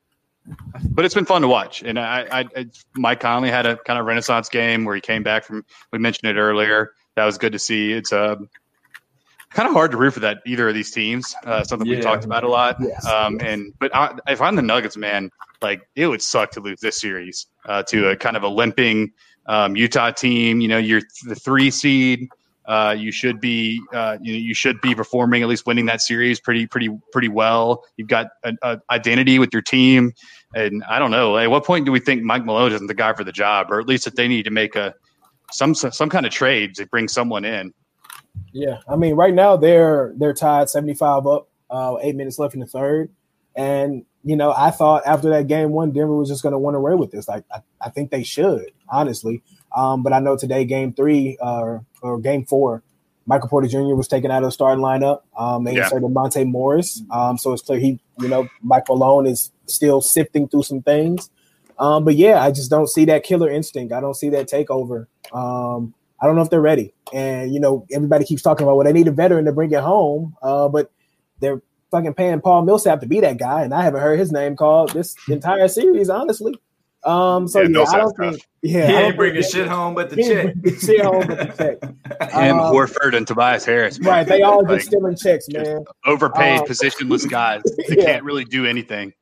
but 0.91 1.03
it's 1.03 1.13
been 1.13 1.25
fun 1.25 1.41
to 1.41 1.47
watch, 1.47 1.83
and 1.83 1.99
I, 1.99 2.25
I, 2.31 2.45
I, 2.55 2.65
Mike 2.95 3.19
Conley 3.19 3.49
had 3.49 3.65
a 3.65 3.77
kind 3.77 3.99
of 3.99 4.05
renaissance 4.05 4.47
game 4.49 4.85
where 4.85 4.95
he 4.95 5.01
came 5.01 5.23
back 5.23 5.43
from. 5.43 5.65
We 5.91 5.99
mentioned 5.99 6.29
it 6.29 6.39
earlier. 6.39 6.91
That 7.15 7.25
was 7.25 7.37
good 7.37 7.51
to 7.51 7.59
see. 7.59 7.91
It's 7.91 8.11
a 8.11 8.19
uh, 8.19 8.35
kind 9.51 9.67
of 9.67 9.73
hard 9.73 9.91
to 9.91 9.97
root 9.97 10.13
for 10.13 10.19
that 10.21 10.39
either 10.45 10.69
of 10.69 10.75
these 10.75 10.91
teams. 10.91 11.35
Uh, 11.43 11.63
something 11.63 11.87
yeah. 11.87 11.97
we 11.97 12.01
talked 12.01 12.25
about 12.25 12.43
a 12.43 12.49
lot. 12.49 12.77
Yes. 12.79 13.05
Um, 13.05 13.39
and 13.41 13.73
but 13.79 13.93
I, 13.95 14.17
if 14.27 14.41
I'm 14.41 14.55
the 14.55 14.61
Nuggets, 14.61 14.97
man, 14.97 15.31
like 15.61 15.81
it 15.95 16.07
would 16.07 16.21
suck 16.21 16.51
to 16.51 16.59
lose 16.59 16.79
this 16.79 16.99
series 16.99 17.47
uh, 17.65 17.83
to 17.83 18.09
a 18.09 18.15
kind 18.15 18.37
of 18.37 18.43
a 18.43 18.47
limping 18.47 19.11
um, 19.47 19.75
Utah 19.75 20.11
team. 20.11 20.61
You 20.61 20.67
know, 20.67 20.77
you're 20.77 21.01
the 21.25 21.35
three 21.35 21.71
seed. 21.71 22.29
Uh, 22.67 22.93
you 22.97 23.13
should 23.13 23.39
be 23.39 23.81
uh, 23.93 24.17
you, 24.21 24.33
you 24.33 24.53
should 24.53 24.79
be 24.81 24.93
performing 24.93 25.41
at 25.41 25.47
least 25.47 25.65
winning 25.65 25.85
that 25.85 26.01
series 26.01 26.37
pretty 26.37 26.67
pretty 26.67 26.89
pretty 27.13 27.29
well. 27.29 27.85
You've 27.95 28.09
got 28.09 28.27
an 28.43 28.57
identity 28.89 29.39
with 29.39 29.53
your 29.53 29.61
team, 29.61 30.11
and 30.53 30.83
I 30.89 30.99
don't 30.99 31.11
know. 31.11 31.37
At 31.37 31.49
what 31.49 31.63
point 31.63 31.85
do 31.85 31.93
we 31.93 32.01
think 32.01 32.23
Mike 32.23 32.43
Malone 32.43 32.73
isn't 32.73 32.87
the 32.87 32.93
guy 32.93 33.13
for 33.13 33.23
the 33.23 33.31
job, 33.31 33.71
or 33.71 33.79
at 33.79 33.87
least 33.87 34.03
that 34.03 34.17
they 34.17 34.27
need 34.27 34.43
to 34.43 34.51
make 34.51 34.75
a 34.75 34.93
some 35.51 35.73
some 35.73 36.09
kind 36.09 36.25
of 36.25 36.33
trade 36.33 36.75
to 36.75 36.85
bring 36.87 37.07
someone 37.07 37.45
in? 37.45 37.73
Yeah, 38.51 38.79
I 38.87 38.97
mean, 38.97 39.15
right 39.15 39.33
now 39.33 39.55
they're 39.55 40.13
they're 40.17 40.33
tied 40.33 40.69
seventy 40.69 40.93
five 40.93 41.25
up, 41.25 41.47
uh, 41.69 41.95
eight 42.01 42.15
minutes 42.15 42.37
left 42.37 42.53
in 42.53 42.59
the 42.59 42.67
third, 42.67 43.09
and 43.55 44.03
you 44.25 44.35
know 44.35 44.53
I 44.55 44.71
thought 44.71 45.03
after 45.05 45.29
that 45.29 45.47
game 45.47 45.71
one, 45.71 45.91
Denver 45.91 46.15
was 46.15 46.27
just 46.27 46.43
going 46.43 46.51
to 46.51 46.59
run 46.59 46.75
away 46.75 46.95
with 46.95 47.11
this. 47.11 47.29
Like 47.29 47.45
I, 47.49 47.61
I 47.79 47.89
think 47.91 48.11
they 48.11 48.23
should, 48.23 48.71
honestly. 48.89 49.41
Um, 49.77 50.01
but 50.01 50.11
I 50.11 50.19
know 50.19 50.35
today, 50.35 50.65
game 50.65 50.91
three 50.91 51.37
uh, 51.39 51.77
or 52.01 52.19
game 52.19 52.45
four, 52.45 52.81
Michael 53.27 53.47
Porter 53.47 53.67
Jr. 53.67 53.93
was 53.93 54.07
taken 54.07 54.31
out 54.31 54.41
of 54.41 54.47
the 54.47 54.51
starting 54.51 54.83
lineup. 54.83 55.21
Um, 55.37 55.65
they 55.65 55.75
yeah. 55.75 55.83
inserted 55.83 56.09
Monte 56.09 56.43
Morris, 56.45 57.03
um, 57.11 57.37
so 57.37 57.53
it's 57.53 57.61
clear 57.61 57.79
he, 57.79 57.99
you 58.19 58.27
know, 58.27 58.49
Mike 58.63 58.85
Malone 58.89 59.27
is 59.27 59.51
still 59.67 60.01
sifting 60.01 60.47
through 60.47 60.63
some 60.63 60.81
things. 60.81 61.29
Um, 61.77 62.05
but 62.05 62.15
yeah, 62.15 62.41
I 62.41 62.49
just 62.49 62.71
don't 62.71 62.87
see 62.87 63.05
that 63.05 63.23
killer 63.23 63.51
instinct. 63.51 63.93
I 63.93 64.01
don't 64.01 64.15
see 64.15 64.29
that 64.29 64.49
takeover. 64.49 65.05
Um, 65.31 65.93
I 66.19 66.25
don't 66.25 66.35
know 66.35 66.41
if 66.41 66.49
they're 66.49 66.59
ready. 66.59 66.95
And 67.13 67.53
you 67.53 67.59
know, 67.59 67.85
everybody 67.91 68.25
keeps 68.25 68.41
talking 68.41 68.63
about 68.63 68.77
well, 68.77 68.85
they 68.85 68.93
need 68.93 69.07
a 69.07 69.11
veteran 69.11 69.45
to 69.45 69.51
bring 69.51 69.71
it 69.71 69.81
home, 69.81 70.35
uh, 70.41 70.69
but 70.69 70.91
they're 71.39 71.61
fucking 71.91 72.15
paying 72.15 72.41
Paul 72.41 72.63
Millsap 72.63 73.01
to 73.01 73.05
be 73.05 73.19
that 73.19 73.37
guy, 73.37 73.61
and 73.61 73.75
I 73.75 73.83
haven't 73.83 74.01
heard 74.01 74.17
his 74.17 74.31
name 74.31 74.55
called 74.55 74.91
this 74.93 75.15
entire 75.29 75.67
series, 75.67 76.09
honestly. 76.09 76.59
Um, 77.03 77.47
so 77.47 77.61
yeah, 77.61 77.69
yeah 77.69 77.83
I 77.83 77.97
don't 77.97 78.17
think. 78.17 78.41
Yeah, 78.61 78.87
he 78.87 78.93
ain't 78.93 79.15
bringing 79.15 79.43
shit 79.43 79.67
home 79.67 79.93
but 79.93 80.09
the 80.09 80.15
check. 80.63 80.79
shit 80.79 81.01
home 81.01 81.25
but 81.27 81.55
the 81.55 81.77
check. 81.79 82.31
Him, 82.31 82.59
um, 82.59 82.73
Horford, 82.73 83.15
and 83.15 83.25
Tobias 83.25 83.63
Harris. 83.63 83.99
Man. 83.99 84.09
Right, 84.09 84.27
they 84.27 84.41
all 84.41 84.63
like, 84.63 84.77
just 84.79 84.87
stealing 84.87 85.15
checks, 85.15 85.47
man. 85.49 85.85
Overpaid, 86.05 86.61
um, 86.61 86.65
positionless 86.65 87.29
guys. 87.29 87.61
They 87.87 87.97
yeah. 87.97 88.05
can't 88.05 88.23
really 88.23 88.45
do 88.45 88.65
anything. 88.65 89.13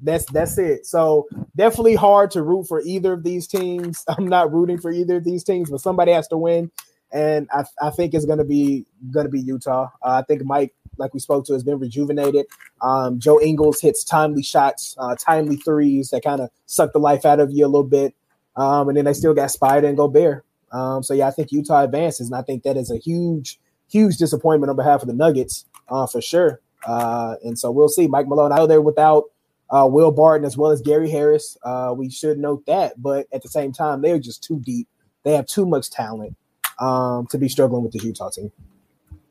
That's 0.00 0.24
that's 0.26 0.58
it. 0.58 0.86
So 0.86 1.26
definitely 1.56 1.94
hard 1.96 2.30
to 2.32 2.42
root 2.42 2.66
for 2.66 2.80
either 2.82 3.12
of 3.12 3.24
these 3.24 3.46
teams. 3.46 4.04
I'm 4.08 4.26
not 4.26 4.52
rooting 4.52 4.78
for 4.78 4.90
either 4.90 5.16
of 5.16 5.24
these 5.24 5.44
teams, 5.44 5.70
but 5.70 5.80
somebody 5.80 6.12
has 6.12 6.28
to 6.28 6.38
win, 6.38 6.70
and 7.12 7.48
I, 7.52 7.64
I 7.80 7.90
think 7.90 8.14
it's 8.14 8.26
gonna 8.26 8.44
be 8.44 8.86
gonna 9.10 9.28
be 9.28 9.40
Utah. 9.40 9.88
Uh, 10.02 10.20
I 10.20 10.22
think 10.22 10.44
Mike, 10.44 10.74
like 10.98 11.14
we 11.14 11.20
spoke 11.20 11.46
to, 11.46 11.52
has 11.52 11.64
been 11.64 11.78
rejuvenated. 11.78 12.46
Um, 12.82 13.18
Joe 13.18 13.40
Ingles 13.40 13.80
hits 13.80 14.04
timely 14.04 14.42
shots, 14.42 14.94
uh, 14.98 15.14
timely 15.16 15.56
threes 15.56 16.10
that 16.10 16.22
kind 16.22 16.40
of 16.40 16.50
suck 16.66 16.92
the 16.92 16.98
life 16.98 17.24
out 17.24 17.40
of 17.40 17.50
you 17.50 17.64
a 17.64 17.68
little 17.68 17.84
bit, 17.84 18.14
um, 18.56 18.88
and 18.88 18.96
then 18.96 19.04
they 19.04 19.12
still 19.12 19.34
got 19.34 19.50
Spider 19.50 19.88
and 19.88 19.96
Gobert. 19.96 20.44
Um, 20.72 21.02
so 21.02 21.14
yeah, 21.14 21.28
I 21.28 21.30
think 21.30 21.52
Utah 21.52 21.84
advances, 21.84 22.26
and 22.26 22.36
I 22.36 22.42
think 22.42 22.64
that 22.64 22.76
is 22.76 22.90
a 22.90 22.98
huge, 22.98 23.60
huge 23.88 24.16
disappointment 24.16 24.70
on 24.70 24.76
behalf 24.76 25.02
of 25.02 25.08
the 25.08 25.14
Nuggets 25.14 25.64
uh, 25.88 26.06
for 26.06 26.20
sure. 26.20 26.60
Uh, 26.86 27.36
and 27.44 27.58
so 27.58 27.70
we'll 27.70 27.88
see. 27.88 28.06
Mike 28.06 28.28
Malone 28.28 28.52
out 28.52 28.66
there 28.66 28.80
without 28.80 29.24
uh, 29.70 29.86
Will 29.90 30.10
Barton 30.10 30.44
as 30.44 30.56
well 30.56 30.70
as 30.70 30.82
Gary 30.82 31.10
Harris. 31.10 31.56
Uh, 31.62 31.94
we 31.96 32.10
should 32.10 32.38
note 32.38 32.66
that, 32.66 33.00
but 33.00 33.26
at 33.32 33.42
the 33.42 33.48
same 33.48 33.72
time, 33.72 34.02
they're 34.02 34.18
just 34.18 34.42
too 34.42 34.60
deep. 34.60 34.88
They 35.22 35.32
have 35.32 35.46
too 35.46 35.64
much 35.64 35.90
talent 35.90 36.36
um, 36.78 37.26
to 37.28 37.38
be 37.38 37.48
struggling 37.48 37.82
with 37.82 37.92
the 37.92 38.00
Utah 38.00 38.30
team. 38.30 38.52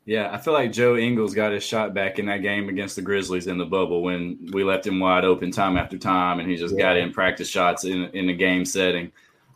Yeah, 0.06 0.30
I 0.34 0.38
feel 0.38 0.54
like 0.54 0.74
Joe 0.74 0.98
Ingles 0.98 1.34
got 1.34 1.54
his 1.54 1.64
shot 1.64 1.94
back 1.94 2.20
in 2.20 2.26
that 2.26 2.42
game 2.42 2.68
against 2.68 2.98
the 2.98 3.02
Grizzlies 3.02 3.48
in 3.48 3.58
the 3.58 3.66
bubble 3.66 4.02
when 4.02 4.50
we 4.52 4.64
left 4.64 4.86
him 4.86 5.00
wide 5.00 5.24
open 5.24 5.50
time 5.52 5.78
after 5.78 5.98
time, 5.98 6.40
and 6.40 6.50
he 6.50 6.58
just 6.58 6.76
yeah. 6.76 6.82
got 6.82 6.98
in 6.98 7.14
practice 7.14 7.48
shots 7.48 7.86
in 7.86 8.10
in 8.14 8.28
the 8.28 8.34
game 8.34 8.66
setting. 8.66 9.12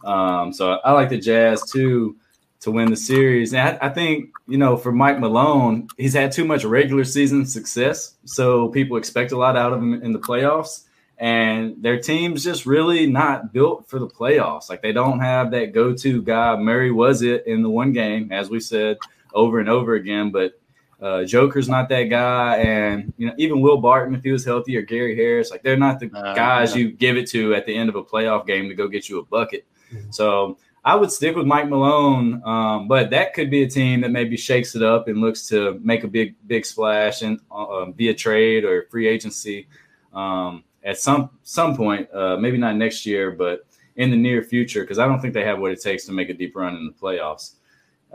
Um, 0.05 0.53
so 0.53 0.79
I 0.85 0.93
like 0.93 1.09
the 1.09 1.17
Jazz 1.17 1.69
too 1.69 2.15
to 2.61 2.71
win 2.71 2.89
the 2.89 2.95
series. 2.95 3.53
And 3.53 3.77
I, 3.81 3.87
I, 3.87 3.89
think, 3.89 4.31
you 4.47 4.57
know, 4.57 4.77
for 4.77 4.91
Mike 4.91 5.19
Malone, 5.19 5.87
he's 5.97 6.13
had 6.13 6.31
too 6.31 6.45
much 6.45 6.63
regular 6.63 7.03
season 7.03 7.45
success. 7.45 8.15
So 8.25 8.69
people 8.69 8.97
expect 8.97 9.31
a 9.31 9.37
lot 9.37 9.55
out 9.55 9.73
of 9.73 9.79
him 9.79 10.01
in 10.01 10.11
the 10.11 10.19
playoffs. 10.19 10.83
And 11.19 11.81
their 11.81 11.99
team's 11.99 12.43
just 12.43 12.65
really 12.65 13.07
not 13.07 13.51
built 13.51 13.89
for 13.89 13.99
the 13.99 14.07
playoffs. 14.07 14.69
Like 14.69 14.81
they 14.81 14.91
don't 14.91 15.19
have 15.19 15.51
that 15.51 15.73
go 15.73 15.93
to 15.95 16.21
guy. 16.21 16.55
Murray 16.57 16.91
was 16.91 17.21
it 17.21 17.45
in 17.47 17.63
the 17.63 17.69
one 17.69 17.91
game, 17.91 18.31
as 18.31 18.49
we 18.49 18.59
said 18.59 18.97
over 19.33 19.59
and 19.59 19.69
over 19.69 19.95
again. 19.95 20.31
But 20.31 20.59
uh, 21.01 21.23
Joker's 21.25 21.69
not 21.69 21.89
that 21.89 22.03
guy. 22.03 22.57
And, 22.57 23.13
you 23.17 23.27
know, 23.27 23.33
even 23.37 23.61
Will 23.61 23.77
Barton, 23.77 24.15
if 24.15 24.23
he 24.23 24.31
was 24.31 24.45
healthy, 24.45 24.75
or 24.77 24.81
Gary 24.81 25.15
Harris, 25.15 25.51
like 25.51 25.63
they're 25.63 25.77
not 25.77 25.99
the 25.99 26.09
uh, 26.15 26.33
guys 26.33 26.75
yeah. 26.75 26.83
you 26.83 26.91
give 26.91 27.17
it 27.17 27.29
to 27.31 27.53
at 27.55 27.65
the 27.65 27.75
end 27.75 27.89
of 27.89 27.95
a 27.95 28.03
playoff 28.03 28.45
game 28.47 28.67
to 28.69 28.75
go 28.75 28.87
get 28.87 29.09
you 29.09 29.19
a 29.19 29.23
bucket. 29.23 29.65
Mm-hmm. 29.91 30.11
So, 30.11 30.57
I 30.85 30.95
would 30.95 31.11
stick 31.11 31.35
with 31.35 31.45
Mike 31.45 31.67
Malone, 31.67 32.41
um, 32.45 32.87
but 32.87 33.09
that 33.09 33.33
could 33.33 33.51
be 33.51 33.63
a 33.63 33.67
team 33.67 33.99
that 34.01 34.11
maybe 34.11 34.37
shakes 34.37 34.73
it 34.73 34.81
up 34.81 35.09
and 35.09 35.19
looks 35.19 35.45
to 35.49 35.81
make 35.83 36.05
a 36.05 36.07
big 36.07 36.35
big 36.47 36.65
splash 36.65 37.23
and 37.23 37.41
uh, 37.51 37.91
via 37.91 38.13
trade 38.13 38.63
or 38.63 38.87
free 38.89 39.05
agency 39.05 39.67
um, 40.13 40.63
at 40.85 40.97
some 40.97 41.29
some 41.43 41.75
point. 41.75 42.07
Uh, 42.13 42.37
maybe 42.37 42.57
not 42.57 42.77
next 42.77 43.05
year, 43.05 43.31
but 43.31 43.67
in 43.97 44.11
the 44.11 44.15
near 44.15 44.41
future, 44.41 44.81
because 44.81 44.97
I 44.97 45.07
don't 45.07 45.19
think 45.19 45.33
they 45.33 45.43
have 45.43 45.59
what 45.59 45.73
it 45.73 45.81
takes 45.81 46.05
to 46.05 46.13
make 46.13 46.29
a 46.29 46.33
deep 46.33 46.55
run 46.55 46.77
in 46.77 46.85
the 46.85 46.93
playoffs. 46.93 47.55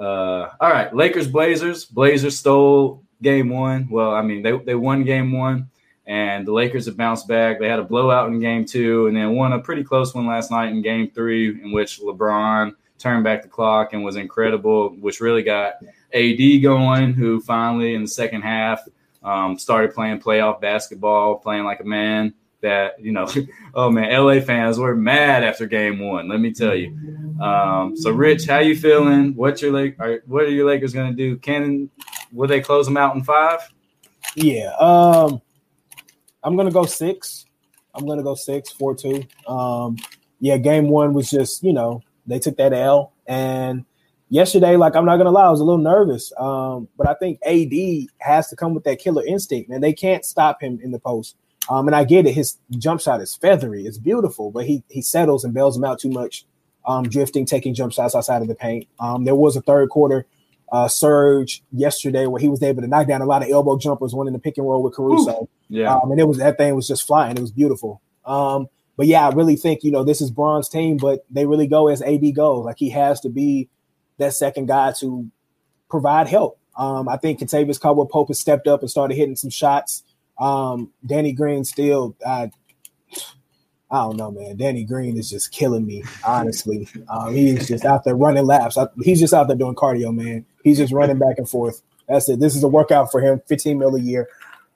Uh, 0.02 0.50
all 0.60 0.70
right, 0.70 0.94
Lakers 0.94 1.28
Blazers. 1.28 1.84
Blazers 1.84 2.36
stole 2.38 3.04
game 3.22 3.48
one. 3.48 3.88
Well, 3.90 4.12
I 4.12 4.22
mean 4.22 4.42
they 4.42 4.56
they 4.58 4.74
won 4.74 5.04
game 5.04 5.32
one 5.32 5.70
and 6.06 6.46
the 6.46 6.52
Lakers 6.52 6.86
have 6.86 6.96
bounced 6.96 7.28
back. 7.28 7.60
They 7.60 7.68
had 7.68 7.78
a 7.78 7.84
blowout 7.84 8.28
in 8.28 8.40
game 8.40 8.64
two 8.64 9.06
and 9.06 9.16
then 9.16 9.34
won 9.34 9.52
a 9.52 9.58
pretty 9.60 9.84
close 9.84 10.14
one 10.14 10.26
last 10.26 10.50
night 10.50 10.72
in 10.72 10.82
game 10.82 11.10
three, 11.10 11.48
in 11.48 11.72
which 11.72 12.00
LeBron 12.00 12.74
turned 12.98 13.24
back 13.24 13.42
the 13.42 13.48
clock 13.48 13.92
and 13.92 14.04
was 14.04 14.16
incredible, 14.16 14.90
which 15.00 15.20
really 15.20 15.42
got 15.42 15.74
AD 16.12 16.62
going, 16.62 17.14
who 17.14 17.40
finally 17.40 17.94
in 17.94 18.02
the 18.02 18.08
second 18.08 18.42
half 18.42 18.80
um, 19.22 19.58
started 19.58 19.94
playing 19.94 20.20
playoff 20.20 20.60
basketball, 20.60 21.36
playing 21.36 21.64
like 21.64 21.80
a 21.80 21.84
man. 21.84 22.34
That 22.62 23.00
you 23.00 23.12
know, 23.12 23.28
oh 23.74 23.90
man, 23.90 24.10
LA 24.12 24.40
fans 24.40 24.78
were 24.78 24.96
mad 24.96 25.44
after 25.44 25.66
game 25.66 25.98
one. 25.98 26.28
Let 26.28 26.40
me 26.40 26.52
tell 26.52 26.74
you. 26.74 26.96
Um, 27.40 27.96
so, 27.96 28.10
Rich, 28.10 28.46
how 28.46 28.58
you 28.58 28.76
feeling? 28.76 29.34
What's 29.34 29.60
your 29.60 29.72
like? 29.72 29.98
What 30.26 30.44
are 30.44 30.50
your 30.50 30.66
Lakers 30.66 30.92
going 30.92 31.10
to 31.10 31.16
do? 31.16 31.36
Can 31.38 31.90
will 32.32 32.48
they 32.48 32.60
close 32.60 32.86
them 32.86 32.96
out 32.96 33.16
in 33.16 33.22
five? 33.24 33.60
Yeah. 34.34 34.72
Um, 34.78 35.40
I'm 36.42 36.56
gonna 36.56 36.70
go 36.70 36.84
six. 36.84 37.46
I'm 37.94 38.06
gonna 38.06 38.22
go 38.22 38.34
six, 38.34 38.70
four, 38.72 38.94
two. 38.94 39.22
Um, 39.46 39.96
yeah, 40.40 40.56
game 40.56 40.88
one 40.88 41.12
was 41.12 41.30
just, 41.30 41.62
you 41.62 41.72
know, 41.72 42.02
they 42.26 42.38
took 42.38 42.56
that 42.56 42.72
L. 42.72 43.12
And 43.26 43.84
yesterday, 44.28 44.76
like 44.76 44.96
I'm 44.96 45.04
not 45.04 45.18
gonna 45.18 45.30
lie, 45.30 45.46
I 45.46 45.50
was 45.50 45.60
a 45.60 45.64
little 45.64 45.82
nervous. 45.82 46.32
Um, 46.38 46.88
but 46.96 47.08
I 47.08 47.14
think 47.14 47.38
AD 47.46 48.08
has 48.18 48.48
to 48.48 48.56
come 48.56 48.74
with 48.74 48.84
that 48.84 48.98
killer 48.98 49.24
instinct, 49.24 49.70
and 49.70 49.82
they 49.82 49.92
can't 49.92 50.24
stop 50.24 50.62
him 50.62 50.80
in 50.82 50.90
the 50.90 50.98
post. 50.98 51.36
Um, 51.68 51.86
and 51.86 51.94
I 51.94 52.04
get 52.04 52.26
it, 52.26 52.32
his 52.32 52.58
jump 52.70 53.00
shot 53.00 53.20
is 53.20 53.34
feathery, 53.36 53.86
it's 53.86 53.98
beautiful, 53.98 54.50
but 54.50 54.66
he 54.66 54.82
he 54.88 55.00
settles 55.00 55.44
and 55.44 55.54
bails 55.54 55.76
him 55.76 55.84
out 55.84 56.00
too 56.00 56.10
much, 56.10 56.44
um, 56.86 57.04
drifting, 57.04 57.46
taking 57.46 57.74
jump 57.74 57.92
shots 57.92 58.14
outside 58.14 58.42
of 58.42 58.48
the 58.48 58.54
paint. 58.54 58.88
Um, 58.98 59.24
there 59.24 59.36
was 59.36 59.56
a 59.56 59.62
third 59.62 59.88
quarter 59.88 60.26
uh, 60.72 60.88
surge 60.88 61.62
yesterday 61.70 62.26
where 62.26 62.40
he 62.40 62.48
was 62.48 62.62
able 62.62 62.82
to 62.82 62.88
knock 62.88 63.06
down 63.06 63.20
a 63.20 63.26
lot 63.26 63.42
of 63.42 63.50
elbow 63.50 63.78
jumpers, 63.78 64.14
one 64.14 64.26
in 64.26 64.32
the 64.32 64.38
pick 64.38 64.58
and 64.58 64.66
roll 64.66 64.82
with 64.82 64.94
Caruso. 64.94 65.42
Ooh, 65.42 65.48
yeah, 65.68 65.94
um, 65.94 66.10
and 66.10 66.20
it 66.20 66.26
was 66.26 66.38
that 66.38 66.56
thing 66.56 66.74
was 66.74 66.88
just 66.88 67.06
flying. 67.06 67.36
It 67.36 67.40
was 67.40 67.52
beautiful. 67.52 68.02
Um, 68.24 68.68
but 68.96 69.06
yeah, 69.06 69.28
I 69.28 69.32
really 69.32 69.56
think 69.56 69.84
you 69.84 69.92
know 69.92 70.02
this 70.02 70.20
is 70.20 70.30
Bron's 70.30 70.68
team, 70.68 70.96
but 70.96 71.24
they 71.30 71.46
really 71.46 71.66
go 71.66 71.88
as 71.88 72.02
AD 72.02 72.34
goes. 72.34 72.64
Like 72.64 72.78
he 72.78 72.90
has 72.90 73.20
to 73.20 73.28
be 73.28 73.68
that 74.18 74.34
second 74.34 74.66
guy 74.66 74.92
to 74.98 75.30
provide 75.88 76.26
help. 76.26 76.58
Um, 76.76 77.08
I 77.08 77.18
think 77.18 77.40
Kentavious 77.40 77.80
Caldwell 77.80 78.06
Pope 78.06 78.28
has 78.28 78.40
stepped 78.40 78.66
up 78.66 78.80
and 78.80 78.90
started 78.90 79.14
hitting 79.14 79.36
some 79.36 79.50
shots. 79.50 80.04
Um, 80.38 80.90
Danny 81.04 81.32
Green 81.32 81.64
still, 81.64 82.16
I, 82.26 82.50
I 83.90 83.96
don't 84.04 84.16
know, 84.16 84.30
man. 84.30 84.56
Danny 84.56 84.84
Green 84.84 85.18
is 85.18 85.28
just 85.28 85.52
killing 85.52 85.86
me, 85.86 86.02
honestly. 86.26 86.88
Um, 87.08 87.34
he's 87.34 87.68
just 87.68 87.84
out 87.84 88.04
there 88.04 88.16
running 88.16 88.46
laps. 88.46 88.78
He's 89.02 89.20
just 89.20 89.34
out 89.34 89.48
there 89.48 89.56
doing 89.56 89.74
cardio, 89.74 90.14
man. 90.14 90.46
He's 90.64 90.78
just 90.78 90.92
running 90.92 91.18
back 91.18 91.36
and 91.38 91.48
forth. 91.48 91.82
That's 92.08 92.28
it. 92.28 92.40
This 92.40 92.56
is 92.56 92.62
a 92.62 92.68
workout 92.68 93.12
for 93.12 93.20
him. 93.20 93.42
15 93.48 93.78
mil 93.78 93.94
a 93.94 94.00
year. 94.00 94.28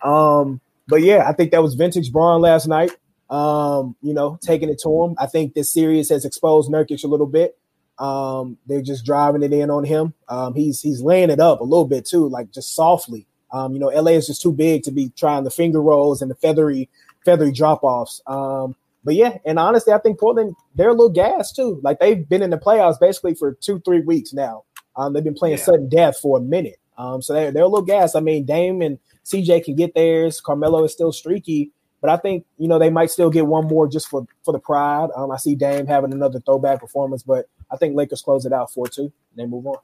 Um, 0.03 0.61
but 0.87 1.03
yeah, 1.03 1.29
I 1.29 1.33
think 1.33 1.51
that 1.53 1.63
was 1.63 1.75
vintage 1.75 2.13
Bron 2.13 2.41
last 2.41 2.67
night. 2.67 2.93
Um, 3.29 3.97
you 4.03 4.15
know, 4.15 4.39
taking 4.41 4.69
it 4.69 4.81
to 4.83 5.03
him. 5.03 5.17
I 5.19 5.27
think 5.27 5.55
this 5.55 5.73
series 5.73 6.11
has 6.11 6.25
exposed 6.25 6.71
Nurkic 6.71 7.03
a 7.03 7.09
little 7.09 7.27
bit. 7.27 7.59
Um, 7.99 8.59
they're 8.67 8.83
just 8.83 9.05
driving 9.05 9.43
it 9.43 9.53
in 9.53 9.71
on 9.71 9.85
him. 9.85 10.15
Um, 10.29 10.55
he's 10.55 10.81
he's 10.81 11.01
laying 11.01 11.31
it 11.31 11.41
up 11.41 11.61
a 11.61 11.65
little 11.65 11.87
bit 11.87 12.05
too, 12.05 12.29
like 12.29 12.53
just 12.53 12.75
softly. 12.75 13.27
Um, 13.53 13.73
you 13.75 13.79
know, 13.79 13.89
LA 13.89 14.13
is 14.13 14.27
just 14.27 14.43
too 14.43 14.53
big 14.53 14.83
to 14.85 14.91
be 14.91 15.11
trying 15.17 15.45
the 15.45 15.51
finger 15.51 15.81
rolls 15.81 16.23
and 16.23 16.31
the 16.31 16.35
feathery 16.35 16.89
feathery 17.25 17.53
drop 17.53 17.83
offs. 17.83 18.21
Um, 18.27 18.75
but 19.05 19.15
yeah, 19.15 19.39
and 19.45 19.59
honestly, 19.59 19.93
I 19.93 19.99
think 19.99 20.19
Portland 20.19 20.57
they're 20.75 20.89
a 20.89 20.93
little 20.93 21.11
gas 21.11 21.53
too. 21.53 21.81
Like 21.83 22.01
they've 22.01 22.29
been 22.29 22.43
in 22.43 22.51
the 22.51 22.59
playoffs 22.59 22.99
basically 22.99 23.35
for 23.35 23.53
two 23.53 23.81
three 23.81 24.01
weeks 24.01 24.33
now. 24.33 24.65
Um, 24.97 25.13
they've 25.13 25.25
been 25.25 25.35
playing 25.35 25.59
yeah. 25.59 25.65
sudden 25.65 25.89
death 25.89 26.19
for 26.19 26.39
a 26.39 26.41
minute. 26.41 26.79
Um, 26.99 27.23
so 27.23 27.33
they're 27.33 27.53
they're 27.53 27.63
a 27.63 27.69
little 27.69 27.85
gas. 27.85 28.15
I 28.15 28.21
mean, 28.21 28.45
Dame 28.45 28.83
and 28.83 28.99
CJ 29.25 29.65
can 29.65 29.77
get 29.77 29.95
theirs. 29.95 30.41
Carmelo 30.41 30.85
is 30.85 30.93
still 30.93 31.13
streaky. 31.13 31.71
But 32.01 32.11
I 32.11 32.17
think 32.17 32.45
you 32.59 32.69
know 32.69 32.79
they 32.79 32.91
might 32.91 33.11
still 33.11 33.31
get 33.31 33.47
one 33.47 33.67
more 33.67 33.89
just 33.89 34.09
for 34.09 34.27
for 34.45 34.53
the 34.53 34.59
pride. 34.59 35.11
Um, 35.17 35.31
I 35.31 35.37
see 35.37 35.55
Dame 35.55 35.87
having 35.87 36.13
another 36.13 36.41
throwback 36.41 36.81
performance, 36.81 37.23
but 37.23 37.47
I 37.71 37.77
think 37.77 37.97
Lakers 37.97 38.23
close 38.23 38.45
it 38.45 38.53
out 38.53 38.73
four 38.73 38.87
two 38.87 39.03
and 39.03 39.13
they 39.37 39.47
move 39.47 39.67
on. 39.67 39.79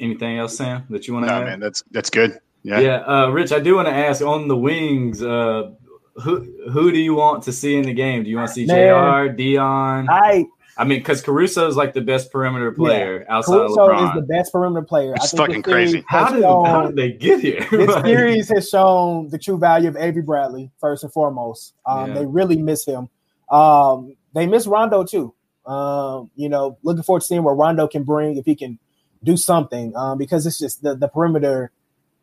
Anything 0.00 0.38
else, 0.38 0.56
Sam, 0.56 0.84
that 0.90 1.06
you 1.06 1.14
want 1.14 1.26
to 1.26 1.32
no, 1.32 1.40
add? 1.40 1.44
man, 1.44 1.60
that's 1.60 1.82
that's 1.90 2.10
good. 2.10 2.38
Yeah, 2.62 2.80
yeah. 2.80 2.96
Uh, 2.96 3.28
Rich, 3.28 3.52
I 3.52 3.60
do 3.60 3.76
want 3.76 3.88
to 3.88 3.94
ask 3.94 4.22
on 4.22 4.48
the 4.48 4.56
wings. 4.56 5.22
Uh, 5.22 5.72
who 6.16 6.40
who 6.70 6.90
do 6.90 6.98
you 6.98 7.14
want 7.14 7.42
to 7.44 7.52
see 7.52 7.76
in 7.76 7.84
the 7.84 7.92
game? 7.92 8.24
Do 8.24 8.30
you 8.30 8.36
want 8.36 8.48
to 8.48 8.54
see 8.54 8.66
man, 8.66 8.76
J.R. 8.76 9.28
Dion? 9.28 10.08
I 10.08 10.46
I 10.78 10.84
mean, 10.84 10.98
because 10.98 11.22
Caruso 11.22 11.66
is 11.68 11.76
like 11.76 11.94
the 11.94 12.02
best 12.02 12.30
perimeter 12.30 12.70
player 12.70 13.20
yeah. 13.20 13.34
outside 13.34 13.54
Caruso 13.54 13.80
of 13.80 13.90
LeBron. 13.90 14.08
is 14.08 14.14
the 14.14 14.26
best 14.26 14.52
perimeter 14.52 14.84
player. 14.84 15.14
It's 15.14 15.32
fucking 15.32 15.62
crazy. 15.62 16.04
How 16.06 16.30
did, 16.30 16.42
shown, 16.42 16.66
how 16.66 16.86
did 16.86 16.96
they 16.96 17.12
get 17.12 17.40
here? 17.40 17.66
this 17.70 17.94
series 18.04 18.48
has 18.50 18.68
shown 18.68 19.28
the 19.30 19.38
true 19.38 19.58
value 19.58 19.88
of 19.88 19.96
Avery 19.96 20.22
Bradley 20.22 20.70
first 20.78 21.02
and 21.02 21.12
foremost. 21.12 21.72
Um, 21.86 22.08
yeah. 22.08 22.14
They 22.14 22.26
really 22.26 22.56
miss 22.56 22.84
him. 22.84 23.08
Um, 23.50 24.16
they 24.34 24.46
miss 24.46 24.66
Rondo 24.66 25.02
too. 25.02 25.34
Um, 25.64 26.30
you 26.36 26.48
know, 26.48 26.76
looking 26.82 27.02
forward 27.02 27.20
to 27.20 27.26
seeing 27.26 27.42
what 27.42 27.56
Rondo 27.56 27.88
can 27.88 28.04
bring 28.04 28.36
if 28.36 28.44
he 28.44 28.54
can 28.54 28.78
do 29.26 29.36
something. 29.36 29.94
Um, 29.94 30.16
because 30.16 30.46
it's 30.46 30.58
just 30.58 30.82
the, 30.82 30.94
the 30.94 31.08
perimeter 31.08 31.72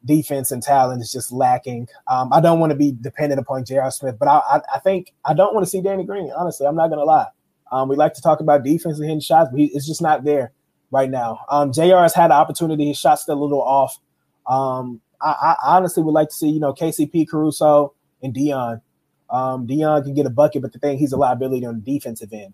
defense 0.06 0.52
and 0.52 0.64
talent 0.64 1.02
is 1.02 1.12
just 1.12 1.32
lacking. 1.32 1.88
Um, 2.08 2.34
I 2.34 2.42
don't 2.42 2.60
want 2.60 2.72
to 2.72 2.76
be 2.76 2.96
dependent 3.00 3.40
upon 3.40 3.66
J.R. 3.66 3.92
Smith, 3.92 4.18
but 4.18 4.28
I, 4.28 4.42
I, 4.50 4.62
I 4.76 4.80
think 4.80 5.14
I 5.24 5.34
don't 5.34 5.54
want 5.54 5.66
to 5.66 5.70
see 5.70 5.82
Danny 5.82 6.04
Green. 6.06 6.32
Honestly, 6.36 6.66
I'm 6.66 6.76
not 6.76 6.88
going 6.88 7.00
to 7.00 7.06
lie. 7.06 7.28
Um, 7.72 7.90
we 7.90 7.96
like 7.96 8.14
to 8.16 8.22
talk 8.22 8.40
about 8.40 8.64
defense 8.64 8.98
and 8.98 9.06
hitting 9.06 9.20
shots, 9.20 9.50
but 9.52 9.60
he, 9.60 9.66
it's 9.68 9.86
just 9.86 10.02
not 10.02 10.24
there 10.24 10.52
right 10.92 11.10
now. 11.10 11.40
Um, 11.50 11.72
J.R. 11.72 12.04
has 12.04 12.14
had 12.14 12.26
an 12.26 12.38
opportunity. 12.38 12.88
His 12.88 12.98
shot's 12.98 13.24
still 13.24 13.38
a 13.38 13.44
little 13.44 13.62
off. 13.62 14.00
Um, 14.48 15.02
I, 15.22 15.56
I, 15.64 15.78
honestly 15.78 16.04
would 16.04 16.12
like 16.12 16.30
to 16.30 16.34
see, 16.36 16.50
you 16.50 16.60
know, 16.60 16.74
KCP, 16.74 17.30
Caruso, 17.30 17.94
and 18.22 18.34
Dion. 18.34 18.82
Um, 19.30 19.66
Dion 19.66 20.04
can 20.04 20.14
get 20.14 20.26
a 20.26 20.30
bucket, 20.30 20.62
but 20.62 20.74
the 20.74 20.80
thing 20.80 20.98
he's 20.98 21.14
a 21.14 21.18
liability 21.18 21.66
on 21.66 21.82
the 21.82 21.94
defensive 21.94 22.32
end. 22.34 22.54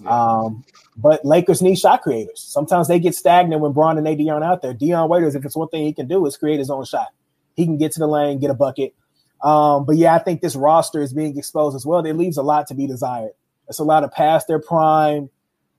Yeah. 0.00 0.10
Um, 0.10 0.64
but 0.96 1.24
Lakers 1.24 1.62
need 1.62 1.78
shot 1.78 2.02
creators. 2.02 2.40
Sometimes 2.40 2.88
they 2.88 2.98
get 2.98 3.14
stagnant 3.14 3.60
when 3.60 3.72
Bron 3.72 3.98
and 3.98 4.06
AD 4.06 4.20
aren't 4.28 4.44
out 4.44 4.62
there. 4.62 4.74
Dion 4.74 5.08
Waiters, 5.08 5.34
if 5.34 5.44
it's 5.44 5.56
one 5.56 5.68
thing 5.68 5.84
he 5.84 5.92
can 5.92 6.08
do, 6.08 6.24
is 6.26 6.36
create 6.36 6.58
his 6.58 6.70
own 6.70 6.84
shot. 6.84 7.08
He 7.56 7.64
can 7.64 7.78
get 7.78 7.92
to 7.92 7.98
the 7.98 8.06
lane, 8.06 8.38
get 8.38 8.50
a 8.50 8.54
bucket. 8.54 8.94
Um, 9.42 9.84
but 9.84 9.96
yeah, 9.96 10.14
I 10.14 10.18
think 10.18 10.40
this 10.40 10.56
roster 10.56 11.00
is 11.00 11.12
being 11.12 11.36
exposed 11.36 11.76
as 11.76 11.86
well. 11.86 12.04
It 12.04 12.14
leaves 12.14 12.36
a 12.36 12.42
lot 12.42 12.66
to 12.68 12.74
be 12.74 12.86
desired. 12.86 13.32
It's 13.68 13.78
a 13.78 13.84
lot 13.84 14.04
of 14.04 14.12
past 14.12 14.48
their 14.48 14.60
prime, 14.60 15.30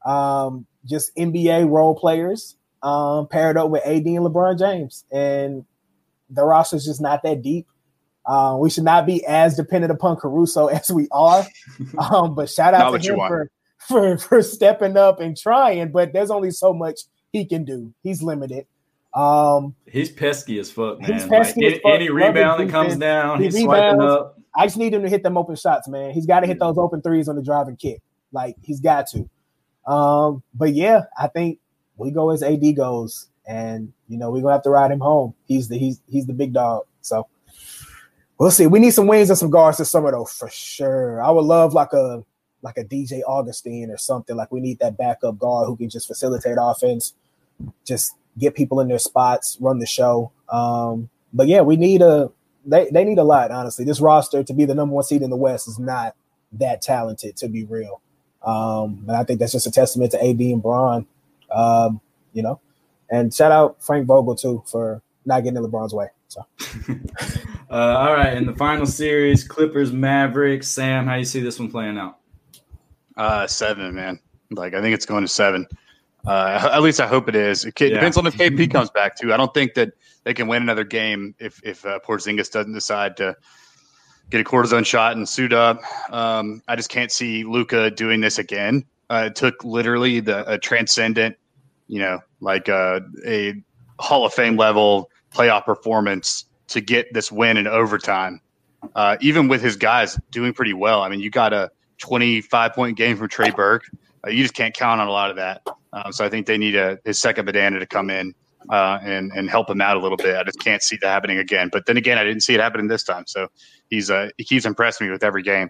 um, 0.05 0.65
just 0.85 1.15
NBA 1.15 1.69
role 1.69 1.95
players 1.95 2.55
um, 2.83 3.27
paired 3.27 3.57
up 3.57 3.69
with 3.69 3.85
AD 3.85 4.05
and 4.05 4.25
LeBron 4.25 4.57
James. 4.57 5.05
And 5.11 5.65
the 6.29 6.43
roster 6.43 6.75
is 6.75 6.85
just 6.85 7.01
not 7.01 7.23
that 7.23 7.41
deep. 7.41 7.67
Uh, 8.25 8.57
we 8.59 8.69
should 8.69 8.83
not 8.83 9.05
be 9.05 9.25
as 9.25 9.55
dependent 9.55 9.91
upon 9.91 10.15
Caruso 10.15 10.67
as 10.67 10.91
we 10.91 11.07
are. 11.11 11.45
Um, 11.97 12.35
but 12.35 12.49
shout 12.49 12.73
out 12.73 12.91
to 12.91 13.13
him 13.13 13.17
for, 13.17 13.51
for, 13.88 14.18
for 14.18 14.41
stepping 14.41 14.97
up 14.97 15.19
and 15.19 15.38
trying. 15.38 15.91
But 15.91 16.14
there's 16.14 16.31
only 16.31 16.51
so 16.51 16.73
much 16.73 17.01
he 17.31 17.45
can 17.45 17.65
do. 17.65 17.93
He's 18.03 18.22
limited. 18.22 18.65
Um, 19.14 19.76
he's 19.88 20.11
pesky 20.11 20.60
as 20.60 20.72
fuck, 20.72 21.01
man. 21.01 21.14
He's 21.14 21.26
pesky 21.26 21.65
like, 21.65 21.76
as 21.76 21.80
fuck. 21.81 21.93
Any 21.93 22.10
rebound 22.10 22.61
that 22.61 22.69
comes 22.69 22.95
down, 22.95 23.41
he's 23.41 23.60
swiping 23.60 24.01
up. 24.01 24.38
I 24.56 24.65
just 24.65 24.77
need 24.77 24.93
him 24.93 25.03
to 25.03 25.10
hit 25.10 25.23
them 25.23 25.38
open 25.38 25.56
shots, 25.56 25.88
man. 25.88 26.11
He's 26.11 26.26
got 26.26 26.41
to 26.41 26.47
hit 26.47 26.60
those 26.60 26.77
open 26.77 27.01
threes 27.01 27.27
on 27.27 27.35
the 27.35 27.41
driving 27.41 27.76
kick. 27.76 28.01
Like 28.31 28.56
he's 28.61 28.80
got 28.80 29.07
to. 29.07 29.30
Um, 29.91 30.43
but 30.53 30.73
yeah, 30.73 31.03
I 31.18 31.27
think 31.27 31.60
we 31.97 32.11
go 32.11 32.30
as 32.30 32.43
AD 32.43 32.76
goes, 32.76 33.27
and 33.47 33.91
you 34.07 34.18
know 34.18 34.30
we're 34.30 34.41
gonna 34.41 34.53
have 34.53 34.64
to 34.64 34.69
ride 34.69 34.91
him 34.91 34.99
home. 34.99 35.34
He's 35.45 35.68
the 35.68 35.77
he's 35.77 36.01
he's 36.07 36.27
the 36.27 36.34
big 36.34 36.53
dog. 36.53 36.84
So 37.01 37.27
we'll 38.38 38.51
see. 38.51 38.68
We 38.68 38.80
need 38.80 38.91
some 38.91 39.07
wings 39.07 39.30
and 39.30 39.39
some 39.39 39.49
guards 39.49 39.80
this 39.80 39.89
summer 39.89 40.11
though, 40.11 40.26
for 40.26 40.49
sure. 40.49 41.23
I 41.23 41.31
would 41.31 41.45
love 41.45 41.73
like 41.73 41.93
a 41.93 42.23
like 42.61 42.77
a 42.77 42.84
DJ 42.84 43.22
Augustin 43.27 43.90
or 43.90 43.98
something. 43.98 44.36
Like 44.36 44.52
we 44.52 44.60
need 44.60 44.80
that 44.80 44.98
backup 44.98 45.40
guard 45.40 45.68
who 45.68 45.76
can 45.76 45.90
just 45.90 46.07
facilitate 46.07 46.57
offense, 46.60 47.14
just 47.86 48.15
get 48.38 48.56
people 48.56 48.80
in 48.80 48.88
their 48.88 48.99
spots, 48.99 49.57
run 49.60 49.80
the 49.80 49.86
show. 49.86 50.31
Um, 50.49 51.10
but 51.34 51.48
yeah, 51.48 51.61
we 51.61 51.77
need 51.77 52.02
a 52.02 52.31
they, 52.65 52.90
they 52.91 53.03
need 53.03 53.18
a 53.18 53.23
lot, 53.23 53.52
honestly. 53.52 53.86
This 53.86 54.02
roster 54.02 54.44
to 54.44 54.53
be 54.53 54.65
the 54.65 54.76
number 54.76 54.94
one 54.94 55.03
seed 55.03 55.22
in 55.22 55.30
the 55.30 55.36
West 55.36 55.68
is 55.68 55.80
not 55.80 56.15
that 56.53 56.81
talented, 56.81 57.36
to 57.38 57.48
be 57.48 57.64
real. 57.64 58.02
Um, 58.44 59.06
and 59.07 59.15
I 59.15 59.23
think 59.23 59.40
that's 59.40 59.52
just 59.52 59.68
a 59.68 59.72
testament 59.72 60.11
to 60.11 60.23
AD 60.23 60.40
and 60.40 60.61
Bron, 60.61 61.06
um, 61.52 61.99
you 62.34 62.44
know. 62.44 62.60
And 63.10 63.34
shout 63.34 63.52
out 63.52 63.84
Frank 63.84 64.06
Vogel 64.06 64.36
too 64.36 64.64
for 64.68 65.02
not 65.26 65.44
getting 65.44 65.57
in 65.57 65.64
LeBron's 65.64 65.94
way. 65.94 66.07
So, 66.27 66.45
uh, 67.72 67.73
all 67.73 68.14
right, 68.14 68.38
in 68.38 68.45
the 68.45 68.53
final 68.53 68.86
series, 68.86 69.44
Clippers 69.44 69.91
Mavericks. 69.91 70.68
Sam, 70.68 71.07
how 71.07 71.15
you 71.15 71.26
see 71.26 71.40
this 71.40 71.60
one 71.60 71.72
playing 71.72 71.98
out? 71.98 72.18
Uh, 73.19 73.45
seven, 73.45 73.93
man. 73.93 74.17
Like 74.49 74.73
I 74.73 74.81
think 74.81 74.95
it's 74.95 75.05
going 75.05 75.23
to 75.23 75.27
seven. 75.27 75.67
Uh, 76.25 76.69
at 76.73 76.81
least 76.81 77.01
I 77.01 77.07
hope 77.07 77.27
it 77.27 77.35
is. 77.35 77.65
It 77.65 77.79
yeah. 77.79 77.89
depends 77.89 78.17
on 78.17 78.25
if 78.25 78.35
KP 78.35 78.71
comes 78.71 78.89
back 78.89 79.17
too. 79.17 79.33
I 79.33 79.37
don't 79.37 79.53
think 79.53 79.73
that 79.73 79.91
they 80.23 80.33
can 80.33 80.47
win 80.47 80.63
another 80.63 80.85
game 80.85 81.35
if 81.37 81.61
if 81.63 81.85
uh, 81.85 81.99
Porzingis 81.99 82.49
doesn't 82.49 82.73
decide 82.73 83.17
to 83.17 83.35
get 84.29 84.39
a 84.39 84.43
cortisone 84.43 84.85
shot 84.85 85.17
and 85.17 85.27
suit 85.27 85.51
up. 85.51 85.81
Um, 86.11 86.61
I 86.67 86.77
just 86.77 86.89
can't 86.89 87.11
see 87.11 87.43
Luka 87.43 87.91
doing 87.91 88.21
this 88.21 88.39
again. 88.39 88.85
Uh, 89.09 89.25
it 89.27 89.35
took 89.35 89.63
literally 89.65 90.21
the 90.21 90.49
a 90.49 90.57
transcendent, 90.57 91.35
you 91.87 91.99
know, 91.99 92.19
like 92.39 92.69
uh, 92.69 93.01
a 93.27 93.61
Hall 93.99 94.25
of 94.25 94.33
Fame 94.33 94.55
level 94.55 95.09
playoff 95.33 95.65
performance 95.65 96.45
to 96.69 96.79
get 96.79 97.13
this 97.13 97.31
win 97.31 97.57
in 97.57 97.67
overtime. 97.67 98.39
Uh, 98.95 99.17
even 99.19 99.49
with 99.49 99.61
his 99.61 99.75
guys 99.75 100.17
doing 100.31 100.53
pretty 100.53 100.73
well. 100.73 101.01
I 101.01 101.09
mean, 101.09 101.19
you 101.19 101.29
got 101.29 101.51
a 101.51 101.69
25 101.99 102.73
point 102.73 102.97
game 102.97 103.17
from 103.17 103.30
Trey 103.30 103.51
Burke. 103.51 103.84
Uh, 104.26 104.30
you 104.31 104.43
just 104.43 104.53
can't 104.53 104.73
count 104.73 104.99
on 104.99 105.07
a 105.07 105.11
lot 105.11 105.30
of 105.30 105.38
that. 105.38 105.61
Um, 105.93 106.11
so 106.11 106.26
I 106.26 106.30
think 106.30 106.45
they 106.45 106.57
need 106.57 106.76
a 106.76 106.99
his 107.05 107.19
second 107.19 107.45
banana 107.45 107.80
to 107.80 107.85
come 107.85 108.09
in 108.09 108.34
uh, 108.69 108.99
and 109.01 109.31
and 109.31 109.49
help 109.49 109.69
him 109.69 109.81
out 109.81 109.97
a 109.97 109.99
little 109.99 110.17
bit. 110.17 110.35
I 110.35 110.43
just 110.43 110.59
can't 110.59 110.81
see 110.81 110.97
that 111.01 111.07
happening 111.07 111.38
again. 111.38 111.69
But 111.71 111.85
then 111.85 111.97
again, 111.97 112.17
I 112.17 112.23
didn't 112.23 112.41
see 112.41 112.53
it 112.53 112.59
happening 112.59 112.88
this 112.88 113.03
time. 113.03 113.26
So 113.27 113.47
he's 113.89 114.11
uh, 114.11 114.30
he 114.38 114.43
keeps 114.43 114.65
impressing 114.65 115.07
me 115.07 115.11
with 115.11 115.23
every 115.23 115.43
game. 115.43 115.69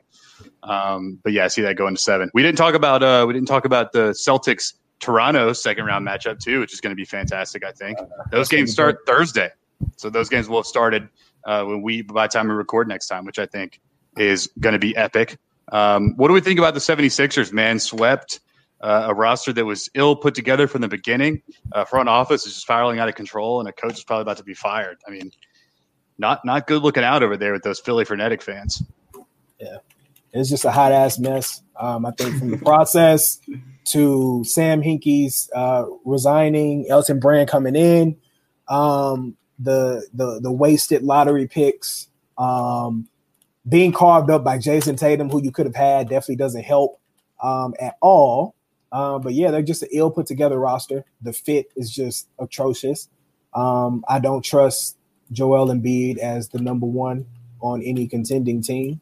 Um, 0.64 1.20
but 1.24 1.34
yeah, 1.34 1.46
I 1.46 1.48
see 1.48 1.62
that 1.62 1.76
going 1.76 1.96
to 1.96 2.02
seven. 2.02 2.30
We 2.34 2.42
didn't 2.42 2.58
talk 2.58 2.74
about 2.74 3.04
uh, 3.04 3.26
we 3.28 3.34
didn't 3.34 3.48
talk 3.48 3.66
about 3.66 3.92
the 3.92 4.10
Celtics 4.10 4.74
Toronto 5.00 5.54
second 5.54 5.86
round 5.86 6.06
matchup 6.08 6.40
too, 6.40 6.60
which 6.60 6.74
is 6.74 6.82
going 6.82 6.92
to 6.92 6.96
be 6.96 7.06
fantastic. 7.06 7.64
I 7.64 7.72
think 7.72 7.98
those 8.32 8.50
games 8.50 8.72
start 8.72 9.00
Thursday, 9.06 9.50
so 9.96 10.10
those 10.10 10.30
games 10.30 10.50
will 10.50 10.60
have 10.60 10.66
started 10.66 11.08
uh, 11.46 11.64
when 11.64 11.82
we 11.82 12.02
by 12.02 12.28
the 12.28 12.32
time 12.32 12.48
we 12.48 12.54
record 12.54 12.88
next 12.88 13.08
time, 13.08 13.26
which 13.26 13.40
I 13.40 13.46
think 13.46 13.80
is 14.18 14.48
going 14.60 14.74
to 14.74 14.80
be 14.80 14.96
epic. 14.98 15.38
Um, 15.72 16.14
what 16.16 16.28
do 16.28 16.34
we 16.34 16.42
think 16.42 16.60
about 16.60 16.74
the 16.74 16.80
76ers, 16.80 17.54
man? 17.54 17.80
Swept 17.80 18.40
uh, 18.82 19.06
a 19.08 19.14
roster 19.14 19.54
that 19.54 19.66
was 19.66 19.90
ill 19.94 20.16
put 20.16 20.36
together 20.36 20.68
from 20.68 20.82
the 20.82 20.88
beginning. 20.88 21.42
Uh, 21.72 21.86
front 21.86 22.10
office 22.10 22.46
is 22.46 22.54
just 22.54 22.62
spiraling 22.62 23.00
out 23.00 23.10
of 23.10 23.16
control, 23.16 23.60
and 23.60 23.68
a 23.68 23.74
coach 23.74 23.94
is 23.94 24.04
probably 24.04 24.22
about 24.22 24.38
to 24.38 24.44
be 24.44 24.54
fired. 24.54 24.98
I 25.08 25.12
mean, 25.12 25.32
not 26.18 26.46
not 26.46 26.68
good 26.68 26.82
looking 26.82 27.04
out 27.04 27.24
over 27.24 27.38
there 27.38 27.54
with 27.54 27.64
those 27.64 27.80
Philly 27.80 28.06
Frenetic 28.06 28.42
fans. 28.42 28.82
Yeah, 29.60 29.78
it's 30.32 30.50
just 30.50 30.66
a 30.66 30.72
hot 30.72 30.92
ass 30.92 31.20
mess. 31.20 31.62
Um, 31.78 32.06
I 32.06 32.12
think 32.12 32.38
from 32.38 32.52
the 32.52 32.58
process 32.58 33.40
to 33.86 34.44
Sam 34.46 34.82
Hinkie's 34.82 35.50
uh, 35.56 35.86
resigning, 36.06 36.90
Elton 36.90 37.20
Brand 37.20 37.50
coming 37.50 37.76
in, 37.76 38.18
um, 38.70 39.36
the 39.58 40.08
the 40.14 40.40
the 40.42 40.52
wasted 40.52 41.04
lottery 41.04 41.48
picks, 41.48 42.08
um, 42.38 43.10
being 43.70 43.92
carved 43.92 44.32
up 44.32 44.44
by 44.44 44.58
Jayson 44.58 44.98
Tatum, 44.98 45.30
who 45.30 45.42
you 45.42 45.52
could 45.52 45.68
have 45.68 45.76
had, 45.76 46.10
definitely 46.10 46.38
doesn't 46.38 46.64
help 46.64 47.00
um, 47.42 47.76
at 47.80 47.96
all. 48.02 48.56
Um, 48.92 49.22
but 49.22 49.34
yeah, 49.34 49.52
they're 49.52 49.62
just 49.62 49.84
an 49.84 49.90
ill 49.92 50.10
put 50.10 50.26
together 50.26 50.58
roster. 50.58 51.06
The 51.22 51.32
fit 51.32 51.72
is 51.76 51.92
just 51.92 52.28
atrocious. 52.40 53.08
Um, 53.54 54.04
I 54.08 54.20
don't 54.20 54.44
trust 54.44 54.98
Joel 55.32 55.68
Embiid 55.68 56.18
as 56.18 56.50
the 56.50 56.60
number 56.60 56.88
one 56.88 57.28
on 57.62 57.84
any 57.84 58.08
contending 58.08 58.64
team. 58.64 59.02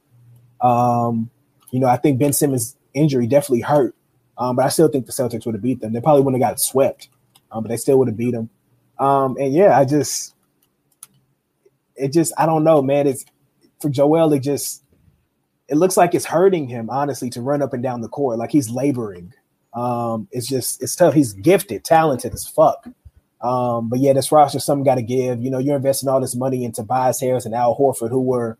Um, 0.59 1.29
you 1.71 1.79
know, 1.79 1.87
I 1.87 1.97
think 1.97 2.19
Ben 2.19 2.33
Simmons' 2.33 2.75
injury 2.93 3.27
definitely 3.27 3.61
hurt, 3.61 3.95
um, 4.37 4.55
but 4.57 4.65
I 4.65 4.69
still 4.69 4.89
think 4.89 5.05
the 5.05 5.11
Celtics 5.11 5.45
would 5.45 5.55
have 5.55 5.61
beat 5.61 5.79
them. 5.79 5.93
They 5.93 6.01
probably 6.01 6.23
wouldn't 6.23 6.43
have 6.43 6.51
got 6.51 6.59
swept, 6.59 7.09
um, 7.51 7.63
but 7.63 7.69
they 7.69 7.77
still 7.77 7.97
would 7.99 8.07
have 8.07 8.17
beat 8.17 8.31
them. 8.31 8.49
And 8.99 9.53
yeah, 9.53 9.77
I 9.77 9.85
just, 9.85 10.33
it 11.95 12.11
just, 12.11 12.33
I 12.37 12.45
don't 12.45 12.63
know, 12.63 12.81
man. 12.81 13.07
It's 13.07 13.25
for 13.79 13.89
Joel. 13.89 14.33
It 14.33 14.39
just, 14.39 14.83
it 15.67 15.75
looks 15.75 15.97
like 15.97 16.15
it's 16.15 16.25
hurting 16.25 16.67
him, 16.67 16.89
honestly, 16.89 17.29
to 17.31 17.41
run 17.41 17.61
up 17.61 17.73
and 17.73 17.83
down 17.83 18.01
the 18.01 18.09
court. 18.09 18.37
Like 18.37 18.51
he's 18.51 18.69
laboring. 18.69 19.33
Um, 19.73 20.27
it's 20.31 20.47
just, 20.47 20.81
it's 20.81 20.95
tough. 20.95 21.13
He's 21.13 21.33
gifted, 21.33 21.83
talented 21.83 22.33
as 22.33 22.47
fuck. 22.47 22.87
Um, 23.41 23.89
but 23.89 23.99
yeah, 23.99 24.13
this 24.13 24.31
roster, 24.31 24.59
something 24.59 24.83
got 24.83 24.95
to 24.95 25.03
give. 25.03 25.41
You 25.41 25.51
know, 25.51 25.59
you're 25.59 25.75
investing 25.75 26.09
all 26.09 26.21
this 26.21 26.35
money 26.35 26.63
into 26.63 26.81
Tobias 26.81 27.21
Harris 27.21 27.45
and 27.45 27.53
Al 27.53 27.77
Horford, 27.77 28.09
who 28.09 28.21
were 28.21 28.57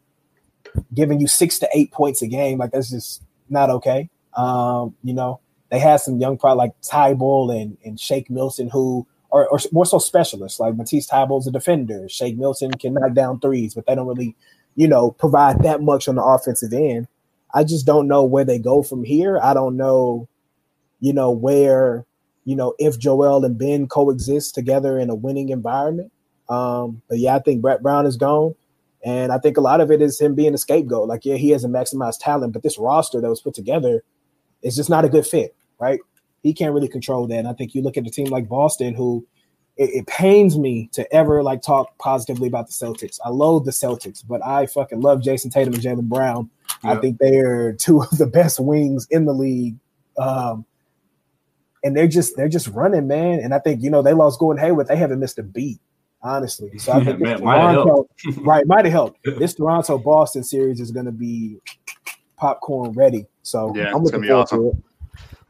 giving 0.93 1.19
you 1.19 1.27
six 1.27 1.57
to 1.59 1.69
eight 1.73 1.91
points 1.91 2.21
a 2.21 2.27
game. 2.27 2.59
Like 2.59 2.71
that's 2.71 2.91
just 2.91 3.23
not 3.49 3.69
okay. 3.69 4.09
Um, 4.35 4.95
you 5.03 5.13
know, 5.13 5.39
they 5.69 5.79
had 5.79 5.97
some 5.97 6.19
young 6.19 6.37
pro 6.37 6.53
like 6.53 6.79
Thybulle 6.81 7.59
and 7.59 7.77
and 7.83 7.99
Shake 7.99 8.29
Milton 8.29 8.69
who 8.69 9.07
are, 9.31 9.49
more 9.71 9.85
so 9.85 9.99
specialists. 9.99 10.59
Like 10.59 10.75
Matisse 10.75 11.09
Thybulle's 11.09 11.47
a 11.47 11.51
defender. 11.51 12.07
Shake 12.09 12.37
Milton 12.37 12.71
can 12.71 12.93
knock 12.93 13.13
down 13.13 13.39
threes, 13.39 13.73
but 13.73 13.85
they 13.85 13.95
don't 13.95 14.07
really, 14.07 14.35
you 14.77 14.87
know, 14.87 15.11
provide 15.11 15.63
that 15.63 15.81
much 15.81 16.07
on 16.07 16.15
the 16.15 16.23
offensive 16.23 16.71
end. 16.71 17.07
I 17.53 17.63
just 17.63 17.85
don't 17.85 18.07
know 18.07 18.23
where 18.23 18.45
they 18.45 18.59
go 18.59 18.83
from 18.83 19.03
here. 19.03 19.39
I 19.41 19.53
don't 19.53 19.75
know, 19.75 20.29
you 20.99 21.11
know, 21.11 21.31
where, 21.31 22.05
you 22.45 22.55
know, 22.55 22.75
if 22.77 22.99
Joel 22.99 23.43
and 23.43 23.57
Ben 23.57 23.87
coexist 23.87 24.53
together 24.53 24.99
in 24.99 25.09
a 25.09 25.15
winning 25.15 25.49
environment. 25.49 26.11
Um, 26.47 27.01
but 27.09 27.17
yeah, 27.17 27.35
I 27.35 27.39
think 27.39 27.61
Brett 27.61 27.81
Brown 27.81 28.05
is 28.05 28.17
gone. 28.17 28.53
And 29.03 29.31
I 29.31 29.39
think 29.39 29.57
a 29.57 29.61
lot 29.61 29.81
of 29.81 29.89
it 29.89 30.01
is 30.01 30.21
him 30.21 30.35
being 30.35 30.53
a 30.53 30.59
scapegoat. 30.59 31.07
Like, 31.07 31.25
yeah, 31.25 31.35
he 31.35 31.49
hasn't 31.49 31.73
maximized 31.73 32.19
talent, 32.19 32.53
but 32.53 32.61
this 32.61 32.77
roster 32.77 33.19
that 33.19 33.29
was 33.29 33.41
put 33.41 33.55
together 33.55 34.03
is 34.61 34.75
just 34.75 34.89
not 34.91 35.05
a 35.05 35.09
good 35.09 35.25
fit, 35.25 35.55
right? 35.79 35.99
He 36.43 36.53
can't 36.53 36.73
really 36.73 36.87
control 36.87 37.25
that. 37.27 37.39
And 37.39 37.47
I 37.47 37.53
think 37.53 37.73
you 37.73 37.81
look 37.81 37.97
at 37.97 38.05
a 38.05 38.11
team 38.11 38.27
like 38.27 38.47
Boston, 38.47 38.93
who 38.93 39.25
it, 39.77 39.89
it, 39.91 40.07
pains 40.07 40.57
me 40.57 40.89
to 40.93 41.11
ever 41.13 41.43
like 41.43 41.61
talk 41.61 41.97
positively 41.97 42.47
about 42.47 42.67
the 42.67 42.73
Celtics. 42.73 43.19
I 43.23 43.29
loathe 43.29 43.65
the 43.65 43.71
Celtics, 43.71 44.23
but 44.27 44.45
I 44.45 44.65
fucking 44.65 45.01
love 45.01 45.21
Jayson 45.21 45.51
Tatum 45.51 45.73
and 45.73 45.83
Jaylen 45.83 46.09
Brown. 46.09 46.49
I 46.83 46.95
think 46.95 47.17
they 47.17 47.39
are 47.39 47.73
two 47.73 48.01
of 48.01 48.17
the 48.17 48.27
best 48.27 48.59
wings 48.59 49.07
in 49.09 49.25
the 49.25 49.33
league. 49.33 49.75
Um, 50.17 50.65
and 51.83 51.95
they're 51.95 52.07
just 52.07 52.35
they're 52.35 52.49
just 52.49 52.67
running, 52.69 53.07
man. 53.07 53.39
And 53.39 53.53
I 53.53 53.59
think 53.59 53.83
you 53.83 53.89
know 53.89 54.01
they 54.01 54.13
lost 54.13 54.39
Gordon 54.39 54.63
Hayward. 54.63 54.87
They 54.87 54.95
haven't 54.95 55.19
missed 55.19 55.39
a 55.39 55.43
beat 55.43 55.79
honestly. 56.21 56.77
So 56.77 56.93
I 56.93 57.03
think 57.05 57.19
Man, 57.19 57.39
Toronto, 57.39 58.07
right, 58.41 58.65
might 58.67 58.85
have 58.85 58.91
helped. 58.91 59.23
This 59.23 59.53
Toronto 59.53 59.97
Boston 59.97 60.43
series 60.43 60.79
is 60.79 60.91
going 60.91 61.05
to 61.05 61.11
be 61.11 61.57
popcorn 62.37 62.91
ready. 62.91 63.27
So 63.43 63.73
yeah, 63.75 63.93
I'm 63.93 64.03
looking 64.03 64.23
forward 64.23 64.43
awesome. 64.43 64.59
to 64.59 64.67
it. 64.69 64.75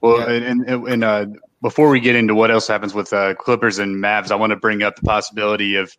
Well, 0.01 0.19
yeah. 0.19 0.49
and, 0.49 0.69
and, 0.69 0.87
and 0.87 1.03
uh, 1.03 1.25
before 1.61 1.89
we 1.89 1.99
get 1.99 2.15
into 2.15 2.35
what 2.35 2.51
else 2.51 2.67
happens 2.67 2.93
with 2.93 3.11
uh, 3.13 3.33
Clippers 3.35 3.79
and 3.79 4.03
Mavs, 4.03 4.31
I 4.31 4.35
want 4.35 4.51
to 4.51 4.55
bring 4.55 4.83
up 4.83 4.95
the 4.95 5.03
possibility 5.03 5.75
of 5.75 5.95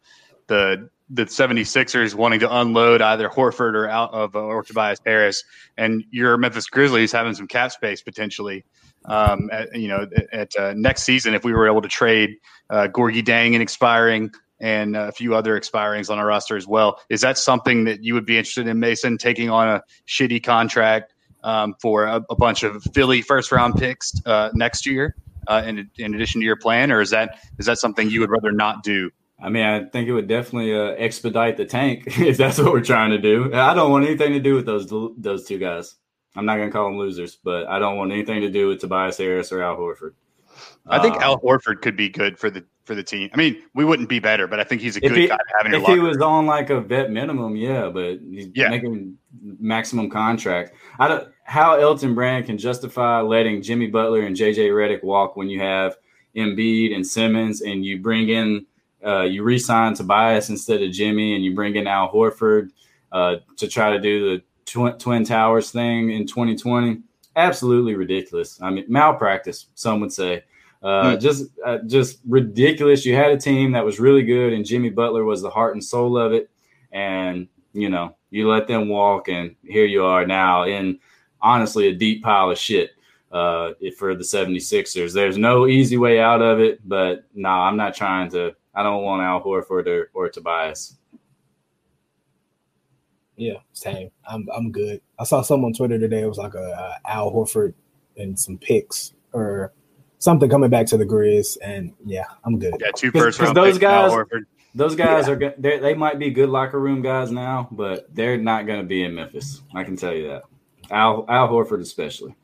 the 0.47 0.89
the 1.11 1.25
76ers 1.25 2.15
wanting 2.15 2.41
to 2.41 2.55
unload 2.55 3.01
either 3.01 3.31
Horford 3.31 3.73
or 3.73 3.89
out 3.89 4.13
of 4.13 4.37
uh, 4.37 4.41
or 4.41 4.63
Tobias 4.63 4.99
Harris, 5.07 5.43
and 5.77 6.05
your 6.11 6.37
Memphis 6.37 6.67
Grizzlies 6.67 7.13
having 7.13 7.35
some 7.35 7.47
cap 7.47 7.73
space 7.73 8.03
potentially. 8.03 8.65
Um, 9.07 9.49
at, 9.51 9.75
you 9.75 9.89
know, 9.89 10.07
at, 10.33 10.55
uh, 10.57 10.75
next 10.77 11.05
season, 11.05 11.33
if 11.33 11.45
we 11.45 11.53
were 11.53 11.67
able 11.67 11.81
to 11.81 11.89
trade 11.89 12.37
uh, 12.69 12.89
Gorgui 12.93 13.23
Dieng 13.23 13.55
and 13.55 13.63
expiring, 13.63 14.31
and 14.61 14.97
a 14.97 15.13
few 15.13 15.35
other 15.35 15.59
expirings 15.59 16.11
on 16.11 16.19
our 16.19 16.27
roster 16.27 16.57
as 16.57 16.67
well. 16.67 17.01
Is 17.09 17.21
that 17.21 17.39
something 17.39 17.85
that 17.85 18.03
you 18.03 18.15
would 18.15 18.27
be 18.27 18.37
interested 18.37 18.67
in, 18.67 18.81
Mason, 18.81 19.17
taking 19.17 19.51
on 19.51 19.69
a 19.69 19.83
shitty 20.07 20.43
contract 20.43 21.15
um, 21.45 21.75
for 21.81 22.05
a, 22.05 22.23
a, 22.29 22.35
bunch 22.35 22.65
of 22.65 22.83
Philly 22.95 23.23
first 23.23 23.53
round 23.53 23.77
picks 23.77 24.13
uh, 24.27 24.51
next 24.55 24.85
year, 24.85 25.15
uh, 25.47 25.63
in, 25.65 25.91
in 25.99 26.15
addition 26.15 26.41
to 26.41 26.45
your 26.45 26.57
plan, 26.57 26.91
or 26.91 27.01
is 27.01 27.11
that 27.11 27.39
is 27.59 27.67
that 27.67 27.79
something 27.79 28.11
you 28.11 28.21
would 28.21 28.31
rather 28.31 28.53
not 28.53 28.83
do? 28.83 29.11
I 29.41 29.49
mean, 29.51 29.65
I 29.65 29.85
think 29.85 30.09
it 30.09 30.13
would 30.13 30.27
definitely 30.27 30.75
uh, 30.75 30.95
expedite 30.99 31.57
the 31.57 31.65
tank 31.65 32.05
if 32.19 32.37
that's 32.37 32.59
what 32.59 32.73
we're 32.73 32.83
trying 32.83 33.11
to 33.11 33.19
do. 33.19 33.55
I 33.55 33.75
don't 33.75 33.91
want 33.91 34.05
anything 34.05 34.33
to 34.33 34.41
do 34.41 34.55
with 34.55 34.67
those 34.67 34.93
those 35.17 35.45
two 35.45 35.59
guys. 35.59 35.95
I'm 36.37 36.47
not 36.47 36.57
going 36.57 36.69
to 36.69 36.73
call 36.73 36.85
them 36.85 36.99
losers, 36.99 37.37
but 37.37 37.67
I 37.67 37.79
don't 37.79 37.97
want 37.97 38.13
anything 38.13 38.43
to 38.43 38.51
do 38.51 38.69
with 38.69 38.81
Tobias 38.81 39.19
Harris 39.19 39.51
or 39.51 39.63
Al 39.63 39.77
Horford. 39.77 40.13
I 40.87 41.01
think 41.01 41.17
um, 41.17 41.23
Al 41.23 41.41
Horford 41.41 41.83
could 41.83 41.97
be 41.97 42.09
good 42.09 42.39
for 42.39 42.51
the 42.51 42.65
for 42.85 42.95
the 42.95 43.03
team. 43.03 43.31
I 43.33 43.37
mean, 43.37 43.63
we 43.75 43.85
wouldn't 43.85 44.09
be 44.09 44.19
better, 44.19 44.47
but 44.47 44.59
I 44.59 44.65
think 44.65 44.81
he's 44.81 44.97
a 44.97 45.01
good 45.01 45.13
he, 45.13 45.27
guy 45.29 45.37
to 45.37 45.43
have 45.57 45.67
in 45.67 45.73
your 45.73 45.83
If 45.83 45.89
he 45.89 45.99
was 45.99 46.17
on 46.19 46.47
like 46.47 46.71
a 46.71 46.81
vet 46.81 47.11
minimum, 47.11 47.55
yeah, 47.55 47.89
but 47.89 48.19
he's 48.21 48.49
yeah. 48.55 48.71
making 48.71 49.17
maximum 49.61 50.11
contract. 50.11 50.73
I 50.99 51.09
don't 51.09 51.29
how 51.49 51.77
Elton 51.77 52.15
Brand 52.15 52.45
can 52.45 52.59
justify 52.59 53.23
letting 53.23 53.63
Jimmy 53.63 53.87
Butler 53.87 54.21
and 54.21 54.37
JJ 54.37 54.69
Redick 54.69 55.03
walk 55.03 55.35
when 55.35 55.49
you 55.49 55.59
have 55.61 55.97
Embiid 56.37 56.95
and 56.95 57.07
Simmons 57.07 57.63
and 57.63 57.87
you 57.87 58.03
bring 58.03 58.29
in 58.29 58.67
uh, 59.03 59.23
you 59.23 59.43
re-sign 59.43 59.95
Tobias 59.95 60.51
instead 60.51 60.83
of 60.83 60.93
Jimmy 60.93 61.35
and 61.35 61.43
you 61.43 61.55
bring 61.55 61.77
in 61.77 61.87
Al 61.87 62.13
Horford 62.13 62.69
uh, 63.13 63.37
to 63.57 63.67
try 63.67 63.91
to 63.91 63.99
do 63.99 64.37
the 64.37 64.43
tw- 64.67 65.01
Twin 65.01 65.25
Towers 65.25 65.71
thing 65.71 66.11
in 66.11 66.27
2020. 66.27 66.99
Absolutely 67.35 67.95
ridiculous. 67.95 68.61
I 68.61 68.69
mean, 68.69 68.85
malpractice, 68.87 69.69
some 69.75 70.01
would 70.01 70.13
say. 70.13 70.45
Uh, 70.83 71.13
mm. 71.17 71.21
Just, 71.21 71.47
uh, 71.65 71.79
just 71.87 72.19
ridiculous. 72.29 73.07
You 73.07 73.15
had 73.15 73.31
a 73.31 73.39
team 73.39 73.73
that 73.73 73.87
was 73.87 73.99
really 73.99 74.23
good, 74.23 74.53
and 74.53 74.67
Jimmy 74.67 74.91
Butler 74.91 75.25
was 75.25 75.41
the 75.41 75.51
heart 75.51 75.75
and 75.75 75.83
soul 75.83 76.19
of 76.19 76.35
it. 76.35 76.51
And 76.93 77.49
you 77.73 77.89
know, 77.89 78.17
you 78.31 78.51
let 78.51 78.67
them 78.67 78.89
walk, 78.89 79.29
and 79.29 79.57
here 79.63 79.87
you 79.87 80.05
are 80.05 80.27
now 80.27 80.65
in 80.65 80.99
honestly 81.41 81.89
a 81.89 81.95
deep 81.95 82.23
pile 82.23 82.51
of 82.51 82.59
shit 82.59 82.93
uh, 83.33 83.73
for 83.97 84.15
the 84.15 84.25
76ers. 84.25 85.13
There's 85.13 85.39
no 85.39 85.67
easy 85.67 85.97
way 85.97 86.21
out 86.21 86.43
of 86.43 86.61
it, 86.61 86.87
but 86.87 87.25
no, 87.35 87.49
nah, 87.49 87.69
I'm 87.69 87.77
not 87.77 87.95
trying 87.95 88.31
to. 88.31 88.55
I 88.75 88.83
don't 88.83 89.03
want 89.03 89.23
Al 89.23 89.43
Horford 89.43 89.87
or, 89.87 90.11
or 90.15 90.29
Tobias. 90.29 90.97
Yeah, 93.37 93.59
same. 93.73 94.11
I'm 94.29 94.49
I'm 94.55 94.73
good. 94.73 95.01
I 95.19 95.25
saw 95.25 95.43
some 95.43 95.65
on 95.65 95.73
Twitter 95.73 95.99
today. 95.99 96.23
It 96.23 96.29
was 96.29 96.39
like 96.39 96.55
a, 96.55 96.99
a 97.07 97.09
Al 97.09 97.31
Horford 97.31 97.73
and 98.17 98.39
some 98.39 98.59
picks 98.59 99.15
or 99.33 99.73
something 100.19 100.51
coming 100.51 100.71
back 100.71 100.87
to 100.87 100.97
the 100.97 101.07
Grizz, 101.07 101.57
and 101.63 101.93
yeah, 102.05 102.25
I'm 102.45 102.59
good. 102.59 102.75
Yeah, 102.81 102.91
two 102.97 103.13
first 103.13 103.39
round. 103.39 103.57
Those 103.57 103.79
guys, 103.79 104.13
those 104.75 104.97
guys 104.97 105.29
yeah. 105.29 105.35
are 105.35 105.55
they 105.79 105.95
might 105.95 106.19
be 106.19 106.31
good 106.31 106.49
locker 106.49 106.81
room 106.81 107.01
guys 107.01 107.31
now, 107.31 107.69
but 107.71 108.13
they're 108.13 108.39
not 108.39 108.67
going 108.67 108.81
to 108.81 108.87
be 108.87 109.05
in 109.05 109.15
Memphis. 109.15 109.63
I 109.73 109.85
can 109.85 109.97
tell 109.97 110.13
you 110.13 110.29
that. 110.29 110.43
Al 110.91 111.25
Al 111.29 111.49
Horford 111.49 111.81
especially. 111.81 112.35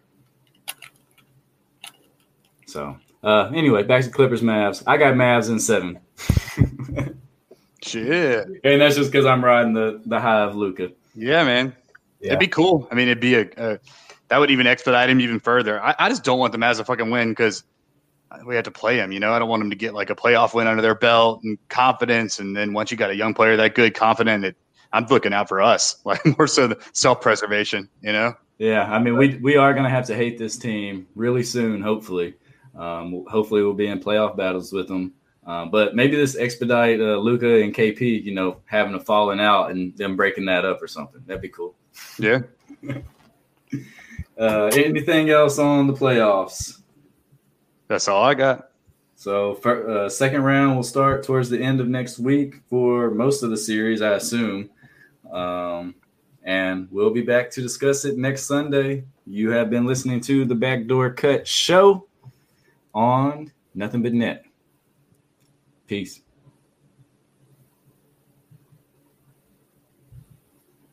So 2.66 2.96
uh, 3.22 3.50
anyway, 3.54 3.82
back 3.82 4.04
to 4.04 4.10
Clippers 4.10 4.42
Mavs. 4.42 4.82
I 4.86 4.96
got 4.96 5.14
Mavs 5.14 5.48
in 5.48 5.58
seven. 5.58 5.98
Shit. 7.82 8.48
And 8.64 8.80
that's 8.80 8.96
just 8.96 9.12
because 9.12 9.26
I'm 9.26 9.44
riding 9.44 9.74
the 9.74 10.00
the 10.06 10.18
high 10.18 10.40
of 10.40 10.56
Luka. 10.56 10.90
Yeah, 11.14 11.44
man. 11.44 11.74
Yeah. 12.20 12.28
It'd 12.28 12.40
be 12.40 12.48
cool. 12.48 12.88
I 12.90 12.94
mean, 12.94 13.08
it'd 13.08 13.20
be 13.20 13.34
a, 13.34 13.48
a 13.56 13.78
that 14.28 14.38
would 14.38 14.50
even 14.50 14.66
expedite 14.66 15.10
him 15.10 15.20
even 15.20 15.38
further. 15.38 15.82
I, 15.82 15.94
I 15.98 16.08
just 16.08 16.24
don't 16.24 16.38
want 16.38 16.52
the 16.52 16.58
Mavs 16.58 16.78
to 16.78 16.84
fucking 16.84 17.10
win 17.10 17.30
because 17.30 17.62
we 18.46 18.54
have 18.54 18.64
to 18.64 18.70
play 18.70 18.96
him. 18.96 19.12
You 19.12 19.20
know, 19.20 19.32
I 19.32 19.38
don't 19.38 19.48
want 19.48 19.60
them 19.60 19.70
to 19.70 19.76
get 19.76 19.94
like 19.94 20.10
a 20.10 20.14
playoff 20.14 20.54
win 20.54 20.66
under 20.66 20.82
their 20.82 20.94
belt 20.94 21.42
and 21.44 21.58
confidence. 21.68 22.38
And 22.38 22.56
then 22.56 22.72
once 22.72 22.90
you 22.90 22.96
got 22.96 23.10
a 23.10 23.16
young 23.16 23.34
player 23.34 23.56
that 23.56 23.74
good, 23.74 23.94
confident, 23.94 24.44
it, 24.44 24.56
I'm 24.94 25.06
looking 25.06 25.34
out 25.34 25.48
for 25.48 25.60
us, 25.60 25.96
like 26.04 26.24
more 26.38 26.46
so 26.46 26.68
the 26.68 26.78
self 26.92 27.20
preservation. 27.20 27.88
You 28.00 28.12
know. 28.12 28.34
Yeah, 28.58 28.90
I 28.90 28.98
mean, 28.98 29.16
we 29.16 29.36
we 29.38 29.56
are 29.56 29.72
going 29.72 29.84
to 29.84 29.90
have 29.90 30.06
to 30.06 30.14
hate 30.14 30.38
this 30.38 30.56
team 30.56 31.06
really 31.14 31.42
soon. 31.42 31.82
Hopefully, 31.82 32.34
um, 32.74 33.24
hopefully 33.28 33.62
we'll 33.62 33.74
be 33.74 33.88
in 33.88 34.00
playoff 34.00 34.36
battles 34.36 34.72
with 34.72 34.88
them. 34.88 35.12
Um, 35.46 35.70
but 35.70 35.94
maybe 35.94 36.16
this 36.16 36.36
expedite 36.36 37.00
uh, 37.00 37.16
Luka 37.16 37.62
and 37.62 37.74
KP, 37.74 38.22
you 38.24 38.32
know, 38.32 38.60
having 38.64 38.94
a 38.94 39.00
falling 39.00 39.40
out 39.40 39.70
and 39.70 39.94
them 39.98 40.16
breaking 40.16 40.46
that 40.46 40.64
up 40.64 40.80
or 40.80 40.88
something. 40.88 41.20
That'd 41.26 41.42
be 41.42 41.48
cool. 41.48 41.74
Yeah. 42.18 42.40
Uh, 44.36 44.68
anything 44.74 45.30
else 45.30 45.60
on 45.60 45.86
the 45.86 45.92
playoffs? 45.92 46.80
That's 47.86 48.08
all 48.08 48.24
I 48.24 48.34
got. 48.34 48.70
So, 49.14 49.54
for, 49.54 49.88
uh, 49.88 50.08
second 50.08 50.42
round 50.42 50.74
will 50.74 50.82
start 50.82 51.22
towards 51.22 51.48
the 51.48 51.62
end 51.62 51.80
of 51.80 51.86
next 51.86 52.18
week 52.18 52.56
for 52.68 53.10
most 53.10 53.44
of 53.44 53.50
the 53.50 53.56
series, 53.56 54.02
I 54.02 54.14
assume. 54.14 54.70
Um, 55.32 55.94
and 56.42 56.88
we'll 56.90 57.10
be 57.10 57.22
back 57.22 57.50
to 57.52 57.62
discuss 57.62 58.04
it 58.04 58.18
next 58.18 58.42
Sunday. 58.46 59.04
You 59.26 59.50
have 59.50 59.70
been 59.70 59.86
listening 59.86 60.20
to 60.22 60.44
the 60.44 60.54
Backdoor 60.54 61.14
Cut 61.14 61.46
Show 61.46 62.06
on 62.94 63.50
Nothing 63.74 64.02
But 64.02 64.12
Net. 64.12 64.44
Peace. 65.86 66.20